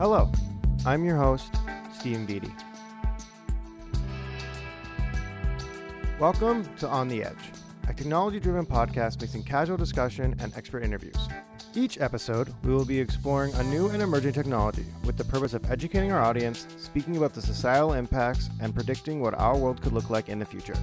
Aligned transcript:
Hello, 0.00 0.32
I'm 0.86 1.04
your 1.04 1.18
host, 1.18 1.54
Stephen 1.92 2.26
Viti. 2.26 2.50
Welcome 6.18 6.66
to 6.78 6.88
On 6.88 7.06
the 7.06 7.22
Edge, 7.22 7.52
a 7.86 7.92
technology 7.92 8.40
driven 8.40 8.64
podcast 8.64 9.20
mixing 9.20 9.42
casual 9.42 9.76
discussion 9.76 10.34
and 10.38 10.56
expert 10.56 10.84
interviews. 10.84 11.28
Each 11.72 12.00
episode, 12.00 12.52
we 12.64 12.74
will 12.74 12.84
be 12.84 12.98
exploring 12.98 13.54
a 13.54 13.62
new 13.62 13.90
and 13.90 14.02
emerging 14.02 14.32
technology 14.32 14.84
with 15.04 15.16
the 15.16 15.22
purpose 15.22 15.54
of 15.54 15.70
educating 15.70 16.10
our 16.10 16.20
audience, 16.20 16.66
speaking 16.76 17.16
about 17.16 17.32
the 17.32 17.40
societal 17.40 17.92
impacts, 17.92 18.50
and 18.60 18.74
predicting 18.74 19.20
what 19.20 19.34
our 19.34 19.56
world 19.56 19.80
could 19.80 19.92
look 19.92 20.10
like 20.10 20.28
in 20.28 20.40
the 20.40 20.44
future. 20.44 20.74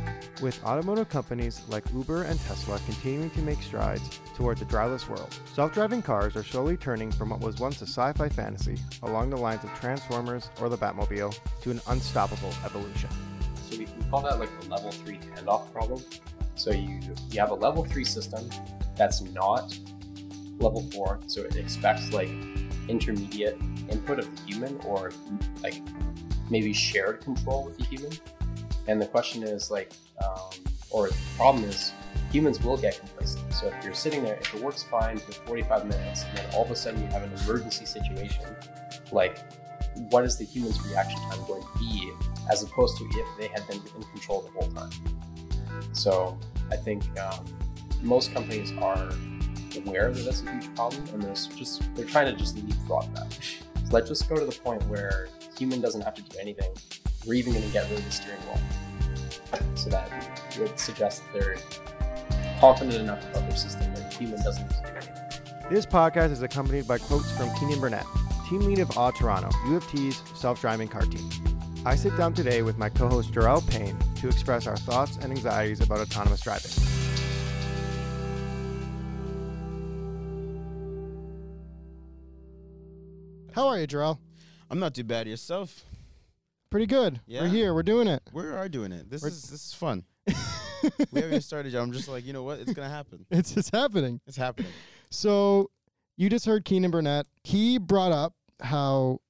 With 0.42 0.64
automotive 0.64 1.10
companies 1.10 1.62
like 1.68 1.84
Uber 1.94 2.24
and 2.24 2.40
Tesla 2.40 2.80
continuing 2.86 3.30
to 3.32 3.42
make 3.42 3.62
strides 3.62 4.22
towards 4.38 4.62
a 4.62 4.66
driverless 4.66 5.10
world, 5.10 5.38
self 5.54 5.74
driving 5.74 6.02
cars 6.02 6.38
are 6.38 6.44
slowly 6.44 6.78
turning 6.78 7.12
from 7.12 7.32
what 7.32 7.42
was 7.42 7.58
once 7.58 7.82
a 7.82 7.86
sci 7.86 8.14
fi 8.14 8.30
fantasy 8.30 8.78
along 9.04 9.30
the 9.30 9.36
lines 9.36 9.66
of 9.66 9.74
Transformers 9.78 10.50
or 10.62 10.70
the 10.70 10.78
Batmobile 10.78 11.38
to 11.64 11.72
an 11.72 11.82
unstoppable 11.88 12.54
evolution. 12.64 13.10
So 13.70 13.78
we, 13.78 13.88
we 13.88 14.10
call 14.10 14.22
that 14.22 14.40
like 14.40 14.58
the 14.62 14.70
level 14.70 14.92
three 14.92 15.20
handoff 15.36 15.70
problem. 15.74 16.02
So 16.56 16.72
you 16.72 17.02
you 17.30 17.42
have 17.42 17.52
a 17.52 17.56
level 17.56 17.84
three 17.84 18.06
system 18.06 18.50
that's 18.96 19.22
not 19.22 19.78
level 20.60 20.82
four, 20.92 21.20
so 21.28 21.42
it 21.42 21.56
expects 21.56 22.12
like 22.12 22.30
intermediate 22.88 23.60
input 23.90 24.20
of 24.20 24.36
the 24.36 24.42
human 24.44 24.78
or 24.86 25.12
like 25.62 25.82
maybe 26.50 26.74
shared 26.74 27.22
control 27.22 27.66
with 27.66 27.78
the 27.78 27.84
human. 27.86 28.12
And 28.88 29.02
the 29.02 29.08
question 29.08 29.44
is 29.44 29.70
like, 29.70 29.92
um, 30.24 30.50
or 30.90 31.10
the 31.10 31.18
problem 31.36 31.66
is, 31.66 31.92
humans 32.32 32.62
will 32.62 32.78
get 32.78 33.00
complacent. 33.00 33.54
So 33.54 33.68
if 33.68 33.84
you're 33.84 33.94
sitting 33.94 34.24
there, 34.24 34.36
if 34.36 34.54
it 34.54 34.62
works 34.62 34.84
fine 34.84 35.18
for 35.18 35.32
45 35.32 35.86
minutes, 35.88 36.24
and 36.24 36.38
then 36.38 36.46
all 36.54 36.64
of 36.64 36.72
a 36.72 36.76
sudden 36.76 37.02
you 37.02 37.08
have 37.08 37.24
an 37.24 37.32
emergency 37.44 37.86
situation, 37.86 38.44
like 39.12 39.38
what 40.10 40.24
is 40.24 40.38
the 40.38 40.46
human's 40.46 40.84
reaction 40.88 41.20
time 41.30 41.40
going 41.48 41.64
to 41.64 41.80
be, 41.80 42.12
as 42.52 42.64
opposed 42.64 42.98
to 42.98 43.06
if 43.06 43.28
they 43.38 43.48
had 43.48 43.68
been 43.68 43.82
in 43.96 44.04
control 44.04 44.42
the 44.42 44.52
whole 44.52 44.72
time? 44.72 44.92
So 45.94 46.38
I 46.72 46.76
think 46.76 47.04
um, 47.20 47.46
most 48.02 48.34
companies 48.34 48.72
are 48.80 49.12
aware 49.76 50.12
that 50.12 50.24
that's 50.24 50.44
a 50.44 50.52
huge 50.52 50.74
problem, 50.76 51.04
and 51.14 51.24
there's 51.24 51.48
just 51.48 51.84
they're 51.96 52.06
trying 52.06 52.34
to 52.34 52.40
just 52.40 52.58
leapfrog 52.58 53.14
that. 53.16 53.34
So 53.34 53.92
let's 53.92 54.08
just 54.10 54.30
go 54.30 54.36
to 54.36 54.46
the 54.46 54.58
point 54.60 54.86
where 54.88 55.30
human 55.58 55.82
doesn't 55.82 56.02
have 56.02 56.14
to 56.16 56.22
do 56.22 56.38
anything. 56.40 56.72
We're 57.26 57.36
even 57.36 57.54
going 57.54 57.66
to 57.66 57.72
get 57.72 57.90
rid 57.90 58.00
of 58.00 58.06
the 58.06 58.12
steering 58.12 58.40
wheel, 58.42 58.60
so 59.76 59.90
that 59.90 60.10
would 60.60 60.80
suggest 60.80 61.24
that 61.34 61.40
they're 61.40 61.58
confident 62.60 62.96
enough 62.96 63.24
about 63.30 63.48
their 63.48 63.58
system 63.58 63.94
that 63.96 64.14
human 64.14 64.42
doesn't 64.44 64.70
do 64.70 64.76
anything. 64.90 65.14
This 65.70 65.86
podcast 65.86 66.32
is 66.32 66.42
accompanied 66.42 66.88
by 66.88 66.98
quotes 66.98 67.30
from 67.38 67.54
Keenan 67.56 67.80
Burnett, 67.80 68.06
team 68.50 68.62
lead 68.62 68.80
of 68.80 68.88
aUToronto, 68.90 69.52
U 69.70 69.76
of 69.76 69.88
T's 69.90 70.22
self 70.34 70.62
driving 70.62 70.88
car 70.88 71.02
team. 71.02 71.30
I 71.86 71.96
sit 71.96 72.16
down 72.18 72.34
today 72.34 72.62
with 72.64 72.78
my 72.78 72.90
co 72.90 73.08
host 73.08 73.34
Jor-el 73.34 73.62
Payne 73.62 73.98
to 74.16 74.28
express 74.28 74.68
our 74.68 74.78
thoughts 74.78 75.18
and 75.22 75.32
anxieties 75.32 75.82
about 75.82 76.00
autonomous 76.00 76.42
driving. 76.42 76.97
How 83.58 83.70
are 83.70 83.80
you, 83.80 83.88
Jor-el? 83.88 84.20
I'm 84.70 84.78
not 84.78 84.94
too 84.94 85.04
bad. 85.04 85.28
Yourself? 85.28 85.84
Pretty 86.70 86.86
good. 86.86 87.22
Yeah. 87.26 87.42
We're 87.42 87.48
here. 87.48 87.74
We're 87.74 87.82
doing 87.82 88.08
it. 88.08 88.22
We 88.32 88.44
are 88.44 88.70
doing 88.70 88.92
it. 88.92 89.10
This 89.10 89.24
We're- 89.24 89.32
is 89.32 89.50
this 89.50 89.66
is 89.70 89.74
fun. 89.74 90.04
we 91.12 91.22
haven't 91.22 91.42
started 91.42 91.74
yet. 91.74 91.82
I'm 91.82 91.92
just 91.92 92.08
like, 92.08 92.24
you 92.24 92.34
know 92.34 92.44
what? 92.44 92.60
It's 92.60 92.74
gonna 92.74 92.88
happen. 92.88 93.26
It's 93.32 93.56
just 93.56 93.74
happening. 93.76 94.22
It's 94.28 94.38
happening. 94.38 94.72
So 95.10 95.72
you 96.18 96.30
just 96.30 96.46
heard 96.46 96.66
Keenan 96.66 96.92
Burnett. 96.92 97.26
He 97.44 97.80
brought 97.80 98.12
up 98.12 98.36
how 98.62 99.22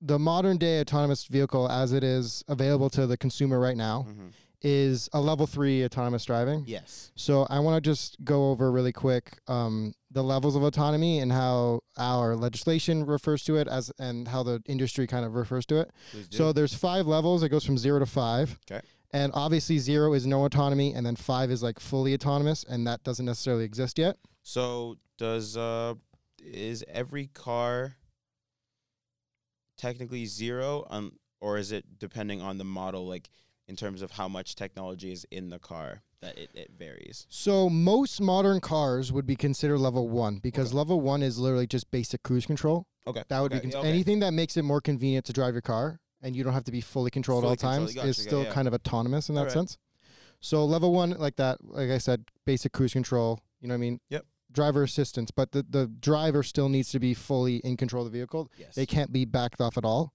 the 0.00 0.18
modern 0.18 0.56
day 0.58 0.80
autonomous 0.80 1.26
vehicle, 1.26 1.70
as 1.70 1.92
it 1.92 2.02
is 2.02 2.42
available 2.48 2.90
to 2.90 3.06
the 3.06 3.16
consumer 3.16 3.60
right 3.60 3.76
now, 3.76 4.02
hmm 4.02 4.26
is 4.62 5.08
a 5.12 5.20
level 5.20 5.46
three 5.46 5.84
autonomous 5.84 6.24
driving. 6.24 6.64
Yes. 6.66 7.12
So 7.14 7.46
I 7.48 7.60
want 7.60 7.82
to 7.82 7.90
just 7.90 8.22
go 8.24 8.50
over 8.50 8.70
really 8.70 8.92
quick 8.92 9.38
um, 9.48 9.94
the 10.10 10.22
levels 10.22 10.56
of 10.56 10.62
autonomy 10.62 11.20
and 11.20 11.32
how 11.32 11.80
our 11.96 12.36
legislation 12.36 13.06
refers 13.06 13.42
to 13.44 13.56
it 13.56 13.68
as 13.68 13.90
and 13.98 14.28
how 14.28 14.42
the 14.42 14.62
industry 14.66 15.06
kind 15.06 15.24
of 15.24 15.34
refers 15.34 15.64
to 15.66 15.80
it. 15.80 15.90
So 16.30 16.52
there's 16.52 16.74
five 16.74 17.06
levels. 17.06 17.42
It 17.42 17.48
goes 17.48 17.64
from 17.64 17.78
zero 17.78 17.98
to 17.98 18.06
five. 18.06 18.58
'Kay. 18.66 18.80
And 19.12 19.32
obviously 19.34 19.78
zero 19.78 20.12
is 20.12 20.24
no 20.26 20.44
autonomy, 20.44 20.94
and 20.94 21.04
then 21.04 21.16
five 21.16 21.50
is 21.50 21.62
like 21.62 21.80
fully 21.80 22.14
autonomous, 22.14 22.64
and 22.64 22.86
that 22.86 23.02
doesn't 23.02 23.26
necessarily 23.26 23.64
exist 23.64 23.98
yet. 23.98 24.18
So 24.42 24.98
does 25.18 25.56
uh 25.56 25.94
is 26.38 26.84
every 26.88 27.26
car 27.26 27.96
technically 29.76 30.24
zero 30.26 30.86
um 30.90 31.12
or 31.40 31.58
is 31.58 31.72
it 31.72 31.98
depending 31.98 32.40
on 32.40 32.56
the 32.58 32.64
model 32.64 33.06
like 33.06 33.28
in 33.70 33.76
terms 33.76 34.02
of 34.02 34.10
how 34.10 34.28
much 34.28 34.56
technology 34.56 35.12
is 35.12 35.24
in 35.30 35.48
the 35.48 35.58
car 35.58 36.02
that 36.20 36.36
it, 36.36 36.50
it 36.54 36.72
varies? 36.76 37.26
So 37.30 37.70
most 37.70 38.20
modern 38.20 38.60
cars 38.60 39.12
would 39.12 39.24
be 39.26 39.36
considered 39.36 39.78
level 39.78 40.08
one 40.08 40.38
because 40.38 40.68
Okay. 40.70 40.76
level 40.76 41.00
one 41.00 41.22
is 41.22 41.38
literally 41.38 41.68
just 41.68 41.90
basic 41.90 42.22
cruise 42.24 42.44
control. 42.44 42.84
Okay. 43.06 43.22
That 43.28 43.40
would 43.40 43.54
okay, 43.54 43.68
be 43.68 43.74
okay. 43.74 43.88
anything 43.88 44.18
that 44.20 44.32
makes 44.32 44.56
it 44.56 44.62
more 44.64 44.80
convenient 44.80 45.24
to 45.26 45.32
drive 45.32 45.54
your 45.54 45.62
car, 45.62 46.00
and 46.20 46.34
you 46.36 46.42
don't 46.44 46.52
have 46.52 46.64
to 46.64 46.72
be 46.72 46.80
fully 46.82 47.10
controlled 47.10 47.44
Fully 47.44 47.52
at 47.54 47.64
all 47.64 47.70
times. 47.72 47.94
gotcha, 47.94 48.08
is 48.08 48.18
still 48.18 48.42
yeah. 48.42 48.52
kind 48.52 48.66
of 48.68 48.74
autonomous 48.74 49.28
in 49.28 49.36
that 49.36 49.42
Alright. 49.42 49.52
sense. 49.52 49.78
So 50.40 50.64
level 50.64 50.92
one, 50.92 51.10
like 51.12 51.36
that, 51.36 51.58
like 51.62 51.90
I 51.90 51.98
said, 51.98 52.24
basic 52.44 52.72
cruise 52.72 52.92
control. 52.92 53.40
You 53.60 53.68
know 53.68 53.74
what 53.74 53.78
I 53.78 53.80
mean? 53.80 54.00
Yep. 54.10 54.26
Driver 54.52 54.82
assistance, 54.82 55.30
but 55.30 55.52
the 55.52 55.62
the 55.62 55.86
driver 55.86 56.42
still 56.42 56.68
needs 56.68 56.90
to 56.90 56.98
be 56.98 57.14
fully 57.14 57.56
in 57.58 57.76
control 57.76 58.04
of 58.04 58.10
the 58.10 58.18
vehicle. 58.18 58.50
Yes. 58.58 58.74
They 58.74 58.84
can't 58.84 59.12
be 59.12 59.24
backed 59.24 59.60
off 59.60 59.78
at 59.78 59.84
all. 59.84 60.12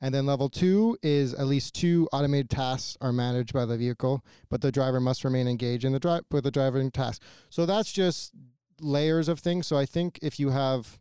And 0.00 0.14
then 0.14 0.26
level 0.26 0.48
two 0.48 0.98
is 1.02 1.32
at 1.34 1.46
least 1.46 1.74
two 1.74 2.08
automated 2.12 2.50
tasks 2.50 2.96
are 3.00 3.12
managed 3.12 3.52
by 3.52 3.64
the 3.64 3.78
vehicle, 3.78 4.24
but 4.50 4.60
the 4.60 4.70
driver 4.70 5.00
must 5.00 5.24
remain 5.24 5.48
engaged 5.48 5.84
in 5.84 5.92
the 5.92 5.98
drive 5.98 6.24
with 6.30 6.44
the 6.44 6.50
driving 6.50 6.90
task. 6.90 7.22
So 7.48 7.64
that's 7.64 7.92
just 7.92 8.32
layers 8.80 9.28
of 9.28 9.40
things. 9.40 9.66
So 9.66 9.76
I 9.76 9.86
think 9.86 10.18
if 10.22 10.38
you 10.38 10.50
have, 10.50 10.98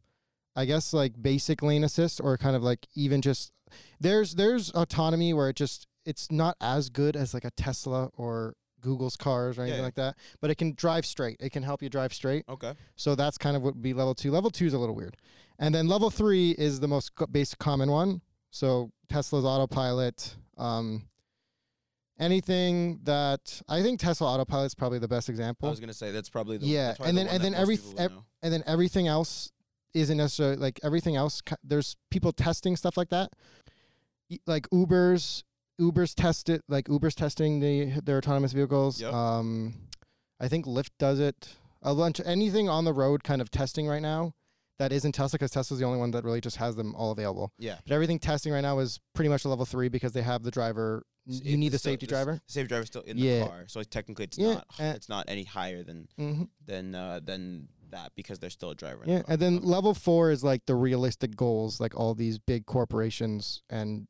I 0.55 0.65
guess 0.65 0.93
like 0.93 1.21
basic 1.21 1.61
lane 1.61 1.83
assist 1.83 2.21
or 2.23 2.37
kind 2.37 2.55
of 2.55 2.63
like 2.63 2.87
even 2.95 3.21
just 3.21 3.51
there's 3.99 4.35
there's 4.35 4.71
autonomy 4.71 5.33
where 5.33 5.49
it 5.49 5.55
just 5.55 5.87
it's 6.05 6.31
not 6.31 6.55
as 6.61 6.89
good 6.89 7.15
as 7.15 7.33
like 7.33 7.45
a 7.45 7.51
Tesla 7.51 8.09
or 8.15 8.55
Google's 8.81 9.17
cars 9.17 9.57
or 9.57 9.63
anything 9.63 9.79
yeah. 9.79 9.85
like 9.85 9.95
that, 9.95 10.15
but 10.39 10.51
it 10.51 10.55
can 10.55 10.73
drive 10.75 11.05
straight. 11.05 11.37
It 11.39 11.51
can 11.51 11.63
help 11.63 11.81
you 11.81 11.89
drive 11.89 12.13
straight. 12.13 12.45
Okay. 12.47 12.73
So 12.95 13.15
that's 13.15 13.37
kind 13.37 13.57
of 13.57 13.63
what 13.63 13.73
would 13.73 13.81
be 13.81 13.93
level 13.93 14.13
two. 14.13 14.31
Level 14.31 14.51
two 14.51 14.67
is 14.67 14.73
a 14.73 14.77
little 14.77 14.95
weird. 14.95 15.17
And 15.57 15.73
then 15.73 15.87
level 15.87 16.09
three 16.09 16.51
is 16.51 16.79
the 16.79 16.87
most 16.87 17.15
co- 17.15 17.25
basic 17.25 17.59
common 17.59 17.89
one. 17.89 18.21
So 18.55 18.89
Tesla's 19.09 19.43
autopilot, 19.43 20.33
um, 20.57 21.03
anything 22.17 23.01
that 23.03 23.61
I 23.67 23.81
think 23.81 23.99
Tesla 23.99 24.27
autopilot 24.27 24.67
is 24.67 24.75
probably 24.75 24.97
the 24.97 25.09
best 25.09 25.27
example. 25.27 25.67
I 25.67 25.71
was 25.71 25.81
gonna 25.81 25.93
say 25.93 26.11
that's 26.11 26.29
probably 26.29 26.57
the 26.57 26.65
Yeah, 26.65 26.93
probably 26.93 27.09
and 27.09 27.17
then- 27.17 27.25
one 27.27 27.35
and 27.35 27.43
then 27.43 27.53
every- 27.53 27.79
ev- 27.97 28.13
and 28.41 28.53
then 28.53 28.63
everything 28.65 29.07
else 29.07 29.51
isn't 29.93 30.15
necessarily 30.17 30.55
like 30.55 30.79
everything 30.83 31.17
else. 31.17 31.41
There's 31.65 31.97
people 32.09 32.31
testing 32.31 32.77
stuff 32.77 32.95
like 32.95 33.09
that, 33.09 33.33
like 34.47 34.67
Uber's. 34.71 35.43
Uber's 35.77 36.15
tested 36.15 36.61
like 36.69 36.87
Uber's 36.87 37.15
testing 37.15 37.59
the 37.59 37.99
their 37.99 38.19
autonomous 38.19 38.53
vehicles. 38.53 39.01
Yep. 39.01 39.13
Um, 39.13 39.73
I 40.39 40.47
think 40.47 40.65
Lyft 40.65 40.91
does 40.97 41.19
it. 41.19 41.57
A 41.81 41.93
bunch 41.93 42.21
anything 42.23 42.69
on 42.69 42.85
the 42.85 42.93
road 42.93 43.25
kind 43.25 43.41
of 43.41 43.51
testing 43.51 43.85
right 43.85 44.01
now 44.01 44.33
that 44.77 44.91
isn't 44.91 45.13
Tesla 45.13 45.37
because 45.37 45.51
Tesla's 45.51 45.79
the 45.79 45.85
only 45.85 45.99
one 45.99 46.11
that 46.11 46.23
really 46.23 46.41
just 46.41 46.57
has 46.57 46.75
them 46.75 46.93
all 46.95 47.11
available. 47.11 47.51
Yeah. 47.57 47.77
But 47.87 47.93
everything 47.93 48.19
testing 48.19 48.51
right 48.51 48.61
now 48.61 48.79
is 48.79 48.99
pretty 49.13 49.29
much 49.29 49.45
a 49.45 49.49
level 49.49 49.65
three 49.65 49.87
because 49.89 50.11
they 50.13 50.21
have 50.21 50.43
the 50.43 50.51
driver. 50.51 51.03
S- 51.29 51.41
You 51.43 51.57
need 51.57 51.69
the 51.69 51.79
still- 51.79 51.91
safety 51.93 52.05
the 52.05 52.09
driver. 52.11 52.41
Safety 52.47 52.67
driver 52.67 52.85
still 52.85 53.01
in 53.03 53.17
Yeah. 53.17 53.39
the 53.39 53.45
car, 53.47 53.63
so 53.67 53.81
technically 53.83 54.25
it's 54.25 54.37
Yeah, 54.37 54.53
not 54.55 54.65
it's 54.79 55.09
not 55.09 55.25
any 55.27 55.43
higher 55.43 55.83
than 55.83 56.07
hmm 56.17 56.43
than 56.65 56.93
uh, 56.93 57.19
than 57.23 57.69
that 57.91 58.11
because 58.15 58.39
there's 58.39 58.53
still 58.53 58.71
a 58.71 58.75
driver. 58.75 59.03
In 59.03 59.09
Yeah, 59.09 59.17
the 59.19 59.23
car. 59.23 59.33
and 59.33 59.41
then 59.41 59.61
level 59.61 59.93
four 59.93 60.29
is 60.31 60.43
like 60.43 60.65
the 60.65 60.75
realistic 60.75 61.35
goals, 61.35 61.79
like 61.79 61.95
all 61.95 62.13
these 62.13 62.37
big 62.37 62.65
corporations 62.65 63.61
and, 63.69 64.07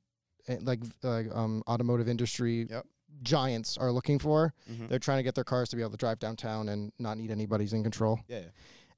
and 0.48 0.66
like 0.66 0.81
like 1.04 1.28
um 1.34 1.62
automotive 1.68 2.10
industry 2.10 2.66
Yep. 2.69 2.86
giants 3.22 3.78
are 3.78 3.92
looking 3.92 4.19
for. 4.19 4.54
Mhm. 4.69 4.90
They're 4.90 5.00
trying 5.00 5.19
to 5.19 5.24
get 5.24 5.36
their 5.36 5.44
cars 5.44 5.69
to 5.69 5.75
be 5.75 5.81
able 5.84 5.92
to 5.92 5.98
drive 5.98 6.19
downtown 6.19 6.68
and 6.69 6.92
not 7.00 7.18
need 7.18 7.31
anybody's 7.31 7.72
in 7.74 7.84
control. 7.84 8.19
yeah, 8.28 8.40
yeah. 8.40 8.45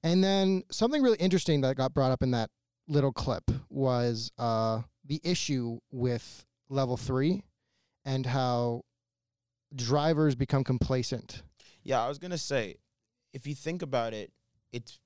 And 0.07 0.23
then 0.23 0.63
something 0.71 1.01
really 1.01 1.17
interesting 1.17 1.59
that 1.61 1.75
got 1.75 1.93
brought 1.93 2.11
up 2.11 2.23
in 2.23 2.31
that 2.31 2.49
little 2.87 3.11
clip 3.11 3.43
was 3.69 4.31
uh, 4.37 4.83
the 5.03 5.19
issue 5.21 5.79
with 5.91 6.45
level 6.69 6.95
three 6.95 7.43
and 8.05 8.25
how 8.25 8.83
drivers 9.75 10.33
become 10.33 10.63
complacent. 10.63 11.43
Yeah, 11.83 12.01
I 12.01 12.07
was 12.07 12.19
gonna 12.19 12.37
say, 12.37 12.77
if 13.33 13.45
you 13.45 13.53
think 13.53 13.81
about 13.81 14.13
it, 14.13 14.31
it's 14.71 14.97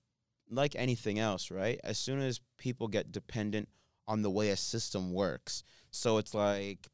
like 0.52 0.76
anything 0.76 1.18
else, 1.18 1.50
right? 1.50 1.80
As 1.84 1.98
soon 1.98 2.22
as 2.22 2.40
people 2.60 2.88
get 2.88 3.12
dependent 3.12 3.70
on 4.08 4.22
the 4.22 4.30
way 4.30 4.50
a 4.50 4.56
system 4.56 5.14
works, 5.14 5.64
so 5.90 6.20
it's 6.20 6.36
like 6.36 6.88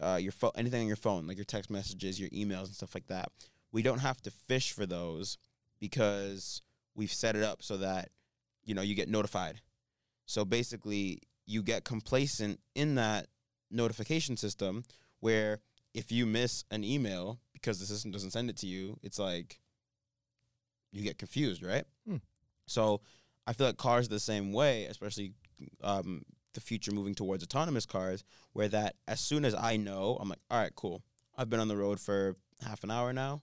uh, 0.00 0.18
your 0.18 0.32
phone, 0.32 0.52
anything 0.56 0.80
on 0.80 0.86
your 0.86 0.96
phone, 0.96 1.26
like 1.26 1.36
your 1.36 1.44
text 1.44 1.68
messages, 1.68 2.18
your 2.18 2.30
emails, 2.30 2.64
and 2.64 2.74
stuff 2.74 2.94
like 2.94 3.08
that. 3.08 3.30
We 3.70 3.82
don't 3.82 3.98
have 3.98 4.22
to 4.22 4.30
fish 4.30 4.72
for 4.72 4.86
those 4.86 5.36
because 5.78 6.62
we've 6.94 7.12
set 7.12 7.36
it 7.36 7.42
up 7.42 7.62
so 7.62 7.76
that 7.78 8.10
you 8.64 8.74
know 8.74 8.82
you 8.82 8.94
get 8.94 9.08
notified. 9.08 9.60
So 10.26 10.44
basically, 10.44 11.20
you 11.46 11.62
get 11.62 11.84
complacent 11.84 12.60
in 12.74 12.94
that 12.96 13.26
notification 13.70 14.36
system 14.36 14.84
where 15.20 15.60
if 15.94 16.10
you 16.10 16.26
miss 16.26 16.64
an 16.70 16.84
email 16.84 17.40
because 17.52 17.78
the 17.78 17.86
system 17.86 18.10
doesn't 18.10 18.30
send 18.30 18.50
it 18.50 18.56
to 18.58 18.66
you, 18.66 18.98
it's 19.02 19.18
like 19.18 19.60
you 20.90 21.02
get 21.02 21.18
confused, 21.18 21.62
right? 21.62 21.84
Hmm. 22.06 22.16
So 22.66 23.00
I 23.46 23.52
feel 23.52 23.66
like 23.66 23.76
cars 23.76 24.06
are 24.06 24.10
the 24.10 24.20
same 24.20 24.52
way, 24.52 24.84
especially 24.86 25.32
um, 25.82 26.22
the 26.54 26.60
future 26.60 26.92
moving 26.92 27.14
towards 27.14 27.42
autonomous 27.42 27.86
cars, 27.86 28.24
where 28.52 28.68
that 28.68 28.96
as 29.08 29.20
soon 29.20 29.44
as 29.44 29.54
I 29.54 29.76
know, 29.76 30.18
I'm 30.20 30.28
like, 30.28 30.40
all 30.50 30.58
right, 30.58 30.74
cool. 30.74 31.02
I've 31.36 31.50
been 31.50 31.60
on 31.60 31.68
the 31.68 31.76
road 31.76 31.98
for 31.98 32.36
half 32.62 32.84
an 32.84 32.90
hour 32.90 33.12
now. 33.12 33.42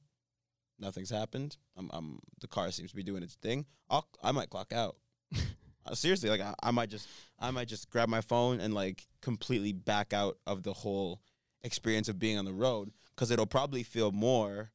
Nothing's 0.79 1.09
happened. 1.09 1.57
I'm, 1.77 1.89
I'm 1.93 2.19
the 2.39 2.47
car 2.47 2.71
seems 2.71 2.91
to 2.91 2.95
be 2.95 3.03
doing 3.03 3.23
its 3.23 3.35
thing. 3.35 3.65
I'll, 3.89 4.07
I 4.23 4.31
might 4.31 4.49
clock 4.49 4.73
out. 4.73 4.95
Uh, 5.85 5.95
Seriously, 5.95 6.29
like 6.29 6.41
I, 6.41 6.53
I 6.61 6.71
might 6.71 6.89
just, 6.89 7.07
I 7.39 7.51
might 7.51 7.69
just 7.69 7.89
grab 7.89 8.09
my 8.09 8.19
phone 8.19 8.59
and 8.59 8.73
like 8.73 9.07
completely 9.21 9.71
back 9.71 10.11
out 10.11 10.37
of 10.45 10.61
the 10.61 10.73
whole 10.73 11.21
experience 11.63 12.09
of 12.09 12.19
being 12.19 12.37
on 12.37 12.43
the 12.43 12.53
road 12.53 12.91
because 13.15 13.31
it'll 13.31 13.45
probably 13.45 13.83
feel 13.83 14.11
more. 14.11 14.71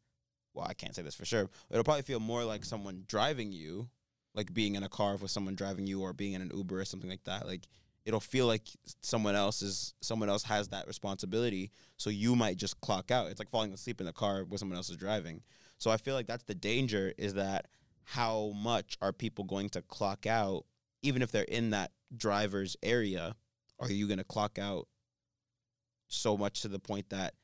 Well, 0.55 0.67
I 0.67 0.73
can't 0.73 0.95
say 0.95 1.03
this 1.03 1.15
for 1.15 1.27
sure. 1.27 1.51
It'll 1.71 1.85
probably 1.85 2.03
feel 2.03 2.21
more 2.21 2.43
like 2.45 2.65
someone 2.65 3.05
driving 3.07 3.53
you, 3.53 3.91
like 4.35 4.55
being 4.55 4.77
in 4.77 4.83
a 4.83 4.89
car 4.89 5.17
with 5.17 5.31
someone 5.31 5.55
driving 5.57 5.87
you, 5.87 6.01
or 6.01 6.15
being 6.15 6.33
in 6.33 6.41
an 6.41 6.51
Uber 6.55 6.81
or 6.81 6.85
something 6.85 7.11
like 7.11 7.25
that. 7.25 7.47
Like 7.47 7.69
it'll 8.05 8.21
feel 8.21 8.47
like 8.47 8.63
someone 9.03 9.35
else 9.35 9.63
is 9.63 9.95
someone 10.01 10.29
else 10.29 10.43
has 10.45 10.69
that 10.69 10.87
responsibility. 10.87 11.71
So 11.97 12.11
you 12.11 12.37
might 12.37 12.57
just 12.57 12.81
clock 12.81 13.11
out. 13.11 13.29
It's 13.29 13.39
like 13.39 13.51
falling 13.51 13.73
asleep 13.73 14.01
in 14.01 14.07
the 14.07 14.13
car 14.13 14.45
where 14.45 14.59
someone 14.59 14.77
else 14.77 14.91
is 14.91 14.97
driving. 14.97 15.43
So 15.79 15.91
I 15.91 15.97
feel 15.97 16.15
like 16.15 16.27
that's 16.27 16.45
the 16.45 16.55
danger 16.55 17.13
is 17.19 17.35
that 17.35 17.67
how 18.05 18.53
much 18.55 18.97
are 19.01 19.13
people 19.13 19.45
going 19.45 19.69
to 19.71 19.83
clock 19.83 20.27
out, 20.27 20.65
even 21.03 21.23
if 21.23 21.31
they're 21.33 21.43
in 21.45 21.71
that 21.71 21.91
driver's 22.17 22.77
area? 22.83 23.35
Are 23.81 23.91
you 23.91 24.07
going 24.07 24.19
to 24.19 24.25
clock 24.25 24.59
out 24.59 24.87
so 26.09 26.37
much 26.37 26.63
to 26.63 26.69
the 26.69 26.79
point 26.79 27.11
that 27.11 27.35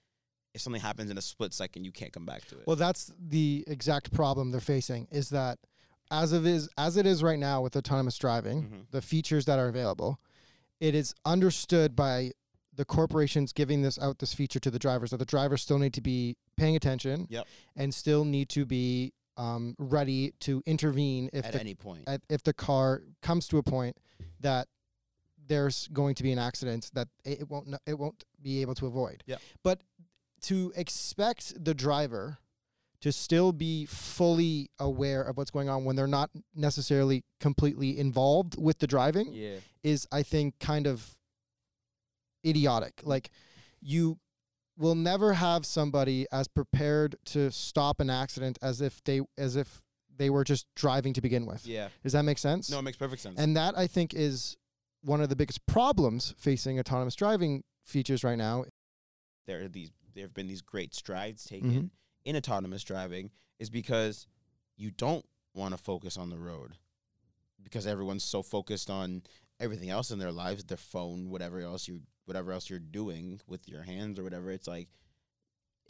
if 0.54 0.60
something 0.60 0.80
happens 0.82 1.10
in 1.10 1.18
a 1.18 1.22
split 1.22 1.52
second, 1.54 1.84
you 1.84 1.92
can't 1.92 2.12
come 2.12 2.26
back 2.26 2.44
to 2.46 2.56
it? 2.58 2.66
Well, 2.66 2.76
that's 2.76 3.12
the 3.18 3.64
exact 3.66 4.12
problem 4.12 4.50
they're 4.50 4.60
facing 4.60 5.08
is 5.10 5.30
that 5.30 5.58
as 6.10 6.32
of 6.32 6.46
is 6.46 6.68
as 6.76 6.96
it 6.96 7.06
is 7.06 7.22
right 7.22 7.38
now 7.38 7.62
with 7.62 7.76
autonomous 7.76 8.16
driving, 8.18 8.62
Mhm. 8.62 8.90
the 8.90 9.02
features 9.02 9.44
that 9.46 9.58
are 9.58 9.68
available, 9.68 10.20
it 10.80 10.94
is 10.94 11.14
understood 11.24 11.94
by 11.94 12.32
the 12.80 12.84
corporations 12.86 13.52
giving 13.52 13.82
this 13.82 13.98
out 13.98 14.20
this 14.20 14.32
feature 14.32 14.58
to 14.58 14.70
the 14.70 14.78
drivers 14.78 15.10
that 15.10 15.18
the 15.18 15.26
drivers 15.26 15.60
still 15.60 15.78
need 15.78 15.92
to 15.92 16.00
be 16.00 16.34
paying 16.56 16.76
attention 16.76 17.26
Yep. 17.28 17.46
and 17.76 17.92
still 17.92 18.24
need 18.24 18.48
to 18.48 18.64
be 18.64 19.12
um, 19.36 19.76
ready 19.78 20.32
to 20.40 20.62
intervene 20.64 21.28
if 21.34 21.44
at 21.44 21.52
the 21.52 21.60
any 21.60 21.74
point. 21.74 22.04
at, 22.06 22.22
if 22.30 22.42
the 22.42 22.54
car 22.54 23.02
comes 23.20 23.46
to 23.48 23.58
a 23.58 23.62
point 23.62 23.98
that 24.40 24.66
there's 25.46 25.88
going 25.88 26.14
to 26.14 26.22
be 26.22 26.32
an 26.32 26.38
accident 26.38 26.90
that 26.94 27.08
it, 27.22 27.50
won't 27.50 27.76
it 27.86 27.98
won't 27.98 28.24
be 28.40 28.62
able 28.62 28.74
to 28.76 28.86
avoid. 28.86 29.24
Yeah. 29.26 29.36
But 29.62 29.82
to 30.44 30.72
expect 30.74 31.62
the 31.62 31.74
driver 31.74 32.38
to 33.02 33.12
still 33.12 33.52
be 33.52 33.84
fully 33.84 34.70
aware 34.78 35.20
of 35.20 35.36
what's 35.36 35.50
going 35.50 35.68
on 35.68 35.84
when 35.84 35.96
they're 35.96 36.06
not 36.06 36.30
necessarily 36.54 37.24
completely 37.40 37.98
involved 37.98 38.56
with 38.58 38.78
the 38.78 38.86
driving 38.86 39.34
yeah. 39.34 39.56
is 39.82 40.08
I 40.10 40.22
think 40.22 40.58
kind 40.60 40.86
of 40.86 41.18
idiotic. 42.44 43.00
Like 43.04 43.30
you 43.80 44.18
will 44.76 44.94
never 44.94 45.34
have 45.34 45.66
somebody 45.66 46.26
as 46.32 46.48
prepared 46.48 47.16
to 47.26 47.50
stop 47.50 48.00
an 48.00 48.08
accident 48.10 48.58
as 48.62 48.80
if 48.80 49.02
they 49.04 49.20
as 49.38 49.56
if 49.56 49.82
they 50.16 50.30
were 50.30 50.44
just 50.44 50.66
driving 50.76 51.12
to 51.14 51.20
begin 51.20 51.46
with. 51.46 51.66
Yeah. 51.66 51.88
Does 52.02 52.12
that 52.12 52.22
make 52.22 52.38
sense? 52.38 52.70
No, 52.70 52.78
it 52.78 52.82
makes 52.82 52.96
perfect 52.98 53.22
sense. 53.22 53.38
And 53.38 53.56
that 53.56 53.76
I 53.78 53.86
think 53.86 54.12
is 54.14 54.56
one 55.02 55.20
of 55.22 55.28
the 55.30 55.36
biggest 55.36 55.64
problems 55.66 56.34
facing 56.36 56.78
autonomous 56.78 57.14
driving 57.14 57.64
features 57.84 58.22
right 58.24 58.36
now. 58.38 58.64
there 59.46 59.64
are 59.64 59.68
these 59.68 59.90
there 60.14 60.24
have 60.24 60.34
been 60.34 60.46
these 60.46 60.60
great 60.62 60.94
strides 60.94 61.44
taken 61.44 61.70
Mhm. 61.72 61.90
in 62.24 62.36
autonomous 62.36 62.82
driving 62.84 63.30
is 63.58 63.70
because 63.70 64.26
you 64.76 64.90
don't 64.90 65.24
want 65.54 65.72
to 65.72 65.78
focus 65.78 66.16
on 66.16 66.30
the 66.30 66.38
road 66.38 66.76
because 67.62 67.86
everyone's 67.86 68.22
so 68.24 68.42
focused 68.42 68.90
on 68.90 69.22
everything 69.60 69.90
else 69.90 70.10
in 70.10 70.18
their 70.18 70.32
lives 70.32 70.64
their 70.64 70.76
phone 70.76 71.30
whatever 71.30 71.60
else 71.60 71.86
you 71.86 72.00
whatever 72.24 72.50
else 72.52 72.68
you're 72.70 72.78
doing 72.78 73.40
with 73.46 73.68
your 73.68 73.82
hands 73.82 74.18
or 74.18 74.24
whatever 74.24 74.50
it's 74.50 74.66
like 74.66 74.88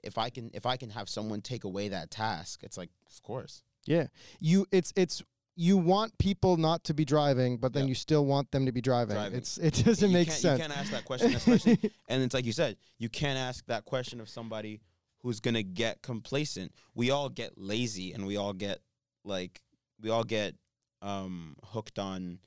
if 0.02 0.18
i 0.18 0.28
can 0.30 0.50
if 0.54 0.66
i 0.66 0.76
can 0.76 0.90
have 0.90 1.08
someone 1.08 1.40
take 1.40 1.64
away 1.64 1.88
that 1.88 2.10
task 2.10 2.62
it's 2.62 2.76
like 2.76 2.90
of 3.08 3.22
course 3.22 3.62
Yeah. 3.86 4.06
You 4.40 4.66
it's 4.72 4.92
it's 4.96 5.22
you 5.56 5.76
want 5.76 6.16
people 6.18 6.56
not 6.56 6.84
to 6.84 6.94
be 6.94 7.04
driving, 7.04 7.58
but 7.58 7.72
then 7.74 7.82
Yeah. 7.84 7.88
you 7.90 7.94
still 7.94 8.24
want 8.24 8.50
them 8.50 8.64
to 8.66 8.72
be 8.72 8.80
driving. 8.80 9.16
Driving. 9.16 9.38
It's 9.38 9.58
it 9.58 9.74
doesn't 9.84 10.12
make 10.12 10.30
sense. 10.30 10.58
you 10.58 10.66
can't 10.66 10.78
ask 10.78 10.90
that 10.92 11.04
question 11.04 11.34
especially 11.34 11.78
And 12.08 12.22
it's 12.22 12.32
like 12.34 12.46
you 12.46 12.52
said, 12.52 12.76
you 12.98 13.08
can't 13.10 13.38
ask 13.38 13.66
that 13.66 13.84
question 13.84 14.20
of 14.20 14.28
somebody 14.28 14.80
who's 15.22 15.40
gonna 15.40 15.62
get 15.62 16.00
complacent. 16.02 16.72
We 16.94 17.10
all 17.10 17.28
get 17.28 17.58
lazy 17.58 18.12
and 18.14 18.26
we 18.26 18.36
all 18.38 18.54
get 18.54 18.78
like 19.24 19.60
we 20.00 20.08
all 20.08 20.24
get 20.24 20.54
um 21.02 21.56
hooked 21.72 21.98
on, 21.98 22.38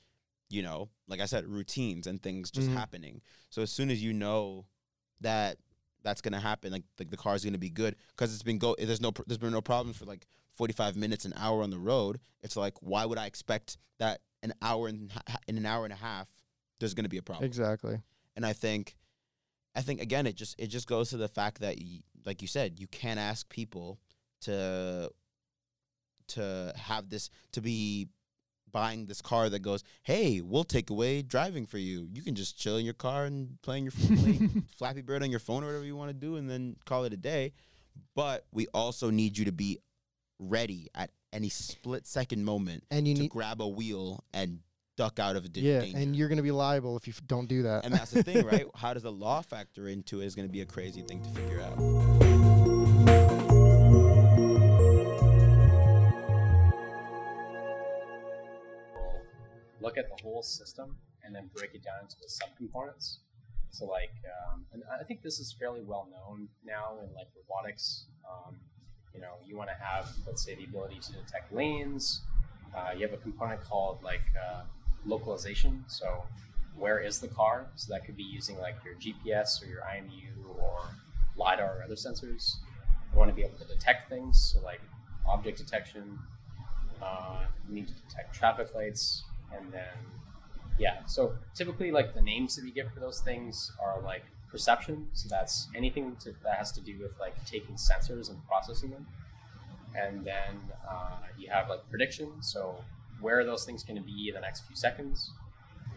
you 0.53 0.61
know, 0.61 0.89
like 1.07 1.19
I 1.19 1.25
said, 1.25 1.47
routines 1.47 2.05
and 2.07 2.21
things 2.21 2.51
just 2.51 2.69
Mhm. 2.69 2.73
happening. 2.75 3.21
So 3.50 3.61
as 3.61 3.71
soon 3.71 3.89
as 3.89 4.01
you 4.03 4.13
know 4.13 4.67
that 5.21 5.57
that's 6.03 6.21
gonna 6.21 6.39
happen, 6.39 6.71
like 6.71 6.83
like 7.00 7.09
the 7.09 7.17
car's 7.17 7.44
gonna 7.44 7.57
be 7.57 7.69
good 7.69 7.95
because 8.09 8.33
it's 8.33 8.44
been 8.44 8.57
go. 8.59 8.75
There's 8.77 9.01
no 9.01 9.11
there's 9.25 9.38
been 9.38 9.51
no 9.51 9.61
problems 9.61 9.97
for 9.97 10.05
like 10.05 10.27
45 10.51 10.95
minutes, 10.95 11.25
an 11.25 11.33
hour 11.35 11.63
on 11.63 11.69
the 11.71 11.79
road. 11.79 12.19
It's 12.41 12.55
like 12.55 12.75
why 12.81 13.05
would 13.05 13.17
I 13.17 13.25
expect 13.25 13.77
that 14.00 14.21
an 14.44 14.53
hour 14.61 14.88
and 14.88 15.11
in 15.47 15.57
an 15.57 15.65
hour 15.65 15.85
and 15.85 15.94
a 15.94 15.97
half 15.97 16.27
there's 16.79 16.94
gonna 16.94 17.09
be 17.09 17.17
a 17.17 17.23
problem? 17.23 17.45
exactly. 17.45 18.01
and 18.35 18.45
I 18.45 18.51
think, 18.53 18.95
I 19.75 19.81
think 19.81 20.01
again, 20.01 20.27
it 20.27 20.35
just 20.35 20.55
it 20.59 20.67
just 20.67 20.88
goes 20.88 21.09
to 21.11 21.17
the 21.17 21.27
fact 21.29 21.61
that, 21.61 21.77
y- 21.79 22.03
like 22.25 22.41
you 22.41 22.47
said, 22.47 22.79
you 22.79 22.88
can't 22.88 23.19
ask 23.19 23.47
people 23.50 24.00
to 24.41 25.09
to 26.27 26.73
have 26.75 27.09
this 27.09 27.29
to 27.51 27.61
be 27.61 28.07
buying 28.74 29.06
this 29.06 29.22
car 29.22 29.48
that 29.50 29.60
goes, 29.60 29.84
hey, 30.02 30.42
we'll 30.42 30.66
take 30.66 30.90
away 30.90 31.22
driving 31.22 31.66
for 31.66 31.78
you. 31.78 32.08
You 32.12 32.22
can 32.24 32.36
just 32.36 32.60
chill 32.60 32.75
in 32.78 32.84
your 32.84 32.94
car 32.96 33.24
and 33.25 33.58
playing 33.62 33.86
your 33.86 33.92
playing 33.94 34.66
Flappy 34.78 35.02
Bird 35.02 35.24
on 35.24 35.31
your 35.31 35.40
phone 35.40 35.64
or 35.64 35.68
whatever 35.68 35.86
you 35.86 35.96
want 35.96 36.10
to 36.10 36.14
do, 36.14 36.36
and 36.36 36.50
then 36.50 36.75
call 36.86 37.06
it 37.06 37.14
a 37.14 37.18
day. 37.18 37.54
But 38.16 38.46
we 38.52 38.68
also 38.74 39.10
need 39.10 39.38
you 39.38 39.46
to 39.46 39.52
be 39.54 39.78
ready 40.40 40.90
at 40.96 41.12
any 41.31 41.50
split 41.50 42.06
second 42.06 42.44
moment 42.44 42.84
And 42.92 43.08
you 43.08 43.16
to 43.16 43.22
need 43.22 43.31
grab 43.31 43.62
a 43.62 43.68
wheel 43.68 44.24
and 44.34 44.60
duck 44.98 45.20
out 45.20 45.36
of 45.36 45.46
a 45.46 45.50
yeah, 45.53 45.80
danger. 45.80 45.98
and 45.98 46.15
you're 46.15 46.27
going 46.27 46.38
to 46.38 46.44
be 46.44 46.51
liable 46.51 46.98
if 46.98 47.08
you 47.08 47.13
f- 47.15 47.22
don't 47.25 47.48
do 47.48 47.63
that. 47.63 47.86
And 47.86 47.94
that's 47.94 48.12
the 48.12 48.22
thing, 48.22 48.46
right? 48.46 48.65
How 48.75 48.94
does 48.94 49.03
the 49.03 49.12
law 49.12 49.42
factor 49.42 49.88
into 49.88 50.22
it 50.22 50.25
is 50.25 50.36
going 50.36 50.48
to 50.48 50.51
be 50.51 50.62
a 50.62 50.65
crazy 50.65 51.01
thing 51.01 51.24
to 51.24 51.30
figure 51.30 51.62
out. 51.62 52.12
Look 59.84 59.98
at 59.98 60.06
the 60.10 60.24
whole 60.24 60.42
system 60.42 60.98
and 61.24 61.36
then 61.36 61.50
break 61.56 61.75
it 61.75 61.84
down 61.84 62.00
into 62.02 62.16
the 62.20 62.28
subcomponents. 62.28 63.18
So, 63.70 63.86
like, 63.86 64.13
um, 64.52 64.66
and 64.72 64.84
I 65.00 65.04
think 65.04 65.22
this 65.22 65.40
is 65.40 65.54
fairly 65.60 65.82
well 65.82 66.08
known 66.12 66.48
now 66.66 66.98
in 67.04 67.13
like 67.13 67.28
robotics. 67.36 68.06
Um, 68.30 68.56
you 69.13 69.22
know, 69.22 69.34
you 69.46 69.58
want 69.58 69.70
to 69.70 69.75
have, 69.75 70.10
let's 70.25 70.44
say, 70.44 70.56
the 70.56 70.63
ability 70.63 71.00
to 71.02 71.12
detect 71.13 71.54
lanes. 71.54 72.22
Uh, 72.75 72.92
you 72.96 73.02
have 73.06 73.13
a 73.13 73.22
component 73.22 73.63
called 73.63 74.02
like 74.04 74.24
uh, 74.40 74.62
localization. 75.06 75.84
So, 75.88 76.24
where 76.75 77.00
is 77.00 77.20
the 77.20 77.28
car? 77.28 77.68
So 77.75 77.94
that 77.94 78.06
could 78.06 78.16
be 78.16 78.24
using 78.24 78.58
like 78.60 78.75
your 78.84 78.96
GPS 78.96 79.62
or 79.62 79.68
your 79.68 79.82
IMU 79.82 80.60
or 80.60 80.82
lidar 81.36 81.80
or 81.80 81.84
other 81.84 81.96
sensors. 81.96 82.56
You 83.12 83.20
want 83.20 83.30
to 83.30 83.36
be 83.36 83.44
able 83.44 83.58
to 83.58 83.66
detect 83.66 84.10
things, 84.10 84.52
so 84.54 84.63
like 84.63 84.82
object 85.28 85.58
detection. 85.58 86.18
Uh, 87.02 87.46
you 87.68 87.75
need 87.75 87.88
to 87.88 87.94
detect 87.94 88.34
traffic 88.34 88.74
lights, 88.74 89.24
and 89.55 89.72
then 89.72 89.93
yeah. 90.79 91.05
So 91.05 91.33
typically, 91.53 91.91
like 91.91 92.13
the 92.13 92.22
names 92.22 92.55
that 92.55 92.65
we 92.65 92.72
give 92.72 92.91
for 92.93 93.00
those 93.00 93.22
things 93.22 93.72
are 93.81 94.01
like 94.01 94.24
perception. 94.50 95.07
So 95.13 95.27
that's 95.29 95.67
anything 95.75 96.15
to, 96.22 96.33
that 96.43 96.57
has 96.57 96.72
to 96.74 96.81
do 96.81 96.98
with 97.00 97.19
like 97.19 97.36
taking 97.45 97.75
sensors 97.75 98.29
and 98.29 98.45
processing 98.48 98.91
them. 98.91 99.07
And 99.95 100.25
then 100.25 100.60
uh, 100.89 101.17
you 101.38 101.50
have 101.50 101.69
like 101.69 101.88
prediction. 101.89 102.31
So 102.41 102.83
where 103.22 103.39
are 103.39 103.45
those 103.45 103.65
things 103.65 103.83
going 103.83 103.98
to 103.98 104.05
be 104.05 104.29
in 104.29 104.36
the 104.36 104.41
next 104.41 104.62
few 104.65 104.75
seconds? 104.75 105.31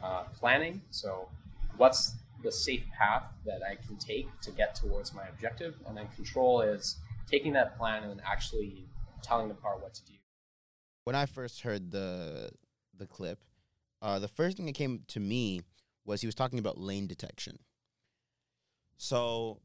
Uh, 0.03 0.25
planning. 0.39 0.83
So 0.91 1.29
what's 1.77 2.15
the 2.43 2.53
safe 2.53 2.85
path 2.97 3.29
that 3.47 3.61
I 3.63 3.77
can 3.77 3.97
take 3.97 4.29
to 4.43 4.51
get 4.51 4.75
towards 4.75 5.15
my 5.15 5.27
objective? 5.27 5.75
And 5.87 5.97
then 5.97 6.09
control 6.15 6.61
is 6.61 6.97
taking 7.31 7.53
that 7.55 7.79
plan 7.79 8.03
and 8.03 8.13
then 8.13 8.23
actually 8.27 8.85
telling 9.23 9.49
the 9.49 9.55
car 9.55 9.79
what 9.79 9.95
to 9.95 10.05
do. 10.05 10.13
When 11.05 11.17
I 11.17 11.27
first 11.27 11.63
heard 11.63 11.91
the 11.91 12.51
the 12.99 13.07
clip, 13.07 13.39
uh, 14.03 14.19
the 14.19 14.29
first 14.29 14.57
thing 14.57 14.67
that 14.67 14.75
came 14.75 15.03
to 15.09 15.21
me 15.21 15.63
was 16.05 16.21
he 16.21 16.27
was 16.27 16.35
talking 16.35 16.59
about 16.59 16.79
lane 16.79 17.07
detection. 17.07 17.59
So 18.97 19.61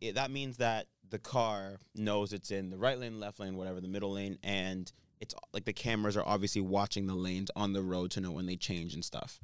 it, 0.00 0.14
that 0.14 0.30
means 0.30 0.58
that 0.58 0.86
the 1.08 1.18
car 1.18 1.78
knows 1.94 2.32
it's 2.32 2.50
in 2.50 2.70
the 2.70 2.78
right 2.78 2.98
lane, 2.98 3.20
left 3.20 3.40
lane, 3.40 3.56
whatever, 3.56 3.80
the 3.80 3.88
middle 3.88 4.12
lane, 4.12 4.38
and 4.42 4.90
it's 5.20 5.34
like 5.52 5.64
the 5.64 5.72
cameras 5.72 6.16
are 6.16 6.26
obviously 6.26 6.60
watching 6.60 7.06
the 7.06 7.14
lanes 7.14 7.50
on 7.56 7.72
the 7.72 7.82
road 7.82 8.10
to 8.12 8.20
know 8.20 8.32
when 8.32 8.46
they 8.46 8.56
change 8.56 8.94
and 8.94 9.04
stuff. 9.04 9.40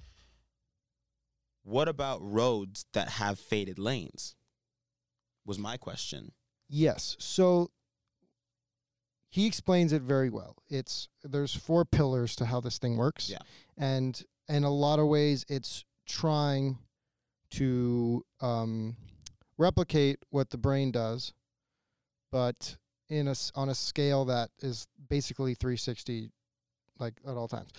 What 1.64 1.88
about 1.88 2.21
roads 2.23 2.87
that 2.92 3.09
have 3.09 3.38
faded 3.38 3.78
lanes? 3.78 4.35
Was 5.44 5.59
my 5.59 5.76
question. 5.76 6.32
Yes. 6.68 7.16
So 7.18 7.71
he 9.33 9.47
explains 9.47 9.95
it 9.95 10.03
very 10.03 10.29
well. 10.29 10.57
It's 10.69 11.09
there's 11.25 11.55
four 11.55 11.87
pillars 11.87 12.37
to 12.37 12.45
how 12.45 12.61
this 12.61 12.77
thing 12.77 12.99
works. 12.99 13.31
Yeah. 13.31 13.39
And 13.79 14.23
in 14.47 14.62
a 14.62 14.71
lot 14.71 14.99
of 14.99 15.07
ways 15.07 15.47
it's 15.49 15.85
trying 16.07 16.77
to 17.53 18.25
um, 18.43 18.97
replicate 19.57 20.19
what 20.29 20.51
the 20.51 20.59
brain 20.59 20.93
does, 20.93 21.33
but 22.31 22.77
in 23.09 23.27
a 23.27 23.35
on 23.55 23.71
a 23.71 23.75
scale 23.75 24.27
that 24.27 24.51
is 24.61 24.87
basically 25.09 25.55
360 25.55 26.31
like 26.99 27.15
at 27.27 27.35
all 27.35 27.49
times. 27.49 27.71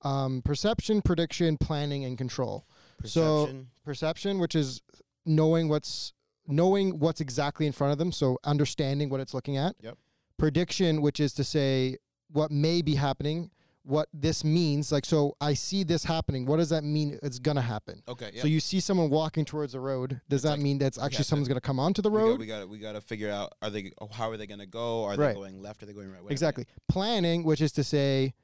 Um, 0.00 0.40
perception, 0.42 1.02
prediction, 1.02 1.58
planning 1.58 2.04
and 2.06 2.16
control 2.18 2.66
So- 3.04 3.42
Perception. 3.44 3.70
perception, 3.84 4.38
which 4.38 4.54
is 4.54 4.80
knowing 5.26 5.68
what's 5.68 6.14
knowing 6.46 6.98
what's 6.98 7.20
exactly 7.20 7.66
in 7.66 7.72
front 7.72 7.92
of 7.92 7.98
them, 7.98 8.12
so 8.12 8.38
understanding 8.44 9.10
what 9.10 9.20
it's 9.20 9.34
looking 9.34 9.58
at. 9.58 9.76
Yep. 9.80 9.98
Prediction, 10.42 11.02
which 11.02 11.20
is 11.20 11.32
to 11.34 11.44
say 11.44 11.98
what 12.32 12.50
may 12.50 12.82
be 12.82 12.96
happening, 12.96 13.48
what 13.84 14.08
this 14.12 14.42
means. 14.42 14.90
Like, 14.90 15.04
so 15.04 15.36
I 15.40 15.54
see 15.54 15.84
this 15.84 16.02
happening. 16.02 16.46
What 16.46 16.56
does 16.56 16.70
that 16.70 16.82
mean? 16.82 17.16
It's 17.22 17.38
gonna 17.38 17.60
happen. 17.62 18.02
okay. 18.08 18.32
So 18.40 18.48
you 18.48 18.58
see 18.58 18.80
someone 18.80 19.08
walking 19.08 19.44
towards 19.44 19.72
the 19.74 19.78
road. 19.78 20.20
Does 20.28 20.38
It's 20.38 20.42
that 20.42 20.50
like 20.50 20.60
mean 20.60 20.78
that's 20.78 20.98
actually 20.98 21.18
have 21.18 21.26
to- 21.26 21.28
someone's 21.28 21.46
gonna 21.46 21.60
come 21.60 21.78
onto 21.78 22.02
the 22.02 22.10
road? 22.10 22.40
we 22.40 22.46
got 22.46 22.68
we 22.68 22.80
got 22.80 22.94
to 22.94 23.00
figure 23.00 23.30
out 23.30 23.52
are 23.62 23.70
they 23.70 23.92
oh, 24.00 24.08
how 24.08 24.32
are 24.32 24.36
they 24.36 24.48
going 24.48 24.58
to 24.58 24.66
go? 24.66 25.04
Are 25.04 25.14
Right. 25.14 25.28
they 25.28 25.34
going 25.34 25.62
left? 25.62 25.80
Are 25.84 25.86
they 25.86 25.92
going 25.92 26.08
right? 26.08 26.16
Whatever. 26.16 26.32
Exactly. 26.32 26.66
Planning, 26.88 27.44
which 27.44 27.60
is 27.60 27.70
to 27.74 27.84
say, 27.84 28.34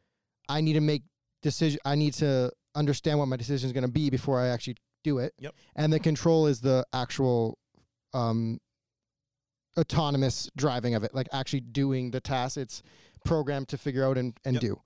I 0.49 0.61
need 0.61 0.75
to 0.75 0.81
make 0.81 1.03
decision. 1.43 1.81
I 1.85 1.97
need 1.97 2.15
to 2.15 2.53
understand 2.77 3.19
what 3.19 3.27
my 3.27 3.37
decision 3.37 3.67
is 3.67 3.73
going 3.73 3.83
to 3.83 3.91
be 3.91 4.09
before 4.09 4.39
I 4.39 4.49
actually 4.51 4.77
do 5.03 5.19
it. 5.19 5.35
Yep. 5.41 5.53
And 5.75 5.93
the 5.93 5.99
control 5.99 6.47
is 6.47 6.61
the 6.61 6.87
actual 6.93 7.59
um, 8.15 8.61
autonomous 9.79 10.51
driving 10.57 10.95
of 10.95 11.05
it, 11.05 11.15
like 11.15 11.29
actually 11.33 11.61
doing 11.61 12.11
the 12.11 12.21
task. 12.21 12.57
It's 12.57 12.83
programmed 13.25 13.69
to 13.69 13.79
figure 13.79 14.05
out 14.05 14.19
and, 14.19 14.35
and 14.45 14.55
Yep. 14.55 14.61
do. 14.61 14.81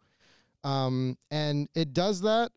Um, 0.64 1.18
and 1.30 1.68
it 1.74 1.92
does 1.92 2.20
that. 2.22 2.52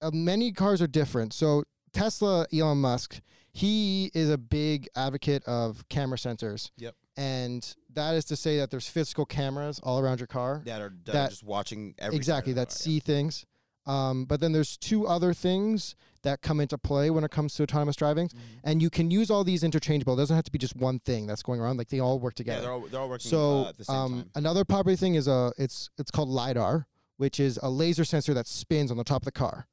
Uh, 0.00 0.10
many 0.12 0.52
cars 0.52 0.80
are 0.80 0.86
different. 0.86 1.32
So 1.32 1.64
Tesla, 1.92 2.46
Elon 2.52 2.78
Musk, 2.78 3.20
he 3.52 4.10
is 4.14 4.30
a 4.30 4.38
big 4.38 4.88
advocate 4.94 5.42
of 5.44 5.88
camera 5.88 6.18
sensors. 6.18 6.70
Yep. 6.76 6.94
And 7.16 7.74
that 7.94 8.14
is 8.14 8.24
to 8.26 8.36
say 8.36 8.58
that 8.58 8.70
there's 8.70 8.88
physical 8.88 9.26
cameras 9.26 9.80
all 9.82 9.98
around 9.98 10.20
your 10.20 10.28
car. 10.28 10.62
That 10.64 10.80
are, 10.80 10.94
that, 11.06 11.16
are 11.16 11.28
just 11.30 11.42
watching 11.42 11.94
every 11.98 12.16
exactly 12.16 12.52
side 12.52 12.60
of 12.60 12.68
the 12.68 12.74
that 12.74 12.78
car, 12.78 12.78
yeah. 12.78 12.84
see 12.84 13.00
things. 13.00 13.46
Um, 13.88 14.26
but 14.26 14.40
then 14.40 14.52
there's 14.52 14.76
two 14.76 15.06
other 15.06 15.32
things 15.32 15.96
that 16.22 16.42
come 16.42 16.60
into 16.60 16.76
play 16.76 17.08
when 17.10 17.24
it 17.24 17.30
comes 17.30 17.54
to 17.54 17.62
autonomous 17.62 17.96
driving, 17.96 18.28
Mhm. 18.28 18.38
and 18.64 18.82
you 18.82 18.90
can 18.90 19.10
use 19.10 19.30
all 19.30 19.44
these 19.44 19.64
interchangeable. 19.64 20.12
It 20.14 20.18
doesn't 20.18 20.36
have 20.36 20.44
to 20.44 20.52
be 20.52 20.58
just 20.58 20.76
one 20.76 20.98
thing 21.00 21.26
that's 21.26 21.42
going 21.42 21.58
around. 21.60 21.78
Like 21.78 21.88
they 21.88 22.00
all 22.00 22.18
work 22.18 22.34
Yeah, 22.34 22.36
together. 22.36 22.62
they're 22.62 22.72
all 22.72 22.80
they're 22.88 23.00
all 23.00 23.08
working 23.08 23.30
so 23.30 23.64
uh, 23.64 23.68
at 23.70 23.78
the 23.78 23.84
same 23.84 23.96
um, 23.96 24.12
time. 24.14 24.30
another 24.34 24.64
popular 24.64 24.96
thing 24.96 25.14
is 25.14 25.26
a 25.26 25.52
it's 25.56 25.88
it's 25.96 26.10
called 26.10 26.28
lidar, 26.28 26.86
which 27.16 27.40
is 27.40 27.58
a 27.62 27.70
laser 27.70 28.04
sensor 28.04 28.34
that 28.34 28.46
spins 28.46 28.90
on 28.90 28.96
the 28.98 29.04
top 29.04 29.22
of 29.22 29.24
the 29.24 29.32
car, 29.32 29.68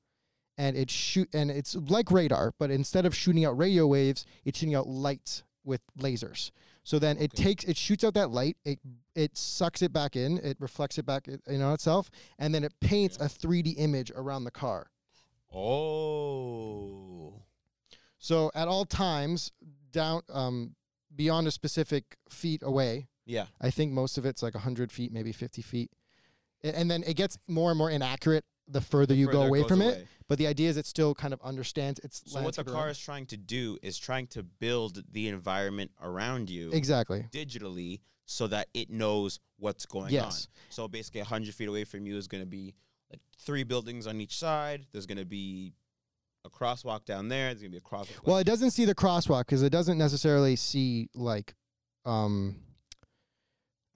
and 0.58 0.78
it 0.78 0.90
shoot 0.90 1.28
and 1.34 1.52
it's 1.52 1.76
like 1.76 2.10
radar, 2.10 2.54
but 2.58 2.72
instead 2.72 3.06
of 3.06 3.14
shooting 3.14 3.44
out 3.44 3.58
radio 3.58 3.86
waves, 3.86 4.26
it's 4.46 4.60
shooting 4.60 4.76
out 4.76 4.88
light 4.88 5.44
with 5.66 5.82
lasers. 6.00 6.52
So 6.84 7.00
then 7.00 7.18
it 7.18 7.34
Okay. 7.34 7.44
takes 7.44 7.64
it 7.66 7.76
shoots 7.76 8.04
out 8.06 8.14
that 8.14 8.32
light, 8.32 8.56
it 8.64 8.80
it 9.16 9.38
sucks 9.38 9.82
it 9.82 9.94
back 9.94 10.16
in, 10.16 10.38
it 10.40 10.58
reflects 10.60 10.98
it 10.98 11.06
back 11.06 11.28
in 11.28 11.62
on 11.62 11.74
itself, 11.74 12.10
and 12.38 12.54
then 12.54 12.64
it 12.64 12.74
paints 12.82 13.18
a 13.18 13.26
3D 13.26 13.76
image 13.78 14.12
around 14.16 14.44
the 14.44 14.52
car. 14.52 14.88
Oh. 15.54 17.42
So 18.18 18.52
at 18.54 18.68
all 18.68 18.86
times, 18.86 19.52
down 19.92 20.22
um, 20.30 20.76
beyond 21.16 21.48
a 21.48 21.52
specific 21.52 22.18
feet 22.30 22.62
away, 22.64 23.08
Yeah. 23.26 23.46
I 23.62 23.72
think 23.72 23.92
most 23.92 24.18
of 24.18 24.26
it's 24.26 24.44
like 24.44 24.54
100 24.54 24.92
feet, 24.92 25.12
maybe 25.12 25.32
50 25.32 25.62
feet. 25.62 25.92
And 26.64 26.90
then 26.90 27.04
it 27.04 27.16
gets 27.16 27.38
more 27.48 27.70
and 27.72 27.78
more 27.78 27.92
inaccurate 27.92 28.44
the 28.68 28.82
further 28.82 29.14
you 29.14 29.28
go 29.28 29.44
away 29.44 29.64
from 29.64 29.82
it. 29.82 30.08
But 30.28 30.40
the 30.40 30.48
idea 30.48 30.70
is 30.70 30.78
it 30.78 30.88
still 30.88 31.14
kind 31.14 31.34
of 31.34 31.42
understands 31.44 32.00
its 32.00 32.24
So 32.26 32.42
what 32.42 32.56
the 32.56 32.64
car 32.64 32.86
around 32.86 32.90
is 32.90 33.00
trying 33.00 33.28
to 33.28 33.38
do 33.38 33.78
is 33.84 34.00
trying 34.00 34.26
to 34.28 34.42
build 34.42 35.04
the 35.12 35.28
environment 35.28 35.92
around 36.02 36.50
you. 36.50 36.72
Exactly. 36.72 37.26
digitally 37.32 38.00
so 38.25 38.48
that 38.48 38.67
it 38.74 38.89
knows 38.89 39.39
what's 39.58 39.86
going 39.86 40.12
Yes. 40.12 40.48
on. 40.48 40.62
So 40.70 40.88
basically 40.88 41.22
100 41.22 41.53
feet 41.53 41.67
away 41.67 41.84
from 41.84 42.05
you 42.05 42.17
is 42.17 42.27
going 42.27 42.41
to 42.44 42.48
be 42.50 42.74
like 43.12 43.22
three 43.39 43.63
buildings 43.63 44.08
on 44.08 44.20
each 44.20 44.38
side. 44.38 44.88
There's 44.91 45.05
going 45.05 45.17
to 45.20 45.25
be 45.25 45.74
a 46.44 46.50
crosswalk 46.50 47.05
down 47.05 47.27
there. 47.29 47.48
There's 47.50 47.62
going 47.62 47.72
to 47.72 47.79
be 47.79 47.84
a 47.86 47.89
crosswalk. 47.89 48.25
Well, 48.25 48.38
it 48.38 48.44
doesn't 48.46 48.72
see 48.72 48.86
the 48.86 48.96
crosswalk 48.96 49.41
because 49.41 49.63
it 49.63 49.70
doesn't 49.72 49.98
necessarily 49.98 50.55
see 50.55 51.10
like, 51.13 51.53
um, 52.05 52.55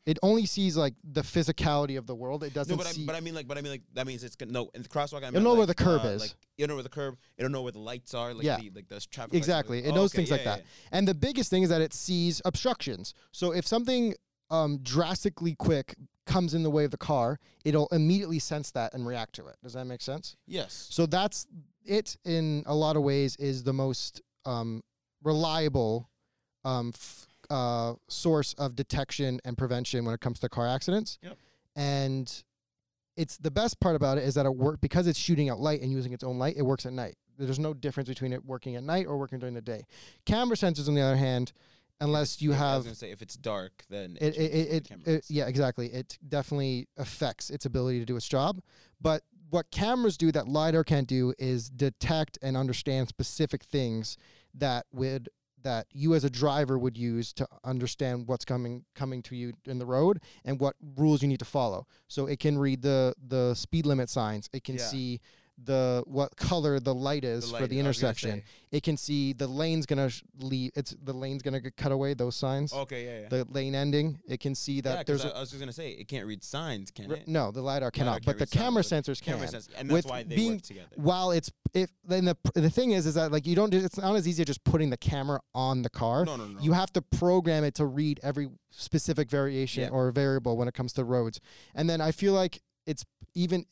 it 0.09 0.17
only 0.23 0.47
sees 0.47 0.75
like 0.75 0.95
the 1.03 1.21
physicality 1.21 1.95
of 1.95 2.07
the 2.07 2.15
world. 2.15 2.43
It 2.43 2.51
doesn't 2.51 2.73
no, 2.73 2.77
but 2.77 2.87
I, 2.87 2.91
see. 2.93 3.05
but 3.05 3.15
I 3.15 3.19
mean 3.19 3.35
like 3.35 3.47
but 3.47 3.59
I 3.59 3.61
mean 3.61 3.73
like 3.73 3.83
that 3.93 4.07
means 4.07 4.23
it's 4.23 4.35
gonna 4.35 4.51
no 4.51 4.71
in 4.73 4.81
the 4.81 4.89
crosswalk. 4.89 5.17
I 5.17 5.25
You'll 5.25 5.33
meant, 5.33 5.43
know 5.45 5.53
where 5.53 5.67
the 5.67 5.75
curb 5.75 6.01
uh, 6.03 6.07
is. 6.07 6.21
Like, 6.21 6.31
you 6.57 6.65
know 6.65 6.73
where 6.73 6.83
the 6.83 6.89
curb. 6.89 7.15
It'll 7.37 7.51
know 7.51 7.61
where 7.61 7.71
the 7.71 7.79
lights 7.79 8.15
are. 8.15 8.33
Like 8.33 8.43
Yeah. 8.43 8.57
the, 8.57 8.71
like 8.73 8.89
those 8.89 9.05
traffic. 9.05 9.35
Exactly. 9.35 9.85
It 9.85 9.93
knows 9.93 10.11
okay, 10.11 10.17
things 10.17 10.31
like 10.31 10.45
yeah, 10.45 10.55
that. 10.55 10.63
And 10.91 11.07
the 11.07 11.13
biggest 11.13 11.51
thing 11.51 11.61
is 11.61 11.69
that 11.69 11.81
it 11.81 11.93
sees 11.93 12.41
obstructions. 12.43 13.13
So 13.31 13.51
if 13.51 13.67
something 13.67 14.15
um, 14.49 14.79
drastically 14.81 15.53
quick 15.53 15.93
comes 16.25 16.55
in 16.55 16.63
the 16.63 16.71
way 16.71 16.85
of 16.85 16.91
the 16.91 16.97
car, 16.97 17.39
it'll 17.63 17.87
immediately 17.91 18.39
sense 18.39 18.71
that 18.71 18.95
and 18.95 19.05
react 19.05 19.35
to 19.35 19.45
it. 19.45 19.57
Does 19.61 19.73
that 19.73 19.85
make 19.85 20.01
sense? 20.01 20.35
Yes. 20.47 20.87
So 20.89 21.05
that's 21.05 21.45
it. 21.85 22.17
In 22.25 22.63
a 22.65 22.73
lot 22.73 22.95
of 22.95 23.03
ways, 23.03 23.35
is 23.35 23.63
the 23.63 23.73
most 23.73 24.21
um, 24.45 24.81
reliable 25.23 26.09
um, 26.65 26.93
f- 26.95 27.27
uh, 27.49 27.93
source 28.07 28.53
of 28.53 28.75
detection 28.75 29.39
and 29.45 29.57
prevention 29.57 30.05
when 30.05 30.13
it 30.13 30.21
comes 30.21 30.39
to 30.39 30.49
car 30.49 30.67
accidents. 30.67 31.17
Yep. 31.21 31.37
And 31.75 32.43
it's 33.15 33.37
the 33.37 33.51
best 33.51 33.79
part 33.79 33.95
about 33.95 34.17
it 34.17 34.23
is 34.23 34.35
that 34.35 34.45
it 34.45 34.55
work 34.55 34.81
because 34.81 35.07
it's 35.07 35.19
shooting 35.19 35.49
out 35.49 35.59
light 35.59 35.81
and 35.81 35.91
using 35.91 36.13
its 36.13 36.23
own 36.23 36.37
light. 36.39 36.55
It 36.57 36.63
works 36.63 36.85
at 36.85 36.93
night. 36.93 37.15
There's 37.37 37.59
no 37.59 37.73
difference 37.73 38.09
between 38.09 38.33
it 38.33 38.45
working 38.45 38.75
at 38.75 38.83
night 38.83 39.05
or 39.07 39.17
working 39.17 39.39
during 39.39 39.55
the 39.55 39.61
day. 39.61 39.85
Camera 40.25 40.57
sensors, 40.57 40.87
on 40.87 40.95
the 40.95 41.01
other 41.01 41.15
hand, 41.15 41.53
unless 42.01 42.41
you 42.41 42.51
Yeah, 42.51 42.55
I 42.55 42.59
was 42.59 42.75
have 42.75 42.83
gonna 42.85 42.95
say 42.95 43.11
if 43.11 43.21
it's 43.21 43.35
dark, 43.35 43.83
then 43.89 44.17
it, 44.19 44.37
it, 44.37 44.53
it, 44.53 44.91
it, 44.91 45.07
it 45.07 45.25
yeah 45.29 45.47
exactly 45.47 45.87
it 45.87 46.17
definitely 46.27 46.87
affects 46.97 47.49
its 47.49 47.65
ability 47.65 47.99
to 47.99 48.05
do 48.05 48.15
its 48.15 48.27
job 48.27 48.61
but 49.01 49.23
what 49.49 49.71
cameras 49.71 50.17
do 50.17 50.31
that 50.31 50.47
lidar 50.47 50.83
can't 50.83 51.07
do 51.07 51.33
is 51.37 51.69
detect 51.69 52.37
and 52.41 52.55
understand 52.55 53.07
specific 53.07 53.63
things 53.63 54.17
that 54.53 54.85
would 54.93 55.29
that 55.63 55.87
you 55.91 56.13
as 56.15 56.23
a 56.23 56.29
driver 56.29 56.77
would 56.77 56.97
use 56.97 57.33
to 57.33 57.47
understand 57.63 58.27
what's 58.27 58.45
coming 58.45 58.85
coming 58.95 59.21
to 59.23 59.35
you 59.35 59.53
in 59.65 59.79
the 59.79 59.85
road 59.85 60.19
and 60.45 60.59
what 60.59 60.75
rules 60.95 61.21
you 61.21 61.27
need 61.27 61.39
to 61.39 61.45
follow 61.45 61.85
so 62.07 62.25
it 62.27 62.39
can 62.39 62.57
read 62.57 62.81
the 62.81 63.13
the 63.27 63.53
speed 63.53 63.85
limit 63.85 64.09
signs 64.09 64.49
it 64.53 64.63
can 64.63 64.75
Yeah. 64.75 64.85
see 64.85 65.21
the 65.65 66.03
what 66.07 66.35
color 66.37 66.79
the 66.79 66.93
light 66.93 67.23
is 67.23 67.51
The 67.51 67.57
for 67.57 67.67
the 67.67 67.75
I 67.81 67.83
was 67.87 67.99
gonna 67.99 68.09
intersection 68.11 68.43
it 68.71 68.83
can 68.83 68.95
see 68.97 69.33
the 69.33 69.47
lane's 69.47 69.85
gonna 69.85 70.09
sh- 70.09 70.23
leave 70.39 70.71
it's 70.75 70.95
the 71.03 71.11
lane's 71.13 71.41
gonna 71.41 71.59
get 71.59 71.75
cut 71.75 71.91
away 71.91 72.13
those 72.13 72.35
signs 72.35 72.71
Okay, 72.71 73.05
yeah, 73.05 73.19
yeah. 73.21 73.27
the 73.29 73.45
lane 73.51 73.75
ending. 73.75 74.19
It 74.27 74.39
can 74.39 74.55
see 74.55 74.79
that 74.81 74.97
yeah, 74.99 75.03
there's 75.03 75.25
I, 75.25 75.29
a, 75.29 75.31
I 75.33 75.39
was 75.41 75.49
just 75.49 75.59
gonna 75.59 75.73
say 75.73 75.91
it 75.91 76.07
can't 76.07 76.25
read 76.27 76.43
signs, 76.43 76.91
can 76.91 77.11
it? 77.11 77.27
no, 77.27 77.51
the 77.51 77.61
lidar 77.61 77.91
cannot, 77.91 78.23
but 78.25 78.37
the 78.37 78.47
signs, 78.47 78.51
camera 78.63 78.83
but 78.83 78.85
sensors 78.89 79.21
can. 79.21 79.33
Camera 79.33 79.47
sense, 79.47 79.67
and 79.77 79.89
that's 79.89 79.93
With 79.93 80.05
why 80.05 80.23
they 80.23 80.35
being- 80.35 80.53
work 80.53 80.61
together. 80.61 80.87
While 80.95 81.31
it's 81.31 81.51
if 81.73 81.91
then 82.03 82.25
the 82.25 82.37
the 82.55 82.69
thing 82.69 82.91
is 82.91 83.05
is 83.05 83.15
that 83.15 83.31
like 83.31 83.45
you 83.45 83.55
don't 83.55 83.73
it's 83.73 83.97
not 83.97 84.15
as 84.15 84.27
easy 84.27 84.41
as 84.43 84.47
just 84.47 84.63
putting 84.63 84.89
the 84.89 84.97
camera 84.97 85.39
on 85.53 85.81
the 85.81 85.89
car. 85.89 86.25
No, 86.25 86.35
no, 86.35 86.45
no. 86.47 86.59
You 86.61 86.73
have 86.73 86.91
to 86.93 87.01
program 87.01 87.63
it 87.63 87.75
to 87.75 87.85
read 87.85 88.19
every 88.23 88.47
specific 88.71 89.29
variation 89.29 89.83
Yeah. 89.83 89.89
or 89.89 90.09
variable 90.11 90.55
when 90.57 90.67
it 90.67 90.73
comes 90.73 90.93
to 90.93 91.03
roads. 91.03 91.39
And 91.75 91.89
then 91.89 92.01
I 92.01 92.11
feel 92.11 92.33
like 92.33 92.61
it's 92.85 93.05
even 93.35 93.65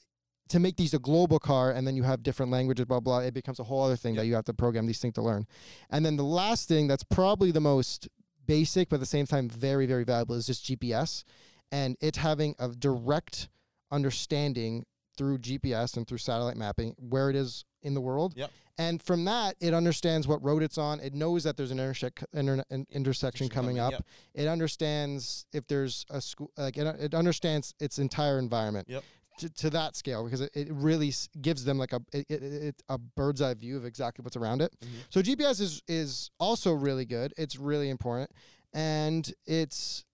to 0.49 0.59
make 0.59 0.77
these 0.77 0.93
a 0.93 0.99
global 0.99 1.39
car 1.39 1.71
and 1.71 1.85
then 1.87 1.95
you 1.95 2.03
have 2.03 2.23
different 2.23 2.51
languages, 2.51 2.85
blah, 2.85 2.99
blah, 2.99 3.19
it 3.19 3.33
becomes 3.33 3.59
a 3.59 3.63
whole 3.63 3.83
other 3.83 3.95
thing 3.95 4.15
that 4.15 4.25
you 4.25 4.35
have 4.35 4.45
to 4.45 4.53
program 4.53 4.85
these 4.85 4.99
things 4.99 5.13
to 5.15 5.21
learn. 5.21 5.45
And 5.89 6.05
then 6.05 6.17
the 6.17 6.23
last 6.23 6.67
thing 6.67 6.87
that's 6.87 7.03
probably 7.03 7.51
the 7.51 7.61
most 7.61 8.07
basic, 8.45 8.89
but 8.89 8.95
at 8.95 8.99
the 9.01 9.05
same 9.05 9.25
time 9.25 9.49
very, 9.49 9.85
very 9.85 10.03
valuable 10.03 10.35
is 10.35 10.47
just 10.47 10.65
GPS 10.65 11.23
and 11.71 11.97
it 12.01 12.15
having 12.17 12.55
a 12.59 12.69
direct 12.69 13.49
understanding 13.91 14.85
through 15.17 15.39
GPS 15.39 15.97
and 15.97 16.07
through 16.07 16.19
satellite 16.19 16.57
mapping 16.57 16.95
where 16.97 17.29
it 17.29 17.35
is 17.35 17.65
in 17.81 17.93
the 17.93 18.01
world. 18.01 18.33
Yep. 18.35 18.51
And 18.79 19.01
from 19.01 19.25
that, 19.25 19.55
it 19.59 19.73
understands 19.73 20.27
what 20.27 20.43
road 20.43 20.61
it's 20.61 20.77
on. 20.77 20.99
It 20.99 21.15
knows 21.15 21.43
that 21.45 21.57
there's 21.57 21.71
an 21.71 21.79
intersec- 21.79 22.23
inter- 22.31 22.63
an 22.69 22.85
intersection 22.91 23.49
coming 23.49 23.79
up. 23.79 23.91
Yep. 23.91 24.05
It 24.35 24.47
understands 24.47 25.47
if 25.51 25.65
there's 25.67 26.05
a 26.11 26.21
school, 26.21 26.51
like 26.57 26.77
it, 26.77 26.85
it 26.99 27.15
understands 27.15 27.73
its 27.79 27.97
entire 27.97 28.37
environment. 28.37 28.87
Yep. 28.87 29.03
To, 29.37 29.49
to 29.49 29.69
that 29.69 29.95
scale, 29.95 30.23
because 30.23 30.41
it, 30.41 30.49
it 30.55 30.67
really 30.71 31.13
gives 31.41 31.63
them 31.63 31.77
like 31.77 31.93
a 31.93 32.01
it, 32.11 32.25
it, 32.29 32.43
it, 32.43 32.83
a 32.89 32.97
bird's 32.97 33.41
eye 33.41 33.53
view 33.53 33.77
of 33.77 33.85
exactly 33.85 34.23
what's 34.23 34.35
around 34.35 34.61
it. 34.61 34.75
Mhm. 34.83 34.87
So 35.09 35.21
GPS 35.21 35.61
is 35.61 35.83
is 35.87 36.31
also 36.39 36.73
really 36.73 37.05
good. 37.05 37.33
It's 37.37 37.57
really 37.57 37.89
important, 37.89 38.31
and 38.73 39.31
it's 39.45 40.05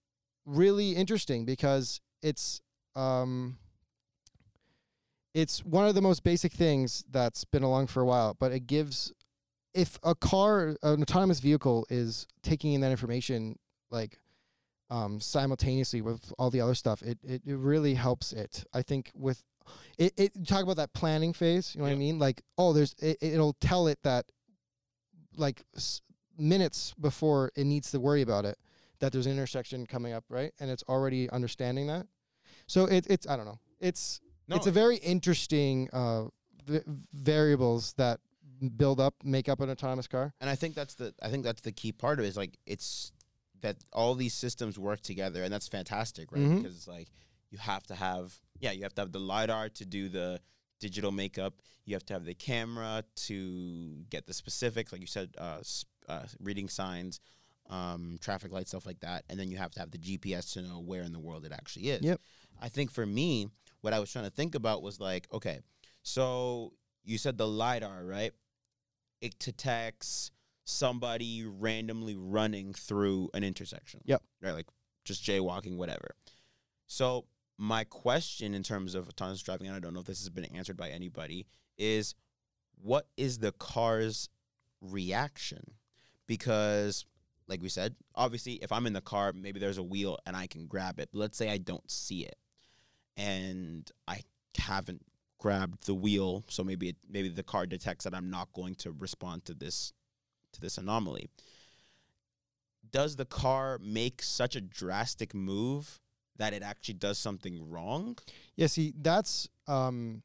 really 0.44 0.92
interesting 0.92 1.46
because 1.46 2.00
it's 2.22 2.60
um, 2.96 3.56
it's 5.34 5.64
one 5.64 5.86
of 5.86 5.94
the 5.94 6.02
most 6.02 6.22
basic 6.22 6.52
things 6.52 7.04
that's 7.10 7.44
been 7.44 7.62
along 7.62 7.88
for 7.88 8.00
a 8.00 8.04
while, 8.04 8.36
but 8.38 8.52
it 8.52 8.66
gives 8.66 9.12
if 9.74 9.98
a 10.04 10.14
car, 10.14 10.76
an 10.82 11.02
autonomous 11.02 11.40
vehicle 11.40 11.84
is 11.90 12.26
taking 12.42 12.74
in 12.74 12.80
that 12.80 12.92
information 12.92 13.58
like 13.90 14.18
um, 14.90 15.20
simultaneously 15.20 16.00
with 16.02 16.32
all 16.38 16.50
the 16.50 16.60
other 16.60 16.74
stuff, 16.74 17.02
it, 17.02 17.18
it, 17.22 17.42
it 17.46 17.56
really 17.56 17.94
helps 17.94 18.32
it. 18.32 18.64
I 18.72 18.82
think 18.82 19.10
with 19.14 19.42
it, 19.98 20.12
it 20.16 20.46
talk 20.46 20.62
about 20.62 20.76
that 20.76 20.92
planning 20.92 21.32
phase, 21.32 21.74
you 21.74 21.78
know 21.80 21.86
what 21.86 21.92
I 21.92 21.96
mean? 21.96 22.18
Like, 22.18 22.42
oh, 22.58 22.72
there's 22.72 22.94
it, 22.98 23.16
it'll 23.20 23.54
tell 23.54 23.86
it 23.86 23.98
that 24.02 24.26
like 25.36 25.62
s- 25.76 26.02
minutes 26.38 26.94
before 27.00 27.50
it 27.56 27.64
needs 27.64 27.90
to 27.92 28.00
worry 28.00 28.22
about 28.22 28.44
it 28.44 28.58
that 29.00 29.12
there's 29.12 29.26
an 29.26 29.32
intersection 29.32 29.86
coming 29.86 30.12
up, 30.12 30.24
right? 30.28 30.52
And 30.60 30.70
it's 30.70 30.82
already 30.88 31.28
understanding 31.30 31.86
that. 31.88 32.06
So 32.66 32.84
it, 32.86 33.06
it's 33.08 33.26
I 33.28 33.36
don't 33.36 33.46
know. 33.46 33.58
It's 33.80 34.20
No, 34.48 34.56
it's 34.56 34.66
a 34.66 34.70
very 34.70 34.96
interesting 34.96 35.88
uh, 35.92 36.24
v- 36.66 36.80
variables 37.12 37.92
that 37.94 38.20
build 38.76 39.00
up, 39.00 39.14
make 39.24 39.48
up 39.48 39.60
an 39.60 39.68
autonomous 39.70 40.06
car. 40.06 40.32
and 40.40 40.48
I 40.48 40.54
think 40.54 40.74
that's 40.74 40.94
the 40.94 41.12
I 41.22 41.28
think 41.28 41.44
that's 41.44 41.60
the 41.62 41.72
key 41.72 41.92
part 41.92 42.18
of 42.18 42.24
it 42.24 42.28
is 42.28 42.36
like 42.36 42.56
it's 42.66 43.12
that 43.64 43.76
all 43.92 44.14
these 44.14 44.34
systems 44.34 44.78
work 44.78 45.00
together, 45.00 45.42
and 45.42 45.52
that's 45.52 45.68
fantastic, 45.68 46.30
right? 46.30 46.42
Mhm. 46.42 46.56
Because 46.58 46.76
it's 46.76 46.86
like 46.86 47.08
you 47.50 47.58
have 47.58 47.82
to 47.86 47.94
have 47.94 48.38
yeah, 48.60 48.70
you 48.70 48.82
have 48.82 48.94
to 48.94 49.00
have 49.02 49.12
the 49.12 49.18
lidar 49.18 49.68
to 49.68 49.84
do 49.84 50.08
the 50.08 50.40
digital 50.80 51.10
makeup. 51.10 51.54
You 51.86 51.94
have 51.94 52.06
to 52.06 52.12
have 52.12 52.24
the 52.24 52.34
camera 52.34 53.04
to 53.28 54.04
get 54.10 54.26
the 54.26 54.34
specifics, 54.34 54.92
like 54.92 55.00
you 55.00 55.06
said, 55.06 55.34
uh, 55.36 55.60
uh, 56.08 56.26
reading 56.40 56.68
signs, 56.68 57.20
um, 57.68 58.18
traffic 58.20 58.52
lights, 58.52 58.70
stuff 58.70 58.86
like 58.86 59.00
that, 59.00 59.24
and 59.28 59.38
then 59.38 59.50
you 59.50 59.56
have 59.56 59.72
to 59.72 59.80
have 59.80 59.90
the 59.90 59.98
GPS 59.98 60.52
to 60.52 60.62
know 60.62 60.78
where 60.80 61.02
in 61.02 61.12
the 61.12 61.18
world 61.18 61.44
it 61.44 61.52
actually 61.52 61.90
is. 61.90 62.02
Yep. 62.02 62.20
I 62.60 62.68
think 62.68 62.90
for 62.90 63.04
me, 63.04 63.48
what 63.80 63.92
I 63.92 63.98
was 63.98 64.10
trying 64.12 64.24
to 64.24 64.30
think 64.30 64.54
about 64.54 64.82
was 64.82 65.00
like, 65.00 65.26
okay, 65.32 65.60
so 66.02 66.72
you 67.02 67.18
said 67.18 67.36
the 67.38 67.48
lidar, 67.48 68.04
right? 68.04 68.32
It 69.20 69.38
detects 69.38 70.30
somebody 70.64 71.44
randomly 71.46 72.16
running 72.16 72.72
through 72.72 73.30
an 73.34 73.44
intersection. 73.44 74.00
Yep. 74.04 74.22
Right, 74.42 74.52
like 74.52 74.66
just 75.04 75.22
jaywalking, 75.22 75.76
whatever. 75.76 76.14
So 76.86 77.26
my 77.58 77.84
question 77.84 78.54
in 78.54 78.62
terms 78.62 78.94
of 78.94 79.08
autonomous 79.08 79.42
driving, 79.42 79.68
and 79.68 79.76
I 79.76 79.80
don't 79.80 79.94
know 79.94 80.00
if 80.00 80.06
this 80.06 80.20
has 80.20 80.30
been 80.30 80.46
answered 80.46 80.76
by 80.76 80.90
anybody, 80.90 81.46
is 81.78 82.14
what 82.82 83.06
is 83.16 83.38
the 83.38 83.52
car's 83.52 84.28
reaction? 84.80 85.62
Because 86.26 87.04
like 87.46 87.60
we 87.60 87.68
said, 87.68 87.94
obviously 88.14 88.54
if 88.54 88.72
I'm 88.72 88.86
in 88.86 88.94
the 88.94 89.00
car, 89.00 89.32
maybe 89.34 89.60
there's 89.60 89.78
a 89.78 89.82
wheel 89.82 90.18
and 90.26 90.36
I 90.36 90.46
can 90.46 90.66
grab 90.66 90.98
it. 90.98 91.10
But 91.12 91.18
let's 91.18 91.38
say 91.38 91.50
I 91.50 91.58
don't 91.58 91.90
see 91.90 92.24
it 92.24 92.36
and 93.16 93.90
I 94.08 94.22
haven't 94.56 95.04
grabbed 95.38 95.86
the 95.86 95.94
wheel, 95.94 96.42
so 96.48 96.64
maybe 96.64 96.88
it, 96.90 96.96
maybe 97.08 97.28
the 97.28 97.42
car 97.42 97.66
detects 97.66 98.04
that 98.04 98.14
I'm 98.14 98.30
not 98.30 98.52
going 98.54 98.74
to 98.76 98.92
respond 98.92 99.44
to 99.44 99.54
this 99.54 99.92
to 100.54 100.60
this 100.60 100.78
anomaly. 100.78 101.28
Does 102.90 103.16
the 103.16 103.24
car 103.24 103.78
make 103.82 104.22
such 104.22 104.56
a 104.56 104.60
drastic 104.60 105.34
move 105.34 106.00
that 106.36 106.52
it 106.52 106.62
actually 106.62 106.94
does 106.94 107.18
something 107.18 107.68
wrong? 107.68 108.16
Yeah, 108.56 108.66
see, 108.68 108.92
that's 108.96 109.48
um, 109.66 110.22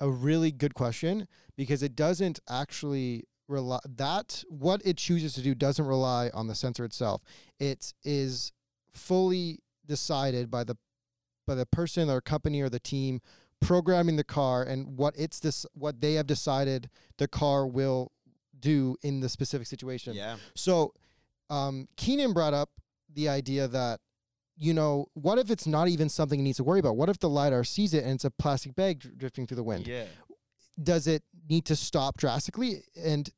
a 0.00 0.08
really 0.08 0.50
good 0.50 0.74
question 0.74 1.28
because 1.56 1.82
it 1.82 1.94
doesn't 1.96 2.40
actually 2.48 3.24
rely 3.48 3.80
that 3.96 4.44
what 4.48 4.80
it 4.84 4.96
chooses 4.96 5.34
to 5.34 5.42
do 5.42 5.54
doesn't 5.54 5.84
rely 5.84 6.30
on 6.32 6.46
the 6.46 6.54
sensor 6.54 6.84
itself. 6.84 7.22
It 7.58 7.92
is 8.04 8.52
fully 8.92 9.58
decided 9.86 10.50
by 10.50 10.64
the 10.64 10.76
by 11.46 11.54
the 11.54 11.66
person 11.66 12.08
or 12.08 12.20
company 12.20 12.60
or 12.60 12.68
the 12.68 12.78
team 12.78 13.20
programming 13.60 14.16
the 14.16 14.24
car 14.24 14.62
and 14.62 14.96
what 14.96 15.14
it's 15.18 15.40
this 15.40 15.66
what 15.74 16.00
they 16.00 16.14
have 16.14 16.26
decided 16.26 16.88
the 17.18 17.28
car 17.28 17.66
will 17.66 18.12
do 18.60 18.96
in 19.02 19.20
the 19.20 19.28
specific 19.28 19.66
situation. 19.66 20.14
Yeah. 20.14 20.36
So, 20.54 20.92
um, 21.48 21.88
Keenan 21.96 22.32
brought 22.32 22.54
up 22.54 22.70
the 23.12 23.28
idea 23.28 23.66
that, 23.68 24.00
you 24.56 24.74
know, 24.74 25.06
what 25.14 25.38
if 25.38 25.50
it's 25.50 25.66
not 25.66 25.88
even 25.88 26.08
something 26.08 26.38
he 26.38 26.42
needs 26.44 26.58
to 26.58 26.64
worry 26.64 26.80
about? 26.80 26.96
What 26.96 27.08
if 27.08 27.18
the 27.18 27.28
LiDAR 27.28 27.64
sees 27.64 27.94
it 27.94 28.04
and 28.04 28.14
it's 28.14 28.24
a 28.24 28.30
plastic 28.30 28.74
bag 28.74 29.00
dr- 29.00 29.16
drifting 29.18 29.46
through 29.46 29.56
the 29.56 29.62
wind? 29.64 29.86
Yeah. 29.86 30.04
Does 30.82 31.06
it 31.06 31.22
need 31.48 31.64
to 31.66 31.76
stop 31.76 32.16
drastically? 32.18 32.82
And 32.96 33.28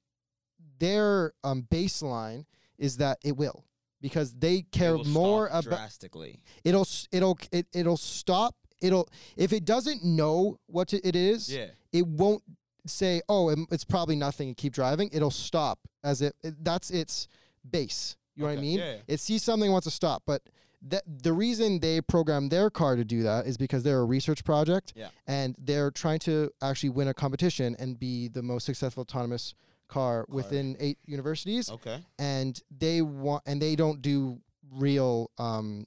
their 0.78 1.32
um, 1.44 1.66
baseline 1.70 2.44
is 2.78 2.96
that 2.98 3.18
it 3.24 3.36
will. 3.36 3.64
Because 4.00 4.32
they 4.34 4.62
care 4.62 4.98
more 4.98 5.46
about 5.46 5.62
drastically. 5.64 6.40
it'll 6.64 6.86
it'll 7.12 7.38
it, 7.52 7.66
it'll 7.72 7.96
stop 7.96 8.56
it'll 8.80 9.08
if 9.36 9.52
it 9.52 9.64
doesn't 9.64 10.02
know 10.04 10.58
what 10.66 10.88
to- 10.88 11.06
it 11.06 11.14
is 11.14 11.52
Yeah. 11.52 11.66
it 11.92 12.04
won't 12.04 12.42
say, 12.86 13.22
"Oh, 13.28 13.48
it's 13.70 13.84
probably 13.84 14.16
nothing," 14.16 14.48
and 14.48 14.56
keep 14.56 14.72
driving. 14.72 15.10
It'll 15.12 15.30
stop 15.30 15.78
as 16.02 16.22
it, 16.22 16.34
it 16.42 16.62
that's 16.64 16.90
its 16.90 17.28
base. 17.68 18.16
You 18.34 18.42
know 18.44 18.48
what 18.50 18.58
I 18.58 18.60
mean? 18.62 18.78
yeah, 18.78 18.92
yeah. 18.94 18.98
It 19.08 19.20
sees 19.20 19.42
something 19.42 19.70
wants 19.70 19.84
to 19.86 19.90
stop, 19.90 20.22
but 20.26 20.42
that 20.88 21.02
the 21.06 21.32
reason 21.32 21.78
they 21.80 22.00
program 22.00 22.48
their 22.48 22.68
car 22.70 22.96
to 22.96 23.04
do 23.04 23.22
that 23.22 23.46
is 23.46 23.56
because 23.56 23.82
they're 23.84 24.00
a 24.00 24.04
research 24.04 24.42
project, 24.44 24.92
Yeah. 24.96 25.08
and 25.26 25.54
they're 25.58 25.90
trying 25.92 26.18
to 26.20 26.50
actually 26.60 26.88
win 26.90 27.08
a 27.08 27.14
competition 27.14 27.76
and 27.78 27.98
be 28.00 28.28
the 28.28 28.42
most 28.42 28.64
successful 28.64 29.02
autonomous 29.02 29.54
car, 29.88 30.24
within 30.28 30.74
eight 30.80 30.98
universities 31.04 31.70
Okay. 31.70 32.02
and 32.18 32.58
they 32.76 33.02
want 33.02 33.42
and 33.46 33.60
they 33.60 33.76
don't 33.76 34.00
do 34.00 34.40
real 34.72 35.30
um 35.36 35.86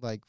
like 0.00 0.20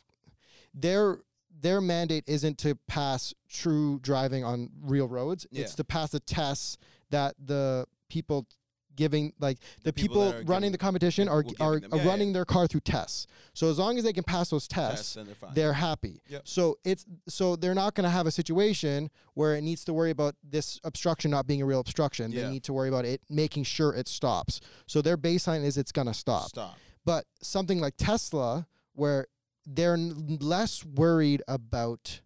their 0.73 1.19
their 1.61 1.79
mandate 1.79 2.23
isn't 2.27 2.57
to 2.57 2.75
pass 2.87 3.33
true 3.49 3.99
driving 4.01 4.43
on 4.43 4.69
real 4.81 5.07
roads 5.07 5.45
it's 5.51 5.75
to 5.75 5.83
pass 5.83 6.11
the 6.11 6.19
tests 6.19 6.77
that 7.09 7.35
the 7.43 7.85
people 8.09 8.47
giving 8.95 9.31
like 9.39 9.57
the, 9.83 9.93
people 9.93 10.31
people, 10.31 10.43
running 10.45 10.67
giving- 10.67 10.71
the 10.73 10.77
competition 10.77 11.29
are 11.29 11.37
are, 11.37 11.43
giving 11.43 11.55
them- 11.61 11.93
are 11.93 11.97
yeah, 11.97 12.03
yeah. 12.03 12.09
running 12.09 12.33
their 12.33 12.45
car 12.45 12.67
through 12.67 12.81
tests 12.81 13.25
so 13.53 13.69
as 13.69 13.79
long 13.79 13.97
as 13.97 14.03
they 14.03 14.13
can 14.13 14.23
pass 14.23 14.49
those 14.49 14.67
tests 14.67 15.13
Tests 15.13 15.15
they're 15.15 15.49
they're 15.53 15.73
happy. 15.73 16.21
Yep. 16.27 16.41
So 16.45 16.77
it's 16.83 17.05
so 17.27 17.55
they're 17.55 17.75
not 17.75 17.95
going 17.95 18.03
to 18.03 18.09
have 18.09 18.27
a 18.27 18.31
situation 18.31 19.09
where 19.33 19.55
it 19.55 19.61
needs 19.61 19.83
to 19.85 19.93
worry 19.93 20.11
about 20.11 20.35
this 20.43 20.79
obstruction 20.83 21.31
not 21.31 21.47
being 21.47 21.61
a 21.61 21.65
real 21.65 21.79
obstruction. 21.79 22.31
Yeah. 22.31 22.43
They 22.43 22.49
need 22.49 22.63
to 22.63 22.73
worry 22.73 22.89
about 22.89 23.05
it 23.05 23.21
making 23.29 23.63
sure 23.63 23.93
it 23.93 24.07
stops. 24.07 24.59
So 24.87 25.01
their 25.01 25.17
baseline 25.17 25.63
is 25.63 25.77
it's 25.77 25.91
going 25.91 26.07
to 26.07 26.13
stop. 26.13 26.49
Stop. 26.49 26.77
But 27.05 27.25
something 27.41 27.79
like 27.79 27.95
Tesla, 27.97 28.67
where 28.93 29.27
they're 29.65 29.97
less 29.97 30.83
worried 30.85 31.41
about, 31.47 32.21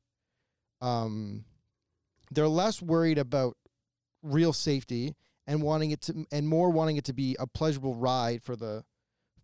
um, 0.81 1.45
they're 2.31 2.47
less 2.47 2.81
worried 2.81 3.17
about 3.17 3.57
real 4.23 4.53
safety 4.53 5.15
and 5.47 5.61
wanting 5.61 5.91
it 5.91 6.01
to, 6.01 6.25
and 6.31 6.47
more 6.47 6.69
wanting 6.69 6.97
it 6.97 7.05
to 7.05 7.13
be 7.13 7.35
a 7.39 7.45
pleasurable 7.47 7.95
ride 7.95 8.41
for 8.41 8.55
the, 8.55 8.83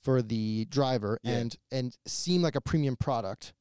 for 0.02 0.22
the 0.22 0.66
driver 0.66 1.20
Yeah. 1.24 1.38
and 1.38 1.56
and 1.72 1.96
seem 2.08 2.42
like 2.42 2.56
a 2.56 2.62
premium 2.62 2.96
product. 2.96 3.54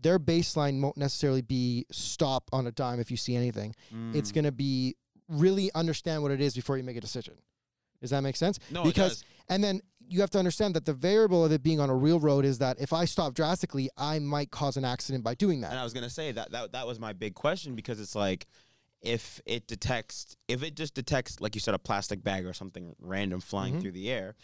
Their 0.00 0.18
baseline 0.18 0.80
won't 0.80 0.96
necessarily 0.96 1.42
be 1.42 1.84
stop 1.92 2.48
on 2.52 2.66
a 2.66 2.72
dime 2.72 2.98
if 2.98 3.10
you 3.10 3.16
see 3.18 3.36
anything. 3.36 3.74
It's 4.14 4.30
Mm. 4.30 4.34
going 4.34 4.44
to 4.44 4.52
be 4.52 4.96
really 5.28 5.70
understand 5.74 6.22
what 6.22 6.32
it 6.32 6.40
is 6.40 6.54
before 6.54 6.76
you 6.78 6.82
make 6.82 6.96
a 6.96 7.00
decision. 7.00 7.34
Does 8.00 8.10
that 8.10 8.22
make 8.22 8.36
sense? 8.36 8.58
no, 8.70 8.82
because 8.84 9.22
and 9.50 9.62
then 9.62 9.80
you 10.12 10.20
have 10.20 10.30
to 10.30 10.38
understand 10.38 10.74
that 10.76 10.84
the 10.84 10.92
variable 10.92 11.44
of 11.44 11.52
it 11.52 11.62
being 11.62 11.80
on 11.80 11.88
a 11.90 11.94
real 11.96 12.20
road 12.20 12.44
is 12.44 12.58
that 12.58 12.80
if 12.80 12.92
I 12.92 13.04
stop 13.06 13.34
drastically, 13.34 13.88
I 13.96 14.18
might 14.18 14.50
cause 14.50 14.76
an 14.76 14.84
accident 14.84 15.24
by 15.24 15.34
doing 15.34 15.60
that. 15.62 15.70
And. 15.70 15.80
I 15.80 15.84
was 15.84 15.92
gonna 15.92 16.10
say 16.10 16.32
that 16.32 16.52
that 16.52 16.72
that 16.72 16.86
was 16.86 16.98
my 17.00 17.12
big 17.12 17.34
question 17.34 17.74
because 17.74 17.98
it's 18.00 18.14
like 18.14 18.46
if 19.00 19.40
it 19.46 19.66
detects 19.66 20.36
if 20.48 20.62
it 20.62 20.76
just 20.76 20.94
detects 20.94 21.40
like 21.40 21.54
you 21.56 21.60
said 21.60 21.74
a 21.74 21.78
plastic 21.78 22.22
bag 22.22 22.46
or 22.46 22.52
something 22.52 22.94
random 23.00 23.40
flying 23.40 23.74
Mhm. 23.76 23.80
through 23.80 23.92
the 23.92 24.10
air, 24.10 24.36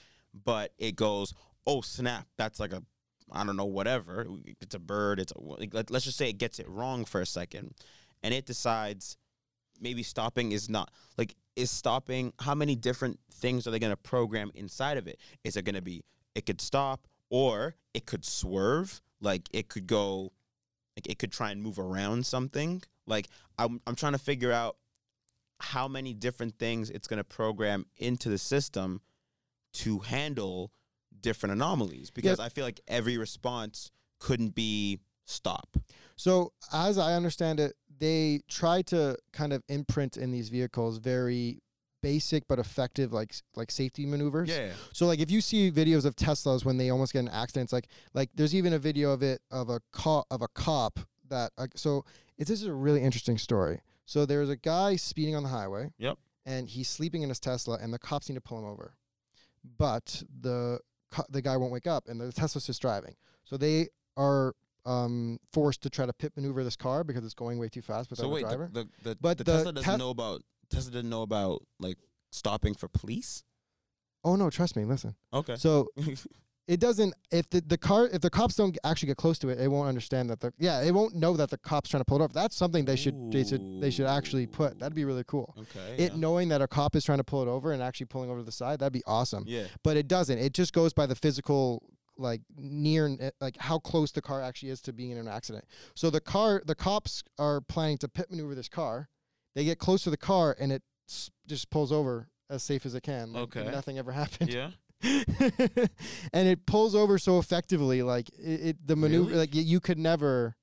but 0.45 0.73
it 0.79 0.97
goes 0.97 1.33
oh 1.67 1.81
snap 1.81 2.27
that's 2.37 2.59
like 2.59 2.73
a 2.73 2.83
I 3.31 3.45
don't 3.45 3.57
know 3.57 3.67
whatever 3.67 4.27
it's 4.61 4.75
a 4.75 4.79
bird 4.79 5.21
it's 5.21 5.33
a, 5.33 5.39
like, 5.41 5.75
let- 5.75 5.91
let's 5.91 6.07
just 6.07 6.17
say 6.17 6.31
it 6.31 6.39
gets 6.39 6.59
it 6.59 6.67
wrong 6.69 7.05
for 7.05 7.21
a 7.21 7.27
second, 7.27 7.75
and 8.23 8.33
it 8.33 8.47
decides 8.47 9.17
maybe 9.81 10.03
stopping 10.03 10.51
is 10.53 10.69
not 10.69 10.91
like 11.19 11.37
is 11.59 11.71
stopping 11.71 12.33
how 12.39 12.55
many 12.55 12.77
different 12.77 13.19
things 13.33 13.67
are 13.67 13.73
they 13.73 13.81
going 13.81 13.93
to 13.93 13.97
program 13.97 14.53
inside 14.55 14.97
of 14.97 15.09
it? 15.09 15.19
Is 15.43 15.57
it 15.57 15.65
going 15.65 15.75
to 15.75 15.83
be 15.83 16.05
it 16.35 16.47
could 16.47 16.61
stop 16.61 17.09
or 17.31 17.75
it 17.95 18.07
could 18.07 18.25
swerve? 18.25 19.01
Like 19.21 19.49
it 19.53 19.69
could 19.69 19.89
go 19.89 20.33
like 20.97 21.09
it 21.09 21.19
could 21.19 21.33
try 21.33 21.51
and 21.51 21.61
move 21.61 21.79
around 21.79 22.25
something? 22.25 22.83
Like 23.07 23.29
i'm, 23.59 23.81
I'm 23.87 23.97
trying 23.97 24.13
to 24.13 24.19
figure 24.19 24.53
out 24.53 24.77
how 25.61 25.89
many 25.89 26.15
different 26.15 26.57
things 26.59 26.91
it's 26.91 27.09
going 27.09 27.19
to 27.19 27.25
program 27.25 27.87
into 27.97 28.29
the 28.29 28.39
system 28.39 29.01
to 29.73 29.99
handle 29.99 30.71
different 31.21 31.55
anomalies. 31.55 32.11
Because 32.11 32.39
i 32.39 32.49
feel 32.49 32.65
like 32.65 32.81
every 32.87 33.19
response 33.19 33.91
couldn't 34.21 34.55
be 34.55 35.01
stop 35.29 35.77
So 36.17 36.53
as 36.73 36.99
I 36.99 37.15
understand 37.15 37.61
it, 37.61 37.75
they 37.99 38.41
try 38.49 38.83
to 38.83 39.17
kind 39.33 39.53
of 39.53 39.63
imprint 39.69 40.17
in 40.17 40.31
these 40.31 40.49
vehicles 40.49 40.99
very 40.99 41.61
basic 42.01 42.47
but 42.47 42.59
effective 42.59 43.13
like 43.13 43.35
like 43.57 43.71
safety 43.71 44.07
maneuvers. 44.07 44.49
Yeah. 44.49 44.71
So 44.93 45.07
like 45.07 45.21
if 45.21 45.31
you 45.31 45.41
see 45.41 45.71
videos 45.71 46.05
of 46.05 46.17
Teslas 46.17 46.65
when 46.65 46.77
they 46.77 46.91
almost 46.91 47.13
get 47.13 47.21
in 47.21 47.29
accidents, 47.29 47.73
like 47.73 47.89
like 48.15 48.31
there's 48.35 48.55
even 48.55 48.73
a 48.73 48.79
video 48.79 49.11
of 49.11 49.23
it 49.23 49.41
of 49.51 49.69
a 49.69 49.81
cop 49.93 50.27
of 50.31 50.43
a 50.43 50.49
cop 50.49 51.01
that 51.29 51.53
uh, 51.59 51.67
so 51.75 52.05
it, 52.37 52.47
this 52.47 52.63
is 52.63 52.69
a 52.69 52.73
really 52.73 53.03
interesting 53.03 53.39
story. 53.39 53.81
So 54.07 54.25
there's 54.25 54.49
a 54.49 54.57
guy 54.57 54.97
speeding 54.97 55.37
on 55.37 55.43
the 55.43 55.49
highway. 55.51 55.91
Yep. 55.99 56.19
And 56.47 56.67
he's 56.67 56.89
sleeping 56.89 57.23
in 57.23 57.29
his 57.29 57.39
Tesla, 57.39 57.79
and 57.79 57.93
the 57.93 57.99
cops 57.99 58.31
need 58.31 58.37
to 58.37 58.41
pull 58.41 58.59
him 58.59 58.65
over, 58.65 58.95
but 59.77 60.23
the 60.41 60.81
the 61.29 61.43
guy 61.43 61.59
won't 61.59 61.73
wake 61.73 61.87
up, 61.87 62.09
and 62.09 62.19
the 62.19 62.33
Tesla's 62.33 62.67
just 62.67 62.81
driving. 62.81 63.17
So 63.45 63.59
they 63.59 63.89
are 64.17 64.55
um, 64.89 65.39
forced 65.53 65.83
to 65.83 65.91
try 65.91 66.07
to 66.07 66.13
pit 66.13 66.33
maneuver 66.37 66.65
this 66.65 66.77
car 66.77 67.05
because 67.05 67.25
it's 67.25 67.35
going 67.35 67.59
way 67.59 67.69
too 67.69 67.83
fast 67.83 68.11
without 68.11 68.23
So 68.23 68.29
wait, 68.31 68.45
a 68.45 68.49
the, 68.49 68.57
driver. 68.57 68.71
the, 68.73 68.89
the, 69.03 69.17
But 69.21 69.39
the 69.39 69.45
the 69.45 69.53
Tesla 69.53 69.73
doesn't 69.73 69.93
Tes- 69.93 69.99
know 69.99 70.11
about 70.11 70.43
Tesla 70.71 70.93
didn't 70.93 71.11
know 71.11 71.23
about 71.23 71.63
like 71.79 71.99
stopping 72.33 72.75
for 72.75 72.89
police. 72.89 73.45
oh 74.25 74.37
no, 74.37 74.51
trust 74.51 74.77
me, 74.77 74.85
listen. 74.85 75.15
Okay. 75.33 75.57
So 75.57 75.89
it 76.67 76.81
doesn't 76.81 77.15
if 77.31 77.49
the, 77.49 77.63
the 77.63 77.79
car 77.79 78.09
if 78.13 78.21
the 78.21 78.29
cops 78.31 78.55
don't 78.57 78.77
actually 78.85 79.07
get 79.09 79.17
close 79.17 79.39
to 79.39 79.49
it, 79.49 79.59
it 79.59 79.69
won't 79.69 79.89
understand 79.89 80.29
that 80.31 80.41
the 80.41 80.53
yeah 80.59 80.83
it 80.83 80.93
won't 80.93 81.15
know 81.15 81.35
that 81.37 81.49
the 81.51 81.57
cops 81.59 81.89
trying 81.91 82.01
to 82.03 82.05
pull 82.05 82.21
it 82.21 82.25
over. 82.25 82.33
That's 82.33 82.57
something 82.57 82.85
they 82.85 82.97
should 82.97 83.33
they 83.33 83.45
should 83.45 83.81
they 83.81 83.91
should 83.91 84.07
actually 84.07 84.47
put. 84.47 84.79
That'd 84.79 84.95
be 84.95 85.05
really 85.05 85.25
cool. 85.27 85.55
okay. 85.59 86.03
It 86.05 86.13
yeah. 86.13 86.19
knowing 86.19 86.49
that 86.51 86.61
a 86.61 86.69
cop 86.69 86.95
is 86.97 87.05
trying 87.05 87.19
to 87.19 87.25
pull 87.25 87.43
it 87.43 87.49
over 87.49 87.73
and 87.73 87.83
actually 87.83 88.07
pulling 88.07 88.29
over 88.31 88.41
to 88.41 88.45
the 88.45 88.53
side, 88.53 88.81
that'd 88.81 88.93
be 88.93 89.03
awesome. 89.07 89.45
yeah. 89.47 89.65
But 89.83 89.97
it 89.97 90.09
doesn't. 90.09 90.39
It 90.39 90.53
just 90.53 90.73
goes 90.73 90.93
by 90.93 91.07
the 91.07 91.15
physical 91.15 91.83
like 92.19 92.43
near 92.57 93.17
like 93.41 93.57
how 93.59 93.79
close 93.79 94.11
the 94.13 94.21
car 94.23 94.43
actually 94.43 94.71
is 94.71 94.81
to 94.83 94.93
being 94.93 95.11
in 95.13 95.19
an 95.19 95.29
accident. 95.29 95.65
So 95.95 96.11
the 96.11 96.21
car 96.21 96.63
the 96.67 96.75
cops 96.75 97.23
are 97.39 97.61
planning 97.61 97.99
to 97.99 98.09
pit 98.09 98.27
maneuver 98.31 98.55
this 98.55 98.69
car. 98.69 99.09
They 99.55 99.65
get 99.65 99.79
close 99.79 100.03
to 100.05 100.11
the 100.11 100.17
car 100.17 100.57
and 100.59 100.73
it 100.73 100.83
s- 101.09 101.31
just 101.47 101.71
pulls 101.71 101.91
over 101.93 102.29
as 102.51 102.63
safe 102.63 102.85
as 102.87 102.95
it 102.95 103.03
can. 103.03 103.33
like 103.33 103.57
Okay. 103.57 103.71
Nothing 103.71 103.99
ever 103.99 104.13
happened. 104.23 104.53
Yeah. 104.53 104.71
and 106.33 106.49
it 106.49 106.67
pulls 106.67 106.95
over 106.95 107.19
so 107.19 107.39
effectively 107.39 108.03
like 108.03 108.29
it, 108.31 108.61
it 108.71 108.87
the 108.87 108.97
maneuver 108.97 109.29
Really? 109.31 109.39
like 109.39 109.51
you 109.55 109.79
could 109.81 109.99
never 109.99 110.57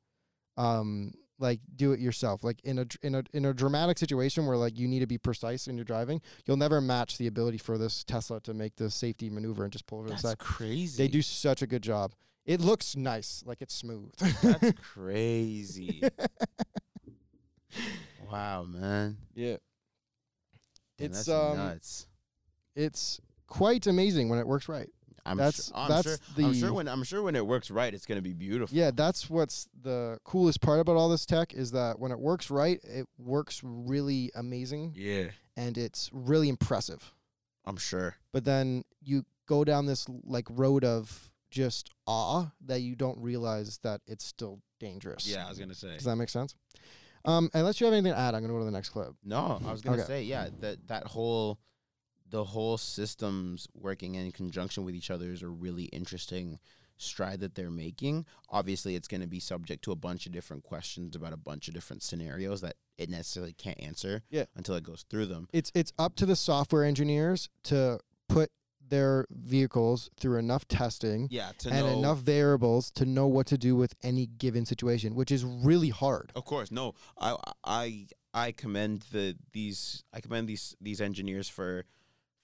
um 0.57 1.13
like 1.39 1.59
do 1.75 1.91
it 1.91 1.99
yourself 1.99 2.43
like 2.43 2.61
in 2.63 2.79
a 2.79 2.85
in 3.01 3.15
a 3.15 3.23
in 3.33 3.43
a 3.45 3.53
dramatic 3.53 3.97
situation 3.97 4.45
where 4.45 4.55
like 4.55 4.77
you 4.79 4.87
need 4.87 4.99
to 4.99 5.07
be 5.07 5.17
precise 5.17 5.67
when 5.67 5.75
you're 5.77 5.83
driving 5.83 6.21
you'll 6.45 6.55
never 6.55 6.79
match 6.79 7.17
the 7.17 7.27
ability 7.27 7.57
for 7.57 7.77
this 7.77 8.03
Tesla 8.05 8.39
to 8.41 8.53
make 8.53 8.75
the 8.77 8.89
safety 8.89 9.29
maneuver 9.29 9.63
and 9.63 9.73
just 9.73 9.85
pull 9.85 9.99
over 9.99 10.09
That's 10.09 10.21
the 10.21 10.29
side 10.29 10.37
crazy. 10.39 11.01
they 11.03 11.09
do 11.09 11.21
such 11.21 11.61
a 11.61 11.67
good 11.67 11.83
job 11.83 12.13
it 12.45 12.61
looks 12.61 12.95
nice 12.95 13.43
like 13.45 13.61
it's 13.61 13.73
smooth 13.73 14.11
That's 14.41 14.71
crazy. 14.93 16.01
wow, 18.31 18.63
man. 18.63 19.17
yeah 19.33 19.57
Damn, 20.97 21.11
It's, 21.11 21.27
um, 21.27 21.57
nuts. 21.57 22.07
it's 22.75 23.19
quite 23.47 23.85
amazing 23.87 24.29
when 24.29 24.39
it 24.39 24.47
works 24.47 24.69
right 24.69 24.89
I'm 25.25 25.37
that's- 25.37 25.67
sure, 25.67 25.73
I'm 25.77 25.89
that's 25.89 26.07
sure, 26.07 26.45
I'm 26.45 26.53
sure 26.53 26.73
when 26.73 26.87
I'm 26.87 27.03
sure 27.03 27.21
when 27.23 27.35
it 27.35 27.45
works 27.45 27.71
right, 27.71 27.93
it's 27.93 28.05
gonna 28.05 28.21
be 28.21 28.33
beautiful. 28.33 28.77
Yeah, 28.77 28.91
that's 28.93 29.29
what's 29.29 29.67
the 29.81 30.19
coolest 30.23 30.61
part 30.61 30.79
about 30.79 30.95
all 30.97 31.09
this 31.09 31.25
tech 31.25 31.53
is 31.53 31.71
that 31.71 31.99
when 31.99 32.11
it 32.11 32.19
works 32.19 32.49
right, 32.51 32.79
it 32.83 33.07
works 33.17 33.61
really 33.63 34.31
amazing 34.35 34.93
Yeah. 34.95 35.29
and 35.57 35.77
it's 35.77 36.09
really 36.13 36.47
impressive. 36.49 37.13
I'm 37.65 37.77
sure. 37.77 38.15
But 38.31 38.45
then 38.45 38.83
you 39.01 39.25
go 39.47 39.63
down 39.63 39.87
this 39.87 40.05
like 40.23 40.45
road 40.49 40.83
of 40.83 41.31
just 41.49 41.89
awe 42.05 42.51
that 42.65 42.81
you 42.81 42.95
don't 42.95 43.17
realize 43.19 43.79
that 43.83 44.01
it's 44.05 44.25
still 44.25 44.59
dangerous. 44.79 45.25
Yeah, 45.27 45.45
I 45.45 45.49
was 45.49 45.57
gonna 45.57 45.73
say. 45.73 45.95
Does 45.95 46.03
that 46.03 46.15
make 46.17 46.29
sense? 46.29 46.53
Um, 47.23 47.49
unless 47.55 47.79
you 47.81 47.85
have 47.85 47.93
anything 47.95 48.11
to 48.13 48.19
add, 48.19 48.35
I'm 48.35 48.41
gonna 48.41 48.53
go 48.53 48.59
to 48.59 48.65
the 48.65 48.71
next 48.71 48.89
clip. 48.89 49.13
No, 49.23 49.59
I 49.65 49.71
was 49.71 49.81
gonna 49.81 49.97
Okay. 49.97 50.05
say 50.07 50.23
yeah. 50.23 50.49
That 50.59 50.87
that 50.89 51.07
whole 51.07 51.57
the 52.29 52.43
whole 52.43 52.77
systems 52.77 53.67
working 53.73 54.15
in 54.15 54.31
conjunction 54.31 54.83
with 54.83 54.95
each 54.95 55.11
other 55.11 55.31
is 55.31 55.41
a 55.41 55.47
really 55.47 55.85
interesting 55.85 56.59
stride 56.97 57.41
that 57.41 57.55
they're 57.55 57.69
making. 57.69 58.25
Obviously, 58.49 58.95
it's 58.95 59.07
going 59.07 59.21
to 59.21 59.27
be 59.27 59.39
subject 59.39 59.83
to 59.83 59.91
a 59.91 59.95
bunch 59.95 60.25
of 60.25 60.31
different 60.31 60.63
questions 60.63 61.15
about 61.15 61.33
a 61.33 61.37
bunch 61.37 61.67
of 61.67 61.73
different 61.73 62.01
scenarios 62.01 62.61
that 62.61 62.75
it 62.97 63.09
necessarily 63.09 63.53
can't 63.53 63.79
answer 63.81 64.23
Yeah. 64.29 64.45
until 64.55 64.75
it 64.75 64.83
goes 64.83 65.03
through 65.09 65.25
them. 65.27 65.47
It's 65.51 65.71
it's 65.75 65.91
up 65.99 66.15
to 66.15 66.25
the 66.25 66.35
software 66.37 66.83
engineers 66.85 67.49
to 67.63 67.99
put 68.29 68.49
their 68.87 69.25
vehicles 69.31 70.09
through 70.19 70.37
enough 70.37 70.67
testing 70.67 71.27
Yeah, 71.31 71.51
and 71.65 71.79
know 71.85 71.97
enough 71.99 72.19
variables 72.19 72.91
to 72.91 73.05
know 73.05 73.27
what 73.27 73.47
to 73.47 73.57
do 73.57 73.75
with 73.75 73.93
any 74.03 74.27
given 74.27 74.65
situation, 74.65 75.15
which 75.15 75.31
is 75.31 75.43
really 75.43 75.89
hard. 75.89 76.31
Of 76.35 76.45
course, 76.45 76.71
no. 76.71 76.93
I 77.19 77.35
I 77.63 78.07
I 78.33 78.51
commend 78.51 79.03
the 79.11 79.35
these 79.53 80.03
I 80.13 80.21
commend 80.21 80.47
these 80.47 80.75
these 80.79 81.01
engineers 81.01 81.49
for 81.49 81.85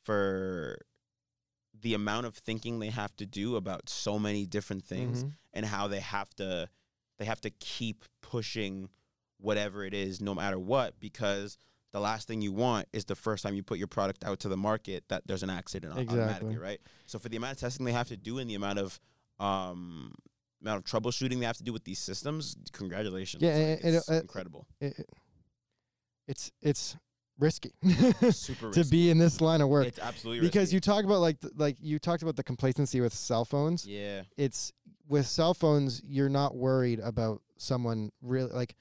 for 0.04 0.78
the 1.82 1.94
amount 1.94 2.26
of 2.26 2.36
thinking 2.36 2.80
they 2.80 2.90
have 2.90 3.16
to 3.18 3.26
do 3.26 3.56
about 3.56 3.90
so 3.90 4.20
many 4.20 4.46
different 4.46 4.84
things 4.86 5.24
Mhm. 5.24 5.34
and 5.54 5.66
how 5.66 5.88
they 5.88 6.00
have 6.00 6.30
to 6.36 6.70
they 7.18 7.26
have 7.26 7.42
to 7.42 7.50
keep 7.52 8.04
pushing 8.22 8.90
whatever 9.38 9.84
it 9.86 9.94
is 9.94 10.22
no 10.22 10.34
matter 10.36 10.58
what 10.60 11.00
because 11.00 11.58
the 11.92 12.00
last 12.00 12.28
thing 12.28 12.42
you 12.42 12.52
want 12.52 12.88
is 12.94 13.06
the 13.06 13.16
first 13.16 13.44
time 13.44 13.54
you 13.54 13.62
put 13.64 13.78
your 13.78 13.88
product 13.88 14.24
out 14.24 14.40
to 14.40 14.50
the 14.50 14.58
market 14.58 15.04
that 15.10 15.26
there's 15.28 15.44
an 15.44 15.50
accident 15.50 15.94
au- 15.94 15.98
automatically, 16.00 16.48
Exactly. 16.50 16.58
right? 16.58 16.82
So 17.06 17.20
for 17.20 17.30
the 17.30 17.38
amount 17.38 17.54
of 17.54 17.60
testing 17.60 17.86
they 17.86 17.92
have 17.92 18.08
to 18.10 18.18
do 18.18 18.38
and 18.40 18.50
the 18.50 18.56
amount 18.56 18.80
of 18.80 19.00
um 19.40 20.14
amount 20.62 20.78
of 20.78 20.84
troubleshooting 20.86 21.40
they 21.40 21.46
have 21.46 21.58
to 21.58 21.64
do 21.64 21.74
with 21.74 21.84
these 21.84 22.00
systems, 22.00 22.56
congratulations. 22.72 23.42
Yeah, 23.42 23.50
Like, 23.56 23.62
and- 23.62 23.86
and, 23.86 23.96
it's 23.96 24.10
uh, 24.10 24.14
incredible. 24.22 24.68
It- 24.80 25.00
it- 25.00 25.10
it's 26.28 26.52
it's 26.62 26.96
risky 27.42 27.72
Super 28.32 28.72
to 28.72 28.86
be 28.86 29.10
in 29.10 29.18
this 29.18 29.42
line 29.42 29.60
of 29.62 29.68
work 29.68 29.88
It's 29.88 30.00
absolutely 30.00 30.48
because 30.48 30.68
risky. 30.72 30.76
you 30.76 30.80
talk 30.80 31.04
about 31.04 31.20
like 31.20 31.42
th- 31.42 31.54
like 31.58 31.76
you 31.82 32.00
talked 32.00 32.22
about 32.24 32.36
the 32.38 32.44
complacency 32.44 33.02
with 33.02 33.14
cell 33.14 33.44
phones. 33.44 33.86
yeah. 33.86 34.22
It's 34.38 34.72
with 35.10 35.26
cell 35.28 35.54
phones 35.54 36.02
you're 36.06 36.30
not 36.30 36.56
worried 36.56 37.00
about 37.00 37.42
someone 37.58 38.12
really 38.22 38.52
like 38.52 38.76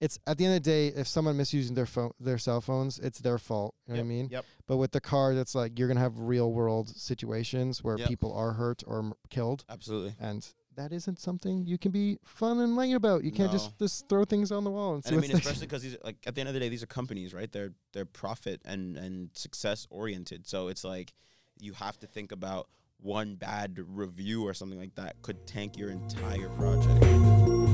it's 0.00 0.18
at 0.26 0.36
the 0.36 0.44
end 0.44 0.56
of 0.56 0.62
the 0.62 0.68
day 0.70 0.88
if 0.88 1.06
someone 1.06 1.36
misusing 1.36 1.74
their 1.74 1.86
phone 1.86 2.10
their 2.18 2.38
cell 2.38 2.60
phones 2.60 2.98
it's 2.98 3.20
their 3.20 3.38
fault 3.38 3.74
you 3.86 3.94
know 3.94 3.98
Yep, 3.98 4.04
what 4.04 4.06
i 4.06 4.08
mean 4.16 4.28
Yep. 4.30 4.44
but 4.66 4.76
with 4.78 4.90
the 4.92 5.00
car 5.00 5.34
that's 5.34 5.54
like 5.54 5.78
you're 5.78 5.88
gonna 5.88 6.00
have 6.00 6.18
real 6.18 6.52
world 6.52 6.88
situations 6.88 7.82
where 7.84 7.96
Yep. 7.98 8.08
people 8.08 8.32
are 8.34 8.52
hurt 8.52 8.82
or 8.86 8.98
m- 8.98 9.12
killed 9.30 9.64
Absolutely. 9.70 10.14
and 10.20 10.46
that 10.76 10.92
isn't 10.92 11.18
something 11.18 11.66
you 11.66 11.76
can 11.78 11.90
be 11.90 12.18
fun 12.24 12.60
and 12.60 12.76
light 12.76 12.94
about. 12.94 13.24
You 13.24 13.32
can't 13.32 13.50
just 13.50 13.70
No. 13.80 13.86
just 13.86 14.08
throw 14.08 14.24
things 14.24 14.52
on 14.52 14.64
the 14.64 14.70
wall 14.70 14.94
and 14.94 15.04
see 15.04 15.08
And 15.14 15.18
I 15.18 15.20
mean, 15.20 15.36
especially 15.36 15.66
because 15.66 15.82
these, 15.82 15.96
like, 16.04 16.16
at 16.26 16.34
the 16.34 16.40
end 16.40 16.48
of 16.48 16.54
the 16.54 16.60
day, 16.60 16.68
these 16.68 16.82
are 16.82 16.86
companies, 16.86 17.34
right? 17.34 17.50
They're 17.50 17.72
they're 17.92 18.04
profit 18.04 18.60
and 18.64 18.96
and 18.96 19.30
success 19.34 19.86
oriented. 19.90 20.46
So 20.46 20.68
it's 20.68 20.84
like 20.84 21.12
you 21.58 21.72
have 21.72 21.98
to 22.00 22.06
think 22.06 22.32
about 22.32 22.68
one 23.00 23.34
bad 23.34 23.78
review 23.86 24.46
or 24.46 24.54
something 24.54 24.78
like 24.78 24.94
that 24.94 25.20
could 25.22 25.46
tank 25.46 25.76
your 25.76 25.90
entire 25.90 26.48
project. 26.50 27.65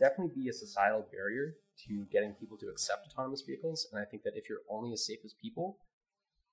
Definitely 0.00 0.32
be 0.34 0.48
a 0.48 0.52
societal 0.52 1.06
barrier 1.12 1.54
to 1.86 2.06
getting 2.10 2.32
people 2.32 2.56
to 2.58 2.66
accept 2.68 3.06
autonomous 3.06 3.42
vehicles, 3.42 3.86
and 3.92 4.00
I 4.00 4.04
think 4.04 4.22
that 4.24 4.32
if 4.34 4.48
you're 4.48 4.62
only 4.68 4.92
as 4.92 5.06
safe 5.06 5.20
as 5.24 5.34
people, 5.34 5.78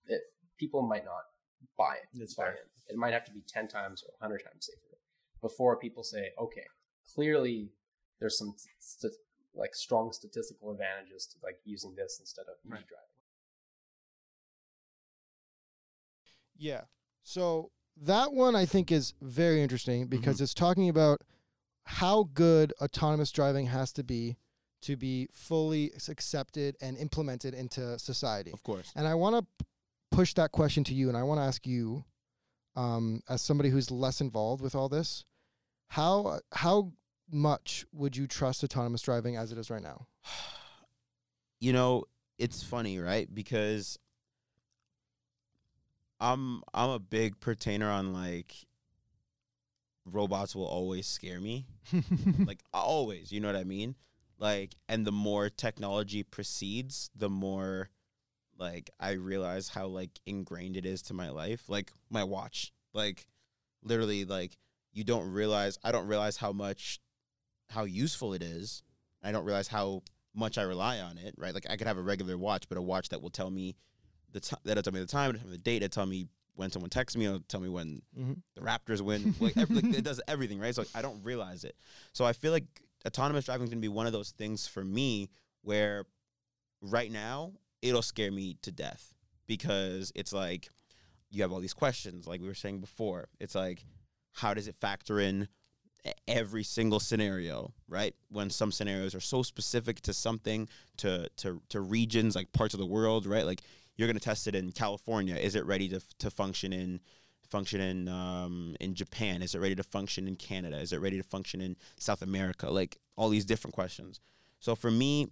it, 0.07 0.21
people 0.57 0.81
might 0.81 1.05
not 1.05 1.23
buy 1.77 1.95
it. 1.95 2.19
That's 2.19 2.35
buy 2.35 2.43
fair. 2.43 2.53
it. 2.53 2.67
It 2.89 2.97
might 2.97 3.13
have 3.13 3.25
to 3.25 3.31
be 3.31 3.41
ten 3.47 3.67
times 3.67 4.03
or 4.03 4.13
hundred 4.21 4.43
times 4.43 4.67
safer 4.67 4.87
before 5.41 5.77
people 5.77 6.03
say, 6.03 6.29
okay, 6.39 6.65
clearly 7.13 7.69
there's 8.19 8.37
some 8.37 8.55
st- 8.79 9.13
like 9.53 9.75
strong 9.75 10.11
statistical 10.11 10.71
advantages 10.71 11.25
to 11.27 11.35
like 11.43 11.57
using 11.65 11.95
this 11.95 12.17
instead 12.19 12.43
of 12.43 12.55
Right. 12.65 12.85
driving. 12.87 13.03
Yeah. 16.57 16.81
So 17.23 17.71
that 17.95 18.33
one 18.33 18.55
I 18.55 18.65
think 18.65 18.91
is 18.91 19.13
very 19.21 19.61
interesting 19.61 20.07
because 20.07 20.35
mm-hmm. 20.35 20.43
it's 20.43 20.53
talking 20.53 20.89
about 20.89 21.21
how 21.87 22.29
good 22.33 22.73
autonomous 22.81 23.31
driving 23.31 23.67
has 23.67 23.93
to 23.93 24.03
be 24.03 24.37
to 24.81 24.95
be 24.95 25.27
fully 25.33 25.91
accepted 26.07 26.75
and 26.81 26.97
implemented 26.97 27.53
into 27.53 27.97
society. 27.97 28.51
Of 28.51 28.61
course. 28.61 28.91
And 28.95 29.07
I 29.07 29.15
want 29.15 29.35
to 29.35 29.65
push 30.11 30.33
that 30.35 30.51
question 30.51 30.83
to 30.85 30.93
you, 30.93 31.07
and 31.07 31.17
I 31.17 31.23
want 31.23 31.39
to 31.39 31.43
ask 31.45 31.65
you, 31.65 32.03
um, 32.75 33.21
as 33.27 33.41
somebody 33.41 33.69
who's 33.69 33.89
less 33.89 34.21
involved 34.21 34.61
with 34.61 34.75
all 34.75 34.89
this, 34.89 35.25
how 35.87 36.41
how 36.51 36.91
much 37.31 37.85
would 37.93 38.15
you 38.15 38.27
trust 38.27 38.63
autonomous 38.63 39.01
driving 39.01 39.37
as 39.37 39.51
it 39.51 39.57
is 39.57 39.69
right 39.69 39.81
now? 39.81 40.07
you 41.59 41.71
know, 41.71 42.03
it's 42.37 42.63
funny, 42.63 42.99
right? 42.99 43.33
Because 43.33 43.97
I'm 46.19 46.61
I'm 46.73 46.89
a 46.89 46.99
big 46.99 47.39
pertainer 47.39 47.89
on 47.89 48.11
like 48.11 48.53
robots 50.11 50.55
will 50.55 50.65
always 50.65 51.07
scare 51.07 51.39
me. 51.39 51.65
like 52.45 52.59
always, 52.73 53.31
you 53.31 53.39
know 53.39 53.47
what 53.47 53.55
I 53.55 53.63
mean? 53.63 53.95
Like 54.39 54.75
and 54.87 55.05
the 55.05 55.11
more 55.11 55.49
technology 55.49 56.23
proceeds, 56.23 57.09
the 57.15 57.29
more 57.29 57.89
like 58.57 58.89
I 58.99 59.11
realize 59.11 59.69
how 59.69 59.87
like 59.87 60.11
ingrained 60.25 60.77
it 60.77 60.85
is 60.85 61.01
to 61.03 61.13
my 61.13 61.29
life. 61.29 61.69
Like 61.69 61.91
my 62.09 62.23
watch. 62.23 62.73
Like 62.93 63.27
literally 63.83 64.25
like 64.25 64.57
you 64.93 65.03
don't 65.03 65.31
realize 65.31 65.77
I 65.83 65.91
don't 65.91 66.07
realize 66.07 66.37
how 66.37 66.51
much 66.51 66.99
how 67.69 67.83
useful 67.83 68.33
it 68.33 68.41
is. 68.41 68.83
I 69.23 69.31
don't 69.31 69.45
realize 69.45 69.67
how 69.67 70.03
much 70.33 70.57
I 70.57 70.63
rely 70.63 70.99
on 70.99 71.17
it, 71.17 71.35
right? 71.37 71.53
Like 71.53 71.67
I 71.69 71.77
could 71.77 71.87
have 71.87 71.97
a 71.97 72.01
regular 72.01 72.37
watch, 72.37 72.69
but 72.69 72.77
a 72.77 72.81
watch 72.81 73.09
that 73.09 73.21
will 73.21 73.29
tell 73.29 73.49
me 73.49 73.75
the 74.31 74.39
time 74.39 74.59
that'll 74.63 74.83
tell 74.83 74.93
me 74.93 74.99
the 74.99 75.05
time, 75.05 75.31
it'll 75.31 75.41
tell 75.41 75.49
me 75.49 75.57
the 75.57 75.63
date, 75.63 75.83
it'll 75.83 75.89
tell 75.89 76.05
me 76.05 76.27
when 76.57 76.69
someone 76.71 76.89
texts 76.89 77.15
me, 77.15 77.25
it'll 77.25 77.39
tell 77.39 77.59
me 77.61 77.69
when 77.69 78.01
Mm-hmm. 78.19 78.33
the 78.55 78.61
Raptors 78.61 78.99
win. 79.01 79.33
Like, 79.39 79.55
ev- 79.57 79.69
like 79.71 79.85
it 79.85 80.03
does 80.03 80.19
everything, 80.27 80.59
right? 80.59 80.75
So 80.75 80.83
I 80.93 81.01
don't 81.01 81.23
realize 81.23 81.63
it. 81.63 81.75
So 82.13 82.25
I 82.25 82.33
feel 82.33 82.51
like 82.51 82.65
autonomous 83.05 83.45
driving 83.45 83.63
is 83.63 83.69
going 83.69 83.79
to 83.81 83.85
be 83.89 83.93
one 83.93 84.05
of 84.07 84.11
those 84.13 84.31
things 84.31 84.67
for 84.67 84.83
me 84.83 85.29
where 85.61 86.03
right 86.81 87.11
now 87.11 87.53
it'll 87.81 88.01
scare 88.01 88.31
me 88.31 88.57
to 88.63 88.71
death 88.71 89.13
because 89.47 90.11
it's 90.15 90.33
like 90.33 90.69
you 91.29 91.41
have 91.41 91.51
all 91.51 91.59
these 91.59 91.73
questions, 91.73 92.27
like 92.27 92.41
we 92.41 92.47
were 92.47 92.53
saying 92.53 92.79
before. 92.79 93.27
It's 93.39 93.55
like, 93.55 93.83
how 94.33 94.53
does 94.53 94.67
it 94.67 94.75
factor 94.75 95.19
in 95.19 95.47
every 96.27 96.63
single 96.63 96.99
scenario, 96.99 97.73
right? 97.89 98.15
When 98.29 98.49
some 98.49 98.71
scenarios 98.71 99.13
are 99.13 99.19
so 99.19 99.43
specific 99.43 99.99
to 100.01 100.13
something, 100.13 100.69
to 100.97 101.27
to 101.37 101.61
to 101.69 101.81
regions, 101.81 102.35
like 102.35 102.51
parts 102.53 102.73
of 102.73 102.79
the 102.79 102.85
world, 102.85 103.25
right? 103.25 103.45
Like 103.45 103.61
you're 103.97 104.07
gonna 104.07 104.19
test 104.19 104.47
it 104.47 104.55
in 104.55 104.71
California. 104.71 105.35
Is 105.35 105.55
it 105.55 105.65
ready 105.65 105.89
to 105.89 105.99
to 106.19 106.29
function 106.29 106.71
in 106.71 107.01
function 107.49 107.81
in 107.81 108.07
um, 108.07 108.75
in 108.79 108.93
Japan? 108.93 109.41
Is 109.41 109.55
it 109.55 109.59
ready 109.59 109.75
to 109.75 109.83
function 109.83 110.27
in 110.27 110.35
Canada? 110.35 110.77
Is 110.77 110.93
it 110.93 111.01
ready 111.01 111.17
to 111.17 111.23
function 111.23 111.61
in 111.61 111.75
South 111.97 112.21
America? 112.21 112.69
Like 112.69 112.97
all 113.15 113.29
these 113.29 113.45
different 113.45 113.73
questions. 113.73 114.19
So 114.59 114.75
for 114.75 114.91
me, 114.91 115.27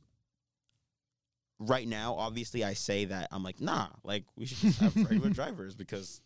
right 1.60 1.88
now, 1.88 2.16
obviously, 2.16 2.64
I 2.64 2.74
say 2.74 3.06
that 3.06 3.30
I'm 3.32 3.44
like, 3.44 3.62
nah, 3.62 3.88
like 4.04 4.26
we 4.36 4.46
should 4.46 4.60
just 4.60 4.80
have 4.80 4.96
regular 4.96 5.30
drivers 5.32 5.76
because 5.76 6.22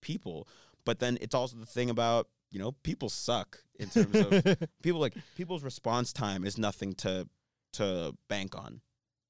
people. 0.00 0.48
But 0.84 0.98
then 0.98 1.18
it's 1.20 1.34
also 1.34 1.56
the 1.56 1.66
thing 1.66 1.90
about 1.90 2.28
you 2.50 2.58
know 2.58 2.72
people 2.82 3.08
suck 3.08 3.58
in 3.78 3.88
terms 3.88 4.14
of 4.14 4.58
people 4.82 5.00
like 5.00 5.14
people's 5.36 5.62
response 5.62 6.12
time 6.12 6.44
is 6.44 6.56
nothing 6.58 6.94
to 6.94 7.28
to 7.74 8.14
bank 8.28 8.56
on 8.56 8.80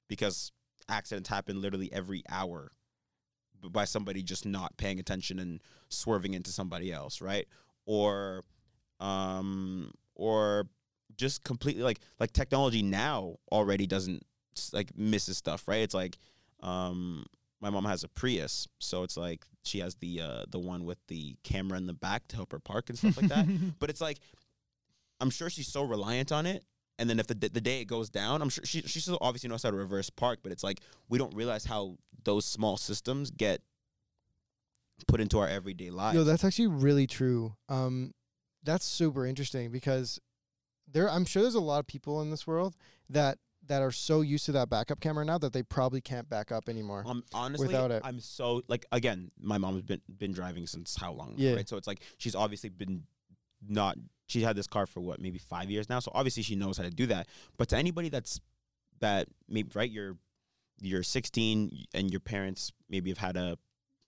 because 0.09 0.53
accidents 0.89 1.29
happen 1.29 1.61
literally 1.61 1.93
every 1.93 2.23
hour 2.29 2.71
by 3.71 3.85
somebody 3.85 4.23
just 4.23 4.45
not 4.45 4.77
paying 4.77 4.99
attention 5.01 5.39
and 5.39 5.63
swerving 5.89 6.35
into 6.35 6.51
somebody 6.51 6.93
else 6.93 7.21
right 7.21 7.47
or 7.87 8.43
um 9.01 9.91
or 10.15 10.67
just 11.17 11.43
completely 11.45 11.83
like 11.83 12.01
like 12.21 12.33
technology 12.33 12.83
now 12.83 13.37
already 13.51 13.87
doesn't 13.87 14.23
like 14.73 14.97
misses 14.97 15.39
stuff 15.39 15.67
right 15.67 15.83
it's 15.83 15.95
like 15.95 16.19
um 16.61 17.25
my 17.61 17.71
mom 17.71 17.85
has 17.87 18.05
a 18.05 18.09
Prius 18.09 18.69
so 18.81 19.03
it's 19.03 19.17
like 19.17 19.45
she 19.63 19.79
has 19.79 19.95
the 19.97 20.21
uh 20.21 20.45
the 20.51 20.59
one 20.59 20.85
with 20.85 20.99
the 21.09 21.35
camera 21.43 21.79
in 21.79 21.87
the 21.87 21.95
back 21.95 22.29
to 22.29 22.37
help 22.37 22.53
her 22.53 22.59
park 22.59 22.91
and 22.91 22.99
stuff 22.99 23.17
like 23.17 23.29
that 23.29 23.47
but 23.79 23.89
it's 23.89 24.01
like 24.01 24.19
I'm 25.21 25.31
sure 25.31 25.49
she's 25.49 25.69
so 25.69 25.83
reliant 25.83 26.33
on 26.33 26.47
it. 26.47 26.65
And 26.99 27.11
then 27.11 27.19
if 27.19 27.27
the 27.27 27.35
the 27.35 27.61
day 27.61 27.81
it 27.81 27.87
goes 27.87 28.09
down, 28.09 28.41
I'm 28.41 28.49
sure 28.49 28.65
she 28.65 28.83
she 28.83 29.01
still 29.01 29.19
obviously 29.21 29.49
knows 29.49 29.63
how 29.63 29.71
to 29.71 29.77
reverse 29.77 30.11
park, 30.11 30.41
but 30.43 30.53
it's 30.53 30.63
like 30.63 30.81
we 31.09 31.19
don't 31.19 31.35
realize 31.35 31.65
how 31.65 31.97
those 32.25 32.45
small 32.47 32.77
systems 32.77 33.31
get 33.31 33.61
put 35.09 35.21
into 35.21 35.39
our 35.39 35.49
everyday 35.49 35.91
lives. 35.91 36.17
No, 36.17 36.25
that's 36.25 36.45
actually 36.45 36.69
really 36.69 37.07
true. 37.07 37.57
Um, 37.69 38.13
that's 38.63 38.85
super 38.85 39.27
interesting 39.27 39.71
because 39.71 40.21
there, 40.91 41.11
I'm 41.11 41.25
sure 41.25 41.43
there's 41.43 41.55
a 41.55 41.61
lot 41.61 41.81
of 41.81 41.87
people 41.87 42.23
in 42.23 42.31
this 42.31 42.47
world 42.47 42.77
that 43.11 43.39
that 43.67 43.81
are 43.81 43.91
so 43.91 44.21
used 44.21 44.45
to 44.45 44.53
that 44.53 44.69
backup 44.69 45.01
camera 45.01 45.25
now 45.25 45.39
that 45.39 45.53
they 45.53 45.63
probably 45.63 46.01
can't 46.01 46.29
back 46.29 46.53
up 46.53 46.69
anymore. 46.69 47.03
um, 47.07 47.25
honestly, 47.33 47.67
without 47.69 47.91
it. 47.91 48.03
I'm 48.05 48.21
so 48.21 48.63
like 48.69 48.87
again, 48.93 49.31
my 49.41 49.59
mom's 49.59 49.83
been 49.83 50.01
been 50.19 50.33
driving 50.33 50.67
since 50.67 50.97
how 50.97 51.13
long? 51.13 51.35
Yeah. 51.37 51.55
Right. 51.55 51.69
So 51.69 51.77
it's 51.77 51.87
like 51.87 52.01
she's 52.19 52.35
obviously 52.35 52.71
been 52.71 53.05
not. 53.67 53.97
She's 54.27 54.43
had 54.43 54.57
this 54.57 54.67
car 54.67 54.87
for 54.87 55.01
what 55.01 55.21
maybe 55.21 55.39
five 55.39 55.71
years 55.71 55.89
now. 55.89 56.01
So 56.01 56.11
obviously 56.15 56.43
she 56.43 56.57
knows 56.57 56.77
how 56.77 56.85
to 56.85 56.91
do 56.91 57.07
that. 57.07 57.29
But 57.57 57.69
to 57.69 57.77
anybody 57.77 58.09
that's 58.09 58.41
that 59.01 59.29
maybe 59.49 59.71
right, 59.75 59.91
you're 59.91 60.17
you're 60.81 61.03
16 61.03 61.87
and 61.95 62.11
your 62.11 62.21
parents 62.21 62.73
maybe 62.89 63.11
have 63.11 63.19
had 63.19 63.37
a 63.37 63.59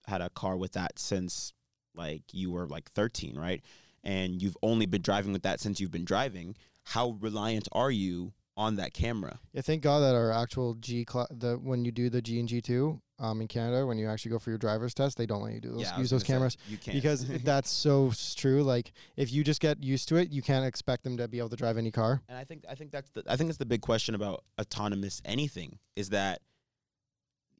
had 0.07 0.21
a 0.21 0.29
car 0.29 0.57
with 0.57 0.73
that 0.73 0.99
since 0.99 1.53
like 1.95 2.23
you 2.31 2.51
were 2.51 2.67
like 2.67 2.91
13, 2.91 3.37
right? 3.37 3.61
And 4.03 4.41
you've 4.41 4.57
only 4.63 4.85
been 4.85 5.01
driving 5.01 5.33
with 5.33 5.43
that 5.43 5.59
since 5.59 5.79
you've 5.79 5.91
been 5.91 6.05
driving. 6.05 6.55
How 6.83 7.17
reliant 7.19 7.67
are 7.71 7.91
you 7.91 8.33
on 8.55 8.75
that 8.77 8.93
camera? 8.93 9.39
Yeah, 9.53 9.61
thank 9.61 9.83
God 9.83 9.99
that 9.99 10.15
our 10.15 10.31
actual 10.31 10.75
G 10.75 11.03
cla- 11.03 11.27
the 11.29 11.55
when 11.55 11.83
you 11.83 11.91
do 11.91 12.09
the 12.09 12.21
G 12.21 12.39
and 12.39 12.47
G 12.47 12.61
two 12.61 13.01
um 13.19 13.41
in 13.41 13.47
Canada 13.47 13.85
when 13.85 13.97
you 13.97 14.07
actually 14.07 14.31
go 14.31 14.39
for 14.39 14.49
your 14.49 14.59
driver's 14.59 14.93
test 14.93 15.17
they 15.17 15.25
don't 15.25 15.41
let 15.41 15.53
you 15.53 15.59
do 15.59 15.71
those 15.71 15.81
Yeah, 15.81 15.99
use 15.99 16.09
those 16.09 16.23
cameras 16.23 16.57
you 16.67 16.77
can't 16.77 16.95
because 16.95 17.25
that's 17.43 17.69
so 17.69 18.11
true. 18.35 18.63
Like 18.63 18.91
if 19.15 19.31
you 19.31 19.43
just 19.43 19.61
get 19.61 19.83
used 19.83 20.07
to 20.09 20.17
it, 20.17 20.29
you 20.31 20.41
can't 20.41 20.65
expect 20.65 21.03
them 21.03 21.17
to 21.17 21.27
be 21.27 21.39
able 21.39 21.49
to 21.49 21.55
drive 21.55 21.77
any 21.77 21.91
car. 21.91 22.21
And 22.29 22.37
I 22.37 22.43
think 22.43 22.63
I 22.69 22.75
think 22.75 22.91
that's 22.91 23.09
the 23.11 23.23
I 23.27 23.35
think 23.35 23.47
that's 23.49 23.57
the 23.57 23.65
big 23.65 23.81
question 23.81 24.15
about 24.15 24.43
autonomous 24.59 25.21
anything 25.25 25.79
is 25.95 26.09
that 26.09 26.41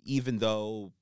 even 0.03 0.39
though 0.39 0.93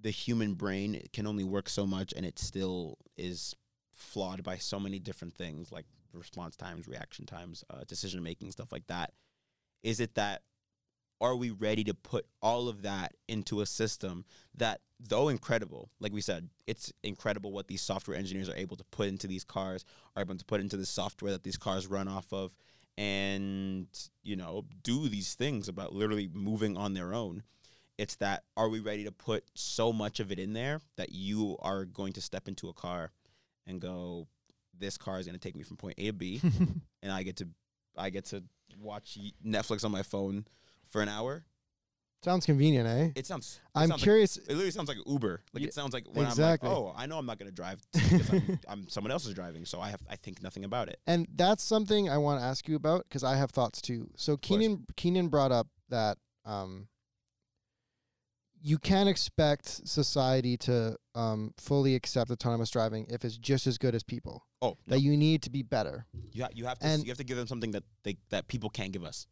the 0.00 0.10
human 0.10 0.54
brain 0.54 1.02
can 1.12 1.26
only 1.26 1.44
work 1.44 1.68
so 1.68 1.86
much 1.86 2.12
and 2.16 2.24
it 2.24 2.38
still 2.38 2.96
is 3.18 3.54
flawed 3.92 4.42
by 4.42 4.56
so 4.56 4.80
many 4.80 4.98
different 4.98 5.34
things 5.34 5.70
like 5.70 5.84
response 6.12 6.56
times, 6.56 6.88
reaction 6.88 7.26
times, 7.26 7.64
uh, 7.70 7.84
decision 7.86 8.22
making, 8.22 8.50
stuff 8.50 8.72
like 8.72 8.86
that. 8.86 9.12
Is 9.82 10.00
it 10.00 10.14
that 10.14 10.42
are 11.20 11.36
we 11.36 11.50
ready 11.50 11.84
to 11.84 11.94
put 11.94 12.26
all 12.40 12.68
of 12.68 12.82
that 12.82 13.14
into 13.28 13.60
a 13.60 13.66
system 13.66 14.24
that 14.54 14.80
though 14.98 15.28
incredible 15.28 15.90
like 16.00 16.12
we 16.12 16.20
said 16.20 16.48
it's 16.66 16.92
incredible 17.02 17.52
what 17.52 17.68
these 17.68 17.82
software 17.82 18.16
engineers 18.16 18.48
are 18.48 18.56
able 18.56 18.76
to 18.76 18.84
put 18.84 19.08
into 19.08 19.26
these 19.26 19.44
cars 19.44 19.84
are 20.16 20.22
able 20.22 20.36
to 20.36 20.44
put 20.44 20.60
into 20.60 20.76
the 20.76 20.86
software 20.86 21.32
that 21.32 21.42
these 21.42 21.56
cars 21.56 21.86
run 21.86 22.08
off 22.08 22.32
of 22.32 22.52
and 23.00 23.86
you 24.22 24.36
know 24.36 24.66
do 24.82 25.08
these 25.08 25.32
things 25.32 25.68
about 25.68 25.94
literally 25.94 26.28
moving 26.34 26.76
on 26.76 26.92
their 26.92 27.14
own. 27.14 27.42
It's 27.96 28.16
that 28.16 28.44
are 28.58 28.68
we 28.68 28.80
ready 28.80 29.04
to 29.04 29.12
put 29.12 29.44
so 29.54 29.90
much 29.90 30.20
of 30.20 30.30
it 30.30 30.38
in 30.38 30.52
there 30.52 30.80
that 30.96 31.12
you 31.12 31.56
are 31.60 31.86
going 31.86 32.12
to 32.14 32.20
step 32.20 32.46
into 32.46 32.68
a 32.68 32.74
car 32.74 33.10
and 33.66 33.80
go 33.80 34.26
this 34.78 34.98
car 34.98 35.18
is 35.18 35.26
going 35.26 35.38
to 35.38 35.40
take 35.40 35.56
me 35.56 35.62
from 35.62 35.78
point 35.78 35.94
a 35.98 36.06
to 36.06 36.12
b 36.12 36.40
and 37.02 37.12
i 37.12 37.22
get 37.22 37.36
to 37.36 37.48
i 37.96 38.08
get 38.08 38.24
to 38.26 38.42
watch 38.78 39.18
netflix 39.44 39.84
on 39.84 39.90
my 39.90 40.02
phone 40.02 40.46
for 40.90 41.00
an 41.02 41.08
hour 41.08 41.44
Sounds 42.22 42.44
convenient, 42.44 42.86
eh? 42.86 43.12
it 43.18 43.26
sounds 43.26 43.60
it 43.64 43.68
I'm 43.74 43.88
sounds 43.88 43.90
like- 43.92 44.02
curious. 44.02 44.36
it 44.36 44.48
literally 44.50 44.70
sounds 44.72 44.88
like 44.88 44.98
Uber. 45.06 45.40
Like 45.54 45.62
it 45.64 45.72
sounds 45.72 45.94
like 45.94 46.04
when 46.12 46.26
exactly. 46.26 46.68
I'm 46.68 46.74
like, 46.74 46.82
oh, 46.82 46.94
I 46.94 47.06
know 47.06 47.16
I'm 47.16 47.24
not 47.24 47.38
gonna 47.38 47.50
drive 47.50 47.80
because 47.94 48.30
I'm, 48.30 48.58
I'm 48.68 48.88
someone 48.90 49.10
else 49.10 49.24
is 49.24 49.32
driving, 49.32 49.64
so 49.64 49.80
I 49.80 49.88
have 49.88 50.02
I 50.10 50.16
think 50.16 50.42
nothing 50.42 50.64
about 50.66 50.90
it. 50.90 50.98
And 51.06 51.26
that's 51.34 51.64
something 51.64 52.10
I 52.10 52.18
want 52.18 52.38
to 52.40 52.44
ask 52.44 52.68
you 52.68 52.76
about 52.76 53.04
because 53.08 53.24
I 53.24 53.36
have 53.36 53.50
thoughts 53.52 53.80
too. 53.80 54.10
So. 54.16 54.36
Keenan 54.36 54.84
Keenan 54.96 55.28
brought 55.28 55.50
up 55.50 55.68
that 55.88 56.18
um, 56.44 56.88
you 58.62 58.76
can't 58.78 59.08
expect 59.08 59.88
society 59.88 60.58
to 60.58 60.96
um, 61.14 61.54
fully 61.56 61.94
accept 61.94 62.30
autonomous 62.30 62.68
driving 62.70 63.06
if 63.08 63.24
it's 63.24 63.38
just 63.38 63.66
as 63.66 63.78
good 63.78 63.94
as 63.94 64.02
people. 64.02 64.44
Oh, 64.60 64.76
no, 64.86 64.96
That 64.96 65.00
you 65.00 65.16
need 65.16 65.40
to 65.44 65.50
be 65.50 65.62
better. 65.62 66.04
you 66.32 66.42
ha- 66.42 66.50
you 66.54 66.66
have 66.66 66.78
to 66.80 66.86
and- 66.86 67.02
you 67.02 67.08
have 67.10 67.16
to 67.18 67.24
give 67.24 67.38
them 67.38 67.46
something 67.46 67.70
that 67.70 67.84
they 68.02 68.18
that 68.28 68.46
people 68.48 68.68
can't 68.68 68.92
give 68.92 69.04
us. 69.04 69.26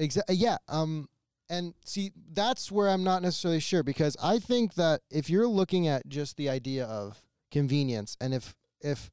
Exactly. 0.00 0.36
Yeah. 0.36 0.56
Um. 0.68 1.08
And 1.48 1.74
see, 1.84 2.12
that's 2.32 2.70
where 2.70 2.88
I'm 2.88 3.02
not 3.02 3.22
necessarily 3.22 3.58
sure 3.58 3.82
because 3.82 4.16
I 4.22 4.38
think 4.38 4.74
that 4.74 5.00
if 5.10 5.28
you're 5.28 5.48
looking 5.48 5.88
at 5.88 6.06
just 6.08 6.36
the 6.36 6.48
idea 6.48 6.84
of 6.84 7.20
convenience, 7.50 8.16
and 8.20 8.32
if 8.32 8.54
if 8.80 9.10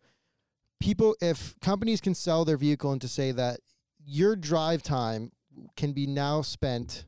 people, 0.80 1.16
if 1.20 1.56
companies 1.62 2.00
can 2.00 2.14
sell 2.14 2.46
their 2.46 2.58
vehicle 2.58 2.92
and 2.92 3.02
to 3.02 3.08
say 3.08 3.32
that 3.32 3.60
your 4.06 4.36
drive 4.36 4.84
time 4.84 5.32
can 5.76 5.94
be 5.94 6.06
now 6.06 6.44
spent 6.44 7.06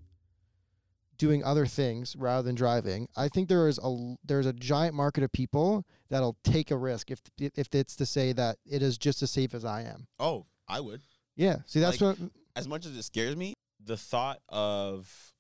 doing 1.17 1.43
other 1.43 1.67
things 1.67 2.15
rather 2.15 2.41
than 2.41 2.55
driving, 2.55 3.07
I 3.15 3.27
think 3.27 3.49
there 3.49 3.67
is 3.67 3.79
a 3.83 4.15
there's 4.25 4.47
a 4.47 4.53
giant 4.53 4.95
market 4.95 5.23
of 5.23 5.31
people 5.31 5.85
that'll 6.09 6.37
take 6.43 6.71
a 6.71 6.77
risk 6.77 7.11
if 7.11 7.21
if 7.37 7.75
it's 7.75 7.95
to 7.97 8.05
say 8.07 8.33
that 8.33 8.57
it 8.65 8.81
is 8.81 8.97
just 8.97 9.21
as 9.21 9.29
safe 9.29 9.53
as 9.53 9.63
I 9.63 9.83
am. 9.83 10.07
Oh, 10.19 10.47
I 10.67 10.79
would. 10.79 11.01
Yeah. 11.35 11.57
See, 11.67 11.79
that's 11.79 12.01
Like, 12.01 12.17
what. 12.17 12.31
As 12.55 12.67
much 12.67 12.85
as 12.85 12.97
it 12.97 13.03
scares 13.03 13.35
me, 13.35 13.53
the 13.89 13.97
thought 13.97 14.39
of 14.49 15.34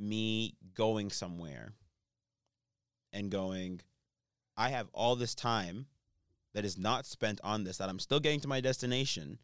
me 0.00 0.56
going 0.74 1.10
somewhere 1.10 1.74
and 3.12 3.30
going, 3.30 3.80
I 4.56 4.70
have 4.70 4.88
all 4.92 5.14
this 5.14 5.32
time 5.32 5.86
that 6.54 6.64
is 6.64 6.76
not 6.76 7.06
spent 7.06 7.40
on 7.44 7.62
this, 7.62 7.78
that 7.78 7.88
I'm 7.88 8.00
still 8.00 8.18
getting 8.18 8.40
to 8.40 8.48
my 8.48 8.60
destination, 8.60 9.38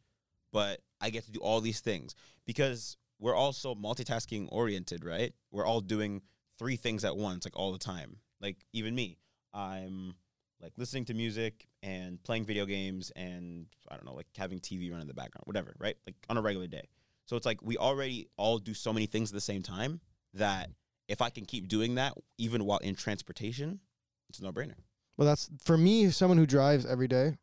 but 0.53 0.81
I 1.01 1.11
get 1.11 1.25
to 1.27 1.31
do 1.31 1.39
all 1.39 1.61
these 1.61 1.79
things 1.79 2.17
because 2.45 2.97
we're 3.21 3.37
also 3.37 3.77
multitasking 3.77 4.49
oriented, 4.51 5.05
right? 5.05 5.33
We're 5.53 5.65
all 5.67 5.81
doing 5.81 6.21
three 6.59 6.75
things 6.75 7.05
at 7.05 7.17
once, 7.17 7.47
like 7.47 7.57
all 7.57 7.71
the 7.71 7.79
time. 7.79 8.17
Like 8.41 8.57
even 8.73 8.97
me, 8.97 9.19
I'm 9.55 10.15
like 10.61 10.73
listening 10.77 11.05
to 11.05 11.15
music 11.15 11.69
and 11.85 12.21
playing 12.25 12.47
video 12.47 12.67
games 12.67 13.13
and 13.15 13.67
I 13.89 13.95
don't 13.95 14.07
know, 14.07 14.15
like 14.15 14.27
having 14.37 14.59
TV 14.59 14.91
run 14.91 15.01
in 15.01 15.07
the 15.07 15.15
background, 15.15 15.45
whatever, 15.45 15.73
right? 15.79 15.95
Like 16.05 16.17
on 16.29 16.37
a 16.37 16.43
regular 16.43 16.67
day. 16.67 16.89
So 17.31 17.37
it's 17.37 17.47
like 17.47 17.63
we 17.63 17.77
already 17.77 18.27
all 18.37 18.59
do 18.59 18.75
so 18.75 18.93
many 18.93 19.07
things 19.07 19.31
at 19.31 19.35
the 19.35 19.41
same 19.41 19.63
time 19.63 20.01
that 20.35 20.69
if 21.07 21.23
I 21.23 21.31
can 21.31 21.45
keep 21.45 21.69
doing 21.69 21.95
that 21.95 22.15
even 22.39 22.65
while 22.65 22.79
in 22.79 22.97
transportation, 22.97 23.79
it's 24.29 24.41
a 24.41 24.43
no 24.43 24.51
brainer. 24.51 24.75
Well, 25.17 25.29
that's 25.29 25.49
for 25.63 25.79
me, 25.79 26.11
someone 26.11 26.39
who 26.39 26.47
drives 26.47 26.85
every 26.85 27.07
day, 27.07 27.37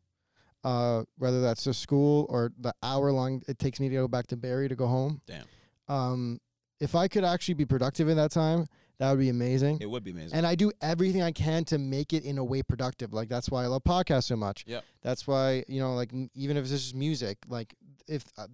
uh, 0.62 1.04
whether 1.16 1.40
that's 1.40 1.64
to 1.64 1.72
school 1.72 2.26
or 2.28 2.52
the 2.60 2.74
hour 2.82 3.10
long 3.12 3.40
it 3.48 3.58
takes 3.58 3.80
me 3.80 3.88
to 3.88 3.94
go 3.94 4.08
back 4.08 4.26
to 4.26 4.36
Barrie 4.36 4.68
to 4.68 4.76
go 4.76 4.86
home. 4.86 5.22
Damn. 5.26 5.46
Um, 5.88 6.38
if 6.80 6.94
I 6.94 7.08
could 7.08 7.24
actually 7.24 7.54
be 7.54 7.64
productive 7.64 8.10
in 8.10 8.18
that 8.18 8.30
time, 8.30 8.66
That 8.98 9.10
would 9.10 9.20
be 9.20 9.30
amazing. 9.30 9.78
It 9.80 9.88
would 9.88 10.04
be 10.04 10.10
amazing. 10.10 10.36
And 10.36 10.46
I 10.46 10.54
do 10.54 10.70
everything 10.82 11.22
I 11.22 11.32
can 11.32 11.64
to 11.66 11.78
make 11.78 12.12
it 12.12 12.24
in 12.24 12.36
a 12.36 12.44
way 12.44 12.62
productive. 12.62 13.14
Like 13.14 13.30
that's 13.30 13.48
why 13.48 13.62
I 13.62 13.68
love 13.68 13.84
podcasts 13.84 14.24
so 14.24 14.36
much. 14.36 14.64
Yep. 14.66 14.84
That's 15.00 15.26
why 15.26 15.64
you 15.66 15.80
know, 15.80 15.94
like 15.94 16.12
even 16.34 16.58
if 16.58 16.64
it's 16.64 16.72
just 16.72 16.94
music, 16.94 17.38
like 17.48 17.74
if 18.06 18.24
uh, 18.36 18.48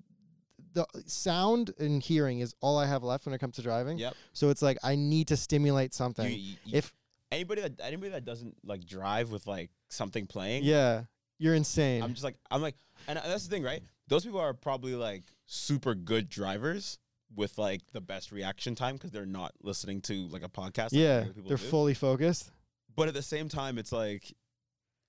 the 0.74 0.86
sound 1.06 1.72
and 1.78 2.02
hearing 2.02 2.40
is 2.40 2.54
all 2.60 2.78
I 2.78 2.86
have 2.86 3.02
left 3.02 3.24
when 3.26 3.34
it 3.34 3.38
comes 3.38 3.56
to 3.56 3.62
driving. 3.62 3.96
Yep. 3.98 4.14
So 4.32 4.50
it's 4.50 4.60
like 4.62 4.78
I 4.82 4.94
need 4.96 5.28
to 5.28 5.36
stimulate 5.36 5.94
something. 5.94 6.30
You- 6.30 6.36
you- 6.64 6.76
if 6.78 6.92
anybody 7.32 7.62
that 7.62 7.72
anybody 7.82 8.10
that 8.10 8.24
doesn't 8.24 8.56
like 8.64 8.84
drive 8.84 9.30
with 9.30 9.46
like 9.46 9.70
something 9.88 10.26
playing, 10.26 10.64
yeah, 10.64 11.04
you're 11.38 11.54
insane. 11.54 12.02
I'm 12.02 12.10
just 12.12 12.24
like 12.24 12.36
I'm 12.50 12.60
like, 12.62 12.76
and 13.08 13.18
uh, 13.18 13.22
that's 13.26 13.44
the 13.46 13.50
thing, 13.50 13.62
right? 13.62 13.82
Those 14.08 14.24
people 14.24 14.40
are 14.40 14.52
probably 14.52 14.94
like 14.94 15.22
super 15.46 15.94
good 15.94 16.28
drivers 16.28 16.98
with 17.34 17.56
like 17.58 17.80
the 17.92 18.00
best 18.00 18.30
reaction 18.32 18.74
time 18.74 18.94
because 18.96 19.10
they're 19.10 19.26
not 19.26 19.52
listening 19.62 20.00
to 20.02 20.28
like 20.28 20.44
a 20.44 20.48
podcast. 20.48 20.92
like 20.92 20.92
yeah, 20.92 21.22
other 21.22 21.32
people 21.32 21.48
they're 21.48 21.56
do. 21.56 21.64
fully 21.64 21.94
focused. 21.94 22.50
But 22.94 23.08
at 23.08 23.14
the 23.14 23.22
same 23.22 23.48
time, 23.48 23.78
it's 23.78 23.90
like 23.92 24.34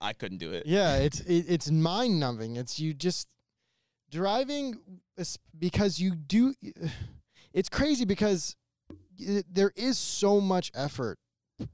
I 0.01 0.13
couldn't 0.13 0.37
do 0.39 0.51
it. 0.53 0.65
Yeah, 0.65 0.95
it's 1.07 1.19
it, 1.21 1.45
it's 1.47 1.69
mind 1.69 2.19
numbing. 2.19 2.55
It's 2.55 2.79
you 2.79 2.93
just 2.93 3.27
driving 4.11 4.79
is 5.17 5.37
because 5.57 5.99
you 5.99 6.15
do. 6.15 6.53
It's 7.53 7.69
crazy 7.69 8.03
because 8.03 8.57
y- 9.17 9.41
there 9.49 9.71
is 9.77 9.97
so 9.97 10.41
much 10.41 10.71
effort 10.75 11.17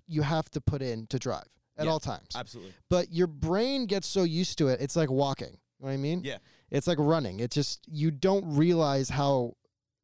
you 0.05 0.21
have 0.21 0.47
to 0.51 0.61
put 0.61 0.83
in 0.83 1.07
to 1.07 1.17
drive 1.17 1.47
at 1.75 1.85
Yeah, 1.85 1.91
all 1.91 1.99
times. 1.99 2.27
Absolutely. 2.35 2.73
But 2.87 3.11
your 3.11 3.25
brain 3.25 3.87
gets 3.87 4.05
so 4.05 4.21
used 4.21 4.59
to 4.59 4.67
it. 4.67 4.79
It's 4.79 4.95
like 4.95 5.09
walking. 5.09 5.57
You 5.79 5.85
know 5.85 5.87
what 5.87 5.93
I 5.93 5.97
mean? 5.97 6.21
Yeah. 6.23 6.37
It's 6.69 6.85
like 6.85 6.99
running. 6.99 7.39
It 7.39 7.49
just 7.49 7.79
you 7.87 8.11
don't 8.11 8.45
realize 8.55 9.09
how 9.09 9.53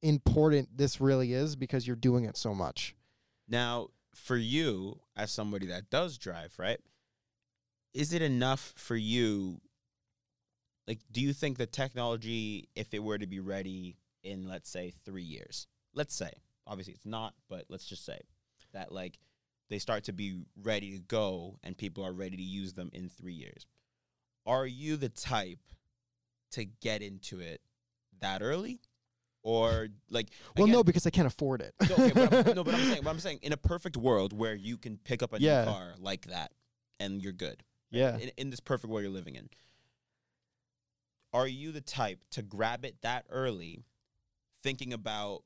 important 0.01 0.75
this 0.75 0.99
really 0.99 1.31
is 1.33 1.55
because 1.55 1.85
you're 1.85 1.95
doing 1.95 2.25
it 2.25 2.37
so 2.37 2.55
much. 2.55 2.95
Now, 3.47 3.89
for 4.15 4.35
you 4.35 4.99
as 5.15 5.31
somebody 5.31 5.67
that 5.67 5.91
does 5.91 6.17
drive, 6.17 6.55
right? 6.57 6.79
Is 7.93 8.13
it 8.13 8.23
enough 8.23 8.73
for 8.75 8.95
you? 8.95 9.61
Like, 10.87 10.99
do 11.11 11.21
you 11.21 11.33
think 11.33 11.57
the 11.57 11.65
technology, 11.65 12.69
if 12.75 12.93
it 12.93 13.03
were 13.03 13.17
to 13.17 13.27
be 13.27 13.39
ready 13.39 13.97
in, 14.23 14.47
let's 14.47 14.69
say, 14.69 14.93
three 15.05 15.23
years, 15.23 15.67
let's 15.93 16.15
say, 16.15 16.31
obviously 16.65 16.93
it's 16.93 17.05
not, 17.05 17.33
but 17.49 17.65
let's 17.69 17.85
just 17.85 18.05
say 18.05 18.19
that, 18.73 18.91
like, 18.91 19.19
they 19.69 19.79
start 19.79 20.05
to 20.05 20.13
be 20.13 20.43
ready 20.63 20.91
to 20.93 20.99
go 20.99 21.57
and 21.61 21.77
people 21.77 22.05
are 22.05 22.13
ready 22.13 22.37
to 22.37 22.43
use 22.43 22.73
them 22.73 22.89
in 22.93 23.09
three 23.09 23.33
years. 23.33 23.65
Are 24.45 24.65
you 24.65 24.95
the 24.95 25.09
type 25.09 25.59
to 26.51 26.63
get 26.63 27.01
into 27.01 27.39
it 27.41 27.59
that 28.21 28.41
early? 28.41 28.79
Or, 29.43 29.87
like, 30.09 30.27
Well, 30.55 30.65
again, 30.65 30.73
no, 30.73 30.83
because 30.83 31.05
I 31.05 31.09
can't 31.09 31.27
afford 31.27 31.61
it. 31.61 31.73
no, 31.89 31.95
okay, 31.95 32.11
but 32.13 32.33
I'm, 32.47 32.55
no, 32.55 32.63
but 32.63 32.73
I'm 32.75 32.83
saying, 32.89 33.01
but 33.03 33.09
I'm 33.09 33.19
saying, 33.19 33.39
in 33.41 33.51
a 33.53 33.57
perfect 33.57 33.97
world 33.97 34.31
where 34.31 34.55
you 34.55 34.77
can 34.77 34.97
pick 34.97 35.21
up 35.21 35.33
a 35.33 35.39
Yeah. 35.41 35.65
new 35.65 35.71
car 35.71 35.93
like 35.99 36.25
that, 36.27 36.51
and 36.99 37.21
you're 37.21 37.33
good. 37.33 37.63
right? 37.93 37.99
yeah. 37.99 38.17
In, 38.17 38.31
in 38.37 38.49
this 38.49 38.59
perfect 38.61 38.89
world 38.91 39.03
you're 39.03 39.11
living 39.11 39.35
in, 39.35 39.49
are 41.33 41.47
you 41.47 41.71
the 41.71 41.81
type 41.81 42.19
to 42.31 42.41
grab 42.41 42.85
it 42.85 42.95
that 43.01 43.25
early, 43.29 43.83
thinking 44.63 44.93
about 44.93 45.43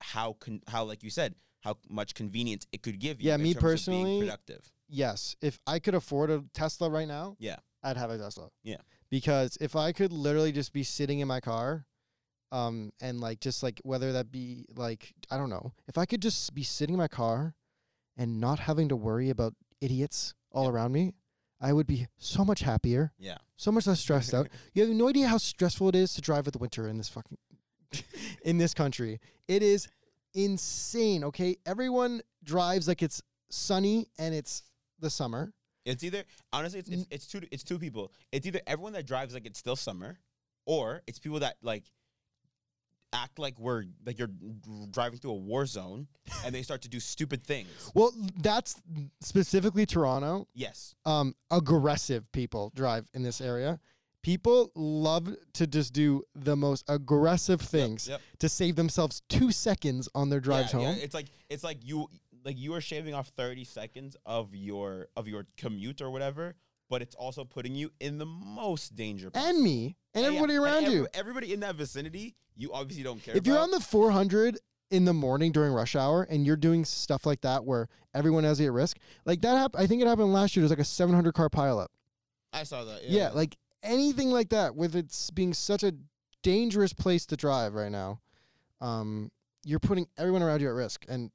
how 0.00 0.34
con- 0.34 0.62
how 0.68 0.84
like 0.84 1.02
you 1.02 1.10
said 1.10 1.34
how 1.62 1.76
much 1.90 2.14
convenience 2.14 2.66
it 2.72 2.82
could 2.82 2.98
give 2.98 3.20
you? 3.20 3.28
Yeah, 3.30 3.36
me 3.36 3.52
terms 3.52 3.56
of 3.56 3.60
being 3.62 3.70
personally, 4.04 4.20
productive. 4.20 4.72
yes, 4.88 5.36
if 5.42 5.60
I 5.66 5.78
could 5.78 5.94
afford 5.94 6.30
a 6.30 6.42
Tesla 6.54 6.88
right 6.88 7.06
now, 7.08 7.36
Yeah. 7.38 7.56
I'd 7.82 7.96
have 7.96 8.10
a 8.10 8.18
Tesla. 8.18 8.48
Yeah. 8.62 8.76
Because 9.10 9.56
if 9.60 9.74
I 9.76 9.92
could 9.92 10.12
literally 10.12 10.52
just 10.52 10.72
be 10.72 10.82
sitting 10.82 11.20
in 11.20 11.28
my 11.28 11.40
car, 11.40 11.86
um, 12.52 12.92
and 13.00 13.20
like 13.20 13.40
just 13.40 13.62
like 13.62 13.80
whether 13.84 14.12
that 14.12 14.30
be 14.32 14.64
like 14.74 15.12
I 15.30 15.36
don't 15.36 15.50
know, 15.50 15.72
if 15.86 15.98
I 15.98 16.06
could 16.06 16.22
just 16.22 16.52
be 16.54 16.62
sitting 16.62 16.94
in 16.94 16.98
my 16.98 17.08
car 17.08 17.54
and 18.16 18.40
not 18.40 18.58
having 18.60 18.88
to 18.88 18.96
worry 18.96 19.30
about 19.30 19.54
idiots 19.80 20.34
all 20.52 20.68
around 20.68 20.92
me, 20.92 21.12
I 21.60 21.72
would 21.72 21.86
be 21.86 22.06
so 22.18 22.44
much 22.44 22.60
happier, 22.60 23.12
Yeah, 23.18 23.38
so 23.56 23.70
much 23.70 23.86
less 23.86 24.00
stressed 24.00 24.32
out. 24.34 24.48
You 24.74 24.86
have 24.86 24.94
no 24.94 25.08
idea 25.08 25.28
how 25.28 25.38
stressful 25.38 25.88
it 25.90 25.94
is 25.94 26.14
to 26.14 26.20
drive 26.20 26.46
with 26.46 26.54
the 26.54 26.58
winter 26.58 26.88
in 26.88 26.96
this 26.96 27.08
fucking 27.08 27.36
in 28.44 28.58
this 28.58 28.72
country. 28.74 29.20
It 29.48 29.62
is 29.62 29.88
insane. 30.34 31.24
Okay, 31.24 31.56
everyone 31.66 32.22
drives 32.44 32.88
like 32.88 33.02
it's 33.02 33.20
sunny 33.50 34.06
and 34.18 34.34
it's 34.34 34.62
the 35.00 35.10
summer. 35.10 35.52
it's 35.84 36.04
either 36.04 36.24
honestly 36.52 36.78
it's, 36.80 36.88
it's 36.88 37.06
it's 37.10 37.26
two 37.26 37.40
it's 37.50 37.64
two 37.64 37.78
people. 37.78 38.12
It's 38.32 38.46
either 38.46 38.60
everyone 38.66 38.92
that 38.94 39.06
drives 39.06 39.34
like 39.34 39.46
it's 39.46 39.58
still 39.58 39.76
summer, 39.76 40.18
or 40.66 41.02
it's 41.06 41.18
people 41.18 41.40
that 41.40 41.56
like 41.62 41.84
act 43.12 43.38
like 43.38 43.58
we're 43.58 43.84
like 44.06 44.18
you're 44.18 44.30
driving 44.90 45.18
through 45.18 45.32
a 45.32 45.34
war 45.34 45.66
zone 45.66 46.06
and 46.44 46.54
they 46.54 46.62
start 46.62 46.82
to 46.82 46.88
do 46.88 47.00
stupid 47.00 47.44
things. 47.44 47.68
Well, 47.94 48.12
that's 48.40 48.80
specifically 49.20 49.84
Toronto. 49.84 50.46
Yes. 50.54 50.94
Um, 51.04 51.34
aggressive 51.50 52.30
people 52.32 52.72
drive 52.74 53.08
in 53.14 53.22
this 53.22 53.40
area. 53.40 53.80
People 54.22 54.70
love 54.74 55.34
to 55.54 55.66
just 55.66 55.92
do 55.92 56.22
the 56.34 56.54
most 56.54 56.84
aggressive 56.88 57.60
things 57.60 58.06
Yep. 58.08 58.20
to 58.38 58.48
save 58.48 58.76
themselves 58.76 59.22
two 59.28 59.50
seconds 59.50 60.08
on 60.14 60.28
their 60.28 60.40
drives 60.40 60.72
yeah, 60.72 60.80
yeah, 60.80 60.86
home. 60.86 60.98
It's 61.02 61.14
like 61.14 61.26
it's 61.48 61.64
like 61.64 61.78
you 61.82 62.06
like 62.44 62.58
you 62.58 62.74
are 62.74 62.80
shaving 62.80 63.14
off 63.14 63.28
30 63.28 63.64
seconds 63.64 64.16
of 64.26 64.54
your 64.54 65.08
of 65.16 65.26
your 65.26 65.46
commute 65.56 66.00
or 66.00 66.10
whatever, 66.10 66.54
but 66.90 67.00
it's 67.00 67.14
also 67.14 67.44
putting 67.44 67.74
you 67.74 67.90
in 68.00 68.18
the 68.18 68.26
most 68.26 68.94
danger. 68.96 69.30
and 69.32 69.62
me 69.62 69.96
and 70.12 70.22
Yeah, 70.24 70.28
everybody 70.28 70.56
and 70.56 70.64
around 70.64 70.84
every- 70.84 70.94
you. 70.98 71.08
Everybody 71.14 71.52
in 71.54 71.60
that 71.60 71.76
vicinity, 71.76 72.34
you 72.56 72.72
obviously 72.74 73.04
don't 73.04 73.22
care 73.22 73.34
If 73.36 73.46
you're 73.46 73.58
on 73.58 73.70
the 73.70 73.80
400 73.80 74.58
in 74.90 75.04
the 75.04 75.14
morning 75.14 75.52
during 75.52 75.72
rush 75.72 75.94
hour 75.96 76.24
and 76.24 76.44
you're 76.44 76.56
doing 76.56 76.84
stuff 76.84 77.24
like 77.24 77.40
that 77.42 77.64
where 77.64 77.88
everyone 78.12 78.42
has 78.44 78.60
at 78.60 78.72
risk, 78.72 78.98
like 79.24 79.40
that 79.42 79.56
happened. 79.56 79.82
I 79.82 79.86
think 79.86 80.02
it 80.02 80.08
happened 80.08 80.32
last 80.32 80.54
year. 80.56 80.62
There's 80.62 80.70
like 80.72 80.80
a 80.80 80.84
700 80.84 81.32
car 81.32 81.48
pileup. 81.48 81.86
I 82.52 82.64
saw 82.64 82.84
that. 82.84 83.08
Yeah, 83.08 83.30
like 83.30 83.56
anything 83.84 84.30
like 84.30 84.48
that, 84.50 84.74
with 84.74 84.96
it's 84.96 85.30
being 85.30 85.54
such 85.54 85.84
a 85.84 85.94
dangerous 86.42 86.92
place 86.92 87.24
to 87.26 87.36
drive 87.36 87.74
right 87.74 87.92
now, 87.92 88.20
um, 88.80 89.30
you're 89.64 89.78
putting 89.78 90.08
everyone 90.18 90.42
around 90.42 90.60
you 90.60 90.68
at 90.68 90.74
risk, 90.74 91.04
and 91.08 91.30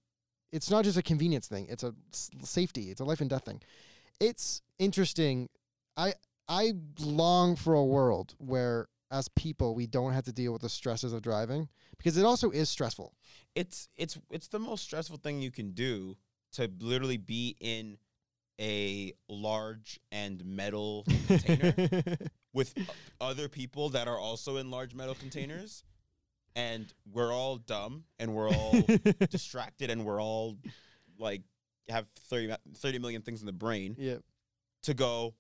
it's 0.51 0.69
not 0.69 0.83
just 0.83 0.97
a 0.97 1.01
convenience 1.01 1.47
thing; 1.47 1.67
it's 1.69 1.83
a 1.83 1.93
s- 2.11 2.29
safety, 2.43 2.91
it's 2.91 2.99
a 2.99 3.05
life 3.05 3.21
and 3.21 3.29
death 3.29 3.45
thing. 3.45 3.61
It's 4.19 4.61
interesting. 4.79 5.49
I 5.97 6.13
I 6.47 6.73
long 6.99 7.55
for 7.55 7.73
a 7.73 7.83
world 7.83 8.35
where, 8.37 8.87
as 9.11 9.27
people, 9.29 9.75
we 9.75 9.87
don't 9.87 10.13
have 10.13 10.25
to 10.25 10.33
deal 10.33 10.53
with 10.53 10.61
the 10.61 10.69
stresses 10.69 11.13
of 11.13 11.21
driving 11.21 11.69
because 11.97 12.17
it 12.17 12.25
also 12.25 12.51
is 12.51 12.69
stressful. 12.69 13.13
it's 13.55 13.89
it's 13.95 14.17
it's 14.29 14.47
the 14.47 14.59
most 14.59 14.83
stressful 14.83 15.17
thing 15.17 15.41
you 15.41 15.51
can 15.51 15.71
do 15.71 16.15
to 16.53 16.69
literally 16.79 17.17
be 17.17 17.55
in 17.59 17.97
a 18.59 19.13
large 19.27 19.99
and 20.11 20.43
metal 20.45 21.05
container 21.27 21.73
with 22.53 22.73
other 23.19 23.49
people 23.49 23.89
that 23.89 24.07
are 24.07 24.17
also 24.17 24.57
in 24.57 24.71
large 24.71 24.93
metal 24.95 25.15
containers 25.15 25.83
and 26.55 26.93
we're 27.11 27.33
all 27.33 27.57
dumb 27.57 28.05
and 28.17 28.33
we're 28.33 28.49
all 28.49 28.73
distracted 29.29 29.89
and 29.89 30.05
we're 30.05 30.21
all 30.21 30.57
like 31.19 31.41
have 31.89 32.07
30, 32.29 32.55
30 32.77 32.99
million 32.99 33.21
things 33.21 33.41
in 33.41 33.45
the 33.45 33.53
brain 33.53 33.95
yeah. 33.97 34.15
to 34.83 34.93
go 34.93 35.33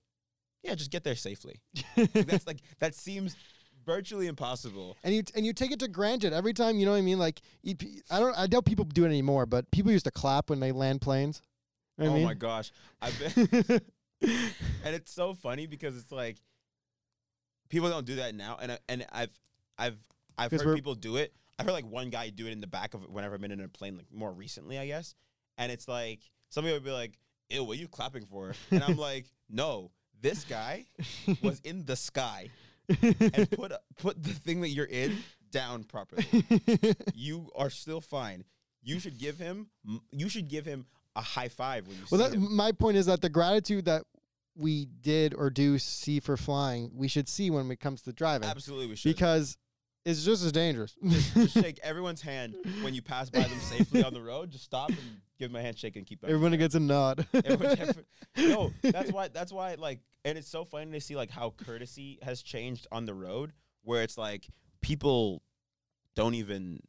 yeah 0.63 0.75
just 0.75 0.91
get 0.91 1.03
there 1.03 1.15
safely 1.15 1.61
Like, 1.97 2.11
that's 2.11 2.47
like 2.47 2.59
that 2.79 2.95
seems 2.95 3.35
virtually 3.85 4.27
impossible 4.27 4.97
and 5.03 5.13
you 5.13 5.23
and 5.35 5.45
you 5.45 5.53
take 5.53 5.71
it 5.71 5.79
to 5.79 5.87
granted 5.87 6.33
every 6.33 6.53
time. 6.53 6.79
You 6.79 6.85
know 6.87 6.93
what 6.93 6.97
I 6.97 7.01
mean? 7.01 7.19
Like 7.19 7.39
you, 7.61 7.75
I 8.09 8.19
don't. 8.19 8.35
I 8.35 8.47
doubt 8.47 8.65
people 8.65 8.83
do 8.83 9.03
it 9.05 9.09
anymore, 9.09 9.45
but 9.45 9.69
people 9.69 9.91
used 9.91 10.05
to 10.05 10.11
clap 10.11 10.49
when 10.49 10.59
they 10.59 10.71
land 10.71 11.01
planes. 11.01 11.43
You 11.97 12.05
know 12.05 12.13
oh 12.13 12.17
I 12.17 12.23
my 12.23 12.33
gosh 12.33 12.71
i've 13.01 13.17
been 13.19 13.81
and 14.21 14.95
it's 14.95 15.11
so 15.11 15.33
funny 15.33 15.65
because 15.65 15.97
it's 15.97 16.11
like 16.11 16.37
people 17.69 17.89
don't 17.89 18.05
do 18.05 18.15
that 18.15 18.35
now 18.35 18.57
and 18.61 18.73
I, 18.73 18.79
and 18.89 19.05
i've 19.11 19.29
i've 19.77 19.97
i've 20.37 20.51
heard 20.51 20.75
people 20.75 20.95
do 20.95 21.17
it 21.17 21.33
i've 21.57 21.65
heard 21.65 21.73
like 21.73 21.85
one 21.85 22.09
guy 22.09 22.29
do 22.29 22.47
it 22.47 22.51
in 22.51 22.59
the 22.59 22.67
back 22.67 22.93
of 22.93 23.07
whenever 23.09 23.35
i've 23.35 23.41
been 23.41 23.51
in 23.51 23.61
a 23.61 23.67
plane 23.69 23.95
like 23.95 24.07
more 24.13 24.31
recently 24.31 24.77
i 24.77 24.85
guess 24.85 25.15
and 25.57 25.71
it's 25.71 25.87
like 25.87 26.19
somebody 26.49 26.73
would 26.73 26.83
be 26.83 26.91
like 26.91 27.17
ew 27.49 27.63
what 27.63 27.77
are 27.77 27.79
you 27.79 27.87
clapping 27.87 28.25
for 28.25 28.53
and 28.71 28.83
i'm 28.83 28.97
like 29.11 29.25
no 29.49 29.91
this 30.21 30.43
guy 30.43 30.85
was 31.41 31.59
in 31.61 31.85
the 31.85 31.95
sky 31.95 32.49
and 32.89 33.49
put 33.51 33.71
put 33.97 34.21
the 34.21 34.33
thing 34.33 34.61
that 34.61 34.69
you're 34.69 34.85
in 34.85 35.17
down 35.51 35.83
properly 35.83 36.25
you 37.13 37.49
are 37.55 37.69
still 37.69 38.01
fine 38.01 38.43
you 38.83 38.99
should 38.99 39.17
give 39.17 39.37
him 39.37 39.67
you 40.11 40.29
should 40.29 40.47
give 40.47 40.65
him 40.65 40.85
a 41.15 41.21
high 41.21 41.47
five 41.47 41.87
when 41.87 41.95
you 41.95 42.03
well, 42.11 42.21
see 42.21 42.29
that, 42.29 42.35
him. 42.35 42.55
my 42.55 42.71
point 42.71 42.97
is 42.97 43.05
that 43.05 43.21
the 43.21 43.29
gratitude 43.29 43.85
that 43.85 44.03
we 44.55 44.85
did 45.01 45.33
or 45.33 45.49
do 45.49 45.77
see 45.77 46.19
for 46.19 46.37
flying, 46.37 46.91
we 46.93 47.07
should 47.07 47.27
see 47.27 47.49
when 47.49 47.69
it 47.71 47.79
comes 47.79 48.01
to 48.03 48.13
driving 48.13 48.47
Absolutely, 48.47 48.87
we 48.87 48.95
should. 48.95 49.15
because 49.15 49.57
it's 50.05 50.23
just 50.23 50.43
as 50.43 50.51
dangerous. 50.51 50.95
just 51.33 51.53
shake 51.53 51.79
everyone's 51.83 52.21
hand 52.21 52.55
when 52.81 52.93
you 52.93 53.01
pass 53.01 53.29
by 53.29 53.41
them 53.41 53.59
safely 53.59 54.03
on 54.03 54.13
the 54.13 54.21
road. 54.21 54.51
Just 54.51 54.63
stop 54.63 54.89
and 54.89 55.21
give 55.37 55.51
them 55.51 55.59
a 55.59 55.61
handshake 55.61 55.95
and 55.95 56.05
keep. 56.05 56.23
Everyone 56.23 56.57
gets 56.57 56.75
a 56.75 56.79
nod. 56.79 57.25
No, 58.37 58.71
that's 58.81 59.11
why. 59.11 59.27
That's 59.29 59.51
why. 59.51 59.75
Like, 59.75 59.99
and 60.23 60.37
it's 60.37 60.47
so 60.47 60.65
funny 60.65 60.91
to 60.91 61.01
see 61.01 61.15
like 61.15 61.29
how 61.29 61.51
courtesy 61.51 62.19
has 62.21 62.41
changed 62.41 62.87
on 62.91 63.05
the 63.05 63.13
road, 63.13 63.53
where 63.83 64.03
it's 64.03 64.17
like 64.17 64.47
people 64.81 65.41
don't 66.15 66.35
even 66.35 66.79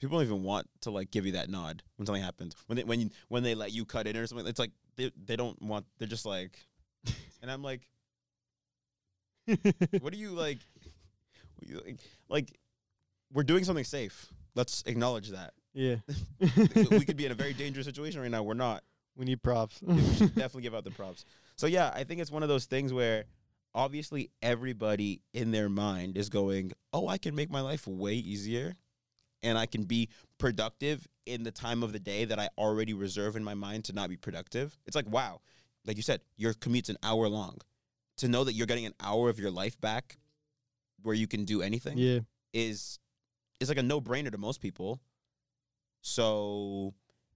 people 0.00 0.18
don't 0.18 0.26
even 0.26 0.42
want 0.42 0.68
to 0.82 0.90
like 0.90 1.10
give 1.10 1.26
you 1.26 1.32
that 1.32 1.48
nod 1.48 1.82
when 1.96 2.06
something 2.06 2.22
happens. 2.22 2.54
When 2.66 2.76
they 2.76 2.84
when 2.84 3.00
you, 3.00 3.10
when 3.28 3.42
they 3.42 3.54
let 3.54 3.72
you 3.72 3.84
cut 3.84 4.06
in 4.06 4.16
or 4.16 4.26
something, 4.26 4.46
it's 4.46 4.58
like 4.58 4.72
they 4.96 5.10
they 5.22 5.36
don't 5.36 5.60
want. 5.62 5.86
They're 5.98 6.08
just 6.08 6.26
like, 6.26 6.58
and 7.42 7.50
I'm 7.50 7.62
like, 7.62 7.82
what 10.00 10.12
are 10.12 10.16
you 10.16 10.30
like? 10.30 10.58
what 11.56 11.68
are 11.68 11.72
you, 11.72 11.82
like, 11.86 12.00
like, 12.28 12.58
we're 13.32 13.44
doing 13.44 13.64
something 13.64 13.84
safe. 13.84 14.26
Let's 14.54 14.82
acknowledge 14.86 15.30
that. 15.30 15.54
Yeah. 15.76 15.96
we 16.90 17.00
could 17.04 17.16
be 17.16 17.26
in 17.26 17.32
a 17.32 17.36
very 17.36 17.52
dangerous 17.52 17.86
situation 17.86 18.20
right 18.20 18.30
now. 18.30 18.42
We're 18.42 18.54
not. 18.54 18.82
we 19.14 19.26
need 19.26 19.42
props. 19.42 19.80
we 19.82 20.02
should 20.14 20.34
definitely 20.34 20.62
give 20.62 20.74
out 20.74 20.84
the 20.84 20.90
props. 20.90 21.24
So 21.56 21.66
yeah, 21.66 21.92
I 21.94 22.04
think 22.04 22.20
it's 22.20 22.30
one 22.30 22.42
of 22.42 22.48
those 22.48 22.64
things 22.64 22.92
where 22.92 23.24
obviously 23.74 24.30
everybody 24.40 25.20
in 25.34 25.50
their 25.50 25.68
mind 25.68 26.16
is 26.16 26.30
going, 26.30 26.72
"Oh, 26.92 27.06
I 27.06 27.18
can 27.18 27.34
make 27.34 27.50
my 27.50 27.60
life 27.60 27.86
way 27.86 28.14
easier 28.14 28.74
and 29.42 29.58
I 29.58 29.66
can 29.66 29.84
be 29.84 30.08
productive 30.38 31.06
in 31.26 31.42
the 31.42 31.50
time 31.50 31.82
of 31.82 31.92
the 31.92 32.00
day 32.00 32.24
that 32.24 32.38
I 32.38 32.48
already 32.56 32.94
reserve 32.94 33.36
in 33.36 33.44
my 33.44 33.54
mind 33.54 33.84
to 33.84 33.92
not 33.92 34.08
be 34.08 34.16
productive." 34.16 34.76
It's 34.86 34.96
like, 34.96 35.08
"Wow." 35.08 35.40
Like 35.84 35.96
you 35.96 36.02
said, 36.02 36.20
your 36.36 36.54
commute's 36.54 36.88
an 36.88 36.96
hour 37.02 37.28
long. 37.28 37.58
To 38.18 38.28
know 38.28 38.44
that 38.44 38.54
you're 38.54 38.66
getting 38.66 38.86
an 38.86 38.94
hour 38.98 39.28
of 39.28 39.38
your 39.38 39.50
life 39.50 39.78
back 39.80 40.16
where 41.02 41.14
you 41.14 41.26
can 41.26 41.44
do 41.44 41.60
anything 41.60 41.98
yeah. 41.98 42.20
is 42.54 42.98
is 43.60 43.68
like 43.68 43.78
a 43.78 43.82
no-brainer 43.82 44.32
to 44.32 44.38
most 44.38 44.60
people. 44.60 45.00
So 46.02 46.94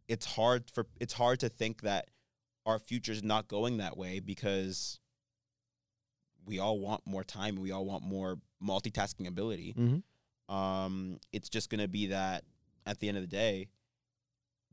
it's 0.09 0.27
hard 0.27 0.71
for 0.71 0.87
it's 1.01 1.13
hard 1.13 1.41
to 1.41 1.49
think 1.49 1.83
that 1.83 2.09
our 2.67 2.79
future 2.79 3.13
is 3.13 3.23
not 3.23 3.49
going 3.49 3.79
that 3.79 3.97
way 3.97 4.21
because 4.21 4.99
we 6.45 6.59
all 6.59 6.79
want 6.79 7.03
more 7.07 7.25
time 7.25 7.55
and 7.55 7.63
we 7.63 7.73
all 7.73 7.85
want 7.85 8.03
more 8.03 8.37
multitasking 8.63 9.27
ability. 9.27 9.75
Mm-hmm. 9.79 10.55
Um, 10.55 11.19
it's 11.33 11.49
just 11.49 11.71
gonna 11.71 11.89
be 11.89 12.09
that 12.09 12.45
at 12.87 12.99
the 12.99 13.09
end 13.09 13.17
of 13.17 13.23
the 13.23 13.29
day, 13.29 13.69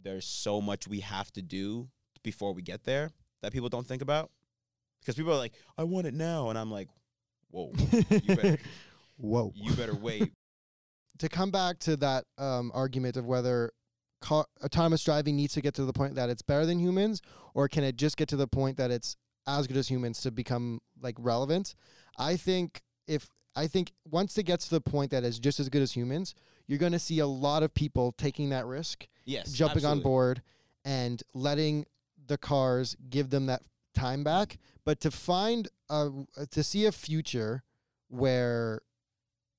there's 0.03 0.25
so 0.25 0.61
much 0.61 0.87
we 0.87 1.01
have 1.01 1.31
to 1.33 1.41
do 1.41 1.87
before 2.23 2.53
we 2.53 2.61
get 2.61 2.83
there 2.83 3.11
that 3.41 3.51
people 3.51 3.69
don't 3.69 3.85
think 3.85 4.01
about. 4.01 4.31
Because 4.99 5.15
people 5.15 5.31
are 5.31 5.37
like, 5.37 5.53
I 5.77 5.83
want 5.83 6.07
it 6.07 6.13
now, 6.13 6.49
and 6.49 6.57
I'm 6.57 6.71
like, 6.71 6.89
whoa, 7.49 7.71
you 8.09 8.35
better, 8.35 8.57
Whoa. 9.17 9.53
you 9.55 9.73
better 9.73 9.95
wait. 9.95 10.31
to 11.19 11.29
come 11.29 11.51
back 11.51 11.79
to 11.79 11.95
that 11.97 12.25
um, 12.37 12.71
argument 12.73 13.17
of 13.17 13.25
whether 13.25 13.71
car- 14.21 14.47
autonomous 14.63 15.03
driving 15.03 15.35
needs 15.35 15.53
to 15.53 15.61
get 15.61 15.73
to 15.75 15.85
the 15.85 15.93
point 15.93 16.15
that 16.15 16.29
it's 16.29 16.41
better 16.41 16.65
than 16.65 16.79
humans, 16.79 17.21
or 17.53 17.67
can 17.67 17.83
it 17.83 17.95
just 17.95 18.17
get 18.17 18.27
to 18.29 18.35
the 18.35 18.47
point 18.47 18.77
that 18.77 18.91
it's 18.91 19.15
as 19.45 19.67
good 19.67 19.77
as 19.77 19.89
humans 19.89 20.21
to 20.21 20.31
become 20.31 20.79
like 21.01 21.15
relevant? 21.17 21.75
I 22.17 22.35
think 22.35 22.81
if 23.07 23.29
I 23.55 23.67
think 23.67 23.93
once 24.05 24.37
it 24.37 24.43
gets 24.43 24.67
to 24.67 24.75
the 24.75 24.81
point 24.81 25.11
that 25.11 25.23
it's 25.23 25.39
just 25.39 25.59
as 25.59 25.69
good 25.69 25.81
as 25.81 25.93
humans, 25.93 26.35
you're 26.67 26.79
going 26.79 26.91
to 26.91 26.99
see 26.99 27.19
a 27.19 27.27
lot 27.27 27.63
of 27.63 27.73
people 27.73 28.11
taking 28.11 28.49
that 28.49 28.65
risk, 28.65 29.07
Yes, 29.25 29.51
jumping 29.51 29.85
on 29.85 30.01
board, 30.01 30.41
and 30.85 31.21
letting 31.33 31.85
the 32.27 32.37
cars 32.37 32.95
give 33.09 33.29
them 33.29 33.47
that 33.47 33.61
time 33.95 34.23
back. 34.23 34.57
But 34.85 34.99
to 35.01 35.11
find 35.11 35.67
a 35.89 36.11
to 36.51 36.63
see 36.63 36.85
a 36.85 36.91
future 36.91 37.63
where 38.09 38.81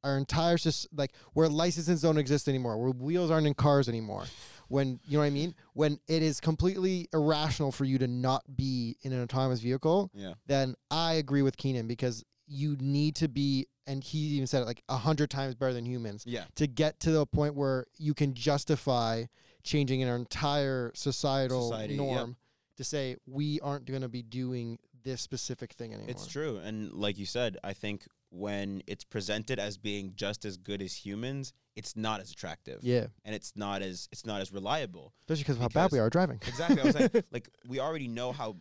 our 0.05 0.17
entire 0.17 0.57
like 0.93 1.13
where 1.35 1.49
licenses 1.49 2.03
don't 2.03 2.19
exist 2.19 2.49
anymore, 2.49 2.79
where 2.79 2.91
wheels 2.91 3.31
aren't 3.31 3.47
in 3.47 3.55
cars 3.55 3.89
anymore, 3.89 4.25
when 4.69 5.01
you 5.07 5.15
know 5.15 5.21
what 5.21 5.27
I 5.27 5.31
mean, 5.31 5.55
when 5.75 5.99
it 6.09 6.23
is 6.23 6.41
completely 6.41 7.09
irrational 7.13 7.73
for 7.73 7.85
you 7.85 7.99
to 7.99 8.07
not 8.07 8.43
be 8.57 8.97
in 9.03 9.13
an 9.13 9.23
autonomous 9.23 9.61
vehicle, 9.61 10.11
Yeah. 10.15 10.35
then 10.47 10.75
I 10.91 11.15
agree 11.15 11.43
with 11.43 11.57
Keenan 11.57 11.87
because 11.87 12.25
you 12.47 12.77
need 12.81 13.15
to 13.17 13.29
be, 13.29 13.67
and 13.87 14.03
he 14.03 14.19
even 14.19 14.47
said 14.47 14.63
it 14.63 14.67
like 14.67 14.83
a 14.89 14.97
hundred 14.97 15.31
times 15.31 15.55
better 15.55 15.73
than 15.75 15.85
humans 15.85 16.25
Yeah. 16.27 16.45
to 16.57 16.67
get 16.67 17.01
to 17.01 17.11
the 17.11 17.27
point 17.27 17.55
where 17.55 17.87
you 17.99 18.15
can 18.15 18.35
justify 18.35 19.25
changing 19.65 20.03
an 20.03 20.09
entire 20.09 20.93
societal 20.95 21.71
Society, 21.71 21.95
yep. 21.95 22.03
norm 22.05 22.37
to 22.77 22.85
say 22.85 23.17
we 23.27 23.61
aren't 23.61 23.85
going 23.87 24.03
to 24.03 24.09
be 24.09 24.23
doing 24.23 24.79
this 25.03 25.21
specific 25.21 25.73
thing 25.73 25.93
anymore. 25.93 26.11
It's 26.11 26.27
true. 26.27 26.59
And 26.59 26.93
like 26.93 27.19
you 27.19 27.27
said, 27.27 27.57
I 27.65 27.73
think 27.73 28.07
when 28.31 28.83
it's 28.87 29.05
presented 29.05 29.59
as 29.59 29.79
being 29.79 30.13
just 30.15 30.45
as 30.45 30.57
good 30.57 30.83
as 30.83 30.95
humans, 30.95 31.53
it's 31.77 31.97
not 31.97 32.21
as 32.21 32.31
attractive. 32.31 32.81
Yeah, 32.83 33.07
And 33.25 33.35
it's 33.35 33.53
not 33.57 33.83
as 33.83 34.09
it's 34.13 34.27
not 34.27 34.41
as 34.41 34.53
reliable. 34.53 35.15
especially 35.23 35.43
because 35.45 35.57
of 35.57 35.63
how 35.63 35.69
bad 35.69 35.93
we 35.93 35.99
are 35.99 36.11
driving. 36.11 36.41
Exactly. 36.47 36.81
I 36.81 36.85
was 36.85 36.95
like, 37.01 37.25
like 37.33 37.49
we 37.67 37.81
already 37.81 38.09
know 38.09 38.33
how 38.33 38.57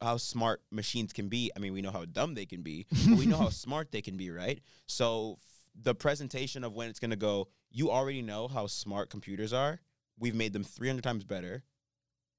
how 0.00 0.16
smart 0.18 0.62
machines 0.70 1.12
can 1.12 1.28
be. 1.28 1.50
I 1.56 1.58
mean, 1.58 1.72
we 1.72 1.80
know 1.82 1.90
how 1.90 2.04
dumb 2.04 2.34
they 2.34 2.44
can 2.46 2.62
be, 2.62 2.86
but 3.08 3.18
we 3.18 3.26
know 3.26 3.38
how 3.38 3.48
smart 3.64 3.90
they 3.90 4.02
can 4.02 4.16
be, 4.18 4.30
right? 4.30 4.60
So 4.86 5.38
f- 5.38 5.82
the 5.82 5.94
presentation 5.94 6.62
of 6.64 6.74
when 6.74 6.88
it's 6.90 7.00
going 7.00 7.10
to 7.10 7.16
go, 7.16 7.48
you 7.70 7.90
already 7.90 8.20
know 8.20 8.48
how 8.48 8.66
smart 8.66 9.08
computers 9.08 9.52
are. 9.54 9.80
We've 10.18 10.34
made 10.34 10.52
them 10.52 10.62
300 10.62 11.02
times 11.02 11.24
better 11.24 11.64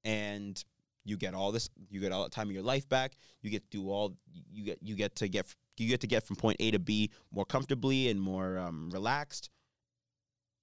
and 0.04 0.62
you 1.04 1.16
get 1.16 1.34
all 1.34 1.52
this 1.52 1.68
you 1.90 2.00
get 2.00 2.12
all 2.12 2.24
the 2.24 2.30
time 2.30 2.48
of 2.48 2.52
your 2.54 2.62
life 2.62 2.88
back. 2.88 3.16
You 3.42 3.50
get 3.50 3.68
to 3.70 3.78
do 3.78 3.90
all 3.90 4.16
you 4.52 4.64
get 4.64 4.78
you 4.82 4.94
get 4.94 5.16
to 5.16 5.28
get 5.28 5.46
you 5.82 5.88
get 5.88 6.00
to 6.02 6.06
get 6.06 6.22
from 6.24 6.36
point 6.36 6.56
A 6.60 6.70
to 6.70 6.78
B 6.78 7.10
more 7.32 7.44
comfortably 7.44 8.08
and 8.08 8.20
more 8.20 8.58
um, 8.58 8.90
relaxed. 8.90 9.50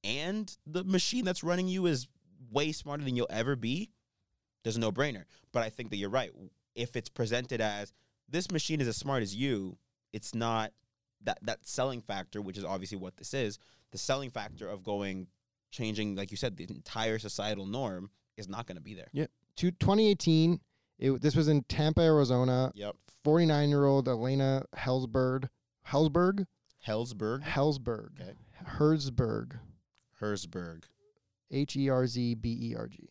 And 0.03 0.55
the 0.65 0.83
machine 0.83 1.25
that's 1.25 1.43
running 1.43 1.67
you 1.67 1.85
is 1.85 2.07
way 2.51 2.71
smarter 2.71 3.03
than 3.03 3.15
you'll 3.15 3.27
ever 3.29 3.55
be 3.55 3.91
there's 4.63 4.77
a 4.77 4.79
no 4.79 4.91
brainer. 4.91 5.23
But 5.51 5.63
I 5.63 5.69
think 5.69 5.89
that 5.89 5.97
you're 5.97 6.09
right. 6.09 6.31
If 6.75 6.95
it's 6.95 7.09
presented 7.09 7.61
as 7.61 7.93
this 8.29 8.51
machine 8.51 8.81
is 8.81 8.87
as 8.87 8.97
smart 8.97 9.23
as 9.23 9.35
you, 9.35 9.77
it's 10.13 10.33
not 10.33 10.71
that 11.23 11.39
that 11.43 11.65
selling 11.65 12.01
factor, 12.01 12.41
which 12.41 12.57
is 12.57 12.65
obviously 12.65 12.97
what 12.97 13.17
this 13.17 13.33
is. 13.33 13.59
The 13.91 13.97
selling 13.97 14.29
factor 14.29 14.67
of 14.69 14.83
going 14.83 15.27
changing, 15.71 16.15
like 16.15 16.31
you 16.31 16.37
said, 16.37 16.57
the 16.57 16.65
entire 16.69 17.19
societal 17.19 17.65
norm 17.65 18.09
is 18.37 18.47
not 18.47 18.67
going 18.67 18.77
to 18.77 18.81
be 18.81 18.93
there. 18.93 19.09
To 19.57 19.71
2018, 19.71 20.59
it, 21.01 21.21
this 21.21 21.35
was 21.35 21.47
in 21.49 21.63
Tempe, 21.63 22.01
Arizona. 22.01 22.71
Yep. 22.75 22.95
49 23.23 23.69
year 23.69 23.85
old 23.85 24.07
Elena 24.07 24.63
Hellsberg, 24.77 25.49
Hellsberg, 25.87 26.45
Hellsberg, 26.87 27.43
Hellsberg, 27.43 28.21
Okay. 28.21 28.33
Herzberg, 28.77 29.59
Herzberg, 30.21 30.83
H 31.51 31.75
E 31.75 31.89
R 31.89 32.07
Z 32.07 32.35
B 32.35 32.57
E 32.71 32.75
R 32.75 32.87
G. 32.87 33.09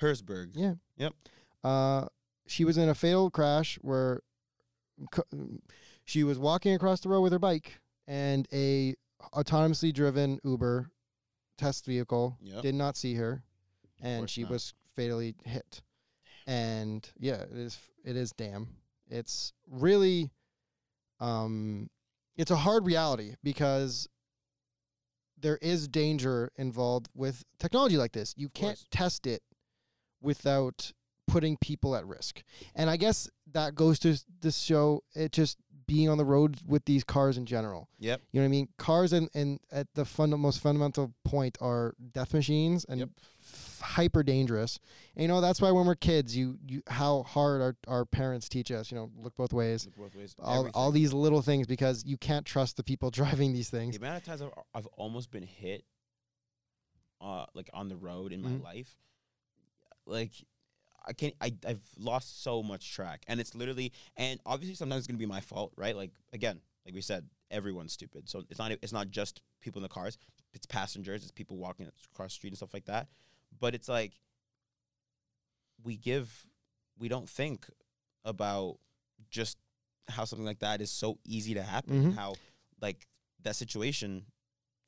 Herzberg. 0.00 0.50
Yeah. 0.54 0.74
Yep. 0.96 1.14
Uh, 1.62 2.06
she 2.46 2.64
was 2.64 2.78
in 2.78 2.88
a 2.88 2.94
fatal 2.94 3.30
crash 3.30 3.78
where 3.82 4.22
c- 5.14 5.22
she 6.04 6.24
was 6.24 6.38
walking 6.38 6.74
across 6.74 7.00
the 7.00 7.08
road 7.08 7.20
with 7.22 7.32
her 7.32 7.38
bike, 7.38 7.80
and 8.06 8.46
a 8.52 8.94
autonomously 9.34 9.92
driven 9.92 10.40
Uber 10.44 10.90
test 11.58 11.84
vehicle 11.84 12.38
Yep. 12.40 12.62
did 12.62 12.74
not 12.74 12.96
see 12.96 13.14
her, 13.16 13.42
and 14.00 14.28
she 14.30 14.42
not. 14.42 14.52
was 14.52 14.74
fatally 14.96 15.34
hit. 15.44 15.82
And 16.50 17.08
yeah, 17.18 17.42
it 17.42 17.56
is. 17.56 17.78
It 18.04 18.16
is 18.16 18.32
damn. 18.32 18.66
It's 19.08 19.52
really, 19.70 20.30
um, 21.20 21.88
it's 22.36 22.50
a 22.50 22.56
hard 22.56 22.86
reality 22.86 23.34
because 23.44 24.08
there 25.38 25.58
is 25.62 25.86
danger 25.86 26.50
involved 26.56 27.08
with 27.14 27.44
technology 27.60 27.96
like 27.96 28.12
this. 28.12 28.34
You 28.36 28.48
can't 28.48 28.82
test 28.90 29.26
it 29.28 29.42
without 30.20 30.92
putting 31.28 31.56
people 31.56 31.94
at 31.94 32.04
risk. 32.04 32.42
And 32.74 32.90
I 32.90 32.96
guess 32.96 33.30
that 33.52 33.76
goes 33.76 34.00
to 34.00 34.18
this 34.40 34.58
show 34.58 35.04
it 35.14 35.30
just 35.30 35.56
being 35.86 36.08
on 36.08 36.18
the 36.18 36.24
road 36.24 36.58
with 36.66 36.84
these 36.84 37.04
cars 37.04 37.36
in 37.36 37.46
general. 37.46 37.88
Yep. 37.98 38.20
You 38.32 38.40
know 38.40 38.44
what 38.44 38.48
I 38.48 38.50
mean? 38.50 38.68
Cars 38.76 39.12
and, 39.12 39.28
and 39.34 39.60
at 39.72 39.86
the 39.94 40.04
funda- 40.04 40.36
most 40.36 40.60
fundamental 40.60 41.14
point 41.24 41.58
are 41.60 41.94
death 42.12 42.34
machines 42.34 42.84
and 42.88 43.00
Yep. 43.00 43.08
Hyper 43.80 44.22
dangerous. 44.22 44.78
And, 45.14 45.22
you 45.22 45.28
know, 45.28 45.40
that's 45.40 45.60
why 45.60 45.70
when 45.70 45.86
we're 45.86 45.94
kids, 45.94 46.36
you, 46.36 46.58
you 46.66 46.82
how 46.88 47.22
hard 47.24 47.60
our, 47.62 47.76
our 47.88 48.04
parents 48.04 48.48
teach 48.48 48.70
us, 48.70 48.90
you 48.90 48.96
know, 48.96 49.10
look 49.18 49.36
both 49.36 49.52
ways. 49.52 49.86
Look 49.86 49.96
both 49.96 50.16
ways. 50.16 50.34
All, 50.38 50.68
all 50.74 50.90
these 50.90 51.12
little 51.12 51.42
things 51.42 51.66
because 51.66 52.04
you 52.04 52.16
can't 52.16 52.44
trust 52.46 52.76
the 52.76 52.82
people 52.82 53.10
driving 53.20 53.52
these 53.52 53.70
things. 53.70 53.96
The 53.98 54.04
amount 54.04 54.18
of 54.18 54.24
times 54.24 54.42
I've, 54.42 54.50
I've 54.74 54.86
almost 54.96 55.30
been 55.30 55.42
hit, 55.44 55.84
uh, 57.20 57.46
like 57.54 57.68
on 57.74 57.88
the 57.88 57.96
road 57.96 58.32
in 58.32 58.40
my 58.42 58.50
Mhm. 58.50 58.62
life, 58.62 58.96
like 60.06 60.32
I 61.06 61.12
can't. 61.12 61.34
I 61.40 61.52
I've 61.66 61.82
lost 61.98 62.42
so 62.42 62.62
much 62.62 62.92
track, 62.92 63.22
and 63.26 63.40
it's 63.40 63.54
literally, 63.54 63.92
and 64.16 64.38
obviously 64.44 64.74
sometimes 64.74 65.00
it's 65.00 65.06
gonna 65.06 65.18
be 65.18 65.26
my 65.26 65.40
fault, 65.40 65.72
right? 65.76 65.96
Like 65.96 66.10
again, 66.32 66.60
like 66.84 66.94
we 66.94 67.00
said, 67.00 67.26
everyone's 67.50 67.92
stupid, 67.92 68.28
so 68.28 68.42
it's 68.50 68.58
not 68.58 68.70
it's 68.72 68.92
not 68.92 69.10
just 69.10 69.40
people 69.60 69.78
in 69.80 69.82
the 69.82 69.88
cars, 69.88 70.18
it's 70.52 70.66
passengers, 70.66 71.22
it's 71.22 71.32
people 71.32 71.56
walking 71.56 71.90
across 72.12 72.32
the 72.32 72.34
street 72.34 72.50
and 72.50 72.56
stuff 72.58 72.74
like 72.74 72.84
that. 72.86 73.08
But 73.58 73.74
it's 73.74 73.88
like 73.88 74.12
we 75.82 75.96
give, 75.96 76.46
we 76.98 77.08
don't 77.08 77.28
think 77.28 77.66
about 78.24 78.78
just 79.30 79.56
how 80.08 80.24
something 80.24 80.44
like 80.46 80.58
that 80.60 80.80
is 80.80 80.90
so 80.90 81.18
easy 81.24 81.54
to 81.54 81.62
happen, 81.62 81.94
and 81.96 82.12
Mhm. 82.12 82.16
how 82.16 82.34
like 82.80 83.06
that 83.42 83.56
situation 83.56 84.26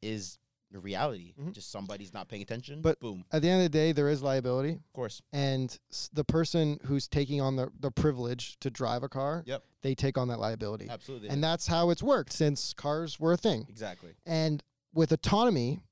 is 0.02 0.38
a 0.74 0.78
reality. 0.78 1.34
Mhm. 1.38 1.52
Just 1.52 1.70
somebody's 1.70 2.12
not 2.14 2.28
paying 2.28 2.40
attention. 2.42 2.80
But- 2.80 2.98
boom, 2.98 3.24
At 3.30 3.42
the 3.42 3.48
end 3.50 3.60
of 3.64 3.70
the 3.70 3.78
day, 3.78 3.92
there 3.92 4.08
is 4.08 4.22
liability. 4.22 4.72
of 4.72 4.92
course. 4.94 5.20
and 5.32 5.78
the 6.12 6.24
person 6.24 6.78
who's 6.84 7.06
taking 7.08 7.40
on 7.42 7.56
the, 7.56 7.70
the 7.78 7.90
privilege 7.90 8.58
to 8.60 8.70
drive 8.70 9.02
a 9.02 9.08
car, 9.08 9.42
Yep. 9.46 9.64
they 9.82 9.94
take 9.94 10.16
on 10.18 10.28
that 10.28 10.38
liability. 10.40 10.88
Absolutely. 10.88 11.28
And 11.28 11.44
that's 11.44 11.66
how 11.66 11.90
it's 11.90 12.02
worked 12.02 12.32
since 12.32 12.72
cars 12.72 13.20
were 13.20 13.32
a 13.34 13.36
thing. 13.36 13.66
exactly. 13.68 14.14
And 14.26 14.62
with 14.94 15.12
autonomy, 15.12 15.82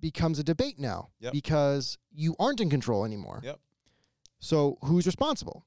becomes 0.00 0.38
a 0.38 0.44
debate 0.44 0.78
now 0.78 1.10
Yep. 1.20 1.32
because 1.32 1.98
you 2.12 2.34
aren't 2.38 2.60
in 2.60 2.70
control 2.70 3.04
anymore. 3.04 3.40
Yep. 3.42 3.60
So 4.38 4.78
who's 4.82 5.06
responsible? 5.06 5.64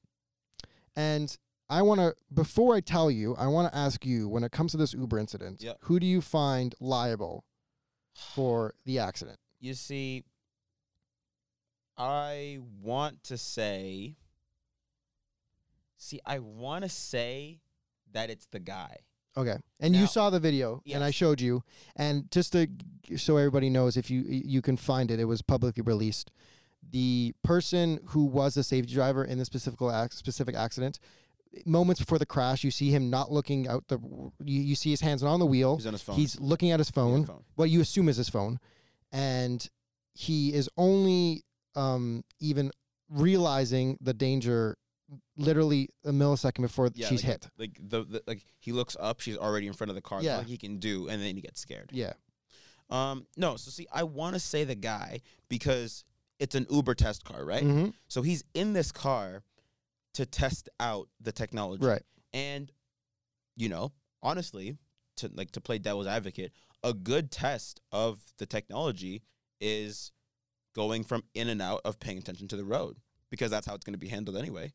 And 0.96 1.36
I 1.68 1.82
want 1.82 2.00
to 2.00 2.14
before 2.32 2.74
I 2.74 2.80
tell 2.80 3.10
you, 3.10 3.34
I 3.36 3.46
want 3.46 3.72
to 3.72 3.78
ask 3.78 4.04
you 4.04 4.28
when 4.28 4.44
it 4.44 4.52
comes 4.52 4.72
to 4.72 4.76
this 4.76 4.92
Uber 4.94 5.18
incident, 5.18 5.62
Yep. 5.62 5.78
who 5.82 5.98
do 6.00 6.06
you 6.06 6.20
find 6.20 6.74
liable 6.80 7.44
for 8.14 8.74
the 8.84 8.98
accident? 8.98 9.38
You 9.60 9.74
see, 9.74 10.24
I 11.96 12.58
want 12.82 13.22
to 13.24 13.38
say. 13.38 14.16
See, 15.96 16.20
I 16.26 16.38
want 16.40 16.82
to 16.84 16.88
say 16.90 17.60
that 18.12 18.28
it's 18.30 18.46
the 18.46 18.60
guy. 18.60 18.98
Okay. 19.36 19.56
And 19.80 19.94
you 19.96 20.06
saw 20.06 20.30
the 20.30 20.40
video 20.40 20.82
and 20.90 21.02
I 21.02 21.10
showed 21.10 21.40
you 21.40 21.62
and 21.96 22.30
just 22.30 22.52
to 22.52 22.68
so 23.16 23.36
everybody 23.36 23.68
knows 23.68 23.96
if 23.96 24.10
you 24.10 24.24
you 24.26 24.62
can 24.62 24.76
find 24.76 25.10
it 25.10 25.20
it 25.20 25.24
was 25.24 25.42
publicly 25.42 25.82
released. 25.82 26.30
The 26.90 27.34
person 27.42 27.98
who 28.08 28.24
was 28.24 28.54
the 28.54 28.62
safety 28.62 28.94
driver 28.94 29.24
in 29.24 29.38
the 29.38 29.44
specific 29.44 29.80
specific 30.12 30.54
accident 30.54 30.98
moments 31.66 32.00
before 32.00 32.18
the 32.18 32.26
crash 32.26 32.64
you 32.64 32.70
see 32.70 32.90
him 32.90 33.10
not 33.10 33.30
looking 33.30 33.68
out 33.68 33.86
the 33.88 33.98
you, 34.44 34.60
you 34.60 34.74
see 34.74 34.90
his 34.90 35.00
hands 35.00 35.22
on 35.22 35.40
the 35.40 35.46
wheel. 35.46 35.76
He's 35.76 35.86
on 35.86 35.92
his 35.92 36.02
phone. 36.02 36.16
He's 36.16 36.38
looking 36.40 36.70
at 36.70 36.80
his 36.80 36.90
phone. 36.90 37.20
his 37.20 37.28
phone. 37.28 37.44
What 37.56 37.70
you 37.70 37.80
assume 37.80 38.08
is 38.08 38.16
his 38.16 38.28
phone 38.28 38.58
and 39.12 39.68
he 40.14 40.52
is 40.52 40.68
only 40.76 41.44
um 41.74 42.24
even 42.40 42.70
realizing 43.08 43.98
the 44.00 44.14
danger 44.14 44.76
literally 45.36 45.88
a 46.04 46.10
millisecond 46.10 46.62
before 46.62 46.90
Yeah, 46.94 47.08
she's 47.08 47.22
like, 47.24 47.32
hit. 47.32 47.50
Like 47.58 47.78
the, 47.80 48.04
the 48.04 48.22
like 48.26 48.44
he 48.60 48.72
looks 48.72 48.96
up, 49.00 49.20
she's 49.20 49.36
already 49.36 49.66
in 49.66 49.72
front 49.72 49.90
of 49.90 49.94
the 49.94 50.02
car. 50.02 50.22
Yeah. 50.22 50.38
Yeah. 50.38 50.44
he 50.44 50.56
can 50.56 50.78
do, 50.78 51.08
and 51.08 51.20
then 51.22 51.34
he 51.36 51.42
gets 51.42 51.60
scared. 51.60 51.90
Yeah. 51.92 52.12
Um, 52.90 53.26
no. 53.36 53.56
So 53.56 53.70
see, 53.70 53.86
I 53.92 54.02
want 54.04 54.34
to 54.34 54.40
say 54.40 54.64
the 54.64 54.74
guy 54.74 55.20
because 55.48 56.04
it's 56.38 56.54
an 56.54 56.66
Uber 56.70 56.94
test 56.94 57.24
car, 57.24 57.44
right? 57.44 57.62
Mhm. 57.64 57.94
So 58.08 58.22
he's 58.22 58.44
in 58.54 58.72
this 58.72 58.92
car 58.92 59.42
to 60.14 60.26
test 60.26 60.68
out 60.78 61.08
the 61.20 61.32
technology, 61.32 61.84
Right. 61.84 62.02
And 62.32 62.70
you 63.56 63.68
know, 63.68 63.92
honestly, 64.22 64.76
to 65.16 65.30
like 65.34 65.52
to 65.52 65.60
play 65.60 65.78
devil's 65.78 66.06
advocate, 66.06 66.52
a 66.82 66.92
good 66.92 67.30
test 67.30 67.80
of 67.92 68.20
the 68.38 68.46
technology 68.46 69.22
is 69.60 70.12
going 70.74 71.04
from 71.04 71.22
in 71.34 71.48
and 71.48 71.62
out 71.62 71.80
of 71.84 71.98
paying 72.00 72.18
attention 72.18 72.48
to 72.48 72.56
the 72.56 72.64
road 72.64 72.98
because 73.30 73.50
that's 73.50 73.66
how 73.66 73.74
it's 73.74 73.84
going 73.84 73.94
to 73.94 73.98
be 73.98 74.08
handled 74.08 74.36
anyway. 74.36 74.72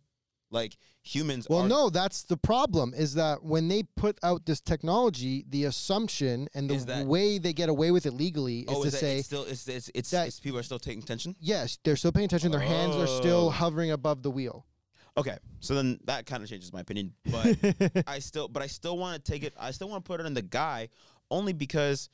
Like 0.51 0.77
humans. 1.03 1.45
Well, 1.49 1.65
no, 1.65 1.89
that's 1.91 2.23
the 2.23 2.35
problem. 2.37 2.93
Is 2.95 3.13
that 3.13 3.43
when 3.43 3.67
they 3.67 3.83
put 3.83 4.17
out 4.23 4.45
this 4.47 4.59
technology, 4.59 5.45
the 5.47 5.65
assumption 5.65 6.47
and 6.55 6.67
the 6.69 6.73
Is 6.73 6.85
that- 6.87 7.05
way 7.05 7.37
they 7.37 7.53
get 7.53 7.69
away 7.69 7.91
with 7.91 8.05
it 8.07 8.13
legally 8.13 8.61
is 8.61 8.65
Oh, 8.69 8.81
to 8.81 8.87
is 8.87 8.93
that 8.93 8.99
say, 8.99 9.17
it's 9.19 9.27
still 9.27 9.43
it's 9.43 9.67
it's 9.67 9.91
it's, 9.93 10.09
that- 10.11 10.27
it's 10.27 10.39
people 10.39 10.57
are 10.57 10.63
still 10.63 10.79
taking 10.79 11.03
attention. 11.03 11.35
yes, 11.39 11.77
they're 11.83 11.95
still 11.95 12.11
paying 12.11 12.25
attention. 12.25 12.51
Their 12.51 12.59
hands 12.61 12.95
are 12.95 13.05
still 13.07 13.47
Oh. 13.47 13.49
hovering 13.51 13.91
above 13.91 14.23
the 14.23 14.31
wheel. 14.31 14.65
Okay, 15.17 15.37
so 15.59 15.75
then 15.75 15.99
that 16.05 16.25
kind 16.25 16.41
of 16.43 16.49
changes 16.49 16.71
my 16.73 16.79
opinion, 16.81 17.13
but 17.25 17.57
I 18.07 18.19
still, 18.19 18.47
but 18.47 18.63
I 18.63 18.67
still 18.67 18.97
want 18.97 19.23
to 19.23 19.31
take 19.31 19.43
it. 19.43 19.53
I 19.59 19.71
still 19.71 19.89
want 19.89 20.03
to 20.03 20.07
put 20.07 20.19
it 20.19 20.25
on 20.25 20.33
the 20.33 20.41
guy, 20.41 20.89
only 21.29 21.51
because 21.53 22.09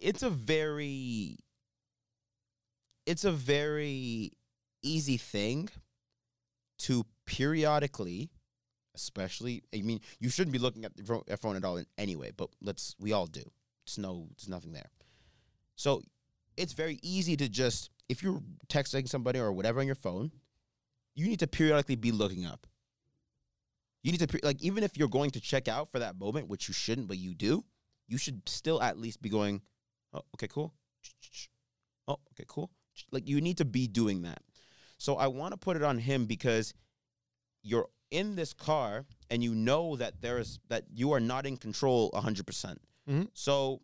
it's 0.00 0.22
a 0.22 0.30
very, 0.30 1.38
it's 3.04 3.24
a 3.24 3.32
very 3.32 4.32
easy 4.82 5.16
thing 5.16 5.68
to 6.80 7.04
periodically, 7.26 8.30
especially. 8.94 9.62
I 9.74 9.82
mean, 9.82 10.00
you 10.18 10.28
shouldn't 10.28 10.52
be 10.52 10.58
looking 10.58 10.84
at 10.84 10.96
the 10.96 11.36
phone 11.36 11.56
at 11.56 11.64
all 11.64 11.76
in 11.76 11.86
anyway, 11.96 12.32
but 12.36 12.50
let's. 12.60 12.94
We 12.98 13.12
all 13.12 13.26
do. 13.26 13.42
It's 13.84 13.98
no. 13.98 14.28
There's 14.36 14.48
nothing 14.48 14.72
there. 14.72 14.90
So 15.76 16.02
it's 16.56 16.72
very 16.72 16.98
easy 17.02 17.36
to 17.36 17.48
just 17.48 17.90
if 18.08 18.22
you're 18.22 18.42
texting 18.68 19.08
somebody 19.08 19.38
or 19.38 19.52
whatever 19.52 19.80
on 19.80 19.86
your 19.86 19.94
phone, 19.94 20.32
you 21.14 21.26
need 21.26 21.40
to 21.40 21.46
periodically 21.46 21.96
be 21.96 22.12
looking 22.12 22.46
up. 22.46 22.66
You 24.02 24.12
need 24.12 24.28
to 24.28 24.40
like 24.42 24.62
even 24.62 24.82
if 24.84 24.96
you're 24.96 25.08
going 25.08 25.30
to 25.30 25.40
check 25.40 25.68
out 25.68 25.90
for 25.90 25.98
that 25.98 26.18
moment, 26.18 26.48
which 26.48 26.68
you 26.68 26.74
shouldn't, 26.74 27.08
but 27.08 27.18
you 27.18 27.34
do, 27.34 27.64
you 28.06 28.18
should 28.18 28.48
still 28.48 28.80
at 28.82 28.98
least 28.98 29.20
be 29.20 29.28
going, 29.28 29.60
"Oh, 30.12 30.22
okay, 30.34 30.48
cool." 30.48 30.72
Oh, 32.06 32.18
okay, 32.32 32.44
cool. 32.48 32.70
Like 33.10 33.28
you 33.28 33.40
need 33.40 33.58
to 33.58 33.64
be 33.64 33.86
doing 33.86 34.22
that. 34.22 34.42
So 34.98 35.16
I 35.16 35.28
want 35.28 35.52
to 35.52 35.58
put 35.58 35.76
it 35.76 35.82
on 35.82 35.98
him 35.98 36.26
because 36.26 36.74
you're 37.62 37.88
in 38.10 38.36
this 38.36 38.52
car 38.52 39.04
and 39.30 39.42
you 39.42 39.54
know 39.54 39.96
that 39.96 40.20
there's 40.20 40.60
that 40.68 40.84
you 40.92 41.12
are 41.12 41.20
not 41.20 41.46
in 41.46 41.56
control 41.56 42.10
100%. 42.12 42.46
percent 42.46 42.80
Mhm. 43.08 43.28
So 43.32 43.80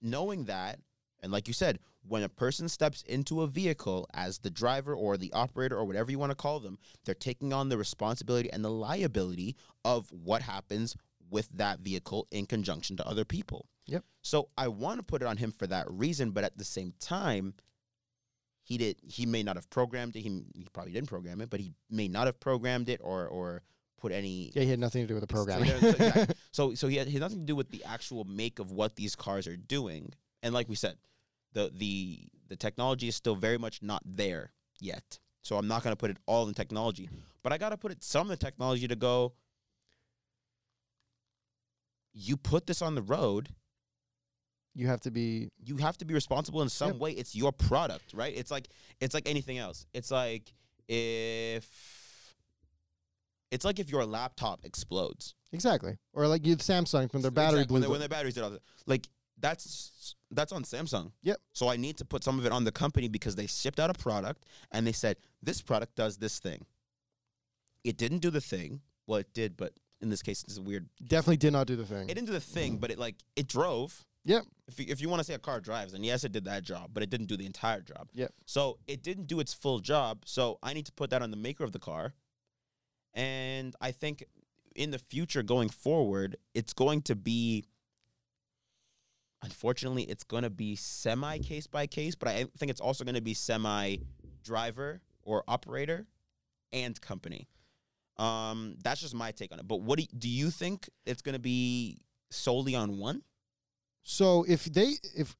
knowing 0.00 0.44
that 0.44 0.78
and 1.22 1.32
like 1.32 1.48
you 1.48 1.54
said, 1.54 1.78
when 2.06 2.22
a 2.22 2.28
person 2.28 2.68
steps 2.68 3.00
into 3.02 3.40
a 3.40 3.46
vehicle 3.46 4.06
as 4.12 4.38
the 4.40 4.50
driver 4.50 4.94
or 4.94 5.16
the 5.16 5.32
operator 5.32 5.74
or 5.74 5.86
whatever 5.86 6.10
you 6.10 6.18
want 6.18 6.30
to 6.30 6.36
call 6.36 6.60
them, 6.60 6.78
they're 7.04 7.14
taking 7.14 7.50
on 7.54 7.70
the 7.70 7.78
responsibility 7.78 8.52
and 8.52 8.62
the 8.62 8.70
liability 8.70 9.56
of 9.86 10.10
what 10.12 10.42
happens 10.42 10.96
with 11.30 11.48
that 11.54 11.80
vehicle 11.80 12.28
in 12.30 12.44
conjunction 12.44 12.94
to 12.98 13.06
other 13.08 13.24
people. 13.24 13.66
Yep. 13.86 14.04
So 14.20 14.50
I 14.58 14.68
want 14.68 14.98
to 14.98 15.02
put 15.02 15.22
it 15.22 15.26
on 15.26 15.38
him 15.38 15.50
for 15.50 15.66
that 15.66 15.90
reason, 15.90 16.32
but 16.32 16.44
at 16.44 16.58
the 16.58 16.64
same 16.64 16.92
time, 17.00 17.54
he 18.64 18.78
did 18.78 18.96
he 19.02 19.26
may 19.26 19.42
not 19.42 19.56
have 19.56 19.68
programmed 19.70 20.16
it. 20.16 20.20
He, 20.20 20.42
he 20.54 20.66
probably 20.72 20.92
didn't 20.92 21.08
program 21.08 21.40
it, 21.40 21.50
but 21.50 21.60
he 21.60 21.72
may 21.90 22.08
not 22.08 22.26
have 22.26 22.40
programmed 22.40 22.88
it 22.88 23.00
or 23.04 23.28
or 23.28 23.62
put 23.98 24.10
any 24.10 24.50
Yeah, 24.54 24.62
he 24.64 24.70
had 24.70 24.80
nothing 24.80 25.02
to 25.02 25.06
do 25.06 25.14
with 25.14 25.20
the 25.20 25.32
programming. 25.32 25.68
so, 25.68 25.88
exactly. 25.88 26.34
So 26.52 26.74
so 26.74 26.88
he 26.88 26.96
had, 26.96 27.06
he 27.06 27.12
had 27.12 27.20
nothing 27.22 27.40
to 27.40 27.44
do 27.44 27.54
with 27.54 27.70
the 27.70 27.84
actual 27.84 28.24
make 28.24 28.58
of 28.58 28.72
what 28.72 28.96
these 28.96 29.14
cars 29.14 29.46
are 29.46 29.56
doing. 29.56 30.12
And 30.42 30.52
like 30.52 30.68
we 30.68 30.74
said, 30.74 30.96
the 31.52 31.70
the 31.74 32.20
the 32.48 32.56
technology 32.56 33.08
is 33.08 33.14
still 33.16 33.36
very 33.36 33.58
much 33.58 33.82
not 33.82 34.02
there 34.04 34.52
yet. 34.80 35.18
So 35.42 35.56
I'm 35.56 35.68
not 35.68 35.82
gonna 35.82 35.96
put 35.96 36.10
it 36.10 36.16
all 36.26 36.48
in 36.48 36.54
technology, 36.54 37.08
but 37.42 37.52
I 37.52 37.58
gotta 37.58 37.76
put 37.76 37.92
it 37.92 38.02
some 38.02 38.22
of 38.22 38.28
the 38.28 38.44
technology 38.44 38.88
to 38.88 38.96
go. 38.96 39.34
You 42.14 42.36
put 42.36 42.66
this 42.66 42.80
on 42.80 42.94
the 42.94 43.02
road, 43.02 43.48
you 44.74 44.86
have 44.88 45.00
to 45.02 45.10
be 45.10 45.50
you 45.64 45.76
have 45.76 45.96
to 45.98 46.04
be 46.04 46.14
responsible 46.14 46.62
in 46.62 46.68
some 46.68 46.98
way. 46.98 47.12
It's 47.12 47.34
your 47.34 47.52
product, 47.52 48.12
right? 48.14 48.32
It's 48.36 48.50
like 48.50 48.68
it's 49.00 49.14
like 49.14 49.28
anything 49.28 49.58
else. 49.58 49.86
It's 49.92 50.10
like 50.10 50.52
if 50.88 51.68
it's 53.50 53.64
like 53.64 53.78
if 53.78 53.90
your 53.90 54.04
laptop 54.04 54.64
explodes. 54.64 55.34
exactly, 55.52 55.96
or 56.12 56.26
like 56.26 56.44
you 56.46 56.56
Samsung 56.56 57.12
when 57.12 57.22
their 57.22 57.30
battery 57.30 57.60
Exactly, 57.60 57.60
when, 57.60 57.66
blew. 57.66 57.80
their- 57.80 57.90
when 57.90 58.00
their 58.00 58.08
batteries 58.08 58.34
did 58.34 58.42
all 58.42 58.50
that. 58.50 58.62
Like 58.86 59.08
that's 59.38 60.16
that's 60.30 60.52
on 60.52 60.64
Samsung. 60.64 61.12
Yep. 61.22 61.38
So 61.52 61.68
I 61.68 61.76
need 61.76 61.96
to 61.98 62.04
put 62.04 62.24
some 62.24 62.38
of 62.38 62.46
it 62.46 62.52
on 62.52 62.64
the 62.64 62.72
company 62.72 63.08
because 63.08 63.36
they 63.36 63.46
shipped 63.46 63.78
out 63.78 63.90
a 63.90 63.94
product 63.94 64.46
and 64.72 64.86
they 64.86 64.92
said 64.92 65.16
this 65.42 65.60
product 65.60 65.94
does 65.94 66.16
this 66.18 66.38
thing. 66.38 66.64
It 67.84 67.96
didn't 67.96 68.18
do 68.18 68.30
the 68.30 68.40
thing. 68.40 68.80
Well, 69.06 69.18
it 69.18 69.32
did, 69.34 69.56
but 69.56 69.74
in 70.00 70.08
this 70.08 70.22
case, 70.22 70.42
it's 70.44 70.58
weird. 70.58 70.88
Definitely 71.06 71.36
did 71.36 71.52
not 71.52 71.66
do 71.66 71.76
the 71.76 71.84
thing. 71.84 72.08
It 72.08 72.14
didn't 72.14 72.26
do 72.26 72.32
the 72.32 72.40
thing, 72.40 72.76
mm. 72.76 72.80
but 72.80 72.90
it 72.90 72.98
like 72.98 73.16
it 73.36 73.46
drove. 73.46 74.04
Yep. 74.24 74.44
If 74.68 74.80
you, 74.80 74.86
if 74.88 75.00
you 75.00 75.08
want 75.08 75.20
to 75.20 75.24
say 75.24 75.34
a 75.34 75.38
car 75.38 75.60
drives, 75.60 75.92
and 75.92 76.04
yes, 76.04 76.24
it 76.24 76.32
did 76.32 76.46
that 76.46 76.62
job, 76.62 76.90
but 76.92 77.02
it 77.02 77.10
didn't 77.10 77.26
do 77.26 77.36
the 77.36 77.46
entire 77.46 77.80
job. 77.80 78.08
Yep. 78.14 78.32
So 78.46 78.78
it 78.86 79.02
didn't 79.02 79.26
do 79.26 79.40
its 79.40 79.52
full 79.52 79.80
job. 79.80 80.22
So 80.24 80.58
I 80.62 80.72
need 80.72 80.86
to 80.86 80.92
put 80.92 81.10
that 81.10 81.22
on 81.22 81.30
the 81.30 81.36
maker 81.36 81.64
of 81.64 81.72
the 81.72 81.78
car. 81.78 82.14
And 83.12 83.74
I 83.80 83.92
think 83.92 84.24
in 84.74 84.90
the 84.90 84.98
future 84.98 85.42
going 85.42 85.68
forward, 85.68 86.36
it's 86.54 86.72
going 86.72 87.02
to 87.02 87.14
be 87.14 87.64
unfortunately 89.42 90.04
it's 90.04 90.24
going 90.24 90.42
to 90.42 90.50
be 90.50 90.74
semi 90.74 91.38
case 91.38 91.66
by 91.66 91.86
case, 91.86 92.14
but 92.14 92.28
I 92.28 92.46
think 92.56 92.70
it's 92.70 92.80
also 92.80 93.04
going 93.04 93.14
to 93.14 93.20
be 93.20 93.34
semi 93.34 93.96
driver 94.42 95.02
or 95.22 95.44
operator 95.46 96.06
and 96.72 96.98
company. 97.00 97.48
Um 98.16 98.76
that's 98.82 99.00
just 99.00 99.14
my 99.14 99.32
take 99.32 99.52
on 99.52 99.58
it. 99.58 99.68
But 99.68 99.82
what 99.82 99.98
do 99.98 100.04
you, 100.04 100.08
do 100.18 100.28
you 100.28 100.50
think 100.50 100.88
it's 101.04 101.20
going 101.20 101.34
to 101.34 101.40
be 101.40 101.98
solely 102.30 102.74
on 102.74 102.98
one? 102.98 103.22
So 104.04 104.44
if 104.46 104.64
they 104.66 104.94
if 105.16 105.34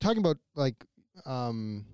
talking 0.00 0.18
about 0.18 0.38
like 0.54 0.76
um 1.26 1.84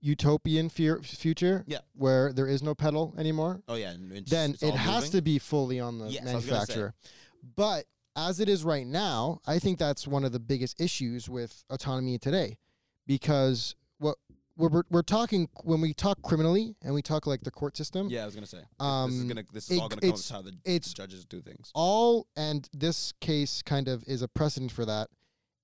utopian 0.00 0.68
fear, 0.68 1.00
future 1.02 1.64
Yeah. 1.66 1.78
where 1.94 2.32
there 2.32 2.46
is 2.46 2.62
no 2.62 2.74
pedal 2.74 3.14
anymore 3.18 3.62
Oh 3.66 3.74
yeah, 3.74 3.92
it's- 3.94 4.30
then 4.30 4.50
it's 4.52 4.62
it 4.62 4.74
has 4.74 5.04
moving? 5.04 5.10
to 5.12 5.22
be 5.22 5.38
fully 5.38 5.80
on 5.80 5.98
the 5.98 6.06
Yes, 6.08 6.22
I 6.26 6.34
was 6.36 6.46
gonna 6.46 6.46
say. 6.46 6.50
manufacturer 6.52 6.94
but 7.56 7.86
as 8.14 8.40
it 8.40 8.48
is 8.48 8.62
right 8.64 8.86
now 8.86 9.40
i 9.46 9.58
think 9.58 9.78
that's 9.78 10.06
one 10.06 10.24
of 10.24 10.32
the 10.32 10.38
biggest 10.40 10.80
issues 10.80 11.28
with 11.28 11.64
autonomy 11.70 12.18
today 12.18 12.56
because 13.06 13.74
we're, 14.56 14.68
we're, 14.68 14.82
we're 14.90 15.02
talking 15.02 15.48
when 15.64 15.80
we 15.80 15.92
talk 15.92 16.20
criminally 16.22 16.74
and 16.82 16.94
we 16.94 17.02
talk 17.02 17.26
like 17.26 17.42
the 17.42 17.50
court 17.50 17.76
system 17.76 18.08
Yeah, 18.10 18.22
I 18.22 18.26
was 18.26 18.34
gonna 18.34 18.46
say. 18.46 18.62
um 18.80 19.10
this 19.10 19.18
is 19.20 19.24
gonna. 19.24 19.42
This 19.52 19.70
is 19.70 19.76
it- 19.76 19.80
all 19.80 19.88
gonna 19.88 20.00
come 20.00 20.08
it's- 20.10 20.28
how 20.30 20.42
the 20.42 20.52
it's 20.64 20.92
judges 20.92 21.24
do 21.24 21.40
things. 21.42 21.70
all 21.74 22.26
and 22.36 22.68
this 22.72 23.12
case 23.20 23.62
kind 23.62 23.88
of 23.88 24.02
is 24.06 24.22
a 24.22 24.28
precedent 24.28 24.72
for 24.72 24.84
that 24.86 25.08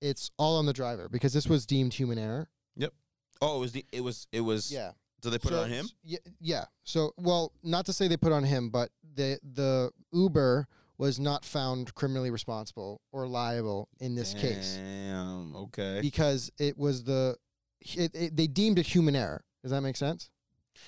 it's 0.01 0.31
all 0.37 0.59
on 0.59 0.67
the 0.67 0.73
driver 0.73 1.09
because 1.09 1.33
this 1.33 1.47
was 1.47 1.65
deemed 1.67 1.95
human 1.95 2.19
error 2.19 2.49
Yep. 2.77 2.93
Oh, 3.41 3.57
it 3.59 3.61
was 3.61 3.73
the. 3.73 3.85
It 3.93 4.01
was. 4.03 4.27
It 4.33 4.41
was. 4.41 4.71
yeah 4.73 4.93
Did 5.21 5.31
they 5.33 5.39
put 5.39 5.51
So- 5.53 5.61
it 5.61 5.65
on 5.65 5.71
him? 5.71 5.89
Yeah, 6.05 6.19
yeah. 6.41 6.65
So, 6.85 7.13
well, 7.17 7.53
not 7.63 7.87
to 7.87 7.93
say 7.93 8.07
they 8.09 8.17
put 8.17 8.33
on 8.33 8.45
him, 8.45 8.71
but 8.71 8.91
the 9.15 9.39
the 9.43 9.91
Uber 10.13 10.67
was 10.99 11.19
not 11.19 11.45
found 11.45 11.95
criminally 11.95 12.31
responsible 12.31 13.01
or 13.11 13.27
liable 13.27 13.89
in 14.01 14.15
this 14.15 14.35
case 14.35 14.77
Damn. 14.77 15.55
Okay. 15.57 16.01
because 16.01 16.51
it 16.59 16.79
was 16.79 17.03
the 17.05 17.37
it, 17.97 18.11
it, 18.15 18.37
they 18.37 18.47
deemed 18.47 18.79
it 18.79 18.87
human 18.87 19.15
error. 19.17 19.45
Does 19.63 19.71
that 19.71 19.81
make 19.83 19.97
sense? 19.97 20.31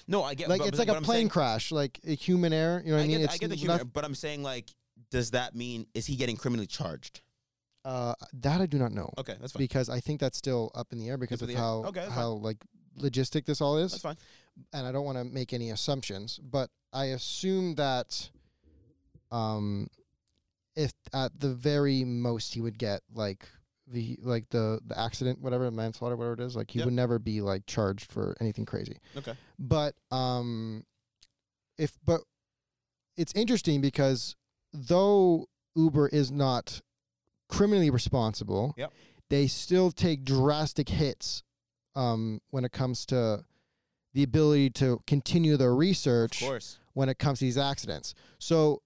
No, 0.09 0.22
I 0.22 0.34
get 0.34 0.49
like 0.49 0.61
but- 0.61 0.68
it's 0.68 0.78
but 0.78 0.88
like 0.88 0.95
a 0.95 0.99
I'm 0.99 1.05
plane 1.05 1.16
saying- 1.16 1.28
crash, 1.28 1.70
like 1.72 2.01
a 2.07 2.14
human 2.14 2.53
error. 2.53 2.82
You 2.84 2.90
know 2.90 2.97
what 2.97 3.03
I, 3.03 3.05
I 3.05 3.09
mean? 3.09 3.18
get, 3.18 3.24
it's 3.24 3.34
I 3.34 3.36
get 3.38 3.51
the 3.51 3.57
not- 3.57 3.76
humor, 3.78 3.84
but 3.84 4.05
I'm 4.05 4.14
saying 4.14 4.42
like, 4.42 4.70
does 5.11 5.30
that 5.32 5.55
mean 5.55 5.86
is 5.95 6.07
he 6.07 6.16
getting 6.16 6.36
criminally 6.36 6.66
charged? 6.66 7.20
uh, 7.84 8.14
that 8.32 8.62
I 8.62 8.66
do 8.66 8.78
not 8.78 8.92
know 8.92 9.12
Okay, 9.18 9.34
that's 9.38 9.53
fine. 9.53 9.61
because 9.62 9.90
I 9.90 10.01
think 10.01 10.18
that's 10.18 10.38
still 10.38 10.70
up 10.74 10.92
in 10.95 10.99
the 10.99 11.09
air 11.11 11.18
because 11.18 11.42
Up 11.42 11.49
of 11.49 11.51
in 11.51 11.57
the 11.57 11.61
air. 11.61 11.66
how 11.66 11.84
Okay, 11.88 12.07
how 12.11 12.30
like 12.30 12.57
logistic 12.99 13.45
this 13.45 13.61
all 13.61 13.76
is. 13.76 13.90
That's 13.92 14.03
fine. 14.03 14.16
and 14.72 14.86
I 14.86 14.90
don't 14.92 15.05
want 15.05 15.18
to 15.18 15.24
make 15.24 15.53
any 15.53 15.70
assumptions, 15.70 16.38
but 16.42 16.70
I 16.95 17.07
assume 17.07 17.74
that 17.74 18.30
um 19.30 19.88
if 20.76 20.92
at 21.12 21.38
the 21.38 21.51
very 21.55 22.05
most 22.05 22.55
he 22.55 22.61
would 22.62 22.78
get 22.78 23.03
like 23.14 23.47
the 23.87 24.18
like 24.22 24.49
the 24.51 24.80
the 24.87 24.99
accident 24.99 25.41
whatever 25.41 25.70
manslaughter 25.70 26.16
whatever 26.16 26.35
it 26.35 26.41
is 26.41 26.57
like 26.57 26.70
he 26.70 26.78
Yep. 26.78 26.87
would 26.87 26.95
never 26.95 27.18
be 27.18 27.41
like 27.43 27.66
charged 27.66 28.11
for 28.11 28.35
anything 28.41 28.64
crazy. 28.64 28.99
Okay. 29.16 29.35
But 29.59 29.95
um 30.11 30.85
if 31.76 31.99
but 32.05 32.20
it's 33.16 33.32
interesting 33.35 33.80
because 33.80 34.37
though 34.72 35.47
Uber 35.76 36.09
is 36.09 36.30
not 36.32 36.80
criminally 37.49 37.91
responsible, 37.91 38.74
Yep. 38.76 38.93
they 39.28 39.47
still 39.47 39.91
take 39.93 40.24
drastic 40.24 40.89
hits 40.89 41.43
um, 41.95 42.41
when 42.51 42.64
it 42.64 42.72
comes 42.72 43.05
to 43.07 43.45
the 44.14 44.22
ability 44.22 44.70
to 44.70 45.01
continue 45.07 45.57
their 45.57 45.72
Of 45.72 45.78
research 45.78 46.41
course. 46.41 46.78
when 46.93 47.09
it 47.09 47.18
comes 47.18 47.39
to 47.41 47.45
these 47.45 47.59
accidents. 47.59 48.14
So 48.39 48.82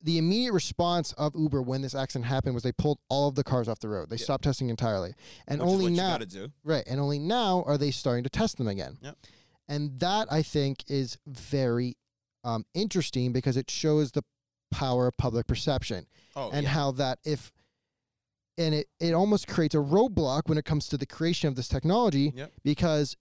the 0.00 0.16
immediate 0.18 0.52
response 0.52 1.12
of 1.14 1.34
Uber 1.34 1.60
when 1.62 1.82
this 1.82 1.94
accident 1.94 2.26
happened 2.26 2.54
was 2.54 2.62
they 2.62 2.72
pulled 2.72 2.98
all 3.08 3.28
of 3.28 3.34
the 3.34 3.42
cars 3.44 3.68
off 3.68 3.80
the 3.80 3.88
road. 3.88 4.10
They 4.10 4.16
Yeah. 4.16 4.24
stopped 4.24 4.44
testing 4.44 4.68
entirely. 4.68 5.14
And 5.48 5.60
Which 5.60 5.68
only 5.68 5.90
now 5.90 6.06
you 6.06 6.12
gotta 6.14 6.26
do. 6.26 6.52
Right, 6.62 6.84
and 6.86 7.00
only 7.00 7.18
now 7.18 7.62
are 7.66 7.76
they 7.76 7.90
starting 7.90 8.22
to 8.24 8.30
test 8.30 8.58
them 8.58 8.68
again. 8.68 8.98
And 9.68 9.98
that 10.00 10.32
I 10.32 10.42
think 10.42 10.84
is 10.88 11.18
very 11.26 11.96
um, 12.44 12.64
interesting 12.74 13.32
because 13.32 13.56
it 13.56 13.68
shows 13.70 14.12
the 14.12 14.22
power 14.70 15.08
of 15.08 15.16
public 15.16 15.46
perception 15.48 16.06
Oh, 16.36 16.50
and 16.50 16.62
yeah. 16.62 16.70
how 16.70 16.92
that 16.92 17.18
if 17.24 17.52
and 18.56 18.74
it, 18.74 18.88
it 19.00 19.12
almost 19.12 19.46
creates 19.48 19.74
a 19.74 19.78
roadblock 19.78 20.42
when 20.46 20.56
it 20.58 20.64
comes 20.64 20.88
to 20.88 20.96
the 20.96 21.06
creation 21.06 21.48
of 21.48 21.56
this 21.56 21.68
technology 21.68 22.32
Yep. 22.36 22.52
because 22.62 23.16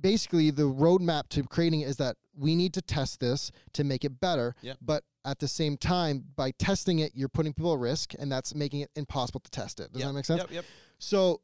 basically 0.00 0.50
the 0.50 0.62
roadmap 0.62 1.28
to 1.30 1.42
creating 1.44 1.80
it 1.80 1.88
is 1.88 1.96
that 1.96 2.16
we 2.36 2.54
need 2.54 2.72
to 2.74 2.82
test 2.82 3.20
this 3.20 3.50
to 3.74 3.84
make 3.84 4.04
it 4.04 4.20
better 4.20 4.54
Yep. 4.62 4.78
but 4.80 5.04
at 5.24 5.38
the 5.38 5.48
same 5.48 5.76
time 5.76 6.24
by 6.36 6.50
testing 6.52 6.98
it 7.00 7.12
you're 7.14 7.28
putting 7.28 7.52
people 7.52 7.72
at 7.74 7.78
risk 7.78 8.14
and 8.18 8.30
that's 8.32 8.54
making 8.54 8.80
it 8.80 8.90
impossible 8.96 9.40
to 9.40 9.50
test 9.50 9.80
it 9.80 9.92
does 9.92 10.00
Yep, 10.00 10.08
that 10.08 10.14
make 10.14 10.24
sense 10.24 10.40
Yep, 10.42 10.50
yep. 10.52 10.64
so 10.98 11.40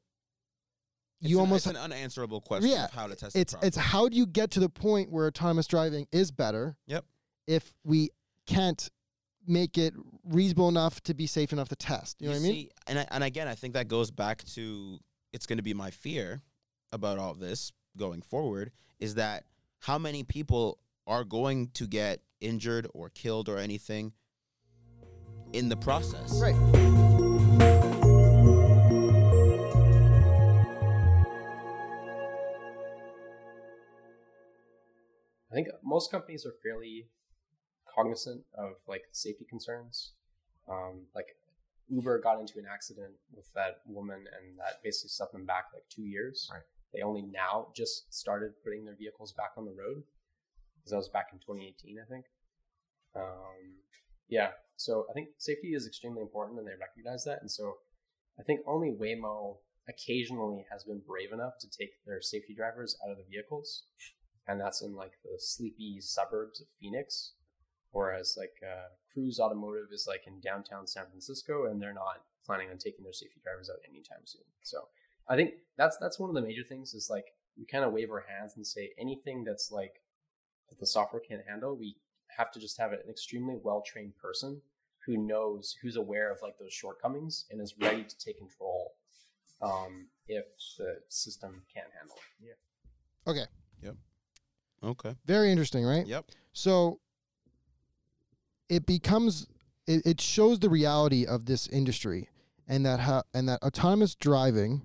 It's 1.21 1.31
you 1.31 1.37
an, 1.37 1.41
almost 1.41 1.67
an 1.67 1.77
unanswerable 1.77 2.41
question 2.41 2.71
Yeah, 2.71 2.85
of 2.87 2.91
how 2.93 3.07
to 3.07 3.15
test 3.17 3.37
it. 3.37 3.55
it's 3.63 3.77
how 3.77 4.09
do 4.09 4.17
you 4.17 4.27
get 4.27 4.51
to 4.53 4.61
the 4.61 4.69
point 4.69 5.11
where 5.11 5.27
autonomous 5.27 5.67
driving 5.67 6.07
is 6.13 6.31
better 6.31 6.77
Yep. 6.87 7.05
if 7.47 7.75
we 7.85 8.11
can't 8.47 8.89
make 9.47 9.79
it 9.79 9.95
reasonable 10.25 10.69
enough 10.69 11.01
to 11.05 11.15
be 11.15 11.27
safe 11.27 11.53
enough 11.53 11.69
to 11.69 11.77
test 11.77 12.17
you 12.21 12.27
know 12.29 12.33
what 12.35 12.41
i 12.41 12.43
mean 12.43 12.69
and 12.89 12.99
I, 12.99 13.07
and 13.11 13.23
again, 13.25 13.47
I 13.49 13.55
think 13.55 13.75
that 13.75 13.89
goes 13.89 14.11
back 14.11 14.43
to 14.55 14.99
it's 15.33 15.47
going 15.47 15.59
to 15.59 15.63
be 15.63 15.75
my 15.75 15.91
fear 15.91 16.41
about 16.93 17.19
all 17.19 17.35
this 17.35 17.73
going 17.97 18.23
forward 18.23 18.71
is 19.01 19.17
that 19.17 19.45
how 19.81 19.99
many 19.99 20.23
people 20.25 20.79
are 21.07 21.25
going 21.25 21.69
to 21.75 21.87
get 21.87 22.21
injured 22.41 22.87
or 22.95 23.11
killed 23.11 23.49
or 23.49 23.59
anything 23.59 24.13
in 25.53 25.69
the 25.69 25.77
process. 25.77 26.41
right 26.41 26.55
I 35.51 35.55
think 35.55 35.69
most 35.83 36.11
companies 36.11 36.45
are 36.45 36.53
fairly 36.63 37.09
cognizant 37.95 38.45
of 38.59 38.73
like 38.87 39.05
safety 39.13 39.47
concerns. 39.49 40.13
Um, 40.69 41.07
like 41.15 41.29
Uber 41.89 42.21
got 42.21 42.41
into 42.41 42.59
an 42.59 42.67
accident 42.71 43.15
with 43.35 43.51
that 43.55 43.79
woman, 43.87 44.17
and 44.17 44.59
that 44.59 44.83
basically 44.83 45.09
set 45.09 45.33
them 45.33 45.47
back 45.47 45.67
like 45.73 45.85
two 45.89 46.03
years. 46.03 46.51
Right. 46.53 46.63
They 46.93 47.01
only 47.03 47.23
now 47.23 47.69
just 47.75 48.13
started 48.13 48.53
putting 48.63 48.85
their 48.85 48.97
vehicles 48.97 49.33
back 49.33 49.53
on 49.57 49.65
the 49.65 49.73
road 49.73 50.03
because 50.87 50.93
that 50.93 51.03
was 51.03 51.09
back 51.09 51.35
in 51.35 51.39
2018, 51.39 51.99
I 51.99 52.07
think. 52.07 52.27
Um, 53.17 53.83
yeah, 54.29 54.51
so 54.77 55.07
I 55.11 55.13
think 55.13 55.31
safety 55.39 55.75
is 55.75 55.87
extremely 55.87 56.23
important, 56.23 56.59
and 56.59 56.67
they 56.69 56.79
recognize 56.79 57.25
that. 57.25 57.39
And 57.41 57.51
so 57.51 57.79
I 58.39 58.45
think 58.45 58.61
only 58.67 58.95
Waymo 58.95 59.59
occasionally 59.89 60.65
has 60.71 60.85
been 60.85 61.03
brave 61.07 61.33
enough 61.33 61.59
to 61.61 61.67
take 61.67 61.91
their 62.07 62.23
safety 62.23 62.55
drivers 62.55 62.97
out 63.03 63.11
of 63.11 63.19
the 63.19 63.25
vehicles 63.29 63.85
and 64.47 64.61
that's 64.61 64.83
in 64.83 64.95
like 64.95 65.13
the 65.25 65.39
sleepy 65.39 65.99
suburbs 66.01 66.61
of 66.61 66.67
Phoenix. 66.81 67.33
Whereas 67.91 68.37
like 68.39 68.55
uh, 68.63 68.89
Cruise 69.13 69.41
Automotive 69.41 69.89
is 69.93 70.07
like 70.07 70.23
in 70.27 70.41
downtown 70.41 70.87
San 70.87 71.07
Francisco, 71.07 71.67
and 71.67 71.81
they're 71.81 71.95
not 71.95 72.23
planning 72.45 72.69
on 72.71 72.79
taking 72.79 73.05
their 73.05 73.13
safety 73.13 73.41
drivers 73.43 73.71
out 73.71 73.79
anytime 73.89 74.25
soon. 74.25 74.45
So 74.63 74.89
I 75.29 75.37
think 75.37 75.55
that's 75.77 75.97
that's 75.99 76.19
one 76.19 76.29
of 76.29 76.35
the 76.35 76.43
major 76.43 76.63
things 76.63 76.95
is 76.95 77.09
like 77.11 77.25
we 77.57 77.65
kind 77.65 77.85
of 77.85 77.93
wave 77.93 78.11
our 78.11 78.25
hands 78.29 78.53
and 78.57 78.67
say 78.67 78.91
anything 78.99 79.45
that's 79.45 79.71
like 79.73 80.03
that 80.69 80.79
the 80.79 80.87
software 80.87 81.21
can't 81.21 81.43
handle, 81.47 81.77
we 81.77 81.97
have 82.37 82.51
to 82.53 82.61
just 82.61 82.79
have 82.79 82.93
an 82.93 83.01
extremely 83.09 83.57
well 83.63 83.83
trained 83.87 84.17
person 84.17 84.61
who 85.07 85.17
knows 85.17 85.77
who's 85.81 85.97
aware 85.97 86.31
of 86.33 86.39
like 86.43 86.59
those 86.59 86.73
shortcomings 86.73 87.47
and 87.51 87.61
is 87.61 87.75
ready 87.81 88.03
to 88.03 88.19
take 88.19 88.39
control 88.39 88.93
um, 89.63 90.09
if 90.29 90.45
the 90.77 90.99
system 91.09 91.63
can't 91.73 91.87
handle 91.99 92.17
it. 92.43 92.59
okay 93.29 93.45
Yep. 93.83 93.95
Okay. 94.83 95.15
very 95.25 95.51
interesting 95.51 95.85
right 95.85 96.07
Yep. 96.07 96.27
so 96.53 96.99
it 98.69 98.85
becomes 98.85 99.47
it, 99.87 100.05
it 100.05 100.21
shows 100.21 100.59
the 100.59 100.69
reality 100.69 101.25
of 101.25 101.47
this 101.47 101.69
industry 101.69 102.29
and 102.67 102.85
that 102.85 103.01
how 103.01 103.23
and 103.33 103.49
that 103.49 103.63
autonomous 103.63 104.15
driving 104.15 104.83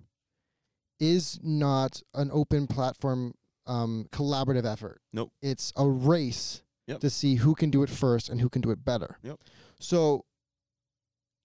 is 0.99 1.39
not 1.41 2.03
an 2.13 2.29
open 2.31 2.67
platform 2.67 3.33
um, 3.71 4.07
collaborative 4.11 4.65
effort 4.65 5.01
Nope. 5.13 5.31
it's 5.41 5.71
a 5.75 5.87
race 5.87 6.61
Yep. 6.87 6.99
to 7.01 7.09
see 7.09 7.35
who 7.35 7.53
can 7.55 7.69
do 7.69 7.83
it 7.83 7.89
first 7.89 8.27
and 8.29 8.41
who 8.41 8.49
can 8.49 8.61
do 8.61 8.71
it 8.71 8.83
better 8.83 9.17
Yep. 9.23 9.39
so 9.79 10.25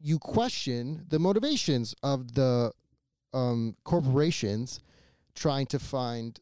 you 0.00 0.18
question 0.18 1.04
the 1.08 1.18
motivations 1.18 1.94
of 2.02 2.34
the 2.34 2.72
um, 3.32 3.76
corporations 3.84 4.80
trying 5.34 5.66
to 5.66 5.78
find 5.78 6.40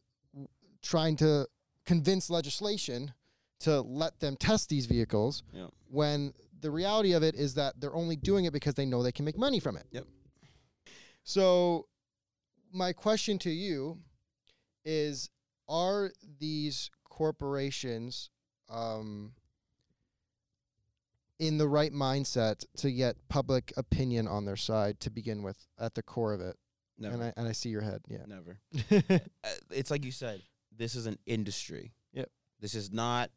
trying 0.81 1.15
to 1.17 1.47
convince 1.85 2.29
legislation 2.29 3.13
to 3.59 3.81
let 3.81 4.19
them 4.19 4.35
test 4.37 4.69
these 4.69 4.85
vehicles 4.85 5.43
Yep. 5.53 5.69
when 5.89 6.33
the 6.61 6.71
reality 6.71 7.13
of 7.13 7.21
it 7.23 7.35
is 7.35 7.53
that 7.55 7.79
they're 7.79 7.95
only 7.95 8.15
doing 8.15 8.45
it 8.45 8.53
because 8.53 8.73
they 8.75 8.85
know 8.85 9.03
they 9.03 9.11
can 9.11 9.25
make 9.25 9.37
money 9.37 9.59
from 9.59 9.77
it. 9.77 9.85
Yep. 9.91 10.05
So 11.23 11.87
my 12.71 12.93
question 12.93 13.37
to 13.39 13.49
you 13.49 13.99
is 14.83 15.29
are 15.67 16.11
these 16.39 16.89
corporations 17.09 18.29
um, 18.69 19.33
in 21.39 21.57
the 21.57 21.67
right 21.67 21.91
mindset 21.93 22.65
to 22.77 22.91
get 22.91 23.15
public 23.29 23.73
opinion 23.77 24.27
on 24.27 24.45
their 24.45 24.55
side 24.55 24.99
to 25.01 25.09
begin 25.09 25.43
with 25.43 25.57
at 25.79 25.95
the 25.95 26.03
core 26.03 26.33
of 26.33 26.41
it? 26.41 26.55
Never. 26.97 27.13
And 27.15 27.23
I 27.23 27.33
and 27.35 27.47
I 27.47 27.51
see 27.51 27.69
your 27.69 27.81
head. 27.81 28.01
Yeah. 28.07 28.25
Never. 28.25 28.59
uh, 29.43 29.49
it's 29.71 29.91
like 29.91 30.05
you 30.05 30.11
said 30.11 30.41
this 30.77 30.95
is 30.95 31.05
an 31.05 31.17
industry 31.25 31.93
Yep. 32.13 32.29
this 32.59 32.73
is 32.75 32.91
not 32.91 33.29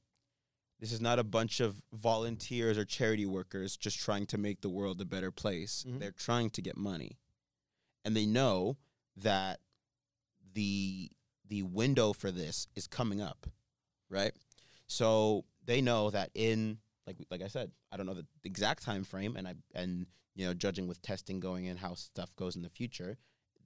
this 0.80 0.92
is 0.92 1.00
not 1.00 1.18
a 1.18 1.24
bunch 1.24 1.60
of 1.60 1.82
volunteers 1.92 2.76
or 2.78 2.84
charity 2.84 3.26
workers 3.26 3.76
just 3.76 3.98
trying 3.98 4.26
to 4.26 4.38
make 4.38 4.60
the 4.60 4.68
world 4.68 5.00
a 5.00 5.04
better 5.04 5.30
place 5.30 5.84
Mhm. 5.88 5.98
they're 6.00 6.10
trying 6.12 6.50
to 6.50 6.62
get 6.62 6.76
money 6.76 7.18
and 8.04 8.16
they 8.16 8.26
know 8.26 8.76
that 9.16 9.60
the 10.52 11.10
the 11.48 11.62
window 11.62 12.12
for 12.12 12.30
this 12.30 12.66
is 12.76 12.86
coming 12.86 13.20
up 13.20 13.46
right 14.10 14.32
so 14.86 15.44
they 15.64 15.80
know 15.80 16.10
that 16.10 16.30
in 16.34 16.78
like 17.06 17.16
like 17.30 17.42
i 17.42 17.48
said 17.48 17.70
i 17.92 17.96
don't 17.96 18.06
know 18.06 18.14
the 18.14 18.26
exact 18.44 18.82
time 18.82 19.04
frame 19.04 19.36
and 19.36 19.48
i 19.48 19.54
and 19.74 20.06
you 20.34 20.46
know 20.46 20.54
judging 20.54 20.86
with 20.86 21.02
testing 21.02 21.40
going 21.40 21.64
in 21.66 21.76
how 21.76 21.94
stuff 21.94 22.34
goes 22.36 22.56
in 22.56 22.62
the 22.62 22.68
future 22.68 23.18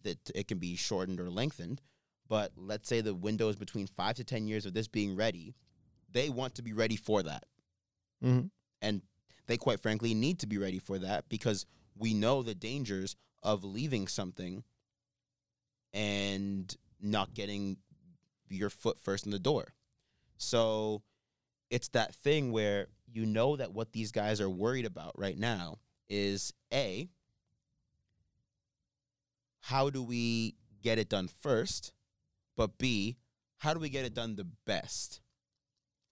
that 0.02 0.18
it 0.34 0.48
can 0.48 0.58
be 0.58 0.76
shortened 0.76 1.20
or 1.20 1.30
lengthened. 1.30 1.80
But 2.28 2.52
let's 2.56 2.88
say 2.88 3.00
the 3.00 3.14
window 3.14 3.48
is 3.48 3.56
between 3.56 3.86
five 3.86 4.16
to 4.16 4.24
10 4.24 4.46
years 4.46 4.66
of 4.66 4.74
this 4.74 4.88
being 4.88 5.16
ready. 5.16 5.54
They 6.10 6.30
want 6.30 6.54
to 6.56 6.62
be 6.62 6.72
ready 6.72 6.96
for 6.96 7.22
that. 7.22 7.44
mm-hmm. 8.24 8.46
And 8.80 9.02
they, 9.46 9.56
quite 9.56 9.80
frankly, 9.80 10.14
need 10.14 10.40
to 10.40 10.46
be 10.46 10.58
ready 10.58 10.78
for 10.78 10.98
that 10.98 11.28
because 11.28 11.66
we 11.96 12.14
know 12.14 12.42
the 12.42 12.54
dangers 12.54 13.16
of 13.42 13.64
leaving 13.64 14.08
something 14.08 14.64
and 15.92 16.74
not 17.02 17.34
getting 17.34 17.76
your 18.48 18.70
foot 18.70 18.98
first 18.98 19.26
in 19.26 19.32
the 19.32 19.38
door. 19.38 19.74
So 20.38 21.02
it's 21.70 21.88
that 21.88 22.14
thing 22.14 22.52
where 22.52 22.88
you 23.06 23.26
know 23.26 23.56
that 23.56 23.72
what 23.72 23.92
these 23.92 24.12
guys 24.12 24.40
are 24.40 24.50
worried 24.50 24.86
about 24.86 25.12
right 25.18 25.36
now 25.36 25.78
is 26.08 26.52
a 26.72 27.08
how 29.60 29.90
do 29.90 30.02
we 30.02 30.54
get 30.82 30.98
it 30.98 31.08
done 31.08 31.28
first? 31.28 31.92
But 32.56 32.78
b 32.78 33.16
how 33.58 33.72
do 33.74 33.80
we 33.80 33.88
get 33.88 34.04
it 34.04 34.14
done 34.14 34.34
the 34.34 34.48
best? 34.66 35.20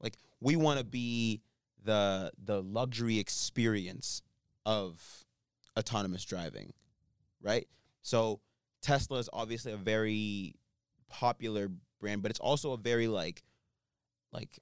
Like 0.01 0.17
we 0.41 0.57
want 0.57 0.79
to 0.79 0.85
be 0.85 1.43
the 1.83 2.31
the 2.43 2.63
luxury 2.63 3.19
experience 3.19 4.23
of 4.65 5.25
autonomous 5.77 6.25
driving 6.25 6.73
right? 7.43 7.67
So 8.03 8.41
tesla 8.83 9.19
is 9.19 9.29
obviously 9.33 9.73
a 9.73 9.77
very 9.77 10.55
popular 11.11 11.71
brand 12.01 12.23
but 12.23 12.31
it's 12.31 12.41
also 12.41 12.73
a 12.73 12.77
very 12.79 13.09
like 13.09 13.43
like 14.33 14.59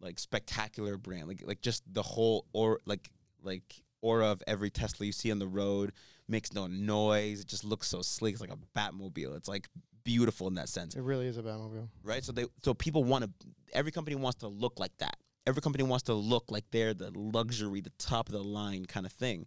like 0.00 0.18
spectacular 0.18 0.96
brand 0.98 1.28
like 1.28 1.42
like 1.46 1.60
just 1.62 1.82
the 1.92 2.02
whole 2.02 2.44
or 2.52 2.80
like 2.86 3.08
like 3.42 3.82
aura 4.02 4.26
of 4.26 4.42
every 4.46 4.68
tesla 4.68 5.06
you 5.06 5.12
see 5.12 5.30
on 5.30 5.38
the 5.38 5.46
road 5.46 5.92
makes 6.28 6.52
no 6.52 6.66
noise 6.66 7.40
it 7.40 7.46
just 7.46 7.64
looks 7.64 7.86
so 7.88 8.02
sleek 8.02 8.32
it's 8.34 8.40
like 8.40 8.52
a 8.52 8.78
batmobile 8.78 9.36
it's 9.36 9.48
like 9.48 9.68
beautiful 10.04 10.48
in 10.48 10.54
that 10.54 10.68
sense 10.68 10.96
It 10.96 11.02
really 11.02 11.28
is 11.28 11.38
a 11.38 11.42
Batmobile. 11.44 11.88
right? 12.02 12.24
So 12.24 12.32
they 12.32 12.46
so 12.64 12.74
people 12.74 13.04
want 13.04 13.22
to 13.24 13.30
every 13.72 13.92
company 13.92 14.16
wants 14.16 14.40
to 14.40 14.48
look 14.48 14.80
like 14.80 14.90
that. 14.98 15.16
Every 15.46 15.62
company 15.62 15.84
wants 15.84 16.02
to 16.04 16.14
look 16.14 16.50
like 16.50 16.64
they're 16.72 16.92
the 16.92 17.12
luxury, 17.16 17.80
the 17.80 17.92
top 17.98 18.26
of 18.28 18.32
the 18.32 18.42
line 18.42 18.84
kind 18.86 19.06
of 19.06 19.12
thing. 19.12 19.46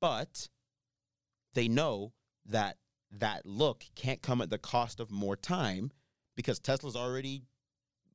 But 0.00 0.48
they 1.52 1.68
know 1.68 2.14
that 2.46 2.78
that 3.18 3.44
look 3.44 3.84
can't 3.94 4.22
come 4.22 4.40
at 4.40 4.50
the 4.50 4.58
cost 4.58 5.00
of 5.00 5.10
more 5.10 5.36
time 5.36 5.90
because 6.36 6.58
Tesla's 6.58 6.96
already 6.96 7.42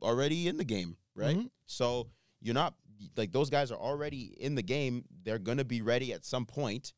already 0.01 0.47
in 0.47 0.57
the 0.57 0.63
game, 0.63 0.97
right? 1.15 1.37
Mhm. 1.37 1.49
So 1.65 2.09
you're 2.41 2.55
not 2.55 2.75
like 3.15 3.31
those 3.31 3.49
guys 3.49 3.71
are 3.71 3.77
already 3.79 4.35
in 4.39 4.55
the 4.55 4.63
game. 4.63 5.05
They're 5.23 5.39
going 5.39 5.59
to 5.59 5.65
be 5.65 5.81
ready 5.81 6.13
at 6.13 6.25
some 6.25 6.45
point. 6.45 6.93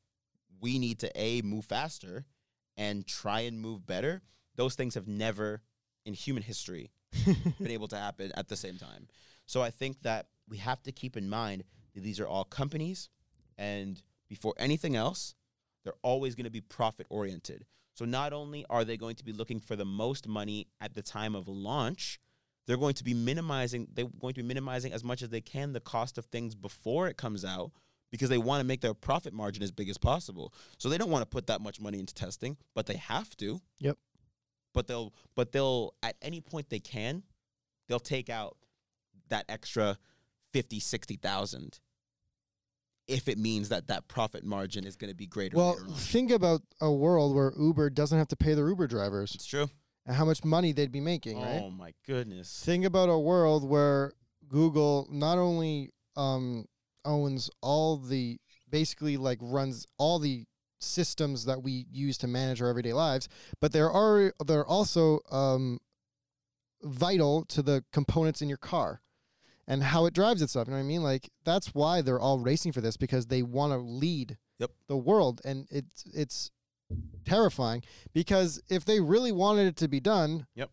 We 0.62 0.80
need 0.80 1.00
to 1.00 1.12
a 1.16 1.42
move 1.42 1.66
faster 1.66 2.26
and 2.78 3.06
try 3.06 3.42
and 3.42 3.60
move 3.60 3.86
better. 3.86 4.22
Those 4.56 4.76
things 4.76 4.96
have 4.96 5.08
never 5.08 5.62
in 6.06 6.14
human 6.14 6.44
history 6.44 6.92
been 7.26 7.72
able 7.72 7.88
to 7.90 7.98
happen 7.98 8.32
at 8.36 8.48
the 8.48 8.56
same 8.56 8.78
time. 8.78 9.08
So 9.46 9.62
I 9.62 9.70
think 9.72 10.02
that 10.04 10.28
we 10.48 10.58
have 10.58 10.82
to 10.84 10.92
keep 10.92 11.18
in 11.18 11.30
mind 11.30 11.64
that 11.94 12.02
these 12.02 12.20
are 12.20 12.28
all 12.28 12.44
companies, 12.44 13.10
and 13.58 14.02
before 14.28 14.54
anything 14.58 14.96
else, 14.96 15.36
they're 15.84 15.94
always 16.02 16.36
going 16.36 16.46
to 16.46 16.52
be 16.52 16.62
profit 16.62 17.08
oriented. 17.10 17.66
So 18.00 18.06
not 18.06 18.32
only 18.32 18.66
are 18.70 18.86
they 18.86 18.96
going 18.96 19.18
to 19.18 19.26
be 19.26 19.34
looking 19.34 19.60
for 19.60 19.76
the 19.76 19.84
most 19.84 20.26
money 20.26 20.68
at 20.80 20.94
the 20.94 21.02
time 21.02 21.36
of 21.36 21.50
launch, 21.50 22.18
they're 22.66 22.78
going 22.78 22.94
to 22.94 23.04
be 23.04 23.14
minimizing 23.14 23.90
they're 23.94 24.08
going 24.22 24.34
to 24.36 24.42
be 24.42 24.48
minimizing 24.48 24.94
as 24.94 25.04
much 25.04 25.22
as 25.22 25.28
they 25.28 25.42
can 25.42 25.74
the 25.74 25.82
cost 25.82 26.18
of 26.18 26.24
things 26.28 26.56
before 26.56 27.10
it 27.10 27.18
comes 27.18 27.44
out 27.44 27.72
because 28.10 28.30
they 28.30 28.38
want 28.38 28.62
to 28.62 28.66
make 28.66 28.80
their 28.80 28.94
profit 28.94 29.34
margin 29.34 29.62
as 29.64 29.72
big 29.72 29.90
as 29.90 29.98
possible. 29.98 30.54
So 30.78 30.88
they 30.88 30.98
don't 30.98 31.10
want 31.10 31.24
to 31.24 31.26
put 31.26 31.48
that 31.48 31.60
much 31.60 31.82
money 31.82 32.00
into 32.00 32.14
testing, 32.14 32.56
but 32.74 32.86
they 32.86 32.96
have 32.96 33.36
to. 33.36 33.60
Yep. 33.80 33.98
But 34.74 34.88
they'll 34.88 35.14
but 35.36 35.52
they'll 35.52 35.94
at 36.02 36.16
any 36.22 36.40
point 36.40 36.70
they 36.70 36.80
can, 36.80 37.24
they'll 37.90 38.00
take 38.00 38.30
out 38.30 38.56
that 39.28 39.44
extra 39.50 39.98
50, 40.54 40.80
60,000 40.80 41.82
if 43.10 43.28
it 43.28 43.38
means 43.38 43.70
that 43.70 43.88
that 43.88 44.08
profit 44.08 44.44
margin 44.46 44.86
is 44.86 44.96
going 44.96 45.10
to 45.10 45.16
be 45.16 45.26
greater 45.26 45.58
well, 45.58 45.76
think 45.96 46.32
about 46.32 46.62
a 46.80 46.92
world 46.92 47.36
where 47.36 47.52
Uber 47.60 47.90
doesn't 47.90 48.18
have 48.18 48.28
to 48.30 48.36
pay 48.36 48.54
their 48.54 48.68
Uber 48.70 48.88
drivers 48.88 49.34
It's 49.36 49.46
true. 49.46 49.68
and 50.06 50.16
how 50.16 50.26
much 50.26 50.44
money 50.46 50.72
they'd 50.72 50.92
be 50.92 51.02
making, 51.02 51.42
right? 51.42 51.60
Oh 51.64 51.72
my 51.72 51.94
goodness. 52.06 52.62
Think 52.64 52.86
about 52.86 53.10
a 53.10 53.18
world 53.18 53.68
where 53.68 54.14
Google 54.48 55.08
not 55.12 55.38
only 55.38 55.92
um, 56.16 56.66
owns 57.04 57.50
all 57.62 57.98
the 57.98 58.38
basically 58.70 59.18
like 59.18 59.40
runs 59.42 59.88
all 59.98 60.20
the 60.20 60.46
systems 60.80 61.46
that 61.46 61.62
we 61.64 61.86
use 61.92 62.18
to 62.20 62.28
manage 62.28 62.62
our 62.62 62.70
everyday 62.70 62.94
lives, 62.94 63.28
but 63.60 63.72
there 63.72 63.90
are 63.92 64.34
they're 64.46 64.66
also 64.66 65.20
um, 65.32 65.80
vital 66.84 67.44
to 67.46 67.62
the 67.62 67.84
components 67.92 68.42
in 68.42 68.48
your 68.50 68.58
car 68.58 69.02
and 69.70 69.82
how 69.84 70.06
it 70.06 70.14
drives 70.14 70.42
itself. 70.42 70.68
You 70.68 70.72
know 70.72 70.78
what 70.80 70.84
I 70.84 70.88
mean? 70.88 71.04
Like 71.04 71.30
that's 71.46 71.74
why 71.74 72.02
they're 72.02 72.20
all 72.20 72.40
racing 72.40 72.74
for 72.74 72.82
this 72.82 72.98
because 72.98 73.28
they 73.28 73.42
want 73.44 73.72
to 73.72 73.78
lead 73.78 74.38
Yep. 74.58 74.72
the 74.88 74.98
world, 74.98 75.40
and 75.46 75.66
it's 75.72 76.04
it's 76.14 76.52
terrifying 77.24 77.84
because 78.14 78.62
if 78.68 78.84
they 78.84 79.00
really 79.00 79.32
wanted 79.32 79.68
it 79.68 79.76
to 79.78 79.88
be 79.88 80.00
done, 80.02 80.48
Yep. 80.56 80.70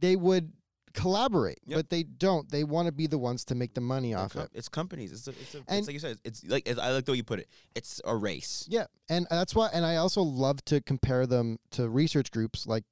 they 0.00 0.16
would 0.16 0.52
collaborate, 0.92 1.60
Yep. 1.66 1.78
but 1.78 1.90
they 1.90 2.02
don't. 2.02 2.50
They 2.50 2.64
want 2.64 2.86
to 2.86 2.92
be 2.92 3.06
the 3.06 3.16
ones 3.16 3.44
to 3.46 3.54
make 3.54 3.74
the 3.74 3.80
money 3.80 4.12
off 4.12 4.32
com- 4.32 4.42
it. 4.42 4.50
It's 4.54 4.68
companies. 4.68 5.12
It's, 5.12 5.28
a, 5.28 5.30
it's, 5.30 5.54
a, 5.54 5.58
And- 5.68 5.78
it's 5.78 5.86
like 5.86 5.94
you 5.94 6.00
said. 6.00 6.18
It's 6.24 6.44
like 6.44 6.68
it's, 6.68 6.80
I 6.80 6.90
like 6.90 7.04
the 7.04 7.12
way 7.12 7.16
you 7.18 7.24
put 7.24 7.38
it. 7.38 7.48
It's 7.74 8.00
a 8.04 8.14
race. 8.16 8.66
Yeah, 8.68 8.86
and 9.08 9.26
that's 9.30 9.54
why. 9.54 9.70
And 9.72 9.86
I 9.86 9.96
also 9.96 10.20
love 10.22 10.64
to 10.66 10.80
compare 10.80 11.26
them 11.26 11.58
to 11.70 11.88
research 11.88 12.30
groups 12.32 12.66
like 12.66 12.84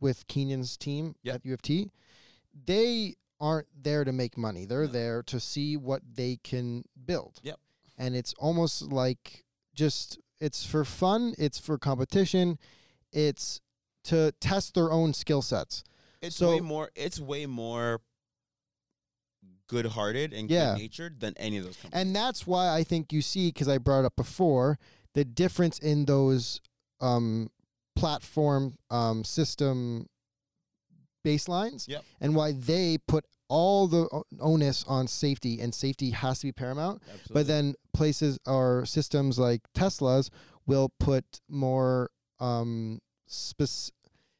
with 0.00 0.26
Keenan's 0.26 0.76
team 0.76 1.14
Yep. 1.22 1.34
at 1.36 1.46
U 1.46 1.54
of 1.54 1.62
T. 1.62 1.90
They 2.66 3.14
aren't 3.44 3.68
there 3.78 4.04
to 4.04 4.12
make 4.12 4.38
money. 4.38 4.64
They're 4.64 4.86
No. 4.86 4.92
there 4.92 5.22
to 5.24 5.38
see 5.38 5.76
what 5.76 6.00
they 6.14 6.36
can 6.42 6.84
build. 7.04 7.40
Yep. 7.42 7.60
And 7.98 8.16
it's 8.16 8.32
almost 8.38 8.80
like 8.82 9.44
just 9.74 10.18
it's 10.40 10.64
for 10.64 10.84
fun. 10.84 11.34
It's 11.38 11.58
for 11.58 11.76
competition. 11.78 12.58
It's 13.12 13.60
to 14.04 14.32
test 14.40 14.74
their 14.74 14.90
own 14.90 15.12
skill 15.12 15.42
sets. 15.42 15.84
It's 16.22 16.36
So- 16.36 16.50
way 16.54 16.60
more. 16.60 16.90
It's 16.94 17.20
way 17.20 17.44
more 17.46 18.00
good-hearted 19.66 20.32
and 20.32 20.50
Yeah. 20.50 20.72
good-natured 20.74 21.20
than 21.20 21.34
any 21.36 21.58
of 21.58 21.64
those 21.64 21.76
companies. 21.76 22.00
And 22.00 22.16
that's 22.16 22.46
why 22.46 22.68
I 22.74 22.84
think 22.84 23.12
you 23.12 23.22
see, 23.22 23.48
because 23.48 23.68
I 23.68 23.78
brought 23.78 24.00
it 24.00 24.06
up 24.06 24.16
before, 24.16 24.78
the 25.14 25.24
difference 25.24 25.78
in 25.78 26.06
those 26.06 26.60
um, 27.00 27.50
platform 27.96 28.78
um, 28.90 29.24
system 29.24 30.08
baselines 31.24 31.88
Yep. 31.88 32.04
and 32.20 32.34
why 32.36 32.52
they 32.52 32.98
put 32.98 33.24
all 33.48 33.86
the 33.88 34.08
onus 34.40 34.84
on 34.86 35.06
safety 35.08 35.60
and 35.60 35.74
safety 35.74 36.10
has 36.10 36.38
to 36.40 36.46
be 36.46 36.52
paramount. 36.52 37.02
Absolutely. 37.02 37.34
But 37.34 37.46
then 37.46 37.74
places 37.92 38.38
or 38.46 38.84
systems 38.86 39.38
like 39.38 39.60
Tesla's 39.74 40.30
will 40.66 40.90
put 41.00 41.40
more 41.48 42.10
um 42.40 43.00
spec- 43.26 43.92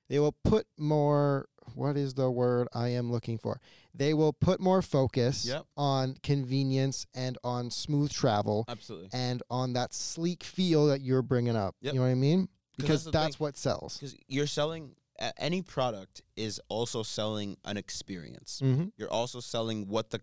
they 0.08 0.18
will 0.18 0.36
put 0.44 0.66
more 0.78 1.46
what 1.74 1.96
is 1.96 2.14
the 2.14 2.30
word 2.30 2.68
I 2.74 2.88
am 2.88 3.10
looking 3.10 3.38
for? 3.38 3.58
They 3.94 4.12
will 4.12 4.32
put 4.34 4.60
more 4.60 4.82
focus 4.82 5.46
Yep. 5.46 5.64
on 5.76 6.16
convenience 6.22 7.06
and 7.14 7.38
on 7.42 7.70
smooth 7.70 8.10
travel 8.12 8.64
absolutely. 8.68 9.08
and 9.12 9.42
on 9.50 9.72
that 9.74 9.94
sleek 9.94 10.42
feel 10.44 10.86
that 10.88 11.00
you're 11.00 11.22
bringing 11.22 11.56
up. 11.56 11.74
Yep. 11.80 11.94
You 11.94 12.00
know 12.00 12.04
what 12.06 12.10
I 12.12 12.14
mean? 12.14 12.48
Because 12.76 13.04
that's 13.04 13.12
that's 13.12 13.40
what 13.40 13.56
sells. 13.56 13.96
Because 13.98 14.14
you're 14.28 14.46
selling 14.48 14.94
any 15.38 15.62
product 15.62 16.22
is 16.36 16.60
also 16.68 17.02
selling 17.02 17.56
an 17.64 17.76
experience. 17.76 18.60
Mm-hmm. 18.62 18.86
You're 18.96 19.12
also 19.12 19.40
selling 19.40 19.88
what 19.88 20.10
the 20.10 20.20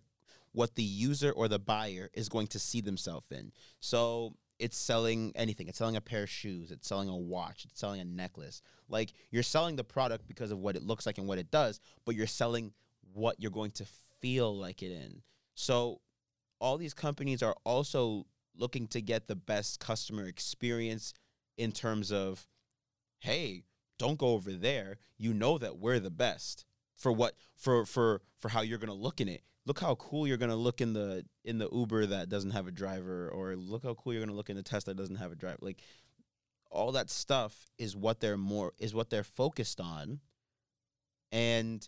what 0.54 0.76
the 0.76 0.84
user 0.84 1.32
or 1.32 1.48
the 1.48 1.60
buyer 1.60 2.10
is 2.14 2.28
going 2.28 2.48
to 2.48 2.60
see 2.60 2.82
themselves 2.82 3.26
in. 3.32 3.54
So 3.80 4.36
it's 4.60 4.78
selling 4.78 5.32
anything. 5.36 5.68
It's 5.68 5.78
selling 5.78 5.96
a 5.96 6.02
pair 6.02 6.24
of 6.24 6.30
shoes. 6.30 6.72
It's 6.72 6.88
selling 6.88 7.08
a 7.08 7.16
watch. 7.16 7.66
It's 7.66 7.80
selling 7.80 8.02
a 8.02 8.06
necklace. 8.06 8.62
Like 8.89 9.14
you're 9.32 9.44
selling 9.44 9.76
the 9.76 9.84
product 9.84 10.28
because 10.28 10.52
of 10.52 10.60
what 10.60 10.76
it 10.76 10.84
looks 10.84 11.06
like 11.06 11.18
and 11.18 11.28
what 11.28 11.39
it 11.39 11.52
does, 11.52 11.80
but 12.06 12.16
you're 12.16 12.28
selling 12.28 12.74
what 13.14 13.38
you're 13.39 13.52
going 13.52 13.72
to 13.72 13.86
feel 14.20 14.56
like 14.56 14.84
it 14.84 14.92
in. 14.92 15.22
So 15.56 16.02
all 16.60 16.78
these 16.78 16.94
companies 16.94 17.42
are 17.42 17.56
also 17.64 18.28
looking 18.56 18.88
to 18.88 19.02
get 19.02 19.28
the 19.28 19.36
best 19.36 19.80
customer 19.80 20.26
experience 20.26 21.14
in 21.58 21.72
terms 21.72 22.12
of, 22.12 22.46
hey, 23.20 23.64
don't 24.02 24.18
go 24.18 24.30
over 24.30 24.52
there. 24.52 24.97
You 25.18 25.34
know 25.34 25.58
that 25.58 25.78
we're 25.78 25.99
the 25.99 26.10
best 26.10 26.66
for 26.95 27.12
what 27.12 27.36
for 27.56 27.86
for 27.86 28.22
for 28.39 28.49
how 28.49 28.62
you're 28.62 28.78
gonna 28.80 28.93
look 28.93 29.22
in 29.22 29.28
it. 29.28 29.43
Look 29.66 29.80
how 29.80 29.95
cool 29.95 30.28
you're 30.28 30.38
gonna 30.38 30.56
look 30.56 30.82
in 30.82 30.93
the 30.93 31.24
in 31.43 31.60
the 31.60 31.70
Uber 31.72 32.08
that 32.08 32.30
doesn't 32.30 32.52
have 32.52 32.68
a 32.68 32.72
driver, 32.72 33.30
or 33.30 33.56
look 33.56 33.84
how 33.84 33.93
cool 33.93 34.14
you're 34.14 34.24
gonna 34.24 34.36
look 34.36 34.49
in 34.49 34.56
the 34.56 34.64
Tesla 34.64 34.93
that 34.93 35.02
doesn't 35.02 35.18
have 35.18 35.32
a 35.32 35.36
driver. 35.36 35.60
Like 35.62 35.82
all 36.72 36.93
that 36.93 37.10
stuff 37.10 37.70
is 37.78 37.95
what 37.95 38.20
they're 38.20 38.38
more 38.38 38.74
is 38.80 38.93
what 38.95 39.10
they're 39.10 39.24
focused 39.24 39.80
on, 39.80 40.20
and 41.32 41.88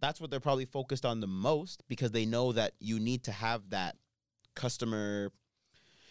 that's 0.00 0.20
what 0.20 0.30
they're 0.30 0.40
probably 0.40 0.64
focused 0.64 1.04
on 1.04 1.20
the 1.20 1.26
most 1.26 1.82
because 1.88 2.12
they 2.12 2.24
know 2.24 2.52
that 2.52 2.72
you 2.80 2.98
need 2.98 3.24
to 3.24 3.32
have 3.32 3.70
that 3.70 3.96
customer. 4.54 5.30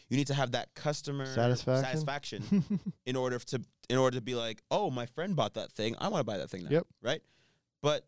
You 0.09 0.15
need 0.15 0.28
to 0.28 0.34
have 0.34 0.51
that 0.51 0.74
customer 0.74 1.26
Satisfaction? 1.26 1.84
satisfaction 1.84 2.80
in 3.05 3.15
order 3.18 3.39
to 3.39 3.61
in 3.89 3.97
order 3.97 4.17
to 4.17 4.21
be 4.21 4.35
like, 4.35 4.61
oh, 4.69 4.89
my 4.89 5.05
friend 5.05 5.35
bought 5.35 5.53
that 5.55 5.71
thing, 5.71 5.95
I 5.99 6.07
want 6.09 6.21
to 6.21 6.25
buy 6.25 6.38
that 6.38 6.49
thing 6.49 6.63
now. 6.63 6.71
Yep. 6.71 6.88
Right. 7.01 7.21
But 7.81 8.05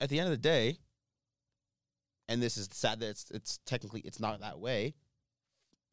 at 0.00 0.08
the 0.08 0.18
end 0.18 0.26
of 0.26 0.32
the 0.32 0.36
day, 0.36 0.78
and 2.28 2.42
this 2.42 2.56
is 2.56 2.68
sad 2.72 3.00
that 3.00 3.08
it's 3.08 3.30
it's 3.32 3.58
technically 3.66 4.00
it's 4.02 4.20
not 4.20 4.40
that 4.40 4.60
way. 4.60 4.94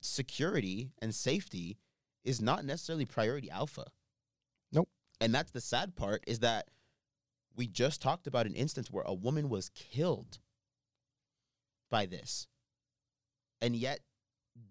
Security 0.02 0.92
and 1.02 1.14
safety 1.14 1.78
is 2.24 2.42
not 2.42 2.64
necessarily 2.64 3.06
priority 3.06 3.50
alpha. 3.50 3.86
Nope. 4.72 4.90
And 5.20 5.34
that's 5.34 5.52
the 5.52 5.62
sad 5.62 5.96
part 5.96 6.24
is 6.28 6.40
that 6.40 6.70
we 7.56 7.68
just 7.68 8.02
talked 8.02 8.28
about 8.28 8.46
an 8.46 8.54
instance 8.54 8.92
where 8.92 9.04
a 9.08 9.14
woman 9.14 9.50
was 9.50 9.70
killed 9.70 10.38
by 11.90 12.06
this, 12.06 12.48
and 13.62 13.76
yet 13.76 14.02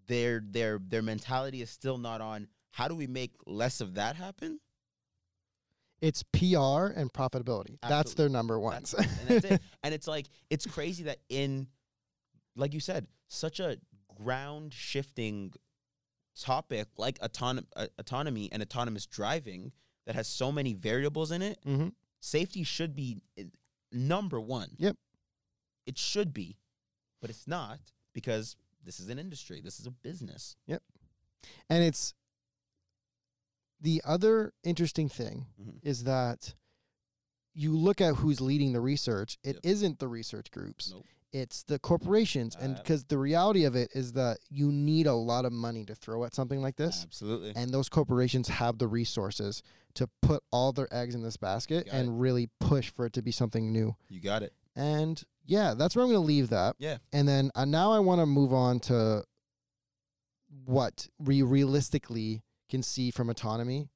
their 0.07 0.41
their 0.45 0.79
their 0.79 1.03
mentality 1.03 1.63
is 1.63 1.71
still 1.71 1.99
not 1.99 2.21
on 2.21 2.49
how 2.77 2.89
do 2.89 2.95
we 2.95 3.07
make 3.07 3.33
less 3.47 3.81
of 3.81 3.95
that 3.95 4.17
happen. 4.17 4.61
It's 6.03 6.23
PR 6.25 6.93
and 6.95 7.11
profitability. 7.11 7.79
That's 7.89 8.13
their 8.13 8.29
number 8.29 8.61
one. 8.61 8.83
That's- 8.83 8.95
and 9.21 9.29
that's 9.29 9.45
it. 9.47 9.63
And 9.83 9.95
it's 9.95 10.07
like 10.07 10.27
it's 10.51 10.67
crazy 10.67 11.05
that 11.05 11.19
in, 11.31 11.69
like 12.55 12.75
you 12.75 12.81
said, 12.81 13.07
such 13.29 13.61
a 13.61 13.79
ground 14.23 14.75
shifting 14.75 15.53
topic 16.39 16.89
like 16.99 17.19
autonom- 17.21 17.65
uh, 17.77 17.87
autonomy 17.99 18.51
and 18.53 18.63
autonomous 18.63 19.07
driving 19.07 19.73
that 20.05 20.15
has 20.15 20.29
so 20.29 20.53
many 20.53 20.75
variables 20.75 21.31
in 21.33 21.41
it. 21.41 21.59
hmm 21.65 21.89
Safety 22.21 22.63
should 22.63 22.95
be 22.95 23.23
uh, 23.41 23.45
number 23.91 24.39
one. 24.39 24.69
Yep. 24.77 24.97
It 25.87 25.97
should 25.97 26.35
be, 26.35 26.59
but 27.23 27.31
it's 27.31 27.47
not 27.47 27.79
because 28.13 28.55
this 28.85 29.01
is 29.01 29.09
an 29.09 29.19
industry. 29.19 29.63
This 29.65 29.81
is 29.81 29.87
a 29.87 29.91
business. 29.91 30.57
Yep. 30.67 30.83
And 31.71 31.83
it's 31.83 32.13
the 33.81 34.01
other 34.05 34.53
interesting 34.63 35.09
thing 35.09 35.47
Mhm. 35.61 35.79
is 35.83 36.05
that 36.05 36.55
you 37.55 37.77
look 37.77 38.01
at 38.01 38.17
who's 38.17 38.41
leading 38.41 38.73
the 38.73 38.81
research. 38.81 39.39
It 39.43 39.57
Yep. 39.57 39.65
not 39.65 39.99
the 39.99 40.09
research 40.09 40.51
groups. 40.51 40.91
Nope. 40.93 41.05
It's 41.33 41.65
the 41.65 41.79
corporations, 41.79 42.55
and 42.57 42.77
because 42.77 43.05
the 43.05 43.19
reality 43.19 43.65
of 43.65 43.75
it 43.77 43.91
is 43.95 44.13
that 44.13 44.39
you 44.49 44.73
need 44.73 45.07
a 45.07 45.15
lot 45.15 45.45
of 45.45 45.53
money 45.53 45.85
to 45.85 45.95
throw 45.95 46.25
at 46.25 46.35
something 46.35 46.63
like 46.63 46.77
this, 46.77 47.03
Absolutely. 47.03 47.53
and 47.55 47.71
those 47.73 47.89
corporations 47.91 48.49
have 48.49 48.79
the 48.79 48.89
resources 48.89 49.63
to 49.95 50.07
put 50.23 50.43
all 50.51 50.73
their 50.73 50.89
eggs 50.95 51.15
in 51.15 51.23
this 51.23 51.37
basket 51.37 51.89
and 51.91 52.09
it. 52.09 52.13
really 52.13 52.47
push 52.61 52.91
for 52.91 53.05
it 53.07 53.13
to 53.15 53.23
be 53.23 53.33
something 53.33 53.71
new. 53.73 53.97
You 54.09 54.21
got 54.21 54.43
it. 54.43 54.55
And 54.75 55.23
yeah, 55.45 55.75
that's 55.75 55.95
where 55.97 56.05
I'm 56.05 56.11
going 56.11 56.23
to 56.23 56.27
leave 56.27 56.49
that. 56.51 56.77
Yeah. 56.79 56.99
And 57.13 57.27
then 57.29 57.51
uh, 57.55 57.65
now 57.65 57.93
I 57.93 57.99
want 57.99 58.21
to 58.21 58.27
move 58.27 58.53
on 58.53 58.81
to 58.81 59.25
what 60.65 61.09
we 61.19 61.43
realistically 61.43 62.43
can 62.69 62.83
see 62.83 63.11
from 63.11 63.31
autonomy 63.31 63.91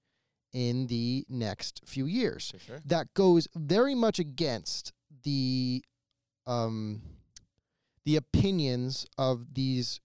in 0.53 0.87
the 0.89 1.25
next 1.29 1.81
few 1.85 2.07
years. 2.07 2.53
Sure. 2.64 2.81
That 2.85 3.12
goes 3.14 3.49
very 3.55 3.95
much 3.95 4.18
against 4.18 4.93
the 5.23 5.83
um 6.47 7.03
the 8.05 8.16
opinions 8.16 9.07
of 9.18 9.55
these 9.55 10.01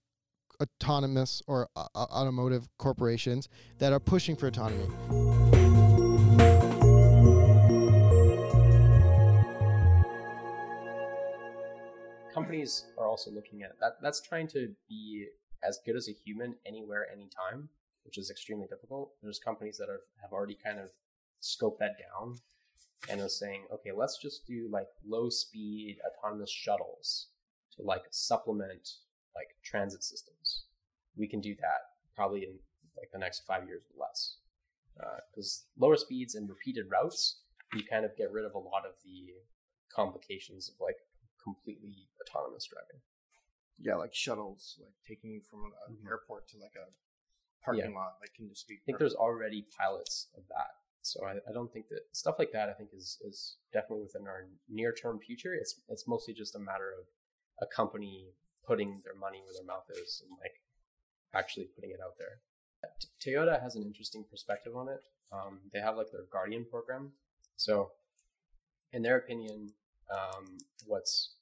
autonomous 0.60 1.42
or 1.46 1.68
uh, 1.76 1.86
uh, 1.94 2.04
automotive 2.04 2.68
corporations 2.78 3.48
that 3.78 3.92
are 3.92 4.00
pushing 4.00 4.36
for 4.36 4.46
autonomy. 4.46 4.86
companies 12.36 12.84
are 12.98 13.06
also 13.06 13.30
looking 13.30 13.62
at 13.62 13.78
that. 13.80 13.96
That's 14.02 14.20
trying 14.20 14.46
to 14.48 14.68
be 14.88 15.26
as 15.66 15.78
good 15.84 15.96
as 15.96 16.08
a 16.08 16.12
human 16.12 16.54
anywhere, 16.66 17.06
anytime, 17.10 17.68
which 18.06 18.16
is 18.18 18.30
extremely 18.30 18.66
difficult. 18.68 19.10
There's 19.22 19.38
companies 19.38 19.76
that 19.78 19.88
have, 19.88 20.00
have 20.22 20.32
already 20.32 20.56
kind 20.62 20.78
of 20.78 20.88
scoped 21.42 21.78
that 21.80 21.96
down 21.98 22.36
and 23.10 23.20
are 23.20 23.28
saying, 23.28 23.66
okay, 23.72 23.90
let's 23.94 24.16
just 24.16 24.46
do 24.46 24.68
like 24.70 24.86
low 25.04 25.28
speed 25.28 25.98
autonomous 26.06 26.50
shuttles 26.50 27.28
to 27.76 27.82
like 27.82 28.04
supplement 28.10 28.88
like 29.34 29.48
transit 29.62 30.02
systems. 30.02 30.64
We 31.16 31.28
can 31.28 31.40
do 31.40 31.54
that 31.56 31.80
probably 32.14 32.44
in 32.44 32.58
like 32.96 33.10
the 33.12 33.18
next 33.18 33.40
five 33.46 33.66
years 33.66 33.82
or 33.94 34.06
less. 34.06 34.38
Because 35.30 35.66
lower 35.78 35.96
speeds 35.96 36.34
and 36.34 36.48
repeated 36.48 36.86
routes, 36.90 37.42
you 37.74 37.82
kind 37.84 38.06
of 38.06 38.16
get 38.16 38.32
rid 38.32 38.46
of 38.46 38.54
a 38.54 38.58
lot 38.58 38.86
of 38.86 38.94
the 39.04 39.34
complications 39.94 40.70
of 40.70 40.76
like 40.80 40.96
completely 41.42 42.08
autonomous 42.22 42.66
driving. 42.66 43.02
Yeah, 43.78 43.96
like 43.96 44.14
shuttles, 44.14 44.80
like 44.80 44.94
taking 45.06 45.30
you 45.30 45.42
from 45.42 45.66
an 45.66 45.96
Mhm. 45.96 46.06
airport 46.08 46.48
to 46.48 46.58
like 46.58 46.74
a 46.76 46.88
parking 47.66 47.94
lot, 47.94 48.14
like 48.20 48.32
can 48.34 48.48
just 48.48 48.66
be. 48.66 48.74
I 48.74 48.82
think 48.86 48.98
there's 48.98 49.14
already 49.14 49.66
pilots 49.76 50.28
of 50.36 50.44
that. 50.48 50.80
So 51.02 51.24
I, 51.24 51.34
I 51.48 51.52
don't 51.52 51.72
think 51.72 51.88
that 51.90 52.00
stuff 52.12 52.36
like 52.38 52.50
that 52.52 52.68
I 52.68 52.72
think 52.72 52.90
is 52.96 53.18
is 53.22 53.56
definitely 53.72 54.04
within 54.04 54.26
our 54.26 54.46
near 54.68 54.92
term 54.92 55.18
future. 55.18 55.54
It's 55.54 55.80
it's 55.88 56.08
mostly 56.08 56.34
just 56.34 56.56
a 56.56 56.58
matter 56.58 56.94
of 56.98 57.06
a 57.60 57.66
company 57.66 58.30
putting 58.66 59.00
their 59.04 59.14
money 59.14 59.40
where 59.44 59.54
their 59.54 59.66
mouth 59.66 59.86
is 59.90 60.22
and 60.26 60.36
like 60.40 60.54
actually 61.34 61.68
putting 61.74 61.90
it 61.90 62.00
out 62.04 62.14
there. 62.18 62.40
T- 63.00 63.30
Toyota 63.30 63.60
has 63.62 63.76
an 63.76 63.82
interesting 63.82 64.24
perspective 64.30 64.74
on 64.76 64.88
it. 64.88 65.00
Um, 65.32 65.60
they 65.72 65.80
have 65.80 65.96
like 65.96 66.10
their 66.10 66.24
Guardian 66.32 66.64
program. 66.70 67.12
So 67.56 67.90
in 68.92 69.02
their 69.02 69.18
opinion, 69.18 69.72
um, 70.10 70.58
what's 70.86 71.34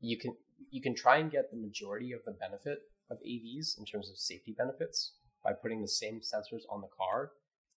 you 0.00 0.18
can 0.18 0.34
you 0.70 0.82
can 0.82 0.94
try 0.94 1.18
and 1.18 1.30
get 1.30 1.50
the 1.50 1.56
majority 1.56 2.12
of 2.12 2.24
the 2.24 2.32
benefit 2.32 2.78
of 3.10 3.18
AVs 3.18 3.78
in 3.78 3.84
terms 3.84 4.10
of 4.10 4.18
safety 4.18 4.54
benefits 4.56 5.12
by 5.44 5.52
putting 5.52 5.82
the 5.82 5.88
same 5.88 6.20
sensors 6.20 6.62
on 6.70 6.80
the 6.80 6.88
car. 6.96 7.32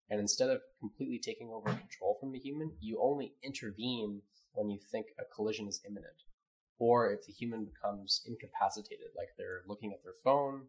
And 0.09 0.19
instead 0.19 0.49
of 0.49 0.61
completely 0.79 1.19
taking 1.19 1.49
over 1.49 1.69
control 1.69 2.17
from 2.19 2.31
the 2.31 2.39
human, 2.39 2.73
you 2.79 2.99
only 3.01 3.35
intervene 3.43 4.21
when 4.53 4.69
you 4.69 4.79
think 4.91 5.07
a 5.19 5.23
collision 5.33 5.67
is 5.67 5.81
imminent. 5.87 6.25
Or 6.79 7.11
if 7.11 7.25
the 7.25 7.31
human 7.31 7.65
becomes 7.65 8.21
incapacitated, 8.25 9.07
like 9.15 9.29
they're 9.37 9.61
looking 9.67 9.93
at 9.93 10.03
their 10.03 10.15
phone, 10.23 10.63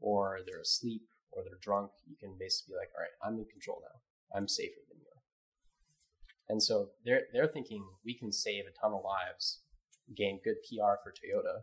or 0.00 0.40
they're 0.46 0.60
asleep, 0.60 1.02
or 1.30 1.42
they're 1.44 1.60
drunk, 1.60 1.90
you 2.08 2.16
can 2.16 2.36
basically 2.38 2.72
be 2.72 2.78
like, 2.78 2.90
all 2.96 3.02
right, 3.02 3.16
I'm 3.22 3.38
in 3.38 3.44
control 3.44 3.82
now. 3.82 4.00
I'm 4.36 4.48
safer 4.48 4.80
than 4.88 4.98
you. 4.98 5.10
And 6.48 6.62
so 6.62 6.88
they're 7.04 7.22
they're 7.32 7.46
thinking 7.46 7.84
we 8.04 8.14
can 8.14 8.32
save 8.32 8.64
a 8.66 8.80
ton 8.80 8.92
of 8.92 9.04
lives, 9.04 9.60
gain 10.16 10.40
good 10.42 10.56
PR 10.64 10.98
for 11.02 11.12
Toyota, 11.12 11.62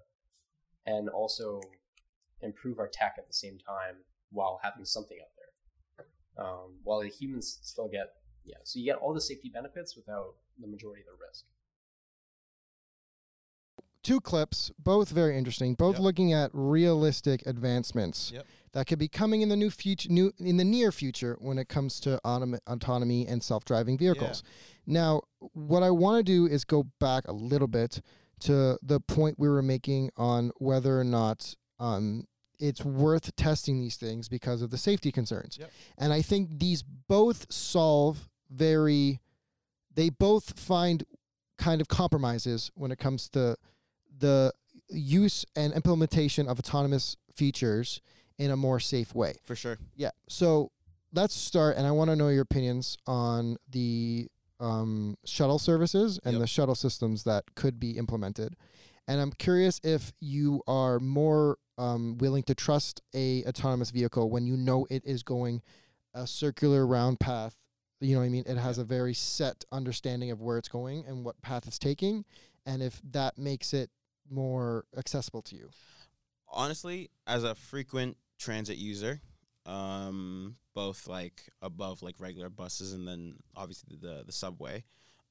and 0.85 1.09
also 1.09 1.59
improve 2.41 2.79
our 2.79 2.87
tech 2.87 3.15
at 3.17 3.27
the 3.27 3.33
same 3.33 3.57
time 3.57 3.95
while 4.31 4.59
having 4.63 4.85
something 4.85 5.17
out 5.21 5.31
there. 5.37 6.45
Um, 6.45 6.75
while 6.83 6.99
the 7.01 7.09
humans 7.09 7.59
still 7.63 7.87
get 7.87 8.13
yeah, 8.45 8.55
so 8.63 8.79
you 8.79 8.85
get 8.85 8.95
all 8.97 9.13
the 9.13 9.19
safety 9.19 9.49
benefits 9.53 9.95
without 9.97 10.35
the 10.59 10.67
majority 10.67 11.01
of 11.01 11.07
the 11.07 11.25
risk. 11.27 11.45
two 14.03 14.21
clips, 14.21 14.71
both 14.79 15.09
very 15.09 15.37
interesting, 15.37 15.75
both 15.75 15.95
Yep. 15.95 16.01
looking 16.01 16.31
at 16.31 16.49
realistic 16.53 17.45
advancements 17.45 18.31
Yep. 18.31 18.45
that 18.71 18.87
could 18.87 18.99
be 18.99 19.09
coming 19.09 19.41
in 19.41 19.49
the 19.49 19.57
new 19.57 19.69
future, 19.69 20.07
new 20.09 20.31
in 20.37 20.55
the 20.55 20.63
near 20.63 20.93
future 20.93 21.35
when 21.41 21.57
it 21.57 21.67
comes 21.67 21.99
to 21.99 22.17
autom- 22.23 22.57
autonomy 22.67 23.27
and 23.27 23.43
self-driving 23.43 23.97
vehicles. 23.97 24.43
Now, 24.85 25.23
what 25.51 25.83
I 25.83 25.91
want 25.91 26.19
to 26.19 26.23
do 26.23 26.45
is 26.45 26.63
go 26.63 26.83
back 26.99 27.27
a 27.27 27.33
little 27.33 27.67
bit 27.67 28.01
to 28.41 28.79
the 28.81 29.01
point 29.01 29.37
we 29.39 29.49
were 29.49 29.61
making 29.63 30.11
on 30.15 30.51
whether 30.57 30.97
or 30.97 31.03
not 31.03 31.55
um, 31.79 32.25
it's 32.59 32.83
worth 32.83 33.35
testing 33.35 33.79
these 33.79 33.97
things 33.97 34.27
because 34.27 34.61
of 34.61 34.71
the 34.71 34.77
safety 34.77 35.11
concerns. 35.11 35.57
Yep. 35.59 35.71
And 35.97 36.11
I 36.13 36.21
think 36.21 36.59
these 36.59 36.83
both 36.83 37.51
solve 37.51 38.29
very, 38.49 39.19
they 39.93 40.09
both 40.09 40.59
find 40.59 41.03
kind 41.57 41.81
of 41.81 41.87
compromises 41.87 42.71
when 42.75 42.91
it 42.91 42.97
comes 42.97 43.29
to 43.29 43.55
the 44.17 44.51
use 44.89 45.45
and 45.55 45.73
implementation 45.73 46.47
of 46.47 46.59
autonomous 46.59 47.15
features 47.33 48.01
in 48.37 48.51
a 48.51 48.57
more 48.57 48.79
safe 48.79 49.13
way. 49.13 49.35
For 49.43 49.55
sure. 49.55 49.77
Yeah. 49.95 50.11
So 50.29 50.71
let's 51.13 51.35
start, 51.35 51.77
and 51.77 51.85
I 51.85 51.91
want 51.91 52.09
to 52.09 52.15
know 52.15 52.29
your 52.29 52.41
opinions 52.43 52.97
on 53.05 53.57
the 53.69 54.27
um, 54.59 55.15
shuttle 55.25 55.59
services 55.59 56.19
and 56.23 56.33
Yep. 56.33 56.41
the 56.41 56.47
shuttle 56.47 56.75
systems 56.75 57.23
that 57.23 57.53
could 57.55 57.79
be 57.79 57.91
implemented. 57.91 58.55
And 59.07 59.21
I'm 59.21 59.31
curious 59.31 59.79
if 59.83 60.13
you 60.19 60.63
are 60.67 60.99
more 60.99 61.57
um, 61.77 62.17
willing 62.17 62.43
to 62.43 62.55
trust 62.55 63.01
a 63.13 63.43
autonomous 63.45 63.91
vehicle 63.91 64.29
when 64.29 64.45
you 64.45 64.57
know 64.57 64.87
it 64.89 65.03
is 65.05 65.23
going 65.23 65.61
a 66.13 66.25
circular 66.25 66.85
round 66.85 67.19
path. 67.19 67.55
You 67.99 68.13
know 68.13 68.19
what 68.21 68.27
I 68.27 68.29
mean? 68.29 68.43
It 68.47 68.57
has 68.57 68.77
a 68.77 68.83
very 68.83 69.13
set 69.13 69.65
understanding 69.71 70.31
of 70.31 70.41
where 70.41 70.57
it's 70.57 70.67
going 70.67 71.05
and 71.07 71.25
what 71.25 71.41
path 71.41 71.67
it's 71.67 71.79
taking, 71.79 72.25
and 72.65 72.81
if 72.83 73.01
that 73.11 73.37
makes 73.37 73.73
it 73.73 73.89
more 74.29 74.85
accessible 74.97 75.41
to 75.43 75.55
you. 75.55 75.69
honestly, 76.51 77.09
as 77.25 77.43
a 77.43 77.55
frequent 77.55 78.17
transit 78.37 78.77
user, 78.77 79.21
um, 79.65 80.55
both 80.73 81.07
like 81.07 81.49
above 81.61 82.01
like 82.01 82.15
regular 82.19 82.49
buses 82.49 82.93
and 82.93 83.07
then 83.07 83.35
obviously 83.55 83.97
the 83.99 84.23
the 84.25 84.31
subway, 84.31 84.83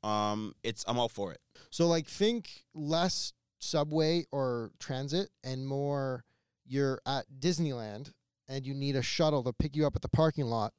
um, 0.03 0.55
it's 0.63 0.85
I'm 0.87 0.99
all 0.99 1.09
for 1.09 1.33
it. 1.33 1.41
So 1.71 1.87
like 1.87 2.07
think 2.07 2.65
less 2.75 3.33
subway 3.59 4.25
or 4.33 4.73
transit 4.79 5.31
and 5.43 5.67
more 5.67 6.25
you're 6.67 7.01
at 7.07 7.27
Disneyland 7.39 8.13
and 8.49 8.67
you 8.67 8.75
need 8.75 8.97
a 8.97 9.03
shuttle 9.03 9.43
to 9.45 9.53
pick 9.53 9.75
you 9.77 9.87
up 9.87 9.97
at 9.97 10.03
the 10.03 10.09
parking 10.09 10.47
lot 10.47 10.73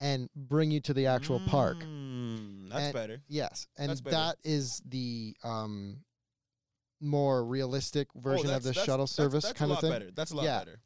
and 0.00 0.28
bring 0.34 0.70
you 0.70 0.80
to 0.80 0.92
the 0.94 1.06
actual 1.06 1.40
park. 1.46 1.78
Mm, 1.78 2.68
that's 2.70 2.84
And- 2.84 2.92
better. 2.94 3.22
Yes. 3.28 3.66
And 3.78 3.88
That's 3.90 4.00
better. 4.00 4.16
that 4.16 4.36
is 4.44 4.82
the 4.86 5.36
um 5.44 6.04
more 7.00 7.44
realistic 7.44 8.08
version 8.14 8.48
Oh, 8.50 8.56
of 8.56 8.62
the 8.62 8.70
that's- 8.70 8.74
that's- 8.76 8.86
shuttle 8.86 9.06
that's- 9.06 9.10
service 9.16 9.44
that's 9.44 9.58
kind 9.58 9.70
a 9.70 9.74
of 9.74 9.76
lot 9.76 9.80
thing. 9.82 9.90
Better. 10.00 10.10
That's 10.12 10.30
a 10.30 10.36
lot 10.36 10.44
Yeah. 10.44 10.58
better. 10.60 10.80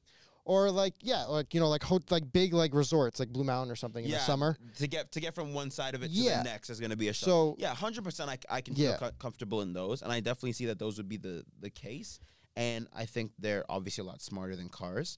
or 0.44 0.70
like 0.70 0.94
yeah, 1.02 1.24
like 1.24 1.52
you 1.52 1.60
know, 1.60 1.68
like 1.68 1.82
ho- 1.82 2.00
like 2.08 2.32
big 2.32 2.54
like 2.54 2.72
resorts 2.72 3.20
like 3.20 3.28
Blue 3.30 3.44
Mountain 3.44 3.70
or 3.70 3.76
something 3.76 4.02
in 4.02 4.10
the 4.10 4.18
summer. 4.18 4.56
to 4.78 4.86
get 4.86 5.12
to 5.12 5.20
get 5.20 5.34
from 5.34 5.52
one 5.52 5.70
side 5.70 5.94
of 5.94 6.02
it 6.02 6.08
to 6.08 6.14
Yeah. 6.14 6.38
the 6.38 6.44
next 6.44 6.70
is 6.70 6.80
going 6.80 6.88
to 6.90 6.96
be 6.96 7.08
a 7.08 7.12
shuttle. 7.12 7.56
So 7.56 7.62
Yeah, 7.62 7.74
hundred 7.74 8.02
percent. 8.02 8.30
I, 8.30 8.38
I 8.48 8.60
can 8.62 8.74
feel 8.74 8.94
co- 8.96 9.10
comfortable 9.18 9.60
in 9.60 9.74
those, 9.74 10.00
and 10.00 10.10
I 10.10 10.20
definitely 10.20 10.52
see 10.54 10.64
that 10.66 10.78
those 10.78 10.96
would 10.96 11.08
be 11.08 11.18
the 11.18 11.44
the 11.60 11.68
case. 11.68 12.18
And 12.58 12.88
I 12.92 13.04
think 13.06 13.32
they're 13.38 13.64
obviously 13.68 14.02
a 14.02 14.04
lot 14.06 14.20
smarter 14.20 14.56
than 14.56 14.68
cars. 14.68 15.16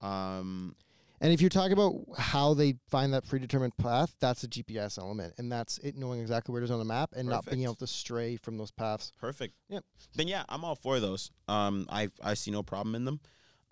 Um, 0.00 0.74
And 1.22 1.32
if 1.32 1.40
you're 1.42 1.50
talking 1.50 1.72
about 1.74 1.94
how 2.18 2.54
they 2.54 2.76
find 2.88 3.12
that 3.12 3.28
predetermined 3.28 3.76
path, 3.76 4.16
that's 4.20 4.42
a 4.42 4.48
GPS 4.48 4.98
element, 4.98 5.34
and 5.36 5.52
that's 5.52 5.76
it 5.78 5.94
knowing 5.94 6.18
exactly 6.20 6.50
where 6.52 6.62
it 6.62 6.64
is 6.64 6.70
on 6.70 6.78
the 6.78 6.84
map 6.86 7.10
and 7.14 7.28
not 7.28 7.44
being 7.44 7.62
able 7.64 7.74
to 7.76 7.86
stray 7.86 8.36
from 8.36 8.56
those 8.56 8.70
paths. 8.70 9.12
perfect. 9.20 9.54
Yep. 9.68 9.84
Then 10.14 10.28
yeah, 10.28 10.44
I'm 10.48 10.64
all 10.64 10.74
for 10.74 10.98
those. 10.98 11.30
Um, 11.46 11.86
I 11.90 12.08
I 12.22 12.32
see 12.34 12.50
no 12.50 12.62
problem 12.62 12.94
in 12.94 13.04
them. 13.04 13.20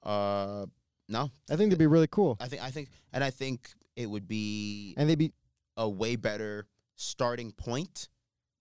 Uh, 0.02 0.66
no, 1.08 1.30
I 1.50 1.56
think 1.56 1.70
they'd 1.70 1.78
be 1.78 1.86
really 1.86 2.06
cool, 2.06 2.36
I 2.38 2.48
think 2.48 2.62
I 2.62 2.70
think, 2.70 2.90
and 3.14 3.24
I 3.24 3.30
think 3.30 3.70
it 3.96 4.06
would 4.10 4.28
be 4.28 4.94
and 4.98 5.08
they'd 5.08 5.18
be 5.18 5.32
a 5.76 5.88
way 5.88 6.16
better 6.16 6.66
starting 6.96 7.50
point 7.52 8.08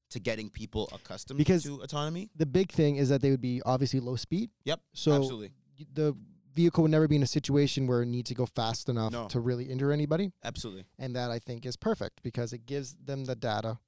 to 0.09 0.19
getting 0.19 0.49
people 0.49 0.89
accustomed 0.93 1.37
Because- 1.37 1.63
to 1.63 1.81
autonomy. 1.81 2.29
the 2.35 2.45
big 2.45 2.71
thing 2.71 2.95
is 2.95 3.09
that 3.09 3.21
they 3.21 3.31
would 3.31 3.41
be 3.41 3.61
obviously 3.63 3.99
low 3.99 4.15
speed, 4.15 4.49
Yep, 4.65 4.81
so 4.93 5.13
absolutely, 5.13 5.51
the 5.93 6.15
vehicle 6.53 6.81
would 6.83 6.91
never 6.91 7.07
be 7.07 7.15
in 7.15 7.23
a 7.23 7.27
situation 7.27 7.85
where 7.87 8.01
it 8.01 8.07
needs 8.07 8.29
to 8.29 8.33
go 8.35 8.45
fast 8.45 8.89
enough 8.89 9.11
No. 9.11 9.27
to 9.27 9.39
really 9.39 9.65
injure 9.65 9.91
anybody, 9.91 10.31
absolutely. 10.43 10.85
and 10.97 11.15
that 11.15 11.29
I 11.31 11.39
think 11.39 11.65
is 11.65 11.75
perfect 11.75 12.23
because 12.23 12.53
it 12.53 12.65
gives 12.65 12.95
them 12.95 13.25
the 13.25 13.35
data, 13.35 13.79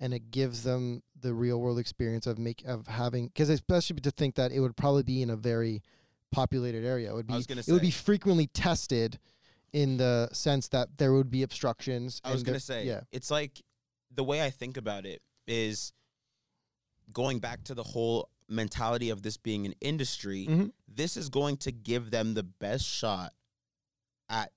and 0.00 0.12
it 0.14 0.30
gives 0.30 0.62
them 0.62 1.02
the 1.18 1.34
real 1.34 1.60
world 1.60 1.78
experience 1.78 2.26
of 2.26 2.38
make 2.38 2.62
of 2.64 2.86
having 2.88 3.26
because 3.28 3.48
especially 3.48 4.00
to 4.00 4.10
think 4.10 4.34
that 4.34 4.50
it 4.52 4.60
would 4.60 4.76
probably 4.76 5.02
be 5.02 5.22
in 5.22 5.30
a 5.30 5.36
very 5.36 5.82
populated 6.32 6.84
area. 6.84 7.10
It 7.10 7.14
would 7.14 7.26
be 7.26 7.34
I 7.34 7.36
was 7.36 7.46
gonna 7.46 7.62
it 7.66 7.72
would 7.72 7.82
be 7.82 7.90
frequently 7.90 8.46
tested 8.48 9.18
in 9.72 9.98
the 9.98 10.28
sense 10.32 10.68
that 10.68 10.96
there 10.98 11.12
would 11.12 11.30
be 11.30 11.42
obstructions. 11.42 12.20
I 12.24 12.32
was 12.32 12.42
gonna 12.42 12.58
say, 12.60 12.86
yeah, 12.86 13.02
it's 13.12 13.30
like 13.30 13.62
the 14.10 14.24
way 14.24 14.42
I 14.42 14.50
think 14.50 14.76
about 14.76 15.06
it 15.06 15.22
is 15.50 15.92
going 17.12 17.40
back 17.40 17.64
to 17.64 17.74
the 17.74 17.82
whole 17.82 18.30
mentality 18.48 19.10
of 19.10 19.22
this 19.22 19.36
being 19.36 19.66
an 19.66 19.74
industry. 19.80 20.46
Mhm. 20.46 20.72
This 20.88 21.16
is 21.16 21.28
going 21.28 21.56
to 21.58 21.72
give 21.72 22.10
them 22.10 22.34
the 22.34 22.42
best 22.42 22.84
shot 22.84 23.34
at 24.28 24.52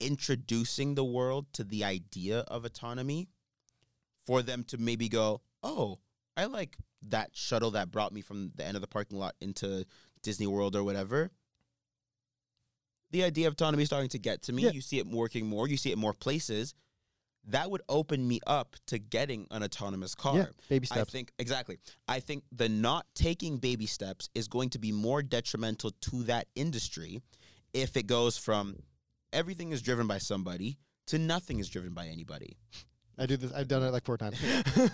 introducing 0.00 0.94
the 0.94 1.04
world 1.04 1.46
to 1.52 1.64
the 1.64 1.84
idea 1.84 2.40
of 2.40 2.64
autonomy 2.64 3.28
for 4.24 4.42
them 4.42 4.64
to 4.64 4.78
maybe 4.78 5.08
go, 5.08 5.40
oh, 5.62 5.98
I 6.36 6.44
like 6.46 6.76
that 7.02 7.36
shuttle 7.36 7.72
that 7.72 7.90
brought 7.90 8.12
me 8.12 8.20
from 8.20 8.52
the 8.54 8.64
end 8.64 8.76
of 8.76 8.80
the 8.80 8.86
parking 8.88 9.18
lot 9.18 9.34
into 9.40 9.86
Disney 10.22 10.46
World 10.46 10.74
or 10.76 10.82
whatever. 10.84 11.30
The 13.10 13.24
idea 13.24 13.46
of 13.46 13.54
autonomy 13.54 13.84
is 13.84 13.88
starting 13.88 14.10
to 14.10 14.18
get 14.18 14.42
to 14.42 14.52
me. 14.52 14.64
Yeah. 14.64 14.70
You 14.70 14.80
see 14.80 14.98
it 14.98 15.06
working 15.06 15.46
more. 15.46 15.66
You 15.68 15.76
see 15.76 15.92
it 15.92 15.98
more 15.98 16.12
places. 16.12 16.74
That 17.48 17.70
would 17.70 17.82
open 17.88 18.26
me 18.26 18.40
up 18.46 18.76
to 18.88 18.98
getting 18.98 19.46
an 19.50 19.62
autonomous 19.62 20.14
car. 20.14 20.36
yeah, 20.36 20.46
baby 20.68 20.86
I 20.90 21.04
think 21.04 21.32
exactly. 21.38 21.78
I 22.06 22.20
think 22.20 22.44
the 22.52 22.68
not 22.68 23.06
taking 23.14 23.58
baby 23.58 23.86
steps 23.86 24.28
is 24.34 24.48
going 24.48 24.70
to 24.70 24.78
be 24.78 24.92
more 24.92 25.22
detrimental 25.22 25.90
to 25.90 26.22
that 26.24 26.46
industry 26.54 27.22
if 27.72 27.96
it 27.96 28.06
goes 28.06 28.36
from 28.36 28.76
everything 29.32 29.72
is 29.72 29.82
driven 29.82 30.06
by 30.06 30.18
somebody 30.18 30.78
to 31.06 31.18
nothing 31.18 31.58
is 31.58 31.68
driven 31.68 31.94
by 31.94 32.06
anybody. 32.06 32.56
I 33.18 33.26
do 33.26 33.36
this. 33.36 33.52
I've 33.52 33.68
done 33.68 33.82
it 33.82 33.90
like 33.90 34.04
four 34.04 34.16
times. 34.16 34.38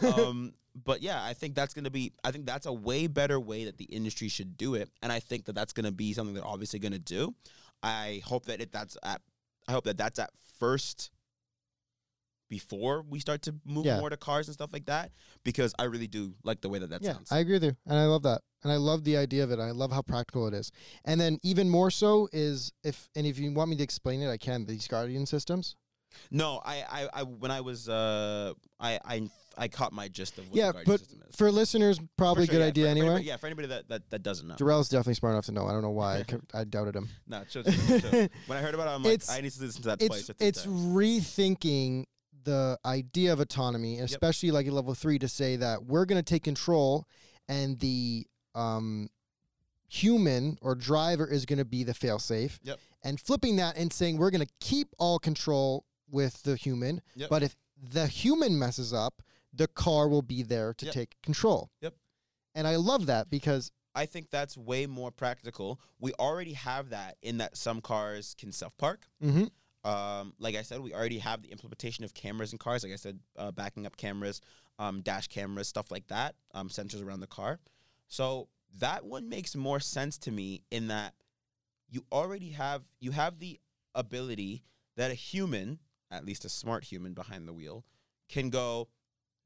um, 0.17 0.53
but 0.85 1.03
yeah, 1.03 1.23
I 1.23 1.35
think 1.35 1.55
that's 1.55 1.75
going 1.75 1.85
to 1.85 1.91
be. 1.91 2.13
I 2.25 2.31
think 2.31 2.47
that's 2.47 2.67
a 2.67 2.73
way 2.73 3.07
better 3.07 3.39
way 3.39 3.65
that 3.67 3.77
the 3.77 3.85
industry 3.85 4.29
should 4.29 4.57
do 4.57 4.75
it, 4.75 4.89
and 5.03 5.13
I 5.13 5.21
think 5.21 5.45
that 5.45 5.55
that's 5.55 5.73
going 5.73 5.85
to 5.85 5.93
be 5.93 6.13
something 6.15 6.35
they're 6.35 6.47
obviously 6.47 6.79
going 6.79 6.93
to 6.93 6.99
do. 6.99 7.35
I 7.83 8.23
hope 8.25 8.47
that 8.47 8.61
it 8.61 8.73
that's 8.73 8.97
at. 9.03 9.21
I 9.69 9.73
hope 9.73 9.85
that 9.85 9.99
that's 9.99 10.19
at 10.19 10.31
first. 10.59 11.11
Before 12.49 13.03
we 13.03 13.19
start 13.21 13.43
to 13.43 13.55
move 13.65 13.87
Yeah. 13.87 13.99
more 14.01 14.11
to 14.11 14.17
cars 14.17 14.49
and 14.49 14.55
stuff 14.55 14.71
like 14.73 14.87
that, 14.87 15.11
because 15.45 15.75
I 15.79 15.85
really 15.85 16.07
do 16.07 16.35
like 16.45 16.61
the 16.61 16.69
way 16.69 16.79
that 16.79 16.91
that 16.91 17.03
yeah, 17.03 17.15
sounds. 17.15 17.33
I 17.33 17.39
agree 17.39 17.55
with 17.55 17.65
you, 17.65 17.77
and 17.87 17.99
I 17.99 18.05
love 18.05 18.23
that, 18.25 18.43
and 18.63 18.71
I 18.73 18.77
love 18.77 19.03
the 19.05 19.17
idea 19.17 19.43
of 19.45 19.51
it. 19.51 19.59
I 19.59 19.71
love 19.71 19.91
how 19.93 20.03
practical 20.03 20.47
it 20.47 20.55
is, 20.55 20.71
and 21.05 21.21
then 21.21 21.39
even 21.43 21.69
more 21.69 21.91
so 21.91 22.29
is 22.33 22.71
if 22.85 23.09
and 23.17 23.27
if 23.27 23.39
you 23.39 23.51
want 23.53 23.71
me 23.71 23.77
to 23.77 23.83
explain 23.83 24.21
it, 24.21 24.31
I 24.31 24.37
can. 24.37 24.67
These 24.67 24.87
guardian 24.89 25.27
systems. 25.27 25.77
No, 26.31 26.61
I, 26.65 26.85
I, 26.89 27.09
I 27.13 27.23
when 27.25 27.51
I 27.51 27.61
was, 27.61 27.89
uh, 27.89 28.53
I, 28.79 29.01
I, 29.05 29.29
I 29.59 29.67
caught 29.67 29.93
my 29.93 30.07
gist 30.07 30.39
of 30.39 30.47
what 30.49 30.55
Yeah, 30.57 30.67
the 30.69 30.73
guardian 30.75 30.93
but 30.93 31.01
system 31.01 31.23
is. 31.29 31.35
For 31.35 31.51
listeners, 31.51 31.99
probably 32.17 32.47
For 32.47 32.53
a 32.53 32.55
sure, 32.55 32.61
good 32.61 32.61
yeah, 32.61 32.69
idea 32.69 32.85
for- 32.85 32.87
for 32.87 32.91
anyway. 32.93 33.07
anybody- 33.09 33.25
yeah, 33.27 33.37
for 33.37 33.47
anybody 33.47 33.69
that, 33.69 33.89
that, 33.89 34.11
that 34.11 34.23
doesn't 34.23 34.47
know. 34.47 34.55
Jor-el's 34.55 34.89
definitely 34.89 35.15
smart 35.15 35.33
enough 35.33 35.47
to 35.47 35.53
know. 35.53 35.67
I 35.67 35.73
don't 35.73 35.83
know 35.83 35.91
why. 35.91 36.19
I, 36.19 36.23
could- 36.29 36.47
I 36.55 36.63
doubted 36.63 36.95
him. 36.95 37.09
No, 37.27 37.43
shows, 37.51 37.65
it 37.67 38.01
shows. 38.01 38.29
when 38.47 38.57
I 38.59 38.61
heard 38.61 38.75
about 38.75 38.87
it, 38.87 38.91
I'm 38.91 39.03
like, 39.03 39.15
It's- 39.15 39.29
I 39.29 39.41
need 39.41 39.51
to 39.51 39.61
listen 39.61 39.83
to 39.83 39.89
that 39.89 40.03
it's 40.03 40.07
twice. 40.07 40.27
three 40.27 40.37
it's 40.47 40.67
rethinking 40.67 42.05
the 42.45 42.79
idea 42.85 43.33
of 43.33 43.41
autonomy, 43.41 43.99
especially 43.99 44.51
like 44.51 44.67
at 44.67 44.73
level 44.73 44.95
three, 44.95 45.19
to 45.19 45.29
say 45.29 45.57
that 45.57 45.85
we're 45.85 46.05
going 46.05 46.19
to 46.23 46.23
take 46.23 46.45
control, 46.45 47.07
and 47.49 47.79
the 47.81 48.27
um, 48.55 49.09
human 49.89 50.59
or 50.63 50.75
driver 50.75 51.27
is 51.27 51.45
going 51.47 51.59
to 51.59 51.65
be 51.65 51.85
the 51.85 51.93
failsafe. 51.93 52.59
Yep. 52.63 52.79
And 53.03 53.21
flipping 53.21 53.57
that 53.57 53.77
and 53.77 53.93
saying 53.93 54.17
we're 54.17 54.31
going 54.31 54.47
to 54.47 54.53
keep 54.61 54.89
all 54.99 55.19
control 55.19 55.85
with 56.11 56.43
the 56.43 56.57
human, 56.57 57.01
Yep. 57.17 57.31
but 57.31 57.43
if 57.43 57.57
the 57.83 58.07
human 58.07 58.59
messes 58.59 58.93
up, 58.93 59.23
the 59.53 59.67
car 59.69 60.09
will 60.09 60.23
be 60.23 60.43
there 60.43 60.75
to 60.75 60.87
Yep. 60.87 60.95
take 60.95 61.17
control. 61.23 61.71
Yep. 61.81 61.95
And 62.55 62.67
I 62.67 62.77
love 62.77 63.07
that 63.07 63.31
because 63.31 63.71
I 63.95 64.07
think 64.07 64.31
that's 64.31 64.57
way 64.57 64.87
more 64.87 65.11
practical. 65.13 65.81
We 66.01 66.13
already 66.15 66.55
have 66.55 66.91
that 66.91 67.17
in 67.23 67.39
that 67.39 67.57
some 67.57 67.81
cars 67.81 68.35
can 68.39 68.53
self 68.53 68.77
park. 68.77 69.07
mhm, 69.23 69.51
Um, 69.85 70.33
like 70.39 70.57
I 70.57 70.63
said, 70.63 70.81
we 70.81 70.95
already 70.95 71.19
have 71.19 71.43
the 71.43 71.51
implementation 71.53 72.05
of 72.05 72.15
cameras 72.15 72.53
in 72.53 72.59
cars. 72.59 72.83
Like 72.83 72.93
I 72.93 72.97
said, 72.97 73.21
uh, 73.37 73.53
backing 73.53 73.87
up 73.87 73.97
cameras, 73.97 74.41
um, 74.79 75.03
dash 75.03 75.29
cameras, 75.29 75.69
stuff 75.69 75.91
like 75.91 76.07
that, 76.09 76.35
um, 76.55 76.69
sensors 76.69 77.05
around 77.05 77.21
the 77.21 77.27
car. 77.27 77.61
So 78.09 78.49
that 78.81 79.05
one 79.05 79.29
makes 79.29 79.55
more 79.55 79.81
sense 79.81 80.19
to 80.19 80.31
me 80.31 80.63
in 80.71 80.89
that 80.89 81.15
you 81.89 82.05
already 82.11 82.51
have 82.51 82.83
you 82.99 83.13
have 83.13 83.39
the 83.39 83.61
ability 83.95 84.65
that 84.97 85.11
a 85.11 85.15
human, 85.15 85.79
at 86.11 86.25
least 86.25 86.45
a 86.45 86.49
smart 86.49 86.85
human 86.85 87.13
behind 87.13 87.47
the 87.47 87.53
wheel, 87.53 87.85
can 88.29 88.51
go. 88.51 88.89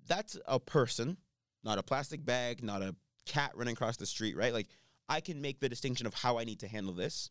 That's 0.07 0.39
a 0.47 0.59
person, 0.59 1.18
not 1.64 1.78
a 1.78 1.82
plastic 1.82 2.24
bag, 2.24 2.62
not 2.62 2.80
a 2.80 2.95
cat 3.26 3.53
running 3.55 3.72
across 3.74 3.97
the 3.97 4.07
street, 4.07 4.36
right? 4.36 4.53
Like 4.55 4.68
I 5.09 5.20
can 5.20 5.41
make 5.41 5.61
the 5.61 5.68
distinction 5.68 6.07
of 6.07 6.14
how 6.14 6.39
I 6.39 6.45
need 6.45 6.61
to 6.61 6.68
handle 6.68 6.95
this, 6.95 7.30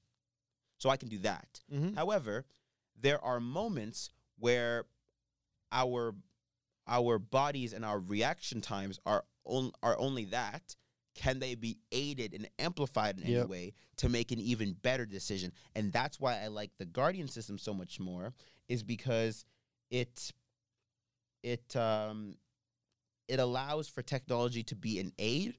so 0.77 0.89
I 0.89 0.97
can 0.97 1.09
do 1.09 1.17
that. 1.19 1.61
mhm. 1.73 1.95
However, 1.95 2.45
there 2.99 3.23
are 3.23 3.39
moments 3.39 4.09
where 4.39 4.85
our 5.71 6.15
our 6.87 7.19
bodies 7.19 7.73
and 7.73 7.83
our 7.83 7.99
reaction 7.99 8.61
times 8.61 8.99
are 9.05 9.25
on, 9.43 9.71
are 9.83 9.97
only 9.99 10.25
that. 10.25 10.75
Can 11.15 11.39
they 11.39 11.55
be 11.55 11.79
aided 11.91 12.33
and 12.33 12.47
amplified 12.59 13.17
in 13.19 13.23
any 13.25 13.43
way 13.45 13.73
to 13.97 14.07
make 14.07 14.31
an 14.31 14.39
even 14.39 14.73
better 14.73 15.05
decision? 15.05 15.51
And 15.75 15.91
that's 15.91 16.19
why 16.19 16.43
I 16.43 16.47
like 16.47 16.71
the 16.77 16.85
Guardian 16.85 17.27
system 17.27 17.57
so 17.57 17.73
much 17.73 17.99
more, 17.99 18.33
is 18.69 18.83
because 18.83 19.43
it 19.89 20.31
it 21.43 21.75
um 21.75 22.35
it 23.27 23.39
allows 23.39 23.87
for 23.87 24.01
technology 24.01 24.63
to 24.63 24.75
be 24.75 24.99
an 24.99 25.11
aid 25.17 25.55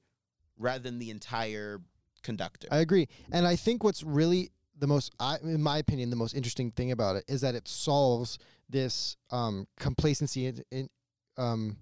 rather 0.57 0.83
than 0.83 0.99
the 0.99 1.11
entire 1.11 1.81
conductor. 2.23 2.69
I 2.71 2.79
agree. 2.79 3.09
And 3.33 3.47
I 3.47 3.57
think 3.57 3.83
what's 3.83 4.03
really 4.03 4.51
the 4.79 4.87
most, 4.87 5.13
I, 5.19 5.39
in 5.43 5.63
my 5.63 5.79
opinion, 5.79 6.11
the 6.11 6.17
most 6.17 6.35
interesting 6.35 6.71
thing 6.71 6.93
about 6.93 7.17
it 7.17 7.25
is 7.29 7.41
that 7.41 7.55
it 7.55 7.67
solves 7.69 8.39
this 8.69 9.17
um, 9.31 9.67
complacency 9.79 10.47
in, 10.47 10.65
in 10.71 10.89
um, 11.37 11.77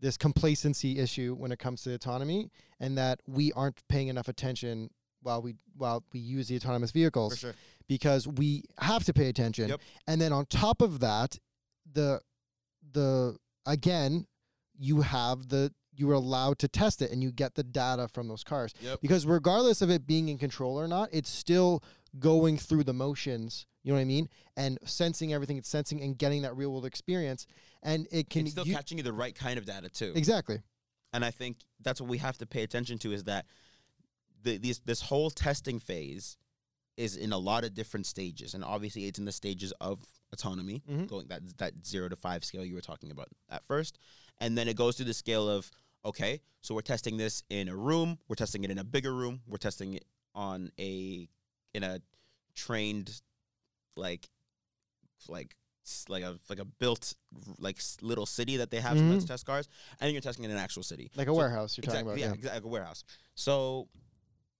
this 0.00 0.16
complacency 0.16 0.98
issue 0.98 1.34
when 1.38 1.52
it 1.52 1.58
comes 1.58 1.82
to 1.82 1.94
autonomy, 1.94 2.50
and 2.78 2.96
that 2.98 3.20
we 3.26 3.52
aren't 3.52 3.86
paying 3.88 4.08
enough 4.08 4.28
attention 4.28 4.90
while 5.22 5.42
we 5.42 5.54
while 5.76 6.02
we 6.12 6.20
use 6.20 6.48
the 6.48 6.56
autonomous 6.56 6.90
vehicles 6.90 7.34
for 7.34 7.38
sure. 7.38 7.54
because 7.88 8.26
we 8.26 8.64
have 8.78 9.04
to 9.04 9.12
pay 9.12 9.28
attention. 9.28 9.68
Yep. 9.68 9.80
And 10.06 10.20
then 10.20 10.32
on 10.32 10.46
top 10.46 10.80
of 10.80 11.00
that, 11.00 11.38
the 11.92 12.20
the 12.92 13.36
again, 13.66 14.26
you 14.78 15.02
have 15.02 15.48
the 15.48 15.72
you 15.92 16.10
are 16.10 16.14
allowed 16.14 16.58
to 16.58 16.68
test 16.68 17.02
it 17.02 17.10
and 17.10 17.22
you 17.22 17.30
get 17.30 17.54
the 17.54 17.62
data 17.62 18.08
from 18.08 18.28
those 18.28 18.42
cars. 18.42 18.72
Yep. 18.80 19.00
Because 19.02 19.26
regardless 19.26 19.82
of 19.82 19.90
it 19.90 20.06
being 20.06 20.28
in 20.28 20.38
control 20.38 20.80
or 20.80 20.88
not, 20.88 21.10
it's 21.12 21.28
still 21.28 21.82
going 22.18 22.56
through 22.58 22.84
the 22.84 22.92
motions, 22.92 23.66
you 23.82 23.92
know 23.92 23.96
what 23.96 24.02
I 24.02 24.04
mean? 24.06 24.28
And 24.56 24.78
sensing 24.84 25.32
everything 25.32 25.56
it's 25.56 25.68
sensing 25.68 26.02
and 26.02 26.16
getting 26.18 26.42
that 26.42 26.56
real 26.56 26.70
world 26.70 26.84
experience. 26.86 27.46
And 27.82 28.06
it 28.10 28.28
can 28.28 28.42
it's 28.42 28.52
still 28.52 28.66
you- 28.66 28.74
catching 28.74 28.98
you 28.98 29.04
the 29.04 29.12
right 29.12 29.34
kind 29.34 29.58
of 29.58 29.64
data 29.66 29.88
too. 29.88 30.12
Exactly. 30.14 30.60
and 31.12 31.24
I 31.24 31.30
think 31.30 31.56
that's 31.82 32.00
what 32.00 32.08
we 32.10 32.18
have 32.18 32.38
to 32.38 32.46
pay 32.46 32.62
attention 32.62 32.98
to 32.98 33.12
is 33.12 33.24
that 33.24 33.46
the, 34.42 34.58
these 34.58 34.80
this 34.84 35.00
whole 35.02 35.30
testing 35.30 35.78
phase 35.80 36.36
is 36.96 37.16
in 37.16 37.32
a 37.32 37.38
lot 37.38 37.64
of 37.64 37.74
different 37.74 38.06
stages, 38.06 38.54
and 38.54 38.62
obviously 38.64 39.06
it's 39.06 39.18
in 39.18 39.24
the 39.24 39.32
stages 39.32 39.72
of 39.80 40.02
autonomy, 40.32 40.82
Mhm. 40.88 41.06
going 41.08 41.26
that 41.28 41.42
that 41.58 41.72
zero 41.86 42.08
to 42.08 42.16
five 42.16 42.44
scale 42.44 42.64
you 42.64 42.74
were 42.74 42.80
talking 42.80 43.10
about 43.10 43.28
at 43.48 43.64
first, 43.64 43.98
and 44.38 44.56
then 44.56 44.68
it 44.68 44.76
goes 44.76 44.96
to 44.96 45.04
the 45.04 45.14
scale 45.14 45.48
of 45.48 45.70
okay, 46.04 46.40
so 46.62 46.74
we're 46.74 46.80
testing 46.80 47.16
this 47.18 47.42
in 47.50 47.68
a 47.68 47.76
room, 47.76 48.18
we're 48.28 48.34
testing 48.36 48.64
it 48.64 48.70
in 48.70 48.78
a 48.78 48.84
bigger 48.84 49.12
room, 49.14 49.40
we're 49.46 49.58
testing 49.58 49.94
it 49.94 50.04
on 50.34 50.70
a 50.78 51.28
in 51.74 51.82
a 51.84 52.00
trained, 52.54 53.20
like, 53.96 54.28
like 55.28 55.56
like 56.08 56.22
a 56.22 56.38
like 56.48 56.60
a 56.60 56.64
built 56.64 57.14
like 57.58 57.80
little 58.00 58.26
city 58.26 58.56
that 58.58 58.70
they 58.70 58.80
have 58.80 58.96
Mhm. 58.96 59.20
to 59.20 59.26
test 59.26 59.44
cars, 59.44 59.66
and 59.98 60.06
then 60.06 60.12
you're 60.14 60.20
testing 60.20 60.44
in 60.44 60.50
an 60.50 60.56
actual 60.56 60.82
city. 60.84 61.10
Like 61.16 61.26
a 61.26 61.30
So- 61.30 61.36
warehouse 61.36 61.76
you're 61.76 61.82
talking 61.82 62.00
exactly, 62.00 62.22
about. 62.22 62.28
yeah, 62.30 62.34
exactly, 62.38 62.56
like 62.58 62.64
a 62.64 62.68
warehouse. 62.68 63.04
So 63.34 63.88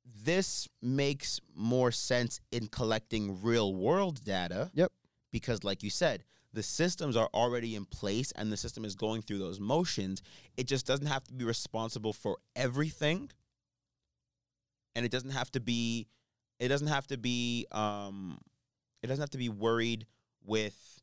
this 0.04 0.66
makes 0.82 1.38
more 1.54 1.92
sense 1.92 2.40
in 2.50 2.66
collecting 2.68 3.40
real 3.42 3.74
world 3.74 4.24
data. 4.24 4.70
Yep. 4.74 4.92
Because, 5.30 5.62
like 5.62 5.84
you 5.84 5.90
said, 5.90 6.24
the 6.52 6.64
systems 6.64 7.14
are 7.14 7.28
already 7.32 7.76
in 7.76 7.84
place 7.84 8.32
and 8.32 8.50
the 8.50 8.56
system 8.56 8.84
is 8.84 8.96
going 8.96 9.22
through 9.22 9.38
those 9.38 9.60
motions. 9.60 10.20
It 10.56 10.64
just 10.64 10.84
doesn't 10.84 11.06
have 11.06 11.22
to 11.24 11.32
be 11.32 11.44
responsible 11.44 12.12
for 12.12 12.38
everything. 12.56 13.30
And 14.96 15.06
it 15.06 15.12
doesn't 15.12 15.30
have 15.30 15.52
to 15.52 15.60
be, 15.60 16.08
it 16.60 16.68
doesn't 16.68 16.86
have 16.86 17.06
to 17.08 17.18
be, 17.18 17.66
um, 17.72 18.38
it 19.02 19.08
doesn't 19.08 19.20
have 19.22 19.30
to 19.30 19.38
be 19.38 19.48
worried 19.48 20.06
with 20.44 21.00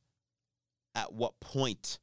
at 0.96 1.12
what 1.14 1.40
point 1.42 2.00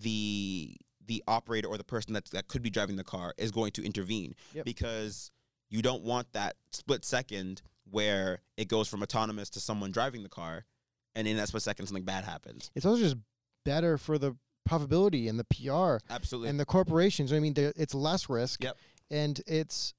the 0.00 0.76
the 1.06 1.24
operator 1.26 1.66
or 1.68 1.78
the 1.78 1.84
person 1.84 2.12
that 2.12 2.26
that 2.32 2.48
could 2.48 2.62
be 2.62 2.68
driving 2.70 2.96
the 2.96 3.04
car 3.04 3.32
is 3.38 3.50
going 3.50 3.72
to 3.72 3.82
intervene 3.84 4.34
Yep. 4.52 4.64
because 4.66 5.30
you 5.70 5.80
don't 5.80 6.02
want 6.02 6.30
that 6.34 6.56
split 6.70 7.04
second 7.04 7.62
where 7.90 8.42
it 8.58 8.68
goes 8.68 8.88
from 8.88 9.02
autonomous 9.02 9.48
to 9.50 9.60
someone 9.60 9.90
driving 9.90 10.22
the 10.22 10.28
car 10.28 10.66
and 11.14 11.26
in 11.26 11.36
that 11.38 11.48
split 11.48 11.62
second 11.62 11.86
something 11.86 12.04
bad 12.04 12.24
happens 12.24 12.70
It's 12.74 12.84
also 12.84 13.00
just 13.00 13.16
better 13.64 13.96
for 13.96 14.18
the 14.18 14.36
profitability 14.68 15.28
and 15.30 15.38
the 15.40 15.44
PR 15.44 16.04
absolutely 16.12 16.50
and 16.50 16.60
the 16.60 16.66
corporations. 16.66 17.32
I 17.32 17.38
mean, 17.40 17.54
it's 17.56 17.94
less 17.94 18.28
risk. 18.28 18.62
Yep. 18.62 18.76
And 19.10 19.40
it's 19.46 19.94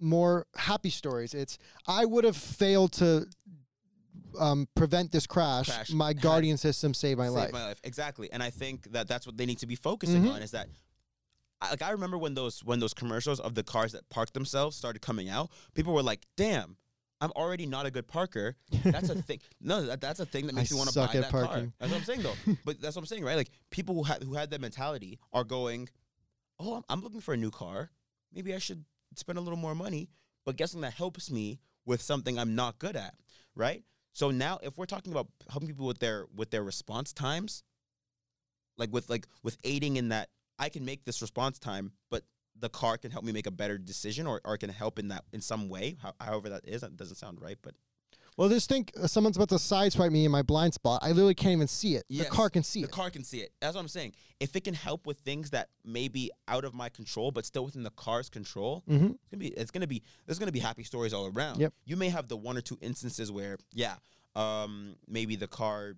more 0.00 0.46
happy 0.56 0.90
stories. 0.90 1.34
It's 1.34 1.58
I 1.86 2.04
would 2.04 2.24
have 2.24 2.36
failed 2.36 2.92
to 2.94 3.26
um, 4.38 4.68
prevent 4.74 5.10
this 5.12 5.26
crash. 5.26 5.68
Crash. 5.68 5.90
My 5.90 6.08
Had- 6.08 6.20
guardian 6.22 6.56
system 6.56 6.94
saved 6.94 7.18
my 7.18 7.26
Saved 7.26 7.36
life. 7.36 7.52
my 7.52 7.64
life 7.66 7.80
exactly 7.82 8.30
and 8.32 8.42
i 8.42 8.50
think 8.50 8.92
that 8.92 9.08
that's 9.08 9.26
what 9.26 9.36
they 9.36 9.46
need 9.46 9.58
to 9.58 9.66
be 9.66 9.74
focusing 9.74 10.22
Mhm. 10.24 10.34
on 10.34 10.42
is 10.42 10.50
that 10.52 10.68
like 11.70 11.82
i 11.82 11.90
remember 11.90 12.18
when 12.18 12.34
those 12.34 12.62
when 12.64 12.78
those 12.78 12.92
commercials 12.94 13.40
of 13.40 13.54
the 13.54 13.62
cars 13.62 13.92
that 13.92 14.08
parked 14.10 14.34
themselves 14.34 14.76
started 14.76 15.00
coming 15.00 15.28
out 15.28 15.50
people 15.74 15.92
were 15.94 16.02
like 16.02 16.26
damn 16.36 16.76
i'm 17.20 17.30
already 17.32 17.64
not 17.66 17.86
a 17.86 17.90
good 17.90 18.06
parker 18.06 18.54
that's 18.84 19.08
a 19.08 19.20
thing 19.22 19.40
no 19.60 19.82
that, 19.86 20.00
that's 20.00 20.20
a 20.20 20.26
thing 20.26 20.46
that 20.46 20.52
I 20.54 20.56
makes 20.58 20.70
you 20.70 20.76
want 20.76 20.90
to 20.90 20.94
buy 20.98 21.04
at 21.06 21.12
that 21.12 21.30
car 21.30 21.42
that's 21.80 21.90
what 21.92 21.98
i'm 21.98 22.04
saying 22.04 22.22
though 22.22 22.34
but 22.64 22.80
that's 22.80 22.94
what 22.96 23.02
i'm 23.02 23.06
saying 23.06 23.24
right 23.24 23.36
like 23.36 23.50
people 23.70 23.94
who 23.94 24.02
had 24.04 24.22
who 24.22 24.34
had 24.34 24.50
that 24.50 24.60
mentality 24.60 25.18
are 25.32 25.44
going 25.44 25.88
oh 26.60 26.74
I'm, 26.74 26.84
I'm 26.88 27.00
looking 27.02 27.20
for 27.20 27.32
a 27.34 27.36
new 27.38 27.50
car 27.50 27.90
maybe 28.32 28.54
i 28.54 28.58
should 28.58 28.84
spend 29.18 29.38
a 29.38 29.40
little 29.42 29.58
more 29.58 29.74
money 29.74 30.08
but 30.44 30.56
guessing 30.56 30.80
that 30.80 30.94
helps 30.94 31.30
me 31.30 31.60
with 31.84 32.00
something 32.00 32.38
i'm 32.38 32.54
not 32.54 32.78
good 32.78 32.96
at 32.96 33.14
right? 33.58 33.82
So 34.12 34.30
now 34.30 34.58
if 34.62 34.78
we're 34.78 34.86
talking 34.86 35.12
about 35.12 35.28
helping 35.50 35.68
people 35.68 35.86
with 35.86 35.98
their 35.98 36.24
with 36.34 36.50
their 36.50 36.62
response 36.62 37.12
times 37.12 37.62
like 38.78 38.92
with 38.92 39.10
like 39.10 39.26
with 39.42 39.58
aiding 39.64 39.96
in 39.96 40.08
that 40.08 40.30
i 40.58 40.68
can 40.68 40.84
make 40.84 41.04
this 41.04 41.20
response 41.20 41.58
time 41.58 41.92
but 42.10 42.22
the 42.58 42.68
car 42.68 42.96
can 42.96 43.10
help 43.10 43.24
me 43.24 43.30
make 43.32 43.46
a 43.46 43.52
better 43.52 43.78
decision 43.78 44.26
or, 44.26 44.40
or 44.44 44.56
can 44.56 44.70
help 44.70 44.98
in 44.98 45.08
that 45.08 45.24
in 45.32 45.40
some 45.40 45.68
way 45.68 45.96
how, 46.02 46.12
however 46.20 46.48
that 46.48 46.66
is. 46.66 46.80
That 46.80 46.96
doesn't 46.96 47.16
sound 47.16 47.40
right 47.40 47.58
but 47.62 47.74
well, 48.38 48.48
just 48.48 48.68
think 48.68 48.92
uh, 49.00 49.06
someone's 49.06 49.36
about 49.36 49.50
to 49.50 49.56
sideswipe 49.56 50.10
me 50.10 50.24
in 50.24 50.30
my 50.30 50.42
blind 50.42 50.72
spot. 50.72 51.00
I 51.02 51.08
literally 51.08 51.34
can't 51.34 51.52
even 51.52 51.68
see 51.68 51.96
it. 51.96 52.04
Yes, 52.08 52.28
the 52.28 52.34
car 52.34 52.48
can 52.48 52.62
see 52.62 52.80
the 52.80 52.84
it. 52.86 52.90
The 52.90 52.96
car 52.96 53.10
can 53.10 53.24
see 53.24 53.40
it 53.40 53.52
that's 53.60 53.74
what 53.74 53.80
i'm 53.80 53.88
saying 53.88 54.14
if 54.40 54.54
it 54.56 54.64
can 54.64 54.74
help 54.74 55.06
with 55.06 55.18
things 55.18 55.50
that 55.50 55.68
may 55.84 56.08
be 56.08 56.30
out 56.46 56.64
of 56.64 56.74
my 56.74 56.88
control 56.88 57.30
but 57.30 57.44
still 57.44 57.64
within 57.64 57.82
the 57.82 57.90
car's 57.90 58.30
control 58.30 58.82
mm-hmm. 58.88 59.06
it's 59.06 59.30
gonna 59.30 59.38
be 59.38 59.48
it's 59.48 59.70
gonna 59.70 59.86
be 59.86 60.02
there's 60.26 60.38
gonna 60.38 60.52
be 60.52 60.58
happy 60.58 60.84
stories 60.84 61.12
all 61.12 61.26
around 61.26 61.60
Yep. 61.60 61.74
you 61.84 61.96
may 61.96 62.08
have 62.08 62.28
the 62.28 62.36
one 62.36 62.56
or 62.56 62.60
two 62.60 62.78
instances 62.80 63.30
where 63.30 63.58
yeah 63.74 63.96
um 64.36 64.96
maybe 65.06 65.36
the 65.36 65.48
car 65.48 65.94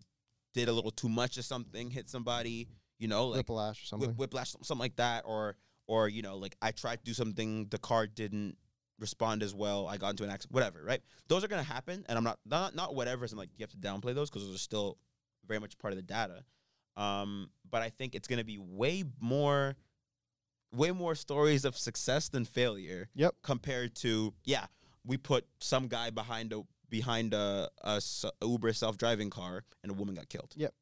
did 0.55 0.68
a 0.68 0.72
little 0.72 0.91
too 0.91 1.09
much 1.09 1.36
of 1.36 1.45
something 1.45 1.91
hit 1.91 2.09
somebody 2.09 2.68
you 2.99 3.09
know 3.09 3.28
like 3.28 3.38
Whiplash 3.38 3.82
or 3.82 3.86
something. 3.86 4.09
whip, 4.11 4.18
whiplash, 4.18 4.53
something 4.62 4.78
like 4.78 4.97
that, 4.97 5.24
or 5.26 5.57
or 5.91 6.09
you 6.09 6.22
know, 6.22 6.36
like 6.36 6.57
I 6.62 6.70
tried 6.70 7.01
to 7.01 7.05
do 7.05 7.12
something, 7.12 7.66
the 7.70 7.78
car 7.78 8.07
didn't 8.07 8.57
respond 9.01 9.42
as 9.42 9.55
well. 9.55 9.88
I 9.88 9.96
got 9.96 10.11
into 10.11 10.24
an 10.24 10.30
accident, 10.30 10.55
whatever. 10.55 10.82
Right? 10.84 11.01
Those 11.28 11.42
are 11.42 11.48
gonna 11.48 11.62
happen, 11.62 12.05
and 12.09 12.16
I'm 12.16 12.24
not 12.24 12.38
not 12.44 12.74
not 12.74 12.94
whatever's, 12.94 13.32
and 13.32 13.38
like 13.38 13.48
you 13.57 13.62
have 13.62 13.70
to 13.70 13.76
downplay 13.76 14.14
those 14.14 14.30
because 14.30 14.46
those 14.46 14.55
are 14.55 14.59
still 14.59 14.98
very 15.46 15.59
much 15.59 15.78
part 15.78 15.92
of 15.92 15.96
the 15.96 16.03
data. 16.03 16.44
Um, 16.96 17.51
but 17.68 17.82
I 17.82 17.88
think 17.88 18.14
it's 18.14 18.28
gonna 18.28 18.44
be 18.44 18.59
way 18.59 19.05
more, 19.20 19.76
way 20.72 20.92
more 20.92 21.14
stories 21.14 21.64
of 21.64 21.76
success 21.76 22.28
than 22.28 22.44
failure. 22.44 23.09
Yep. 23.14 23.36
Compared 23.42 23.94
to 23.96 24.34
yeah, 24.44 24.66
we 25.05 25.16
put 25.16 25.46
some 25.61 25.88
guy 25.88 26.11
behind 26.11 26.53
a 26.53 26.62
behind 26.90 27.34
a 27.34 27.68
a 27.82 28.01
Uber 28.42 28.72
self 28.72 28.98
driving 28.98 29.30
car 29.30 29.64
and 29.82 29.90
a 29.90 29.94
woman 29.94 30.14
got 30.14 30.28
killed. 30.28 30.53
Yep. 30.57 30.74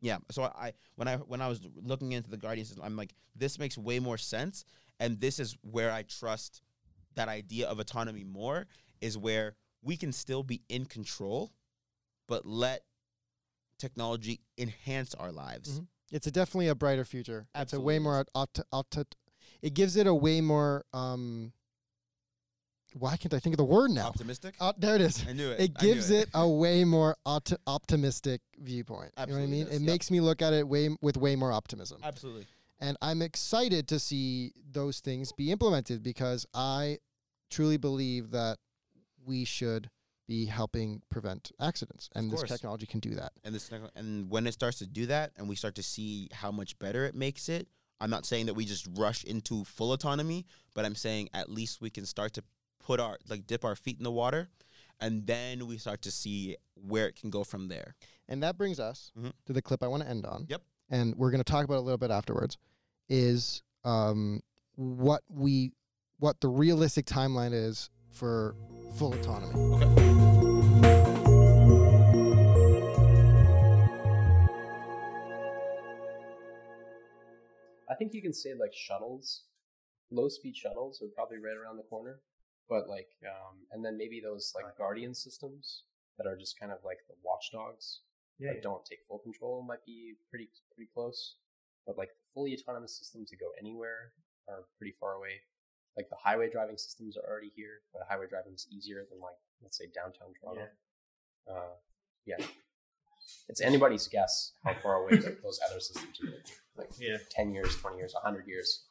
Yeah. 0.00 0.18
So 0.30 0.44
I 0.44 0.72
when 0.96 1.08
I 1.08 1.16
when 1.16 1.40
I 1.40 1.48
was 1.48 1.60
looking 1.82 2.12
into 2.12 2.30
the 2.30 2.36
Guardian 2.36 2.66
system, 2.66 2.84
I'm 2.84 2.96
like, 2.96 3.14
this 3.34 3.58
makes 3.58 3.76
way 3.76 3.98
more 3.98 4.18
sense, 4.18 4.64
and 4.98 5.18
this 5.18 5.38
is 5.38 5.56
where 5.62 5.90
I 5.92 6.02
trust 6.02 6.62
that 7.14 7.28
idea 7.28 7.68
of 7.68 7.78
autonomy 7.78 8.24
more 8.24 8.66
is 9.00 9.16
where 9.18 9.56
we 9.82 9.96
can 9.96 10.12
still 10.12 10.42
be 10.42 10.62
in 10.68 10.84
control, 10.86 11.52
but 12.28 12.44
let 12.46 12.84
technology 13.78 14.40
enhance 14.58 15.14
our 15.14 15.32
lives. 15.32 15.80
Mhm. 15.80 15.86
It's 16.12 16.26
a 16.26 16.30
definitely 16.30 16.68
a 16.68 16.74
brighter 16.74 17.04
future. 17.04 17.48
It's 17.54 17.72
a 17.72 17.80
way 17.80 17.96
Absolutely 17.96 17.98
more 18.00 18.26
auto, 18.34 18.62
auto, 18.72 19.04
it 19.62 19.74
gives 19.74 19.96
it 19.96 20.06
a 20.06 20.14
way 20.14 20.40
more 20.40 20.84
um 20.92 21.52
why 22.94 23.16
can't 23.16 23.32
I 23.32 23.38
think 23.38 23.54
of 23.54 23.58
the 23.58 23.64
word 23.64 23.92
now? 23.92 24.08
Optimistic. 24.08 24.56
Uh, 24.58 24.72
there 24.76 24.96
it 24.96 25.00
is. 25.00 25.24
I 25.26 25.32
knew 25.32 25.50
it. 25.52 25.60
It 25.60 25.74
gives 25.74 26.10
it 26.10 26.28
a 26.34 26.48
way 26.48 26.84
more 26.84 27.16
opti- 27.24 27.56
optimistic 27.66 28.40
viewpoint. 28.58 29.12
you 29.16 29.26
know 29.26 29.34
what 29.34 29.42
I 29.42 29.46
mean? 29.46 29.66
does, 29.66 29.76
It 29.76 29.82
yep. 29.82 29.86
makes 29.86 30.10
me 30.10 30.20
look 30.20 30.42
at 30.42 30.52
it 30.52 30.66
way 30.66 30.96
with 31.00 31.16
way 31.16 31.36
more 31.36 31.52
optimism. 31.52 32.00
Absolutely. 32.02 32.46
And 32.80 32.96
I'm 33.02 33.20
excited 33.22 33.88
to 33.88 33.98
see 33.98 34.52
those 34.72 35.00
things 35.00 35.32
be 35.32 35.50
implemented 35.52 36.02
because 36.02 36.46
I 36.54 36.98
truly 37.50 37.76
believe 37.76 38.30
that 38.30 38.58
we 39.24 39.44
should 39.44 39.90
be 40.26 40.46
helping 40.46 41.02
prevent 41.10 41.50
accidents 41.60 42.08
and 42.14 42.30
this 42.30 42.42
technology 42.44 42.86
can 42.86 43.00
do 43.00 43.16
that. 43.16 43.32
and 43.44 43.52
this 43.52 43.68
and 43.96 44.30
when 44.30 44.46
it 44.46 44.52
starts 44.52 44.78
to 44.78 44.86
do 44.86 45.06
that 45.06 45.32
and 45.36 45.48
we 45.48 45.56
start 45.56 45.74
to 45.74 45.82
see 45.82 46.28
how 46.32 46.52
much 46.52 46.78
better 46.78 47.04
it 47.04 47.16
makes 47.16 47.48
it 47.48 47.66
i'm 48.00 48.10
not 48.10 48.24
saying 48.24 48.46
that 48.46 48.54
we 48.54 48.64
just 48.64 48.86
rush 48.96 49.24
into 49.24 49.64
full 49.64 49.92
autonomy 49.92 50.46
but 50.72 50.84
i'm 50.84 50.94
saying 50.94 51.28
at 51.34 51.50
least 51.50 51.80
we 51.80 51.90
can 51.90 52.06
start 52.06 52.32
to 52.32 52.44
put 52.78 53.00
our 53.00 53.18
like 53.28 53.44
dip 53.48 53.64
our 53.64 53.74
feet 53.74 53.98
in 53.98 54.04
the 54.04 54.10
water 54.12 54.48
and 55.00 55.26
then 55.26 55.66
we 55.66 55.76
start 55.78 56.00
to 56.00 56.12
see 56.12 56.56
where 56.76 57.08
it 57.08 57.16
can 57.16 57.28
go 57.28 57.42
from 57.42 57.66
there 57.66 57.96
And 58.28 58.40
that 58.44 58.56
brings 58.56 58.78
us 58.78 59.10
Mhm. 59.18 59.32
to 59.46 59.52
the 59.52 59.60
clip 59.60 59.82
I 59.82 59.88
want 59.88 60.04
to 60.04 60.08
end 60.08 60.24
on. 60.24 60.46
Yep. 60.48 60.62
And 60.90 61.14
we're 61.16 61.30
going 61.30 61.42
to 61.42 61.50
talk 61.50 61.64
about 61.64 61.78
a 61.78 61.80
little 61.80 61.98
bit 61.98 62.10
afterwards. 62.10 62.58
Is 63.08 63.62
um, 63.84 64.42
what 64.76 65.22
we 65.28 65.72
what 66.18 66.40
the 66.40 66.48
realistic 66.48 67.06
timeline 67.06 67.52
is 67.52 67.90
for 68.10 68.54
full 68.96 69.14
autonomy. 69.14 69.54
I 77.88 77.94
think 77.94 78.14
you 78.14 78.22
can 78.22 78.32
say 78.32 78.50
like 78.58 78.72
shuttles, 78.74 79.44
low 80.10 80.28
speed 80.28 80.56
shuttles 80.56 81.02
are 81.02 81.08
probably 81.14 81.38
right 81.38 81.56
around 81.56 81.76
the 81.76 81.82
corner. 81.84 82.20
But 82.68 82.88
like, 82.88 83.08
um, 83.26 83.66
and 83.72 83.84
then 83.84 83.98
maybe 83.98 84.20
those 84.20 84.52
like 84.54 84.76
guardian 84.78 85.14
systems 85.14 85.82
that 86.16 86.26
are 86.26 86.36
just 86.36 86.58
kind 86.58 86.70
of 86.70 86.78
like 86.84 86.98
the 87.08 87.14
watchdogs 87.24 88.00
that 88.40 88.62
don't 88.62 88.84
take 88.84 89.04
full 89.06 89.18
control 89.18 89.62
might 89.62 89.84
be 89.84 90.14
pretty 90.30 90.48
pretty 90.74 90.90
close. 90.92 91.36
But 91.86 91.96
like 91.98 92.08
the 92.10 92.26
fully 92.34 92.56
autonomous 92.56 92.96
systems 92.98 93.30
that 93.30 93.40
go 93.40 93.50
anywhere 93.58 94.12
are 94.48 94.64
pretty 94.78 94.94
far 95.00 95.14
away. 95.14 95.40
Like 95.96 96.08
the 96.08 96.16
highway 96.22 96.48
driving 96.50 96.78
systems 96.78 97.16
are 97.16 97.28
already 97.28 97.52
here, 97.54 97.82
but 97.92 98.02
highway 98.08 98.26
driving 98.28 98.54
is 98.54 98.66
easier 98.70 99.04
than 99.10 99.20
like 99.20 99.36
let's 99.62 99.76
say 99.76 99.86
downtown 99.94 100.32
Toronto. 100.40 100.68
Uh, 101.50 101.74
yeah, 102.26 102.36
it's 103.48 103.60
anybody's 103.60 104.06
guess 104.06 104.52
how 104.64 104.74
far 104.74 105.02
away 105.02 105.16
those 105.42 105.58
other 105.68 105.80
systems 105.80 106.18
are. 106.22 106.80
Like 106.80 106.90
Yeah. 106.98 107.18
10 107.30 107.52
years, 107.52 107.76
20 107.76 107.96
years, 107.96 108.14
100 108.14 108.46
years. 108.46 108.84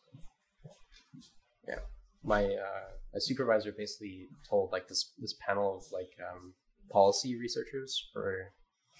Yeah. 1.68 1.80
My 2.24 2.44
uh, 2.44 2.90
my 3.14 3.20
supervisor 3.20 3.72
basically 3.72 4.28
told 4.50 4.72
like 4.72 4.88
this 4.88 5.14
this 5.18 5.36
panel 5.46 5.78
of 5.78 5.84
like 5.92 6.12
um, 6.20 6.54
policy 6.92 7.38
researchers 7.40 8.10
for 8.12 8.52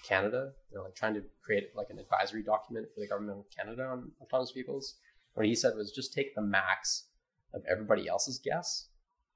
Canada, 0.04 0.52
they're 0.72 0.82
like 0.82 0.96
trying 0.96 1.14
to 1.16 1.24
create 1.44 1.70
like 1.76 1.90
an 1.90 2.00
advisory 2.00 2.44
document 2.44 2.88
for 2.94 3.00
the 3.00 3.08
government 3.08 3.40
of 3.40 3.46
Canada 3.56 3.84
on 3.86 4.12
autonomous 4.22 4.52
vehicles. 4.52 4.96
What 5.34 5.46
he 5.46 5.56
said 5.56 5.76
was 5.76 5.92
just 5.92 6.14
take 6.14 6.36
the 6.36 6.42
max 6.42 7.06
of 7.54 7.64
everybody 7.70 8.08
else's 8.08 8.40
guess, 8.40 8.88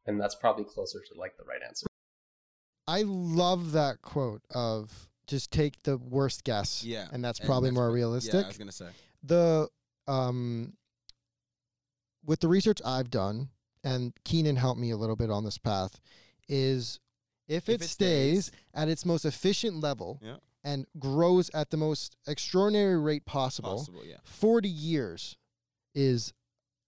and 0.05 0.19
that's 0.19 0.35
probably 0.35 0.63
closer 0.65 0.99
to 0.99 1.19
like 1.19 1.37
the 1.37 1.43
right 1.43 1.61
answer. 1.65 1.87
I 2.87 3.03
love 3.05 3.71
that 3.73 4.01
quote 4.01 4.41
of 4.53 5.07
just 5.27 5.51
take 5.51 5.81
the 5.83 5.97
worst 5.97 6.43
guess. 6.43 6.83
Yeah, 6.83 7.07
And 7.13 7.23
that's 7.23 7.39
and 7.39 7.47
probably 7.47 7.69
that's 7.69 7.75
more 7.75 7.87
what- 7.87 7.93
realistic. 7.95 8.33
yeah 8.33 8.41
i 8.43 8.47
was 8.47 8.57
gonna 8.57 8.71
say 8.73 8.89
the 9.23 9.69
um 10.07 10.73
with 12.25 12.39
the 12.41 12.47
research 12.47 12.79
I've 12.85 13.09
done, 13.09 13.49
and 13.83 14.13
Keenan 14.23 14.55
helped 14.55 14.79
me 14.79 14.91
a 14.91 14.97
little 14.97 15.15
bit 15.15 15.29
on 15.29 15.43
this 15.43 15.57
path, 15.57 15.99
is 16.47 16.99
if, 17.47 17.67
If 17.67 17.81
it, 17.81 17.85
it 17.85 17.87
stays, 17.89 18.45
stays- 18.47 18.59
at 18.73 18.87
its 18.89 19.05
most 19.05 19.25
efficient 19.25 19.79
level 19.81 20.19
Yeah. 20.21 20.37
And 20.63 20.85
grows 20.99 21.49
at 21.53 21.69
the 21.71 21.77
most 21.77 22.15
extraordinary 22.27 22.97
rate 22.97 23.25
possible, 23.25 23.77
Possible, 23.77 24.05
yeah. 24.05 24.17
40 24.23 24.69
years 24.69 25.37
is 25.93 26.33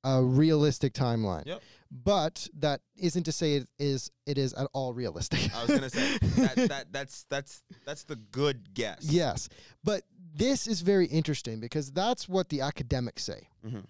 a 0.04 0.24
realistic 0.24 0.94
timeline. 0.94 1.46
Yep. 1.46 1.62
But 1.92 2.48
that 2.60 2.82
isn't 2.98 3.24
to 3.24 3.32
say 3.32 3.56
it 3.56 3.70
is 3.80 4.12
it 4.26 4.38
is 4.38 4.54
at 4.54 4.68
all 4.74 4.94
realistic. 4.94 5.40
I 5.56 5.62
was 5.62 5.72
gonna 5.72 5.90
say 5.90 6.18
that, 6.18 6.56
that 6.70 6.86
that's 6.92 7.26
that's 7.30 7.64
that's 7.86 8.04
the 8.04 8.16
good 8.18 8.74
guess. 8.74 9.00
yes. 9.04 9.50
But 9.84 10.04
this 10.36 10.68
is 10.68 10.82
very 10.82 11.06
interesting 11.08 11.60
because 11.60 11.92
that's 11.92 12.28
what 12.28 12.50
the 12.50 12.62
academics 12.62 13.24
say. 13.24 13.48
Mhm. 13.66 13.86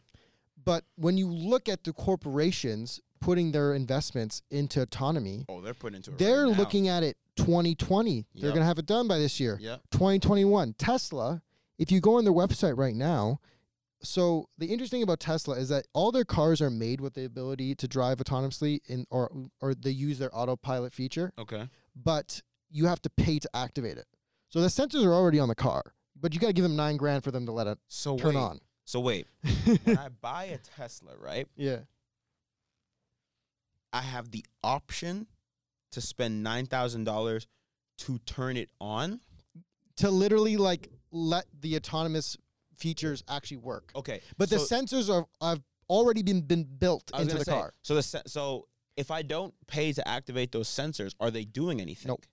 But 0.63 0.83
when 0.95 1.17
you 1.17 1.27
look 1.31 1.67
at 1.69 1.83
the 1.83 1.93
corporations 1.93 2.99
putting 3.21 3.51
their 3.51 3.73
investments 3.73 4.41
into 4.51 4.81
autonomy, 4.81 5.45
Oh, 5.49 5.61
they're 5.61 5.73
putting 5.73 5.97
into 5.97 6.11
they're 6.11 6.47
right 6.47 6.57
looking 6.57 6.87
at 6.87 7.01
it 7.03 7.17
2020. 7.35 8.25
They're 8.33 8.43
Yep. 8.45 8.53
going 8.53 8.61
to 8.61 8.65
have 8.65 8.79
it 8.79 8.85
done 8.85 9.07
by 9.07 9.17
this 9.17 9.39
year. 9.39 9.57
Yep. 9.61 9.81
2021. 9.91 10.73
Tesla, 10.73 11.41
if 11.77 11.91
you 11.91 11.99
go 12.01 12.17
on 12.17 12.23
their 12.23 12.33
website 12.33 12.77
right 12.77 12.95
now, 12.95 13.39
so 14.01 14.49
the 14.57 14.67
interesting 14.67 15.01
about 15.03 15.19
Tesla 15.19 15.55
is 15.57 15.69
that 15.69 15.87
all 15.93 16.11
their 16.11 16.25
cars 16.25 16.61
are 16.61 16.69
made 16.69 17.01
with 17.01 17.13
the 17.15 17.25
ability 17.25 17.75
to 17.75 17.87
drive 17.87 18.17
autonomously 18.19 18.79
in 18.87 19.05
or 19.09 19.31
or 19.61 19.73
they 19.73 19.89
use 19.89 20.19
their 20.19 20.35
autopilot 20.35 20.93
feature, 20.93 21.33
Okay. 21.39 21.67
but 21.95 22.41
you 22.69 22.85
have 22.85 23.01
to 23.01 23.09
pay 23.09 23.39
to 23.39 23.49
activate 23.55 23.97
it. 23.97 24.05
So 24.49 24.61
the 24.61 24.67
sensors 24.67 25.03
are 25.05 25.13
already 25.13 25.39
on 25.39 25.47
the 25.47 25.55
car, 25.55 25.93
but 26.15 26.33
you 26.33 26.39
got 26.39 26.47
to 26.47 26.53
give 26.53 26.63
them 26.63 26.75
9 26.75 26.97
grand 26.97 27.23
for 27.23 27.31
them 27.31 27.45
to 27.47 27.51
let 27.51 27.67
it 27.67 27.79
So 27.87 28.17
turn 28.17 28.35
wait. 28.35 28.41
on. 28.41 28.59
So 28.83 28.99
wait. 28.99 29.27
when 29.83 29.97
I 29.97 30.09
buy 30.09 30.45
a 30.45 30.57
Tesla, 30.59 31.17
right? 31.17 31.47
Yeah. 31.55 31.79
I 33.91 34.01
have 34.01 34.31
the 34.31 34.45
option 34.63 35.27
to 35.91 36.01
spend 36.01 36.43
nine 36.43 36.65
thousand 36.65 37.03
dollars 37.03 37.47
to 37.99 38.19
turn 38.19 38.57
it 38.57 38.69
on. 38.79 39.19
To 39.97 40.09
literally 40.09 40.57
like 40.57 40.89
let 41.11 41.45
the 41.61 41.75
autonomous 41.77 42.37
features 42.77 43.23
actually 43.29 43.57
work. 43.57 43.91
Okay, 43.95 44.21
But 44.37 44.49
the 44.49 44.57
sensors 44.57 45.09
are 45.09 45.25
have 45.41 45.61
already 45.89 46.23
been 46.23 46.41
been 46.41 46.63
built 46.63 47.11
into 47.17 47.37
the 47.37 47.45
say, 47.45 47.51
car. 47.51 47.73
So 47.81 47.95
the 47.95 48.21
so 48.27 48.67
if 48.97 49.11
I 49.11 49.21
don't 49.21 49.53
pay 49.67 49.93
to 49.93 50.07
activate 50.07 50.51
those 50.51 50.67
sensors, 50.67 51.13
are 51.19 51.31
they 51.31 51.45
doing 51.45 51.81
anything? 51.81 52.09
Nope. 52.09 52.25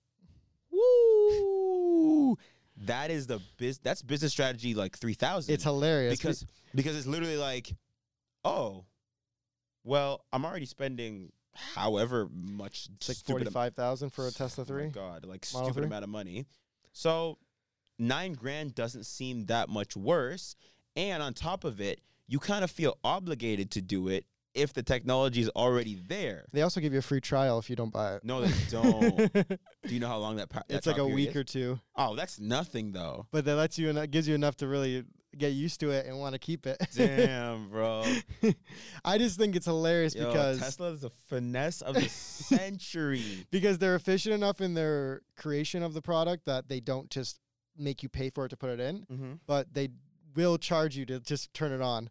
Woo! 0.71 2.37
That 2.85 3.11
is 3.11 3.27
the 3.27 3.39
biz. 3.57 3.79
That's 3.79 4.01
business 4.01 4.31
strategy 4.31 4.73
like 4.73 4.97
three 4.97 5.13
thousand. 5.13 5.53
It's 5.53 5.63
hilarious 5.63 6.17
because 6.17 6.45
because 6.73 6.97
it's 6.97 7.07
literally 7.07 7.37
like, 7.37 7.73
oh, 8.43 8.85
well, 9.83 10.25
I'm 10.31 10.45
already 10.45 10.65
spending 10.65 11.31
however 11.55 12.27
much 12.33 12.87
It's 12.95 13.09
like 13.09 13.17
forty-five 13.17 13.75
thousand 13.75 14.09
for 14.11 14.27
a 14.27 14.31
Tesla 14.33 14.63
Oh 14.67 14.73
my 14.73 14.79
Three. 14.81 14.89
God, 14.89 15.25
like 15.25 15.45
Model 15.53 15.67
stupid 15.69 15.81
3? 15.81 15.85
amount 15.85 16.03
of 16.03 16.09
money. 16.09 16.45
So 16.93 17.37
nine 17.99 18.33
grand 18.33 18.75
doesn't 18.75 19.05
seem 19.05 19.45
that 19.45 19.69
much 19.69 19.95
worse. 19.95 20.55
And 20.95 21.23
on 21.23 21.33
top 21.33 21.63
of 21.63 21.81
it, 21.81 22.01
you 22.27 22.39
kind 22.39 22.63
of 22.63 22.71
feel 22.71 22.97
obligated 23.03 23.71
to 23.71 23.81
do 23.81 24.07
it 24.09 24.25
if 24.53 24.71
the 24.73 24.83
technology 24.83 25.41
is 25.41 25.49
already 25.55 25.95
there. 26.07 26.45
They 26.53 26.61
also 26.61 26.79
give 26.79 26.93
you 26.93 26.99
a 26.99 27.03
free 27.03 27.21
trial 27.21 27.57
if 27.57 27.69
you 27.71 27.75
don't 27.75 27.91
buy 27.91 28.15
it. 28.17 28.23
No, 28.23 28.41
they 28.41 28.53
don't. 28.69 29.33
do 29.33 29.57
you 29.93 29.99
know 29.99 30.07
how 30.07 30.19
long 30.19 30.35
that? 30.35 30.49
Pa- 30.49 30.61
that 30.67 30.75
it's 30.77 30.85
like 30.87 30.99
a 30.99 31.07
week 31.07 31.29
is? 31.31 31.35
or 31.35 31.43
two, 31.43 31.79
Oh, 31.95 32.15
that's 32.15 32.39
nothing 32.39 32.91
though. 32.91 33.25
but 33.31 33.45
that 33.45 33.55
lets 33.55 33.79
you 33.79 33.89
and 33.89 34.11
gives 34.11 34.27
you 34.27 34.35
enough 34.35 34.55
to 34.57 34.67
really 34.67 35.03
get 35.37 35.53
used 35.53 35.79
to 35.79 35.91
it 35.91 36.05
and 36.05 36.19
want 36.19 36.33
to 36.33 36.39
keep 36.39 36.65
it. 36.67 36.77
Damn, 36.95 37.69
bro. 37.69 38.03
I 39.05 39.17
just 39.17 39.37
think 39.37 39.55
it's 39.55 39.65
hilarious 39.65 40.15
Yo, 40.15 40.27
because 40.27 40.59
Tesla 40.59 40.91
is 40.91 41.01
the 41.01 41.09
finesse 41.29 41.81
of 41.81 41.95
the 41.95 42.07
century. 42.09 43.45
because 43.51 43.77
they're 43.77 43.95
efficient 43.95 44.33
enough 44.35 44.61
in 44.61 44.73
their 44.73 45.21
creation 45.37 45.83
of 45.83 45.93
the 45.93 46.01
product 46.01 46.45
that 46.45 46.67
they 46.69 46.79
don't 46.79 47.09
just 47.09 47.39
make 47.77 48.03
you 48.03 48.09
pay 48.09 48.29
for 48.29 48.45
it 48.45 48.49
to 48.49 48.57
put 48.57 48.69
it 48.69 48.79
in, 48.79 48.99
Mm-hmm. 49.11 49.31
but 49.47 49.73
they 49.73 49.89
will 50.35 50.57
charge 50.57 50.95
you 50.95 51.05
to 51.07 51.19
just 51.19 51.53
turn 51.53 51.71
it 51.71 51.81
on. 51.81 52.09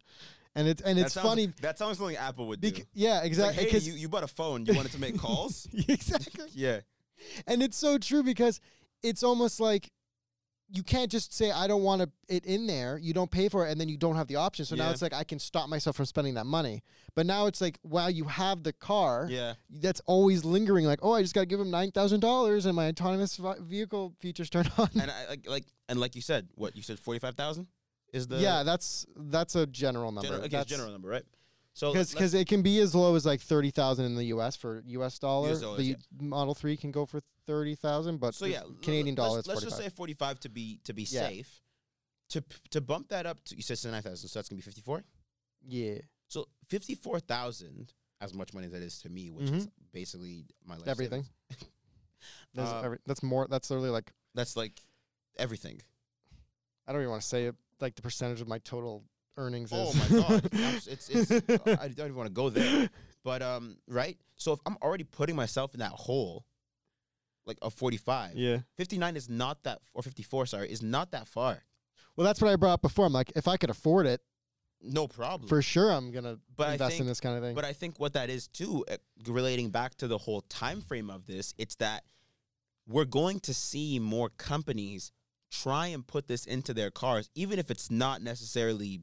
And 0.55 0.67
it's 0.67 0.81
and 0.81 0.97
That 0.99 1.05
it's 1.05 1.13
sounds- 1.15 1.27
funny. 1.27 1.47
That 1.61 1.77
sounds 1.79 1.97
something 1.97 2.15
Apple 2.15 2.47
would 2.47 2.61
do. 2.61 2.71
Bec- 2.71 2.85
yeah, 2.93 3.23
It's 3.23 3.39
like, 3.39 3.57
exactly. 3.57 3.69
hey, 3.69 3.77
you, 3.79 3.93
you 3.93 4.09
bought 4.09 4.23
a 4.23 4.27
phone. 4.27 4.65
You 4.65 4.73
wanted 4.75 4.91
to 4.91 4.99
make 4.99 5.17
calls? 5.25 5.67
exactly. 5.87 6.45
yeah. 6.53 6.81
And 7.47 7.63
it's 7.63 7.77
so 7.77 7.97
true 7.97 8.21
because 8.23 8.59
it's 9.01 9.23
almost 9.23 9.59
like 9.59 9.89
you 10.75 10.81
can't 10.83 11.09
just 11.11 11.33
say 11.33 11.51
I 11.51 11.67
don't 11.67 11.83
want 11.83 12.01
to 12.01 12.09
it 12.27 12.45
in 12.45 12.65
there. 12.65 12.97
You 12.97 13.13
don't 13.13 13.29
pay 13.29 13.47
for 13.47 13.67
it, 13.67 13.71
and 13.71 13.79
then 13.79 13.87
you 13.89 13.97
don't 13.97 14.15
have 14.15 14.27
the 14.27 14.37
option. 14.37 14.65
So 14.65 14.75
now 14.75 14.89
it's 14.89 15.01
like 15.03 15.13
I 15.13 15.23
can 15.23 15.37
stop 15.37 15.69
myself 15.69 15.95
from 15.95 16.05
spending 16.05 16.33
that 16.33 16.45
money. 16.47 16.81
But 17.15 17.27
now 17.27 17.45
it's 17.45 17.61
like 17.61 17.77
while 17.83 18.09
you 18.09 18.23
have 18.25 18.63
the 18.63 18.73
car, 18.73 19.27
Yeah. 19.29 19.53
that's 19.69 20.01
always 20.07 20.43
lingering. 20.43 20.85
Like 20.85 20.99
oh, 21.03 21.13
I 21.13 21.21
just 21.21 21.35
got 21.35 21.41
to 21.41 21.45
give 21.45 21.59
him 21.59 21.69
nine 21.69 21.91
thousand 21.91 22.21
dollars, 22.21 22.65
and 22.65 22.75
my 22.75 22.87
autonomous 22.87 23.39
vehicle 23.61 24.15
features 24.19 24.49
turn 24.49 24.65
on. 24.79 24.89
and 24.99 25.11
I 25.11 25.27
like 25.29 25.47
like 25.47 25.65
and 25.87 25.99
like 25.99 26.15
you 26.15 26.21
said, 26.21 26.47
what 26.55 26.75
you 26.75 26.81
said, 26.81 26.99
forty 26.99 27.19
five 27.19 27.35
thousand 27.35 27.67
is 28.11 28.27
the 28.27 28.37
yeah, 28.37 28.63
that's 28.63 29.05
that's 29.15 29.55
a 29.55 29.67
general 29.67 30.11
number. 30.11 30.27
general, 30.27 30.41
okay, 30.45 30.49
That's- 30.49 30.65
general 30.67 30.91
number, 30.91 31.07
right? 31.07 31.23
So 31.75 31.91
Because 31.91 32.11
because 32.11 32.33
it 32.35 32.47
can 32.47 32.61
be 32.61 32.79
as 32.79 32.93
low 32.93 33.15
as 33.15 33.25
like 33.25 33.41
thirty 33.41 33.71
thousand 33.71 34.05
in 34.05 34.15
the 34.15 34.25
U.S. 34.25 34.55
for 34.55 34.83
U.S. 34.85 35.17
dollar. 35.17 35.49
US 35.51 35.59
dollars, 35.61 35.77
the 35.77 35.83
yeah. 35.83 35.95
Model 36.19 36.53
Three 36.53 36.77
can 36.77 36.91
go 36.91 37.05
for 37.07 37.21
thirty 37.45 37.75
thousand, 37.75 38.19
but 38.19 38.33
so 38.35 38.45
yeah, 38.45 38.61
Canadian 38.81 39.15
let's, 39.15 39.27
dollar 39.27 39.35
Let's 39.37 39.47
forty 39.47 39.65
just 39.65 39.77
say 39.77 39.89
forty 39.89 40.13
five 40.13 40.39
to 40.41 40.49
be 40.49 40.79
to 40.85 40.93
be 40.93 41.03
Yeah. 41.03 41.27
safe. 41.27 41.61
To 42.29 42.43
to 42.71 42.81
bump 42.81 43.09
that 43.09 43.25
up 43.25 43.43
to 43.45 43.55
you 43.55 43.61
said 43.61 43.77
nine 43.91 44.01
thousand, 44.01 44.29
so 44.29 44.39
that's 44.39 44.49
gonna 44.49 44.57
be 44.57 44.63
fifty 44.63 44.81
four. 44.81 45.03
Yeah, 45.65 45.99
So 46.27 46.47
fifty 46.67 46.95
four 46.95 47.19
thousand, 47.19 47.93
as 48.21 48.33
much 48.33 48.53
money 48.53 48.65
as 48.67 48.71
that 48.73 48.81
is 48.81 48.99
to 49.01 49.09
me, 49.09 49.29
which 49.29 49.49
is 49.49 49.67
basically 49.91 50.45
my 50.65 50.73
life 50.75 50.81
Mm-hmm. 50.81 50.89
Everything. 50.89 51.25
There's 52.53 52.67
Uh, 52.69 52.81
every, 52.85 52.97
that's 53.05 53.23
more. 53.23 53.47
That's 53.49 53.69
literally 53.69 53.89
like 53.91 54.11
That's 54.35 54.55
like 54.57 54.81
everything. 55.37 55.81
I 56.87 56.91
don't 56.91 57.01
even 57.01 57.11
want 57.11 57.21
to 57.21 57.27
say 57.27 57.45
it. 57.45 57.55
Like 57.79 57.95
the 57.95 58.01
percentage 58.01 58.41
of 58.41 58.47
my 58.47 58.59
total 58.59 59.03
earnings. 59.37 59.71
Is 59.71 59.77
Oh 59.77 59.89
is. 59.89 59.95
my 60.11 60.21
god, 60.21 60.49
it's 60.87 61.09
it's. 61.09 61.31
I 61.31 61.87
don't 61.89 62.07
even 62.07 62.15
want 62.15 62.27
to 62.27 62.33
go 62.33 62.49
there. 62.49 62.89
But 63.23 63.41
um, 63.41 63.77
right. 63.87 64.17
So 64.35 64.53
if 64.53 64.59
I'm 64.65 64.77
already 64.81 65.03
putting 65.03 65.35
myself 65.35 65.73
in 65.73 65.79
that 65.79 65.91
hole, 65.91 66.45
like 67.45 67.57
a 67.61 67.69
45, 67.69 68.35
Yeah. 68.35 68.59
59 68.77 69.15
is 69.15 69.29
not 69.29 69.63
that, 69.63 69.81
or 69.93 70.01
54, 70.03 70.45
sorry, 70.45 70.71
is 70.71 70.81
not 70.81 71.11
that 71.11 71.27
far. 71.27 71.63
Well, 72.15 72.25
that's 72.25 72.41
what 72.41 72.51
I 72.51 72.55
brought 72.55 72.73
up 72.73 72.81
before. 72.81 73.05
I'm 73.05 73.13
like, 73.13 73.31
if 73.35 73.47
I 73.47 73.57
could 73.57 73.69
afford 73.69 74.05
it, 74.05 74.21
No 74.81 75.07
problem. 75.07 75.47
for 75.49 75.61
sure, 75.61 75.91
I'm 75.91 76.11
gonna 76.11 76.39
But 76.55 76.69
I 76.69 76.73
invest 76.73 76.99
in 76.99 77.07
this 77.07 77.19
kind 77.19 77.37
of 77.37 77.43
thing. 77.43 77.55
But 77.55 77.65
I 77.65 77.73
think 77.73 77.99
what 77.99 78.13
that 78.13 78.29
is 78.29 78.47
too, 78.47 78.85
uh, 78.89 78.97
relating 79.27 79.71
back 79.71 79.95
to 79.95 80.07
the 80.07 80.17
whole 80.17 80.41
time 80.41 80.81
frame 80.81 81.09
of 81.09 81.25
this, 81.25 81.53
it's 81.57 81.75
that 81.75 82.03
we're 82.87 83.05
going 83.05 83.39
to 83.41 83.53
see 83.53 83.97
more 83.99 84.29
companies 84.29 85.11
try 85.49 85.87
and 85.87 86.05
put 86.05 86.27
this 86.27 86.45
into 86.45 86.73
their 86.73 86.91
cars, 86.91 87.29
even 87.35 87.59
if 87.59 87.69
it's 87.71 87.89
not 87.91 88.21
necessarily 88.21 89.01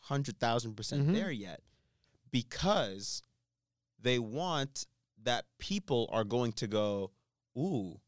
hundred 0.00 0.38
thousand 0.38 0.74
percent 0.76 1.08
Mhm. 1.08 1.14
there 1.14 1.30
yet, 1.32 1.60
because 2.30 3.22
they 3.98 4.18
want 4.18 4.86
that 5.22 5.46
people 5.58 6.08
are 6.12 6.24
going 6.24 6.52
to 6.52 6.66
go, 6.66 7.10
ooh. 7.56 8.00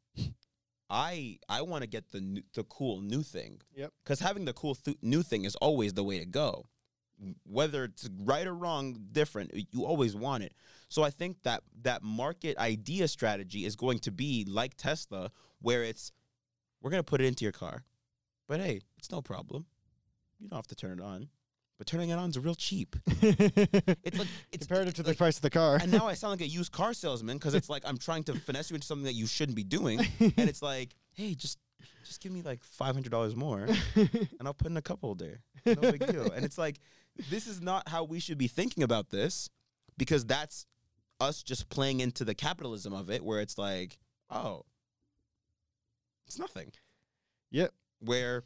I 0.89 1.39
I 1.48 1.62
want 1.62 1.82
to 1.82 1.89
get 1.89 2.12
the 2.12 2.20
new, 2.20 2.43
the 2.55 2.62
cool 2.64 3.01
new 3.01 3.23
thing. 3.23 3.60
Yep. 3.74 3.93
Because 4.05 4.20
having 4.20 4.44
the 4.44 4.52
cool 4.52 4.77
th- 4.77 4.98
new 5.02 5.23
thing 5.23 5.44
is 5.44 5.56
always 5.56 5.94
the 5.94 6.05
way 6.05 6.20
to 6.20 6.27
go 6.27 6.66
whether 7.44 7.85
it's 7.85 8.09
right 8.24 8.47
or 8.47 8.55
wrong, 8.55 8.98
different. 9.12 9.52
You 9.73 9.85
always 9.85 10.14
want 10.14 10.44
it. 10.44 10.55
So 10.89 11.02
I 11.02 11.10
think 11.10 11.39
that 11.44 11.62
that 11.82 12.02
market 12.02 12.56
idea 12.59 13.09
strategy 13.09 13.64
is 13.64 13.77
going 13.77 14.01
to 14.01 14.12
be 14.12 14.44
like 14.48 14.77
Tesla, 14.77 15.31
where 15.60 15.82
it's 15.82 16.12
we're 16.81 16.90
gonna 16.90 17.02
put 17.02 17.20
it 17.20 17.27
into 17.27 17.44
your 17.44 17.52
car, 17.52 17.85
but 18.47 18.60
hey, 18.60 18.81
it's 18.98 19.10
no 19.10 19.23
problem. 19.23 19.66
You 20.39 20.48
don't 20.48 20.59
have 20.59 20.66
to 20.68 20.74
turn 20.74 21.01
it 21.01 21.02
on. 21.02 21.28
But 21.78 21.86
turning 21.86 22.08
it 22.08 22.14
on 22.14 22.30
is 22.30 22.38
real 22.38 22.54
cheap. 22.54 22.96
It's 23.22 24.18
like 24.18 24.28
it's 24.52 24.66
comparative 24.66 24.94
to 24.94 25.02
the 25.02 25.10
like- 25.10 25.18
price 25.18 25.36
of 25.36 25.42
the 25.42 25.50
car. 25.50 25.76
and 25.80 25.90
now 25.92 26.06
I 26.06 26.14
sound 26.14 26.32
like 26.32 26.40
a 26.40 26.46
used 26.48 26.72
car 26.72 26.94
salesman 26.94 27.36
because 27.36 27.54
it's 27.54 27.68
like 27.68 27.82
I'm 27.84 27.98
trying 27.98 28.24
to 28.24 28.34
finesse 28.34 28.70
you 28.70 28.74
into 28.76 28.86
something 28.86 29.04
that 29.04 29.14
you 29.14 29.26
shouldn't 29.26 29.56
be 29.56 29.64
doing, 29.64 30.00
and 30.20 30.48
it's 30.48 30.62
like, 30.62 30.94
hey, 31.12 31.34
just 31.34 31.58
just 32.04 32.20
give 32.22 32.32
me 32.32 32.40
like 32.42 32.62
five 32.62 32.94
hundred 32.94 33.10
dollars 33.10 33.36
more, 33.36 33.66
and 33.94 34.28
I'll 34.44 34.54
put 34.54 34.68
in 34.70 34.76
a 34.76 34.82
couple 34.82 35.14
there. 35.14 35.40
No 35.66 35.74
big 35.92 36.06
deal. 36.06 36.30
And 36.30 36.44
it's 36.44 36.56
like, 36.56 36.78
this 37.30 37.46
is 37.46 37.60
not 37.60 37.88
how 37.88 38.04
we 38.04 38.20
should 38.20 38.38
be 38.38 38.46
thinking 38.48 38.82
about 38.82 39.10
this, 39.10 39.50
because 39.98 40.24
that's 40.24 40.66
us 41.20 41.42
just 41.42 41.68
playing 41.68 42.00
into 42.00 42.24
the 42.24 42.34
capitalism 42.34 42.92
of 42.94 43.10
it, 43.10 43.22
where 43.24 43.40
it's 43.40 43.58
like, 43.58 43.98
oh, 44.30 44.64
it's 46.26 46.38
nothing. 46.38 46.72
Yep. 47.50 47.72
Where 48.00 48.44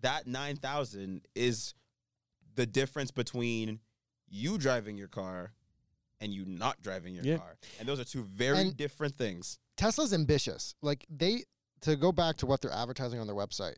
that 0.00 0.26
nine 0.26 0.56
thousand 0.56 1.26
is 1.34 1.74
the 2.54 2.66
difference 2.66 3.10
between 3.10 3.80
you 4.28 4.58
driving 4.58 4.96
your 4.96 5.08
car 5.08 5.52
and 6.20 6.32
you 6.32 6.44
not 6.44 6.80
driving 6.82 7.14
your 7.14 7.24
Yeah. 7.24 7.38
car, 7.38 7.56
and 7.78 7.88
those 7.88 8.00
are 8.00 8.04
two 8.04 8.24
very 8.24 8.58
And- 8.58 8.76
different 8.76 9.16
things. 9.16 9.58
Tesla's 9.76 10.12
ambitious. 10.12 10.74
Like 10.82 11.04
they 11.10 11.44
to 11.80 11.96
go 11.96 12.12
back 12.12 12.36
to 12.38 12.46
what 12.46 12.60
they're 12.62 12.72
advertising 12.72 13.18
on 13.20 13.26
their 13.26 13.36
website. 13.36 13.76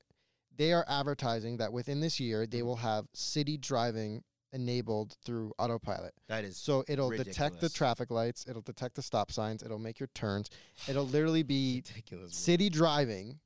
They 0.54 0.72
are 0.72 0.84
advertising 0.88 1.56
that 1.56 1.72
within 1.72 2.00
this 2.00 2.20
year 2.20 2.46
they 2.46 2.62
will 2.62 2.76
have 2.76 3.08
city 3.14 3.56
driving 3.56 4.22
enabled 4.52 5.16
through 5.24 5.52
autopilot. 5.58 6.14
That 6.28 6.44
is 6.44 6.56
So 6.56 6.84
it'll 6.88 7.10
detect 7.10 7.60
the 7.60 7.68
traffic 7.68 8.10
lights, 8.10 8.46
it'll 8.48 8.62
detect 8.62 8.94
the 8.94 9.02
stop 9.02 9.32
signs, 9.32 9.62
it'll 9.62 9.78
make 9.80 9.98
your 9.98 10.06
turns. 10.14 10.48
It'll 10.88 11.06
literally 11.06 11.42
be 11.42 11.82
ridiculous. 11.86 12.34
city 12.36 12.70
driving 12.70 13.40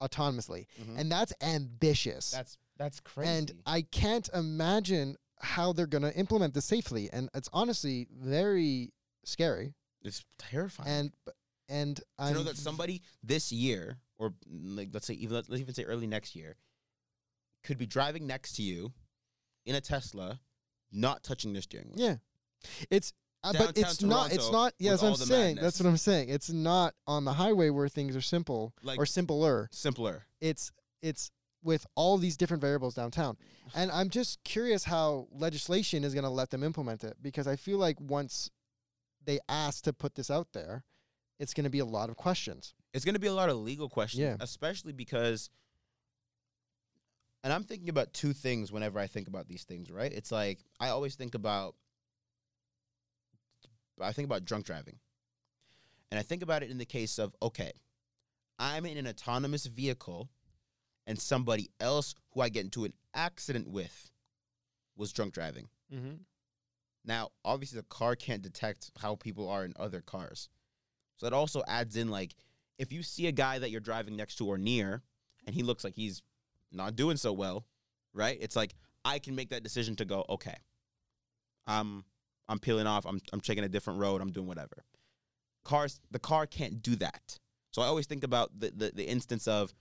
autonomously. 0.00 0.66
Mhm. 0.80 0.98
And 0.98 1.10
that's 1.12 1.32
ambitious. 1.40 2.30
that's 2.30 2.56
that's 2.78 3.00
crazy. 3.00 3.30
and 3.30 3.52
I 3.66 3.82
can't 3.82 4.28
imagine 4.34 5.16
how 5.40 5.72
they're 5.72 5.86
going 5.86 6.02
to 6.02 6.14
implement 6.16 6.54
this 6.54 6.64
safely 6.64 7.08
and 7.12 7.28
it's 7.34 7.48
honestly 7.52 8.06
very 8.12 8.92
scary. 9.24 9.74
it's 10.02 10.24
terrifying. 10.38 10.88
And 10.88 11.12
and 11.68 11.96
to 11.96 12.02
I 12.18 12.32
know 12.32 12.42
that 12.44 12.56
somebody 12.56 13.02
this 13.22 13.52
year, 13.52 13.98
or 14.18 14.30
mm, 14.30 14.76
like 14.76 14.88
let's 14.92 15.06
say 15.06 15.14
even 15.14 15.36
let's 15.36 15.60
even 15.60 15.74
say 15.74 15.84
early 15.84 16.06
next 16.06 16.34
year, 16.34 16.56
could 17.62 17.78
be 17.78 17.86
driving 17.86 18.26
next 18.26 18.56
to 18.56 18.62
you 18.62 18.92
in 19.66 19.74
a 19.74 19.80
Tesla, 19.80 20.40
not 20.90 21.22
touching 21.22 21.52
their 21.52 21.62
steering 21.62 21.88
wheel. 21.88 22.06
Yeah. 22.06 22.16
It's 22.90 23.12
uh, 23.44 23.52
but 23.52 23.76
it's 23.78 24.02
not 24.02 24.32
it's 24.32 24.50
not 24.50 24.72
yeah, 24.78 24.92
that's 24.92 25.02
what 25.02 25.10
I'm 25.10 25.16
saying. 25.16 25.54
madness. 25.56 25.62
That's 25.62 25.80
what 25.80 25.88
I'm 25.90 25.96
saying. 25.96 26.28
It's 26.30 26.50
not 26.50 26.94
on 27.06 27.24
the 27.24 27.32
highway 27.34 27.70
where 27.70 27.88
things 27.88 28.16
are 28.16 28.20
simple 28.20 28.72
Like 28.82 28.98
or 28.98 29.06
simpler. 29.06 29.68
simpler. 29.70 30.26
It's 30.40 30.72
it's 31.02 31.30
with 31.62 31.86
all 31.94 32.18
these 32.18 32.36
different 32.36 32.60
variables 32.60 32.94
downtown. 32.94 33.36
And 33.74 33.90
I'm 33.90 34.08
just 34.10 34.42
curious 34.44 34.84
how 34.84 35.26
legislation 35.32 36.04
is 36.04 36.14
going 36.14 36.24
to 36.24 36.30
let 36.30 36.50
them 36.50 36.62
implement 36.62 37.04
it 37.04 37.16
because 37.20 37.46
I 37.46 37.56
feel 37.56 37.78
like 37.78 38.00
once 38.00 38.50
they 39.24 39.40
ask 39.48 39.84
to 39.84 39.92
put 39.92 40.14
this 40.14 40.30
out 40.30 40.52
there, 40.52 40.84
it's 41.38 41.52
going 41.54 41.64
to 41.64 41.70
be 41.70 41.80
a 41.80 41.84
lot 41.84 42.10
of 42.10 42.16
questions. 42.16 42.74
It's 42.94 43.04
going 43.04 43.14
to 43.14 43.20
be 43.20 43.26
a 43.26 43.32
lot 43.34 43.48
of 43.48 43.56
legal 43.56 43.88
questions, 43.88 44.20
Yeah. 44.22 44.36
especially 44.40 44.92
because. 44.92 45.50
And 47.44 47.52
I'm 47.52 47.62
thinking 47.64 47.88
about 47.88 48.12
two 48.12 48.32
things 48.32 48.72
whenever 48.72 48.98
I 48.98 49.06
think 49.06 49.28
about 49.28 49.46
these 49.46 49.62
things, 49.64 49.90
right? 49.90 50.12
It's 50.12 50.32
like 50.32 50.58
I 50.80 50.88
always 50.88 51.14
think 51.14 51.34
about. 51.34 51.74
I 54.00 54.12
think 54.12 54.26
about 54.26 54.44
drunk 54.44 54.66
driving. 54.66 54.98
And 56.10 56.18
I 56.18 56.22
think 56.22 56.42
about 56.42 56.62
it 56.62 56.70
in 56.70 56.78
the 56.78 56.84
case 56.86 57.18
of 57.18 57.34
okay, 57.42 57.72
I'm 58.58 58.86
in 58.86 58.96
an 58.96 59.06
autonomous 59.06 59.66
vehicle 59.66 60.30
and 61.08 61.18
somebody 61.18 61.70
else 61.80 62.14
who 62.32 62.42
I 62.42 62.50
get 62.50 62.64
into 62.64 62.84
an 62.84 62.92
accident 63.14 63.66
with 63.66 64.10
was 64.96 65.10
drunk 65.10 65.32
driving. 65.32 65.68
Mm-hmm. 65.92 66.16
Now, 67.04 67.30
obviously, 67.44 67.80
the 67.80 67.86
car 67.86 68.14
can't 68.14 68.42
detect 68.42 68.90
how 69.00 69.16
people 69.16 69.48
are 69.48 69.64
in 69.64 69.72
other 69.76 70.02
cars. 70.02 70.50
So 71.16 71.26
that 71.26 71.32
also 71.32 71.62
adds 71.66 71.96
in 71.96 72.10
like, 72.10 72.34
if 72.78 72.92
you 72.92 73.02
see 73.02 73.26
a 73.26 73.32
guy 73.32 73.58
that 73.58 73.70
you're 73.70 73.80
driving 73.80 74.16
next 74.16 74.36
to 74.36 74.46
or 74.46 74.58
near, 74.58 75.02
and 75.46 75.54
he 75.54 75.62
looks 75.62 75.82
like 75.82 75.94
he's 75.94 76.22
not 76.70 76.94
doing 76.94 77.16
so 77.16 77.32
well, 77.32 77.64
right? 78.12 78.36
It's 78.40 78.54
like 78.54 78.74
I 79.04 79.18
can 79.18 79.34
make 79.34 79.48
that 79.48 79.62
decision 79.62 79.96
to 79.96 80.04
go, 80.04 80.26
okay, 80.28 80.56
I'm 81.66 82.04
I'm 82.48 82.58
peeling 82.58 82.86
off. 82.86 83.06
I'm 83.06 83.18
I'm 83.32 83.40
taking 83.40 83.64
a 83.64 83.68
different 83.68 83.98
road. 83.98 84.20
I'm 84.20 84.30
doing 84.30 84.46
whatever. 84.46 84.84
Cars, 85.64 86.00
the 86.10 86.18
car 86.18 86.46
can't 86.46 86.82
do 86.82 86.96
that. 86.96 87.38
So 87.70 87.80
I 87.80 87.86
always 87.86 88.06
think 88.06 88.24
about 88.24 88.50
the 88.60 88.72
the, 88.76 88.92
the 88.94 89.08
instance 89.08 89.48
of 89.48 89.72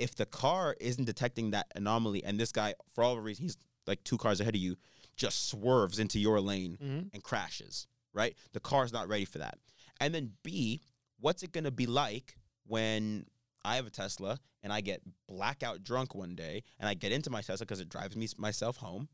if 0.00 0.14
the 0.16 0.26
car 0.26 0.76
isn't 0.80 1.04
detecting 1.04 1.50
that 1.52 1.66
anomaly, 1.74 2.24
and 2.24 2.38
this 2.40 2.52
guy, 2.52 2.74
for 2.94 3.04
all 3.04 3.14
the 3.14 3.20
reason, 3.20 3.44
he's 3.44 3.56
like 3.86 4.02
two 4.04 4.16
cars 4.18 4.40
ahead 4.40 4.54
of 4.54 4.60
you, 4.60 4.76
just 5.16 5.48
swerves 5.50 5.98
into 5.98 6.18
your 6.18 6.40
lane 6.40 6.78
Mm-hmm. 6.82 7.08
and 7.12 7.22
crashes, 7.22 7.86
right? 8.14 8.34
The 8.52 8.60
car's 8.60 8.92
not 8.92 9.08
ready 9.08 9.24
for 9.26 9.38
that. 9.38 9.58
And 10.00 10.14
then 10.14 10.32
B, 10.42 10.80
what's 11.20 11.42
it 11.42 11.52
going 11.52 11.64
to 11.64 11.70
be 11.70 11.86
like 11.86 12.36
when 12.66 13.26
I 13.64 13.76
have 13.76 13.86
a 13.86 13.90
Tesla 13.90 14.38
and 14.62 14.72
I 14.72 14.80
get 14.80 15.02
blackout 15.28 15.84
drunk 15.84 16.14
one 16.14 16.34
day 16.34 16.62
and 16.78 16.88
I 16.88 16.94
get 16.94 17.12
into 17.12 17.28
my 17.30 17.42
Tesla 17.42 17.66
because 17.66 17.80
it 17.80 17.88
drives 17.90 18.16
me 18.16 18.26
myself 18.38 18.78
home 18.78 19.08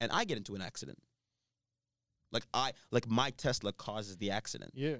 and 0.00 0.10
I 0.10 0.24
get 0.24 0.38
into 0.38 0.54
an 0.54 0.62
accident? 0.62 0.98
Like 2.30 2.44
I 2.54 2.72
like 2.90 3.06
my 3.08 3.30
Tesla 3.30 3.72
causes 3.74 4.16
the 4.16 4.30
accident. 4.30 4.70
Yeah. 4.74 4.96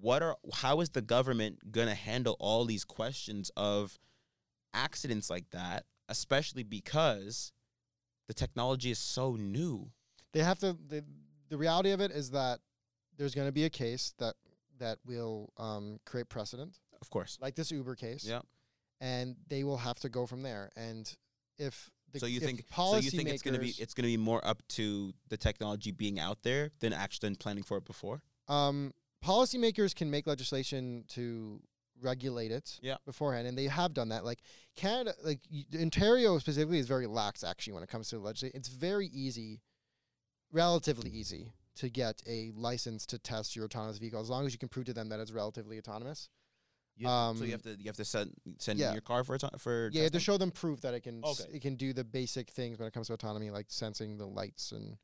What 0.00 0.22
are 0.22 0.36
how 0.54 0.80
is 0.82 0.90
the 0.90 1.02
government 1.02 1.72
going 1.72 1.88
to 1.88 1.94
handle 1.94 2.36
all 2.38 2.64
these 2.64 2.84
questions 2.84 3.50
of 3.56 3.98
accidents 4.76 5.30
like 5.30 5.50
that, 5.50 5.84
especially 6.08 6.62
because 6.62 7.52
the 8.28 8.34
technology 8.34 8.90
is 8.90 8.98
so 8.98 9.36
new? 9.36 9.90
They 10.32 10.40
have 10.42 10.58
to 10.60 10.76
the 10.88 11.04
the 11.48 11.56
reality 11.56 11.90
of 11.90 12.00
it 12.00 12.10
is 12.10 12.30
that 12.30 12.60
there's 13.16 13.34
going 13.34 13.48
to 13.48 13.52
be 13.52 13.64
a 13.64 13.70
case 13.70 14.12
that 14.18 14.34
that 14.78 14.98
will 15.06 15.52
um, 15.56 15.98
create 16.04 16.28
precedent, 16.28 16.78
Of 17.00 17.08
course. 17.08 17.38
like 17.40 17.54
this 17.54 17.70
Uber 17.70 17.94
case. 17.94 18.24
Yeah. 18.24 18.40
And 19.00 19.36
they 19.48 19.64
will 19.64 19.78
have 19.78 19.98
to 20.00 20.08
go 20.08 20.26
from 20.26 20.42
there. 20.42 20.70
And 20.76 21.10
if 21.58 21.90
the, 22.12 22.20
so 22.20 22.26
you 22.26 22.40
think 22.40 22.64
so 22.74 22.96
you 22.96 23.10
think 23.10 23.28
it's 23.28 23.42
going 23.42 23.54
to 23.54 23.60
be 23.60 23.74
it's 23.78 23.94
going 23.94 24.04
to 24.04 24.10
be 24.10 24.16
more 24.16 24.46
up 24.46 24.62
to 24.68 25.12
the 25.28 25.36
technology 25.36 25.90
being 25.90 26.18
out 26.18 26.38
there 26.42 26.70
than 26.80 26.92
actually 26.92 27.28
than 27.28 27.36
planning 27.36 27.64
for 27.64 27.76
it 27.78 27.84
before 27.84 28.22
um, 28.48 28.92
policymakers 29.24 29.94
can 29.94 30.10
make 30.10 30.26
legislation 30.26 31.04
to 31.08 31.60
regulate 32.00 32.50
it 32.50 32.78
Yeah. 32.82 32.96
beforehand, 33.04 33.46
and 33.46 33.56
they 33.56 33.66
have 33.66 33.94
done 33.94 34.08
that. 34.10 34.24
Like 34.24 34.40
Canada, 34.74 35.14
like 35.24 35.40
Ontario 35.74 36.38
specifically 36.38 36.78
is 36.78 36.86
very 36.88 37.06
lax 37.06 37.42
actually 37.44 37.72
when 37.74 37.82
it 37.82 37.88
comes 37.88 38.08
to 38.10 38.16
the 38.16 38.22
legislation. 38.22 38.56
It's 38.56 38.68
very 38.68 39.06
easy, 39.08 39.62
relatively 40.52 41.10
easy, 41.10 41.52
to 41.76 41.88
get 41.90 42.22
a 42.26 42.50
license 42.54 43.04
to 43.06 43.18
test 43.18 43.54
your 43.56 43.64
autonomous 43.66 43.98
vehicle 43.98 44.20
as 44.20 44.30
long 44.30 44.46
as 44.46 44.52
you 44.52 44.58
can 44.58 44.68
prove 44.68 44.86
to 44.86 44.94
them 44.94 45.08
that 45.10 45.20
it's 45.20 45.32
relatively 45.32 45.78
autonomous. 45.78 46.28
so 47.00 47.06
Um, 47.08 47.42
you 47.44 47.52
have 47.52 47.62
to 47.62 47.76
you 47.78 47.84
have 47.86 47.96
to 47.96 48.04
send 48.06 48.32
send 48.58 48.78
yeah. 48.78 48.88
in 48.88 48.94
your 48.94 49.02
car 49.02 49.22
for 49.24 49.34
auto- 49.34 49.58
for 49.58 49.90
Yeah, 49.92 50.04
you 50.04 50.10
to 50.10 50.20
show 50.20 50.38
them 50.38 50.50
proof 50.50 50.80
that 50.80 50.94
it 50.94 51.00
can 51.02 51.22
s- 51.24 51.40
Okay. 51.42 51.56
it 51.56 51.60
can 51.60 51.76
do 51.76 51.92
the 51.92 52.04
basic 52.04 52.48
things 52.50 52.78
when 52.78 52.88
it 52.88 52.92
comes 52.94 53.08
to 53.08 53.12
autonomy, 53.12 53.50
like 53.50 53.66
sensing 53.70 54.16
the 54.16 54.26
lights 54.26 54.72
and 54.72 54.96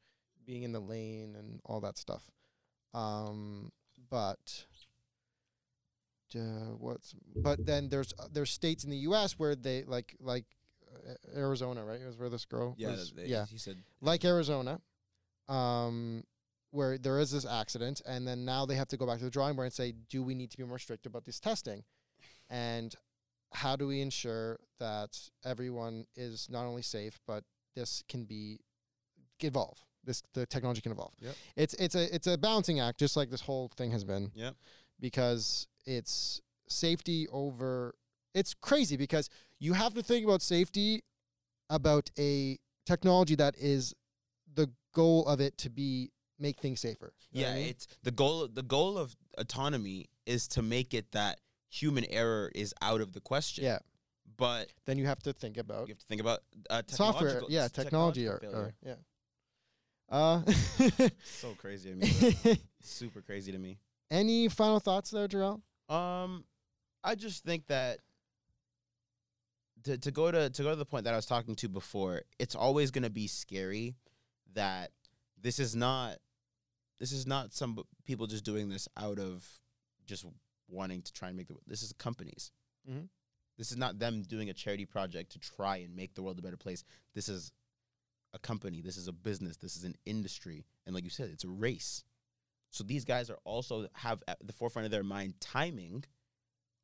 being 0.47 0.63
in 0.63 0.73
the 0.73 0.81
lane 0.81 1.37
and 1.37 1.61
all 1.67 1.81
that 1.83 1.99
stuff. 1.99 2.31
Um, 2.95 3.73
but 4.09 4.67
uh, 6.37 6.75
what's 6.79 7.15
but 7.37 7.65
then 7.67 7.89
there's 7.89 8.13
uh, 8.19 8.27
there's 8.33 8.51
states 8.51 8.85
in 8.85 8.91
the 8.91 8.99
U.S. 9.09 9.39
where 9.39 9.55
they 9.55 9.85
like 9.85 10.15
like 10.21 10.45
uh, 11.09 11.15
Arizona, 11.39 11.85
right? 11.85 12.01
Is 12.01 12.17
where 12.17 12.29
this 12.29 12.45
girl 12.45 12.75
yeah 12.79 12.91
was, 12.91 13.13
they- 13.13 13.27
yeah 13.27 13.47
he 13.47 13.59
said 13.59 13.77
like 14.01 14.25
Arizona, 14.25 14.81
um, 15.49 16.25
where 16.71 16.99
there 16.99 17.19
is 17.19 17.31
this 17.31 17.45
accident, 17.47 18.01
and 18.07 18.27
then 18.27 18.45
now 18.45 18.65
they 18.67 18.75
have 18.77 18.89
to 18.89 18.97
go 18.97 19.07
back 19.07 19.19
to 19.19 19.25
the 19.25 19.31
drawing 19.31 19.55
board 19.57 19.67
and 19.67 19.73
say, 19.75 19.93
do 20.09 20.23
we 20.23 20.35
need 20.35 20.51
to 20.51 20.57
be 20.57 20.65
more 20.65 20.79
strict 20.79 21.07
about 21.07 21.25
this 21.25 21.39
testing, 21.41 21.85
and 22.51 22.95
how 23.53 23.77
do 23.77 23.87
we 23.87 24.01
ensure 24.01 24.59
that 24.79 25.19
everyone 25.45 26.07
is 26.17 26.49
not 26.51 26.65
only 26.65 26.83
safe, 26.83 27.19
but 27.27 27.45
this 27.77 28.03
can 28.09 28.25
be 28.25 28.59
evolve. 29.41 29.79
This 30.05 30.23
the 30.35 30.47
technology 30.47 30.81
can 30.81 30.93
evolve. 30.93 31.13
Yep. 31.21 31.35
It's 31.57 31.75
it's 31.75 31.95
a 31.95 32.15
it's 32.15 32.27
a 32.27 32.37
balancing 32.37 32.81
act, 32.81 32.99
just 32.99 33.17
like 33.17 33.31
this 33.31 33.41
whole 33.43 33.71
thing 33.77 33.91
has 33.93 34.05
been. 34.05 34.33
Yep. 34.35 34.55
Because 35.03 35.67
it's 35.85 36.41
safety 36.69 37.29
over. 37.31 37.95
It's 38.35 38.55
crazy 38.55 38.97
because 38.97 39.29
you 39.59 39.75
have 39.75 39.93
to 39.95 40.03
think 40.03 40.25
about 40.25 40.41
safety 40.41 41.03
about 41.69 42.11
a 42.19 42.59
technology 42.87 43.35
that 43.35 43.55
is 43.59 43.95
the 44.55 44.71
goal 44.95 45.27
of 45.27 45.41
it 45.41 45.59
to 45.59 45.71
be 45.71 46.11
make 46.39 46.59
things 46.59 46.81
safer. 46.81 47.13
You 47.31 47.43
know 47.43 47.49
yeah 47.49 47.55
I 47.55 47.59
mean? 47.59 47.69
it's 47.69 47.87
the 48.03 48.11
goal 48.11 48.49
the 48.53 48.63
goal 48.63 48.99
of 48.99 49.17
autonomy 49.39 50.07
is 50.27 50.49
to 50.49 50.63
make 50.63 50.95
it 50.95 51.13
that 51.13 51.41
human 51.69 52.05
error 52.07 52.51
is 52.55 52.75
out 52.83 53.01
of 53.01 53.13
the 53.13 53.21
question 53.21 53.65
Yeah. 53.65 53.79
but 54.37 54.69
then 54.85 54.99
you 54.99 55.07
have 55.07 55.23
to 55.23 55.33
think 55.33 55.57
about 55.57 55.89
you 55.89 55.95
have 55.95 56.01
to 56.01 56.07
think 56.07 56.21
about 56.21 56.41
uh, 56.69 56.83
software. 56.87 57.41
Yeah, 57.49 57.69
technology. 57.69 58.29
Or, 58.29 58.41
or 58.53 58.75
yeah. 58.85 58.95
Uh, 60.11 60.43
so 61.25 61.55
crazy 61.57 61.91
to 61.91 61.97
me 61.97 62.59
super 62.83 63.23
crazy 63.23 63.53
to 63.53 63.59
me 63.59 63.79
any 64.13 64.49
final 64.49 64.79
thoughts 64.79 65.11
there, 65.11 65.27
Jor-el? 65.27 65.63
Um, 65.89 66.45
I 67.03 67.15
just 67.17 67.43
think 67.45 67.67
that 67.67 67.99
to 69.85 69.99
to 69.99 70.11
go 70.13 70.31
to 70.31 70.51
to 70.51 70.63
go 70.63 70.71
to 70.71 70.77
the 70.77 70.85
point 70.85 71.05
that 71.05 71.15
I 71.15 71.17
was 71.17 71.27
talking 71.27 71.57
to 71.57 71.69
before, 71.69 72.23
it's 72.39 72.55
always 72.55 72.91
going 72.91 73.03
to 73.03 73.11
be 73.11 73.27
scary 73.27 73.97
that 74.55 74.91
this 75.41 75.59
is 75.59 75.75
not 75.75 76.19
this 77.01 77.11
is 77.11 77.27
not 77.27 77.53
some 77.53 77.83
people 78.05 78.27
just 78.29 78.45
doing 78.45 78.69
this 78.69 78.87
out 78.97 79.19
of 79.19 79.45
just 80.07 80.25
wanting 80.69 81.03
to 81.03 81.13
try 81.13 81.29
and 81.29 81.37
make 81.37 81.49
the 81.49 81.57
this 81.67 81.83
is 81.83 81.93
companies. 81.95 82.53
Mhm. 82.89 83.09
This 83.59 83.73
is 83.73 83.77
not 83.77 83.99
them 83.99 84.23
doing 84.23 84.51
a 84.51 84.55
charity 84.55 84.87
project 84.87 85.33
to 85.33 85.39
try 85.39 85.79
and 85.79 85.95
make 85.97 86.15
the 86.15 86.23
world 86.23 86.39
a 86.39 86.43
better 86.43 86.57
place. 86.57 86.85
This 87.15 87.29
is 87.29 87.53
a 88.33 88.39
company. 88.39 88.81
This 88.81 88.97
is 88.97 89.09
a 89.09 89.13
business. 89.13 89.57
This 89.57 89.77
is 89.77 89.85
an 89.85 89.95
industry. 90.07 90.65
And 90.87 90.95
like 90.95 91.05
you 91.05 91.11
said, 91.11 91.31
it's 91.31 91.45
a 91.45 91.49
race. 91.49 92.05
So 92.73 92.85
these 92.85 93.05
guys 93.05 93.29
are 93.29 93.39
also 93.45 93.87
have 93.93 94.23
at 94.27 94.45
the 94.45 94.53
forefront 94.53 94.87
of 94.87 94.91
their 94.91 95.05
mind 95.05 95.35
timing 95.41 96.05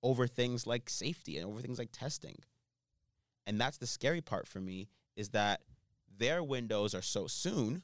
over 0.02 0.26
things 0.26 0.66
like 0.66 0.88
safety 0.88 1.38
and 1.38 1.46
over 1.46 1.60
things 1.60 1.78
like 1.78 1.88
testing. 1.92 2.36
And 3.46 3.58
that's 3.58 3.78
the 3.78 3.86
scary 3.86 4.20
part 4.20 4.46
for 4.46 4.60
me 4.60 4.88
is 5.16 5.30
that 5.30 5.62
their 6.18 6.44
windows 6.44 6.94
are 6.94 7.02
so 7.02 7.26
soon. 7.26 7.82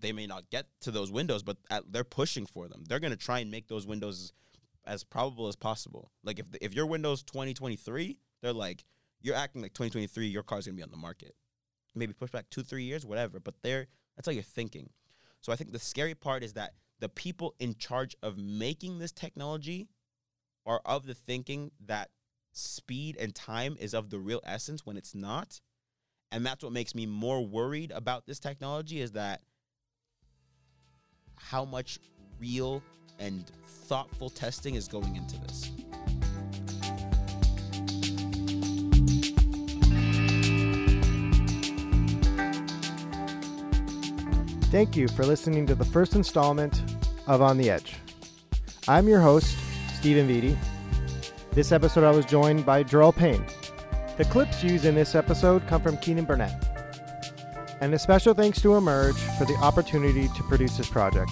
They 0.00 0.12
may 0.12 0.26
not 0.26 0.50
get 0.50 0.66
to 0.80 0.90
those 0.90 1.12
windows, 1.12 1.44
but 1.44 1.58
at, 1.70 1.84
they're 1.90 2.02
pushing 2.02 2.44
for 2.44 2.66
them. 2.66 2.84
They're 2.88 2.98
going 2.98 3.12
to 3.12 3.16
try 3.16 3.38
and 3.38 3.52
make 3.52 3.68
those 3.68 3.86
windows 3.86 4.32
as, 4.84 4.94
as 4.94 5.04
probable 5.04 5.46
as 5.46 5.54
possible. 5.54 6.10
Like 6.24 6.40
if 6.40 6.50
the, 6.50 6.64
if 6.64 6.74
your 6.74 6.86
window's 6.86 7.22
2023, 7.22 8.18
they're 8.42 8.52
like 8.52 8.84
you're 9.22 9.36
acting 9.36 9.62
like 9.62 9.74
2023 9.74 10.26
your 10.26 10.42
car's 10.42 10.66
going 10.66 10.74
to 10.74 10.80
be 10.80 10.82
on 10.82 10.90
the 10.90 10.96
market. 10.96 11.36
maybe 11.94 12.12
push 12.12 12.30
back 12.30 12.50
two, 12.50 12.62
three 12.62 12.84
years, 12.84 13.06
whatever. 13.06 13.38
But 13.38 13.54
they're 13.62 13.86
that's 14.16 14.26
how 14.26 14.32
you're 14.32 14.42
thinking. 14.42 14.90
So 15.40 15.52
I 15.52 15.56
think 15.56 15.70
the 15.70 15.78
scary 15.78 16.16
part 16.16 16.42
is 16.42 16.54
that 16.54 16.72
the 17.00 17.08
people 17.08 17.54
in 17.58 17.74
charge 17.74 18.16
of 18.22 18.38
making 18.38 18.98
this 18.98 19.12
technology 19.12 19.88
are 20.64 20.80
of 20.84 21.06
the 21.06 21.14
thinking 21.14 21.70
that 21.86 22.10
speed 22.52 23.16
and 23.18 23.34
time 23.34 23.76
is 23.78 23.94
of 23.94 24.10
the 24.10 24.18
real 24.18 24.40
essence 24.44 24.84
when 24.84 24.96
it's 24.96 25.14
not. 25.14 25.60
And 26.32 26.44
that's 26.44 26.64
what 26.64 26.72
makes 26.72 26.94
me 26.94 27.06
more 27.06 27.44
worried 27.44 27.92
about 27.92 28.26
this 28.26 28.40
technology 28.40 29.00
is 29.00 29.12
that 29.12 29.42
how 31.36 31.64
much 31.64 32.00
real 32.40 32.82
and 33.18 33.46
thoughtful 33.86 34.30
testing 34.30 34.74
is 34.74 34.88
going 34.88 35.16
into 35.16 35.38
this. 35.40 35.70
Thank 44.70 44.96
you 44.96 45.06
for 45.06 45.24
listening 45.24 45.64
to 45.68 45.76
the 45.76 45.84
first 45.84 46.16
installment 46.16 46.82
of 47.28 47.40
On 47.40 47.56
the 47.56 47.70
Edge. 47.70 47.94
I'm 48.88 49.06
your 49.06 49.20
host, 49.20 49.56
Stephen 49.94 50.26
Viti. 50.26 50.58
This 51.52 51.70
episode, 51.70 52.02
I 52.02 52.10
was 52.10 52.26
joined 52.26 52.66
by 52.66 52.82
Jor-el 52.82 53.12
Payne. 53.12 53.46
The 54.18 54.24
clips 54.24 54.64
used 54.64 54.84
in 54.84 54.96
this 54.96 55.14
episode 55.14 55.64
come 55.68 55.80
from 55.82 55.96
Keenan 55.98 56.24
Burnett. 56.24 56.66
And 57.80 57.94
a 57.94 57.98
special 57.98 58.34
thanks 58.34 58.60
to 58.62 58.74
Emerge 58.74 59.16
for 59.38 59.44
the 59.44 59.54
opportunity 59.62 60.26
to 60.26 60.42
produce 60.42 60.76
this 60.76 60.90
project. 60.90 61.30